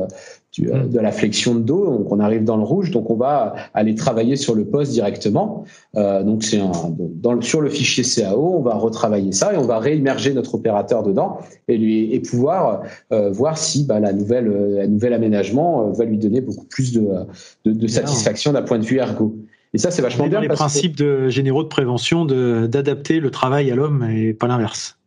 euh, 0.60 0.84
mm. 0.84 0.90
de 0.90 1.00
la 1.00 1.12
flexion 1.12 1.54
de 1.54 1.60
dos, 1.60 1.86
donc 1.98 2.10
on 2.10 2.20
arrive 2.20 2.44
dans 2.44 2.56
le 2.56 2.62
rouge, 2.62 2.90
donc 2.90 3.10
on 3.10 3.16
va 3.16 3.54
aller 3.74 3.94
travailler 3.94 4.36
sur 4.36 4.54
le 4.54 4.64
poste 4.64 4.92
directement. 4.92 5.64
Euh, 5.96 6.22
donc 6.22 6.44
c'est 6.44 6.60
dans, 6.98 7.40
sur 7.40 7.60
le 7.60 7.68
fichier 7.68 8.04
CAO, 8.04 8.56
on 8.58 8.62
va 8.62 8.74
retravailler 8.74 9.32
ça 9.32 9.52
et 9.52 9.56
on 9.56 9.66
va 9.66 9.78
réimmerger 9.78 10.32
notre 10.34 10.54
opérateur 10.54 11.02
dedans 11.02 11.38
et 11.68 11.76
lui 11.76 12.14
et 12.14 12.20
pouvoir 12.20 12.82
euh, 13.12 13.30
voir 13.30 13.58
si 13.58 13.84
bah, 13.84 14.00
la 14.00 14.12
nouvelle 14.12 14.46
la 14.76 14.86
nouvel 14.86 15.12
aménagement 15.12 15.90
va 15.90 16.04
lui 16.04 16.18
donner 16.18 16.40
beaucoup 16.40 16.66
plus 16.66 16.92
de, 16.92 17.06
de, 17.64 17.86
satisfaction 17.86 18.52
d'un 18.52 18.62
point 18.62 18.78
de 18.78 18.84
vue 18.84 18.98
ergo. 18.98 19.36
Et 19.74 19.78
ça 19.78 19.90
c'est 19.90 20.02
vachement 20.02 20.26
bien. 20.26 20.40
les 20.40 20.48
principes 20.48 20.96
de, 20.96 21.28
généraux 21.28 21.62
de 21.62 21.68
prévention 21.68 22.24
d'adapter 22.24 23.20
le 23.20 23.30
travail 23.30 23.70
à 23.70 23.74
l'homme 23.74 24.04
et 24.10 24.32
pas 24.32 24.46
l'inverse. 24.46 24.98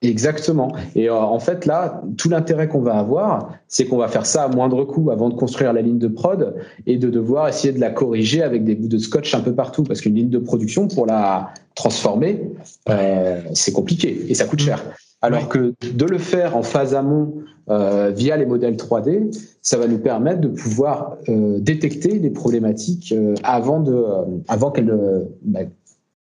Exactement. 0.00 0.72
Et 0.94 1.08
euh, 1.08 1.14
en 1.14 1.40
fait, 1.40 1.66
là, 1.66 2.02
tout 2.16 2.28
l'intérêt 2.28 2.68
qu'on 2.68 2.82
va 2.82 2.94
avoir, 2.94 3.52
c'est 3.66 3.86
qu'on 3.86 3.96
va 3.96 4.06
faire 4.06 4.26
ça 4.26 4.44
à 4.44 4.48
moindre 4.48 4.84
coût 4.84 5.10
avant 5.10 5.28
de 5.28 5.34
construire 5.34 5.72
la 5.72 5.82
ligne 5.82 5.98
de 5.98 6.06
prod 6.06 6.54
et 6.86 6.98
de 6.98 7.10
devoir 7.10 7.48
essayer 7.48 7.72
de 7.72 7.80
la 7.80 7.90
corriger 7.90 8.42
avec 8.42 8.64
des 8.64 8.76
bouts 8.76 8.86
de 8.86 8.98
scotch 8.98 9.34
un 9.34 9.40
peu 9.40 9.54
partout. 9.54 9.82
Parce 9.82 10.00
qu'une 10.00 10.14
ligne 10.14 10.30
de 10.30 10.38
production, 10.38 10.86
pour 10.86 11.06
la 11.06 11.52
transformer, 11.74 12.48
euh, 12.88 13.40
c'est 13.54 13.72
compliqué 13.72 14.26
et 14.28 14.34
ça 14.34 14.44
coûte 14.44 14.60
cher. 14.60 14.84
Alors 15.20 15.48
que 15.48 15.74
de 15.82 16.04
le 16.04 16.18
faire 16.18 16.56
en 16.56 16.62
phase 16.62 16.94
amont 16.94 17.34
euh, 17.70 18.12
via 18.14 18.36
les 18.36 18.46
modèles 18.46 18.76
3D, 18.76 19.36
ça 19.62 19.76
va 19.76 19.88
nous 19.88 19.98
permettre 19.98 20.40
de 20.40 20.48
pouvoir 20.48 21.16
euh, 21.28 21.58
détecter 21.58 22.20
des 22.20 22.30
problématiques 22.30 23.12
euh, 23.12 23.34
avant 23.42 23.80
de, 23.80 24.04
avant 24.46 24.70
qu'elles 24.70 25.26
bah, 25.42 25.60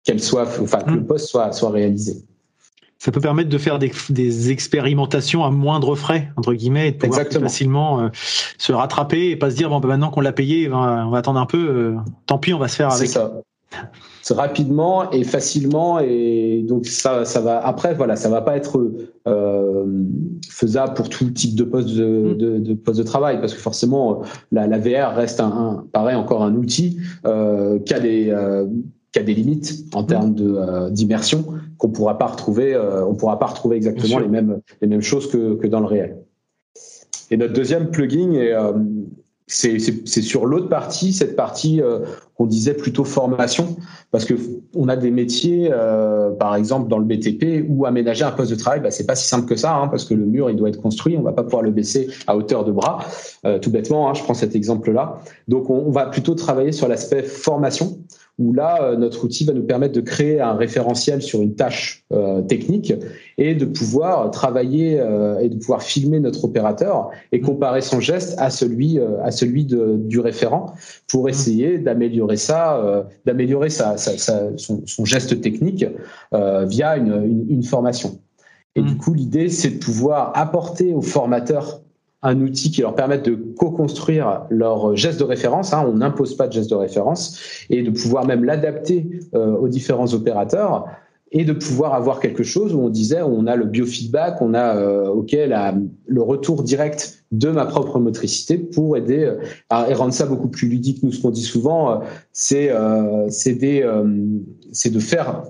qu'elles 0.04 0.22
soient, 0.22 0.48
enfin 0.62 0.82
que 0.82 0.92
le 0.92 1.00
mmh. 1.02 1.08
poste 1.08 1.28
soit 1.28 1.52
soit 1.52 1.72
réalisé 1.72 2.18
ça 3.06 3.12
peut 3.12 3.22
permettre 3.22 3.50
de 3.50 3.58
faire 3.60 3.78
des, 3.78 3.92
des, 4.10 4.50
expérimentations 4.50 5.46
à 5.46 5.52
moindre 5.52 5.96
frais 5.96 6.32
entre 6.38 6.54
guillemets 6.56 6.88
et 6.88 6.92
de 6.92 6.98
pouvoir 6.98 7.24
facilement 7.28 8.02
euh, 8.02 8.10
se 8.58 8.74
rattraper 8.74 9.30
et 9.30 9.36
pas 9.36 9.52
se 9.52 9.56
dire 9.56 9.70
bon 9.70 9.80
bah, 9.80 9.90
maintenant 9.90 10.10
qu'on 10.10 10.22
l'a 10.22 10.32
payé 10.32 10.68
on 10.72 11.10
va 11.12 11.18
attendre 11.20 11.40
un 11.40 11.46
peu 11.46 11.70
euh, 11.70 11.96
tant 12.26 12.40
pis 12.40 12.52
on 12.56 12.58
va 12.58 12.68
se 12.68 12.78
faire 12.78 12.92
avec. 12.92 13.08
ça. 13.08 13.32
Rapidement 14.32 15.12
et 15.12 15.24
facilement 15.24 16.00
et 16.00 16.66
donc 16.68 16.88
ça 16.88 17.26
ça 17.26 17.42
va 17.42 17.64
après 17.64 17.94
voilà 17.94 18.16
ça 18.16 18.28
va 18.28 18.42
pas 18.42 18.58
être 18.58 18.92
euh, 19.28 19.86
faisable 20.50 20.96
pour 20.96 21.10
tout 21.10 21.30
type 21.30 21.54
de 21.54 21.64
poste 21.64 21.90
de, 21.90 22.06
mm. 22.06 22.38
de, 22.38 22.58
de, 22.58 22.74
poste 22.74 22.98
de 22.98 23.04
travail 23.04 23.40
parce 23.40 23.54
que 23.54 23.60
forcément 23.60 24.24
la, 24.52 24.66
la 24.66 24.80
VR 24.80 25.16
reste 25.16 25.40
un, 25.40 25.46
un, 25.46 25.86
pareil 25.94 26.16
encore 26.16 26.42
un 26.42 26.56
outil 26.56 26.98
euh, 27.28 27.78
qui 27.78 27.94
a 27.94 28.00
des 28.00 28.30
euh, 28.32 28.66
qui 29.16 29.20
a 29.20 29.24
des 29.24 29.34
limites 29.34 29.86
en 29.94 30.04
mm. 30.04 30.08
termes 30.08 30.34
de 30.36 30.58
euh, 30.58 30.90
d'immersion 30.90 31.46
qu'on 31.78 31.88
pourra 31.88 32.18
pas 32.18 32.28
retrouver 32.28 32.74
euh, 32.74 33.06
on 33.06 33.16
pourra 33.16 33.40
pas 33.40 33.46
retrouver 33.46 33.78
exactement 33.78 34.20
les 34.20 34.28
mêmes 34.28 34.60
les 34.82 34.90
mêmes 34.90 35.02
choses 35.02 35.32
que, 35.32 35.56
que 35.56 35.68
dans 35.68 35.80
le 35.80 35.86
réel 35.86 36.18
et 37.32 37.38
notre 37.38 37.54
deuxième 37.54 37.92
plugin 37.92 38.34
est, 38.34 38.52
euh, 38.52 38.74
c'est 39.48 40.22
sur 40.22 40.48
l'autre 40.48 40.70
partie, 40.70 41.14
cette 41.14 41.36
partie 41.36 41.80
euh, 41.80 42.00
qu'on 42.36 42.48
disait 42.48 42.74
plutôt 42.74 43.04
formation, 43.04 43.78
parce 44.10 44.26
que 44.26 44.34
on 44.74 44.90
a 44.90 44.96
des 44.96 45.12
métiers, 45.12 45.70
par 46.40 46.56
exemple 46.56 46.90
dans 46.90 46.98
le 46.98 47.06
BTP, 47.06 47.64
où 47.70 47.86
aménager 47.86 48.24
un 48.24 48.32
poste 48.32 48.50
de 48.50 48.56
travail, 48.56 48.80
bah, 48.82 48.90
c'est 48.90 49.06
pas 49.06 49.16
si 49.16 49.28
simple 49.28 49.48
que 49.48 49.56
ça, 49.56 49.76
hein, 49.76 49.88
parce 49.88 50.04
que 50.04 50.16
le 50.16 50.26
mur 50.26 50.50
il 50.50 50.56
doit 50.56 50.70
être 50.70 50.82
construit, 50.82 51.16
on 51.16 51.22
va 51.22 51.32
pas 51.32 51.44
pouvoir 51.44 51.62
le 51.62 51.70
baisser 51.70 52.10
à 52.26 52.36
hauteur 52.36 52.66
de 52.66 52.72
bras, 52.72 53.06
tout 53.62 53.70
bêtement. 53.70 54.10
Hein, 54.10 54.16
je 54.16 54.24
prends 54.24 54.34
cet 54.34 54.56
exemple-là. 54.56 55.20
Donc 55.48 55.70
on, 55.70 55.78
on, 55.78 55.92
va 55.92 56.08
plutôt 56.08 56.34
travailler 56.34 56.72
sur 56.72 56.88
l'aspect 56.88 57.22
formation, 57.22 58.00
où 58.38 58.54
là, 58.54 58.82
euh, 58.82 58.98
notre 58.98 59.24
outil 59.24 59.46
va 59.46 59.54
nous 59.54 59.64
permettre 59.64 59.94
de 59.94 60.02
créer 60.02 60.42
un 60.42 60.54
référentiel 60.54 61.22
sur 61.22 61.42
une 61.42 61.56
tâche 61.56 62.04
euh, 62.12 62.42
technique 62.42 62.94
et 63.38 63.56
de 63.56 63.66
pouvoir 63.66 64.30
travailler 64.32 65.00
euh, 65.00 65.40
et 65.40 65.50
de 65.50 65.56
pouvoir 65.56 65.82
filmer 65.82 66.20
notre 66.20 66.44
opérateur 66.44 67.12
et 67.32 67.40
comparer 67.40 67.82
son 67.82 68.00
geste 68.00 68.36
à 68.38 68.50
celui 68.50 69.00
à 69.24 69.32
celui 69.32 69.66
de, 69.66 69.96
du 69.98 70.20
référent 70.20 70.74
pour 71.08 71.30
essayer 71.30 71.78
d'améliorer 71.78 72.38
ça, 72.38 73.06
d'améliorer 73.26 73.70
sa, 73.70 73.98
sa, 73.98 74.18
sa, 74.18 74.58
son, 74.58 74.84
son, 74.86 75.06
geste 75.06 75.42
technique 75.42 75.86
via 76.32 76.98
une, 76.98 77.24
une, 77.26 77.46
une 77.50 77.64
formation. 77.64 78.20
Et 78.76 78.82
du 78.82 78.94
mmh. 78.94 78.98
coup, 78.98 79.14
l'idée, 79.14 79.50
c'est 79.50 79.70
de 79.70 79.84
pouvoir 79.84 80.32
apporter 80.36 80.94
aux 80.94 81.02
formateurs 81.02 81.82
un 82.26 82.42
outil 82.42 82.72
qui 82.72 82.82
leur 82.82 82.96
permette 82.96 83.24
de 83.24 83.36
co-construire 83.36 84.42
leur 84.50 84.96
geste 84.96 85.20
de 85.20 85.24
référence. 85.24 85.74
Hein, 85.74 85.86
on 85.88 85.94
n'impose 85.94 86.36
pas 86.36 86.48
de 86.48 86.54
geste 86.54 86.72
de 86.72 86.76
référence 86.76 87.40
et 87.70 87.84
de 87.84 87.92
pouvoir 87.92 88.26
même 88.26 88.44
l'adapter 88.44 89.08
euh, 89.36 89.56
aux 89.56 89.68
différents 89.68 90.12
opérateurs 90.14 90.86
et 91.32 91.46
de 91.46 91.54
pouvoir 91.54 91.94
avoir 91.94 92.20
quelque 92.20 92.44
chose 92.44 92.74
où 92.74 92.80
on 92.80 92.90
disait 92.90 93.22
on 93.22 93.46
a 93.46 93.56
le 93.56 93.66
biofeedback, 93.66 94.42
on 94.42 94.54
a 94.56 94.76
euh, 94.76 95.08
ok 95.08 95.36
le 95.36 96.22
retour 96.22 96.64
direct 96.64 97.24
de 97.32 97.50
ma 97.50 97.66
propre 97.66 98.00
motricité 98.00 98.58
pour 98.58 98.98
aider 98.98 99.26
euh, 99.26 99.38
à, 99.70 99.90
et 99.90 99.94
rendre 99.94 100.14
ça 100.14 100.26
beaucoup 100.26 100.48
plus 100.48 100.68
ludique. 100.68 101.04
Nous, 101.04 101.12
ce 101.12 101.22
qu'on 101.22 101.32
dit 101.32 101.44
souvent, 101.44 102.02
c'est 102.32 102.72
euh, 102.72 103.28
c'est 103.30 103.54
de 103.54 105.00
faire 105.00 105.44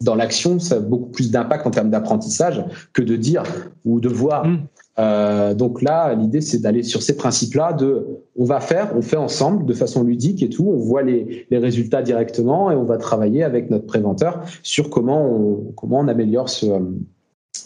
dans 0.00 0.14
l'action, 0.14 0.58
ça 0.58 0.78
beaucoup 0.78 1.10
plus 1.10 1.30
d'impact 1.30 1.66
en 1.66 1.70
termes 1.70 1.90
d'apprentissage 1.90 2.64
que 2.92 3.02
de 3.02 3.16
dire 3.16 3.42
ou 3.84 4.00
de 4.00 4.08
voir. 4.08 4.46
Mmh. 4.46 4.58
Euh, 4.98 5.54
donc 5.54 5.82
là, 5.82 6.14
l'idée, 6.14 6.40
c'est 6.40 6.58
d'aller 6.58 6.82
sur 6.82 7.02
ces 7.02 7.16
principes-là 7.16 7.72
de 7.72 8.06
on 8.36 8.44
va 8.44 8.60
faire, 8.60 8.92
on 8.96 9.02
fait 9.02 9.16
ensemble 9.16 9.64
de 9.64 9.72
façon 9.72 10.02
ludique 10.02 10.42
et 10.42 10.50
tout, 10.50 10.66
on 10.66 10.76
voit 10.76 11.02
les, 11.02 11.46
les 11.50 11.58
résultats 11.58 12.02
directement 12.02 12.70
et 12.70 12.74
on 12.74 12.84
va 12.84 12.98
travailler 12.98 13.44
avec 13.44 13.70
notre 13.70 13.86
préventeur 13.86 14.42
sur 14.62 14.90
comment 14.90 15.24
on, 15.24 15.72
comment 15.76 16.00
on 16.00 16.08
améliore 16.08 16.48
ce, 16.48 16.66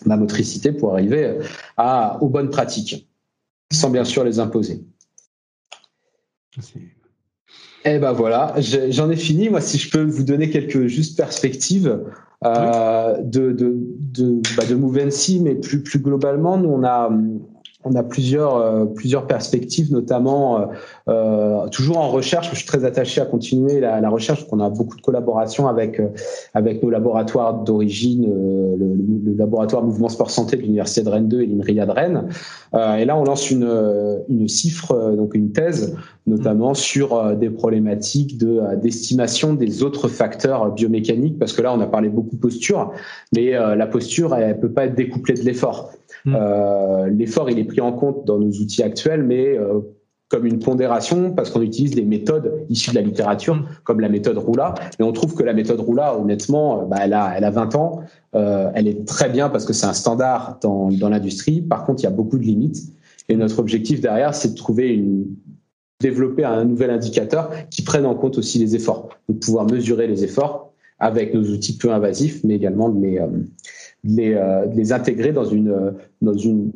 ma 0.06 0.16
motricité 0.16 0.72
pour 0.72 0.92
arriver 0.92 1.38
à, 1.76 2.22
aux 2.22 2.28
bonnes 2.28 2.50
pratiques, 2.50 3.08
sans 3.72 3.90
bien 3.90 4.04
sûr 4.04 4.24
les 4.24 4.38
imposer. 4.38 4.84
Et 7.86 7.96
eh 7.96 7.98
ben 7.98 8.12
voilà, 8.12 8.54
j'en 8.58 9.10
ai 9.10 9.16
fini. 9.16 9.50
Moi, 9.50 9.60
si 9.60 9.76
je 9.76 9.90
peux 9.90 10.02
vous 10.02 10.22
donner 10.22 10.48
quelques 10.48 10.86
justes 10.86 11.18
perspectives, 11.18 12.00
euh, 12.44 13.20
de, 13.22 13.52
de, 13.52 13.74
de, 13.74 14.40
bah, 14.56 14.64
de 14.68 14.74
Movency, 14.74 15.40
mais 15.40 15.54
plus, 15.54 15.82
plus 15.82 15.98
globalement, 15.98 16.56
nous, 16.56 16.70
on 16.70 16.84
a, 16.84 17.10
on 17.84 17.94
a 17.94 18.02
plusieurs, 18.02 18.56
euh, 18.56 18.86
plusieurs 18.86 19.26
perspectives, 19.26 19.92
notamment 19.92 20.58
euh, 20.58 20.64
euh, 21.08 21.68
toujours 21.68 21.98
en 21.98 22.08
recherche. 22.08 22.50
Je 22.50 22.56
suis 22.56 22.66
très 22.66 22.84
attaché 22.84 23.20
à 23.20 23.26
continuer 23.26 23.80
la, 23.80 24.00
la 24.00 24.08
recherche, 24.08 24.40
donc 24.40 24.52
on 24.52 24.60
a 24.60 24.70
beaucoup 24.70 24.96
de 24.96 25.02
collaborations 25.02 25.68
avec, 25.68 26.00
euh, 26.00 26.08
avec 26.54 26.82
nos 26.82 26.90
laboratoires 26.90 27.62
d'origine, 27.62 28.24
euh, 28.24 28.76
le, 28.78 29.30
le, 29.32 29.36
laboratoire 29.36 29.82
Mouvement 29.82 30.08
Sport 30.08 30.30
Santé 30.30 30.56
de 30.56 30.62
l'Université 30.62 31.02
de 31.02 31.10
Rennes 31.10 31.28
2 31.28 31.42
et 31.42 31.46
l'INRIA 31.46 31.86
de 31.86 31.90
Rennes. 31.90 32.28
et 32.72 33.04
là, 33.04 33.16
on 33.16 33.24
lance 33.24 33.50
une, 33.50 33.68
une 34.28 34.48
cifre, 34.48 35.14
donc 35.16 35.34
une 35.34 35.52
thèse, 35.52 35.96
notamment 36.26 36.72
mmh. 36.72 36.76
sur 36.76 37.36
des 37.36 37.50
problématiques 37.50 38.38
de 38.38 38.60
d'estimation 38.76 39.54
des 39.54 39.82
autres 39.82 40.08
facteurs 40.08 40.72
biomécaniques, 40.72 41.38
parce 41.38 41.52
que 41.52 41.62
là, 41.62 41.74
on 41.74 41.80
a 41.80 41.86
parlé 41.86 42.08
beaucoup 42.08 42.36
posture, 42.36 42.92
mais 43.34 43.50
la 43.52 43.86
posture, 43.86 44.34
elle, 44.34 44.50
elle 44.50 44.60
peut 44.60 44.70
pas 44.70 44.86
être 44.86 44.94
découplée 44.94 45.34
de 45.34 45.42
l'effort. 45.42 45.90
Mm. 46.24 46.36
Euh, 46.36 47.08
l'effort, 47.08 47.50
il 47.50 47.58
est 47.58 47.64
pris 47.64 47.80
en 47.80 47.92
compte 47.92 48.24
dans 48.26 48.38
nos 48.38 48.50
outils 48.50 48.82
actuels, 48.82 49.22
mais 49.22 49.58
euh, 49.58 49.80
comme 50.28 50.46
une 50.46 50.58
pondération 50.58 51.32
parce 51.32 51.50
qu'on 51.50 51.62
utilise 51.62 51.92
des 51.94 52.04
méthodes 52.04 52.64
issues 52.68 52.90
de 52.90 52.96
la 52.96 53.02
littérature, 53.02 53.56
mm. 53.56 53.66
comme 53.84 54.00
la 54.00 54.08
méthode 54.08 54.38
Roula. 54.38 54.74
Mais 54.98 55.04
on 55.04 55.12
trouve 55.12 55.34
que 55.34 55.42
la 55.42 55.52
méthode 55.52 55.80
Roula, 55.80 56.18
honnêtement, 56.18 56.82
euh, 56.82 56.84
bah, 56.86 56.98
elle, 57.02 57.12
a, 57.12 57.34
elle 57.36 57.44
a 57.44 57.50
20 57.50 57.74
ans. 57.76 58.00
Euh, 58.34 58.70
elle 58.74 58.88
est 58.88 59.06
très 59.06 59.28
bien 59.28 59.48
parce 59.48 59.64
que 59.64 59.72
c'est 59.72 59.86
un 59.86 59.92
standard 59.92 60.58
dans, 60.60 60.90
dans 60.90 61.08
l'industrie. 61.08 61.60
Par 61.60 61.84
contre, 61.84 62.02
il 62.02 62.04
y 62.04 62.08
a 62.08 62.12
beaucoup 62.12 62.38
de 62.38 62.44
limites. 62.44 62.82
Et 63.28 63.36
notre 63.36 63.58
objectif 63.58 64.00
derrière, 64.00 64.34
c'est 64.34 64.50
de 64.50 64.56
trouver 64.56 64.92
une 64.92 65.26
développer 66.00 66.44
un 66.44 66.64
nouvel 66.64 66.90
indicateur 66.90 67.50
qui 67.70 67.80
prenne 67.82 68.04
en 68.04 68.14
compte 68.14 68.36
aussi 68.36 68.58
les 68.58 68.74
efforts. 68.74 69.08
Donc 69.28 69.38
pouvoir 69.40 69.64
mesurer 69.64 70.06
les 70.06 70.24
efforts 70.24 70.72
avec 70.98 71.32
nos 71.32 71.44
outils 71.44 71.78
peu 71.78 71.92
invasifs, 71.92 72.42
mais 72.44 72.56
également 72.56 72.90
de 72.90 73.00
les, 73.00 73.20
de 74.04 74.16
les, 74.16 74.34
euh, 74.34 74.66
de 74.66 74.76
les 74.76 74.92
intégrer 74.92 75.32
dans, 75.32 75.44
une, 75.44 75.94
dans 76.22 76.34
une, 76.34 76.70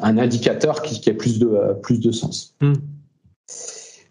un 0.00 0.18
indicateur 0.18 0.82
qui, 0.82 1.00
qui 1.00 1.10
a 1.10 1.14
plus 1.14 1.38
de, 1.38 1.48
plus 1.82 2.00
de 2.00 2.10
sens. 2.10 2.56
Mm. 2.60 2.74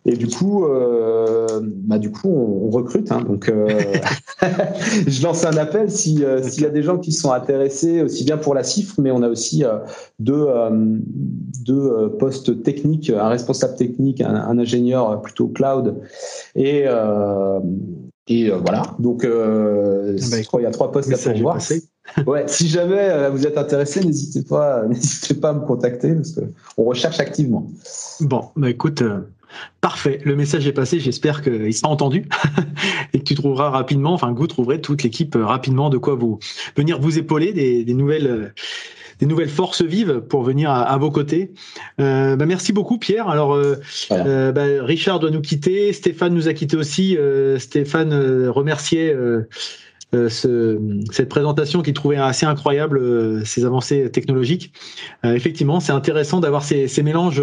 Et 0.08 0.16
du 0.16 0.28
coup, 0.28 0.66
euh, 0.66 1.62
bah 1.64 1.98
du 1.98 2.12
coup, 2.12 2.30
on, 2.30 2.68
on 2.68 2.70
recrute. 2.70 3.12
Hein, 3.12 3.22
donc, 3.28 3.50
euh, 3.50 3.68
je 5.08 5.24
lance 5.24 5.46
un 5.46 5.58
appel 5.58 5.90
si 5.90 6.24
euh, 6.24 6.44
s'il 6.44 6.62
y 6.62 6.68
a 6.68 6.70
des 6.70 6.84
gens 6.84 7.00
qui 7.00 7.12
sont 7.12 7.32
intéressés 7.32 8.04
aussi 8.04 8.24
bien 8.24 8.38
pour 8.38 8.54
la 8.54 8.64
cifre, 8.64 9.02
mais 9.02 9.10
on 9.10 9.24
a 9.24 9.30
aussi 9.30 9.66
euh, 9.66 9.80
deux 10.20 10.46
deux 11.66 12.16
postes 12.20 12.62
techniques, 12.62 13.10
un 13.10 13.30
responsable 13.30 13.76
technique, 13.78 14.22
un, 14.22 14.36
un 14.36 14.60
ingénieur 14.60 15.24
plutôt 15.24 15.48
cloud 15.48 15.96
et 16.56 16.86
et 18.28 18.50
voilà. 18.50 18.96
Donc, 19.00 19.24
euh, 19.24 20.18
bah, 20.32 20.42
je 20.42 20.48
crois 20.48 20.62
il 20.62 20.64
y 20.64 20.68
a 20.68 20.72
trois 20.72 20.92
postes 20.92 21.12
à 21.14 21.32
pourvoir 21.32 21.62
ouais, 22.26 22.44
si 22.48 22.68
jamais 22.68 23.10
euh, 23.10 23.30
vous 23.30 23.46
êtes 23.46 23.58
intéressé, 23.58 24.04
n'hésitez 24.04 24.44
pas, 24.44 24.84
n'hésitez 24.88 25.34
pas 25.34 25.50
à 25.50 25.54
me 25.54 25.66
contacter 25.66 26.14
parce 26.14 26.32
que 26.32 26.42
on 26.78 26.84
recherche 26.86 27.20
activement. 27.20 27.68
Bon, 28.22 28.50
bah 28.56 28.70
écoute, 28.70 29.02
euh, 29.02 29.22
parfait. 29.82 30.20
Le 30.24 30.36
message 30.36 30.68
est 30.68 30.74
passé. 30.74 31.00
J'espère 31.00 31.42
qu'il 31.42 31.74
sera 31.74 31.90
entendu 31.90 32.28
et 33.14 33.20
que 33.20 33.24
tu 33.24 33.36
trouveras 33.36 33.70
rapidement, 33.70 34.14
enfin 34.14 34.34
que 34.34 34.40
vous 34.40 34.48
trouverez 34.48 34.82
toute 34.82 35.04
l'équipe 35.04 35.36
euh, 35.36 35.46
rapidement 35.46 35.90
de 35.90 35.98
quoi 35.98 36.16
vous 36.16 36.40
venir 36.76 37.00
vous 37.00 37.18
épauler 37.18 37.54
des, 37.54 37.84
des 37.84 37.94
nouvelles 37.94 38.54
des 39.20 39.26
nouvelles 39.26 39.50
forces 39.50 39.82
vives 39.82 40.22
pour 40.22 40.44
venir 40.44 40.70
à, 40.70 40.82
à 40.82 40.98
vos 40.98 41.12
côtés. 41.12 41.52
Euh, 42.00 42.36
bah 42.36 42.46
merci 42.46 42.74
beaucoup 42.74 42.98
Pierre. 42.98 43.30
Alors 43.30 43.54
euh, 43.54 43.76
voilà. 44.10 44.52
bah, 44.52 44.64
Richard 44.82 45.20
doit 45.20 45.32
nous 45.32 45.42
quitter, 45.42 45.94
Stéphane 45.94 46.34
nous 46.34 46.48
a 46.48 46.54
quitté 46.54 46.76
aussi. 46.76 47.18
Euh, 47.18 47.60
Stéphane 47.60 48.14
remerciait 48.50 49.14
euh, 49.14 49.48
ce, 50.30 50.80
cette 51.12 51.30
présentation 51.30 51.82
qui 51.82 51.94
trouvait 51.94 52.18
assez 52.18 52.46
incroyable 52.46 52.98
euh, 52.98 53.44
ces 53.46 53.66
avancées 53.66 54.10
technologiques. 54.12 54.74
Euh, 55.26 55.34
effectivement, 55.34 55.80
c'est 55.80 55.92
intéressant 55.92 56.40
d'avoir 56.40 56.64
ces, 56.64 56.88
ces 56.88 57.04
mélanges. 57.04 57.42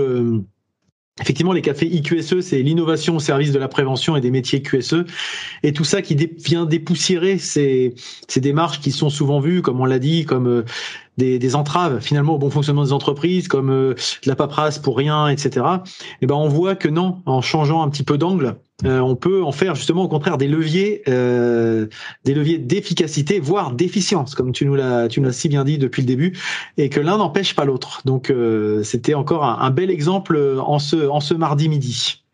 Effectivement, 1.20 1.52
les 1.52 1.60
cafés 1.60 1.86
IQSE, 1.86 2.40
c'est 2.40 2.62
l'innovation 2.62 3.16
au 3.16 3.20
service 3.20 3.52
de 3.52 3.58
la 3.58 3.68
prévention 3.68 4.16
et 4.16 4.22
des 4.22 4.30
métiers 4.30 4.62
QSE. 4.62 5.04
Et 5.62 5.74
tout 5.74 5.84
ça 5.84 6.00
qui 6.00 6.16
vient 6.16 6.64
dépoussiérer 6.64 7.36
ces, 7.36 7.94
ces 8.28 8.40
démarches 8.40 8.80
qui 8.80 8.90
sont 8.92 9.10
souvent 9.10 9.38
vues, 9.38 9.60
comme 9.60 9.78
on 9.80 9.84
l'a 9.84 9.98
dit, 9.98 10.24
comme 10.24 10.64
des, 11.18 11.38
des, 11.38 11.54
entraves 11.54 12.00
finalement 12.00 12.36
au 12.36 12.38
bon 12.38 12.48
fonctionnement 12.48 12.84
des 12.84 12.94
entreprises, 12.94 13.46
comme 13.46 13.68
de 13.68 13.96
la 14.24 14.36
paperasse 14.36 14.78
pour 14.78 14.96
rien, 14.96 15.28
etc. 15.28 15.66
Et 16.22 16.26
ben 16.26 16.34
on 16.34 16.48
voit 16.48 16.76
que 16.76 16.88
non, 16.88 17.20
en 17.26 17.42
changeant 17.42 17.82
un 17.82 17.90
petit 17.90 18.04
peu 18.04 18.16
d'angle, 18.16 18.56
euh, 18.84 19.00
on 19.00 19.16
peut 19.16 19.42
en 19.42 19.52
faire 19.52 19.74
justement 19.74 20.02
au 20.04 20.08
contraire 20.08 20.38
des 20.38 20.48
leviers, 20.48 21.02
euh, 21.08 21.86
des 22.24 22.34
leviers 22.34 22.58
d'efficacité, 22.58 23.38
voire 23.40 23.72
d'efficience, 23.72 24.34
comme 24.34 24.52
tu 24.52 24.66
nous 24.66 24.74
l'as, 24.74 25.08
si 25.32 25.48
bien 25.48 25.64
dit 25.64 25.78
depuis 25.78 26.02
le 26.02 26.06
début, 26.06 26.38
et 26.76 26.88
que 26.88 27.00
l'un 27.00 27.18
n'empêche 27.18 27.54
pas 27.54 27.64
l'autre. 27.64 28.02
Donc 28.04 28.30
euh, 28.30 28.82
c'était 28.82 29.14
encore 29.14 29.44
un, 29.44 29.58
un, 29.60 29.70
bel 29.70 29.90
exemple 29.90 30.36
en 30.58 30.78
ce 30.78 31.08
en 31.08 31.20
ce 31.20 31.34
mardi 31.34 31.68
midi. 31.68 32.24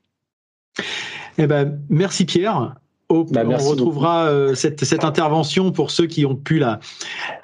Eh 1.38 1.46
ben 1.46 1.80
merci 1.88 2.24
Pierre. 2.24 2.74
Au, 3.10 3.24
bah, 3.24 3.42
on 3.46 3.56
retrouvera 3.56 4.26
euh, 4.26 4.54
cette, 4.54 4.84
cette, 4.84 5.02
intervention 5.02 5.72
pour 5.72 5.90
ceux 5.90 6.06
qui 6.06 6.26
ont 6.26 6.34
pu 6.34 6.58
la, 6.58 6.78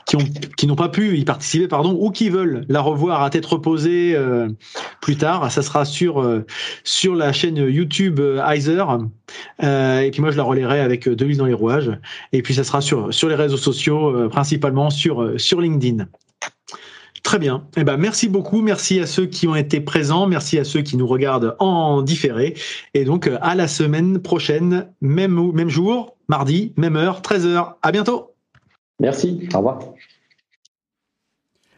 qui 0.05 0.17
ont, 0.17 0.25
qui 0.59 0.67
n'ont 0.67 0.77
pas 0.77 0.91
pu 0.91 1.17
y 1.17 1.25
participer, 1.25 1.69
pardon, 1.69 1.97
ou 1.99 2.11
qui 2.11 2.29
veulent 2.29 2.67
la 2.69 2.83
revoir 2.83 3.23
à 3.23 3.31
tête 3.31 3.47
reposée 3.47 4.15
euh, 4.15 4.49
plus 5.01 5.17
tard. 5.17 5.51
Ça 5.51 5.63
sera 5.63 5.87
sur 5.87 6.21
euh, 6.21 6.45
sur 6.85 7.15
la 7.15 7.33
chaîne 7.33 7.57
YouTube 7.57 8.21
Heiser. 8.21 8.85
et 9.63 10.11
puis 10.13 10.21
moi, 10.21 10.31
je 10.31 10.37
la 10.37 10.43
relayerai 10.43 10.81
avec 10.81 11.09
de 11.09 11.25
l'huile 11.25 11.39
dans 11.39 11.47
les 11.47 11.55
rouages. 11.55 11.99
Et 12.33 12.43
puis 12.43 12.53
ça 12.53 12.63
sera 12.63 12.83
sur 12.83 13.15
sur 13.15 13.31
les 13.31 13.35
réseaux 13.35 13.57
sociaux, 13.57 14.29
principalement 14.29 14.91
sur 14.91 15.41
sur 15.41 15.63
LinkedIn. 15.63 16.07
Très 17.25 17.39
bien. 17.39 17.67
Eh 17.77 17.85
ben, 17.85 17.97
merci 17.97 18.29
beaucoup. 18.29 18.61
Merci 18.61 19.01
à 19.01 19.07
ceux 19.07 19.25
qui 19.27 19.49
ont 19.49 19.57
été 19.57 19.81
présents. 19.81 20.27
Merci 20.27 20.59
à 20.59 20.65
ceux 20.65 20.83
qui 20.83 20.99
nous 20.99 21.07
regardent 21.07 21.57
en 21.59 22.03
différé. 22.03 22.55
Et 22.93 23.05
donc, 23.05 23.31
à 23.41 23.55
la 23.55 23.67
semaine 23.67 24.21
prochaine, 24.21 24.93
même, 25.01 25.51
même 25.53 25.71
jour, 25.71 26.17
mardi, 26.29 26.75
même 26.77 26.97
heure, 26.97 27.23
13h. 27.23 27.77
À 27.81 27.93
bientôt. 27.93 28.35
Merci. 29.01 29.49
Au 29.55 29.57
revoir. 29.57 29.81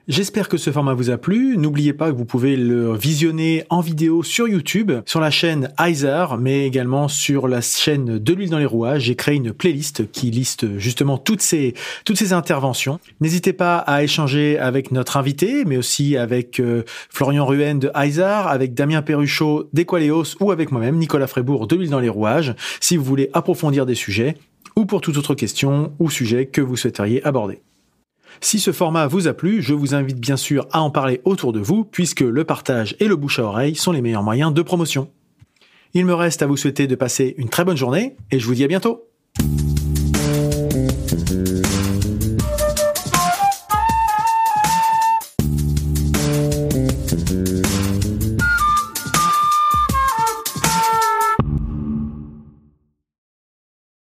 J'espère 0.08 0.48
que 0.48 0.56
ce 0.56 0.70
format 0.70 0.94
vous 0.94 1.10
a 1.10 1.18
plu. 1.18 1.56
N'oubliez 1.56 1.92
pas 1.92 2.12
que 2.12 2.16
vous 2.16 2.24
pouvez 2.24 2.56
le 2.56 2.94
visionner 2.94 3.64
en 3.70 3.80
vidéo 3.80 4.22
sur 4.22 4.46
YouTube, 4.46 4.92
sur 5.04 5.18
la 5.18 5.32
chaîne 5.32 5.72
Heiser, 5.80 6.26
mais 6.38 6.64
également 6.64 7.08
sur 7.08 7.48
la 7.48 7.60
chaîne 7.60 8.20
De 8.20 8.32
l'huile 8.32 8.50
dans 8.50 8.60
les 8.60 8.66
rouages. 8.66 9.02
J'ai 9.02 9.16
créé 9.16 9.34
une 9.34 9.52
playlist 9.52 10.08
qui 10.12 10.30
liste 10.30 10.78
justement 10.78 11.18
toutes 11.18 11.40
ces, 11.40 11.74
toutes 12.04 12.18
ces 12.18 12.32
interventions. 12.32 13.00
N'hésitez 13.20 13.52
pas 13.52 13.78
à 13.78 14.04
échanger 14.04 14.60
avec 14.60 14.92
notre 14.92 15.16
invité, 15.16 15.64
mais 15.64 15.76
aussi 15.76 16.16
avec 16.16 16.60
euh, 16.60 16.84
Florian 17.10 17.44
Ruen 17.44 17.80
de 17.80 17.90
Heiser, 17.92 18.22
avec 18.22 18.74
Damien 18.74 19.02
Perruchot 19.02 19.68
d'Equaleos 19.72 20.36
ou 20.38 20.52
avec 20.52 20.70
moi-même, 20.70 20.98
Nicolas 20.98 21.26
Frébourg 21.26 21.66
de 21.66 21.74
l'huile 21.74 21.90
dans 21.90 21.98
les 21.98 22.08
rouages, 22.08 22.54
si 22.78 22.96
vous 22.96 23.02
voulez 23.02 23.28
approfondir 23.32 23.86
des 23.86 23.96
sujets 23.96 24.36
ou 24.76 24.86
pour 24.86 25.00
toute 25.00 25.16
autre 25.16 25.34
question 25.34 25.94
ou 25.98 26.10
sujet 26.10 26.46
que 26.46 26.60
vous 26.60 26.76
souhaiteriez 26.76 27.24
aborder. 27.24 27.60
Si 28.40 28.58
ce 28.58 28.72
format 28.72 29.06
vous 29.06 29.28
a 29.28 29.34
plu, 29.34 29.62
je 29.62 29.74
vous 29.74 29.94
invite 29.94 30.20
bien 30.20 30.36
sûr 30.36 30.66
à 30.72 30.80
en 30.80 30.90
parler 30.90 31.20
autour 31.24 31.52
de 31.52 31.60
vous, 31.60 31.84
puisque 31.84 32.20
le 32.20 32.44
partage 32.44 32.96
et 33.00 33.08
le 33.08 33.16
bouche 33.16 33.38
à 33.38 33.44
oreille 33.44 33.74
sont 33.74 33.92
les 33.92 34.02
meilleurs 34.02 34.22
moyens 34.22 34.52
de 34.52 34.62
promotion. 34.62 35.10
Il 35.94 36.04
me 36.04 36.14
reste 36.14 36.42
à 36.42 36.46
vous 36.46 36.56
souhaiter 36.56 36.86
de 36.86 36.94
passer 36.94 37.34
une 37.38 37.48
très 37.48 37.64
bonne 37.64 37.76
journée, 37.76 38.16
et 38.30 38.38
je 38.38 38.46
vous 38.46 38.54
dis 38.54 38.64
à 38.64 38.68
bientôt 38.68 39.08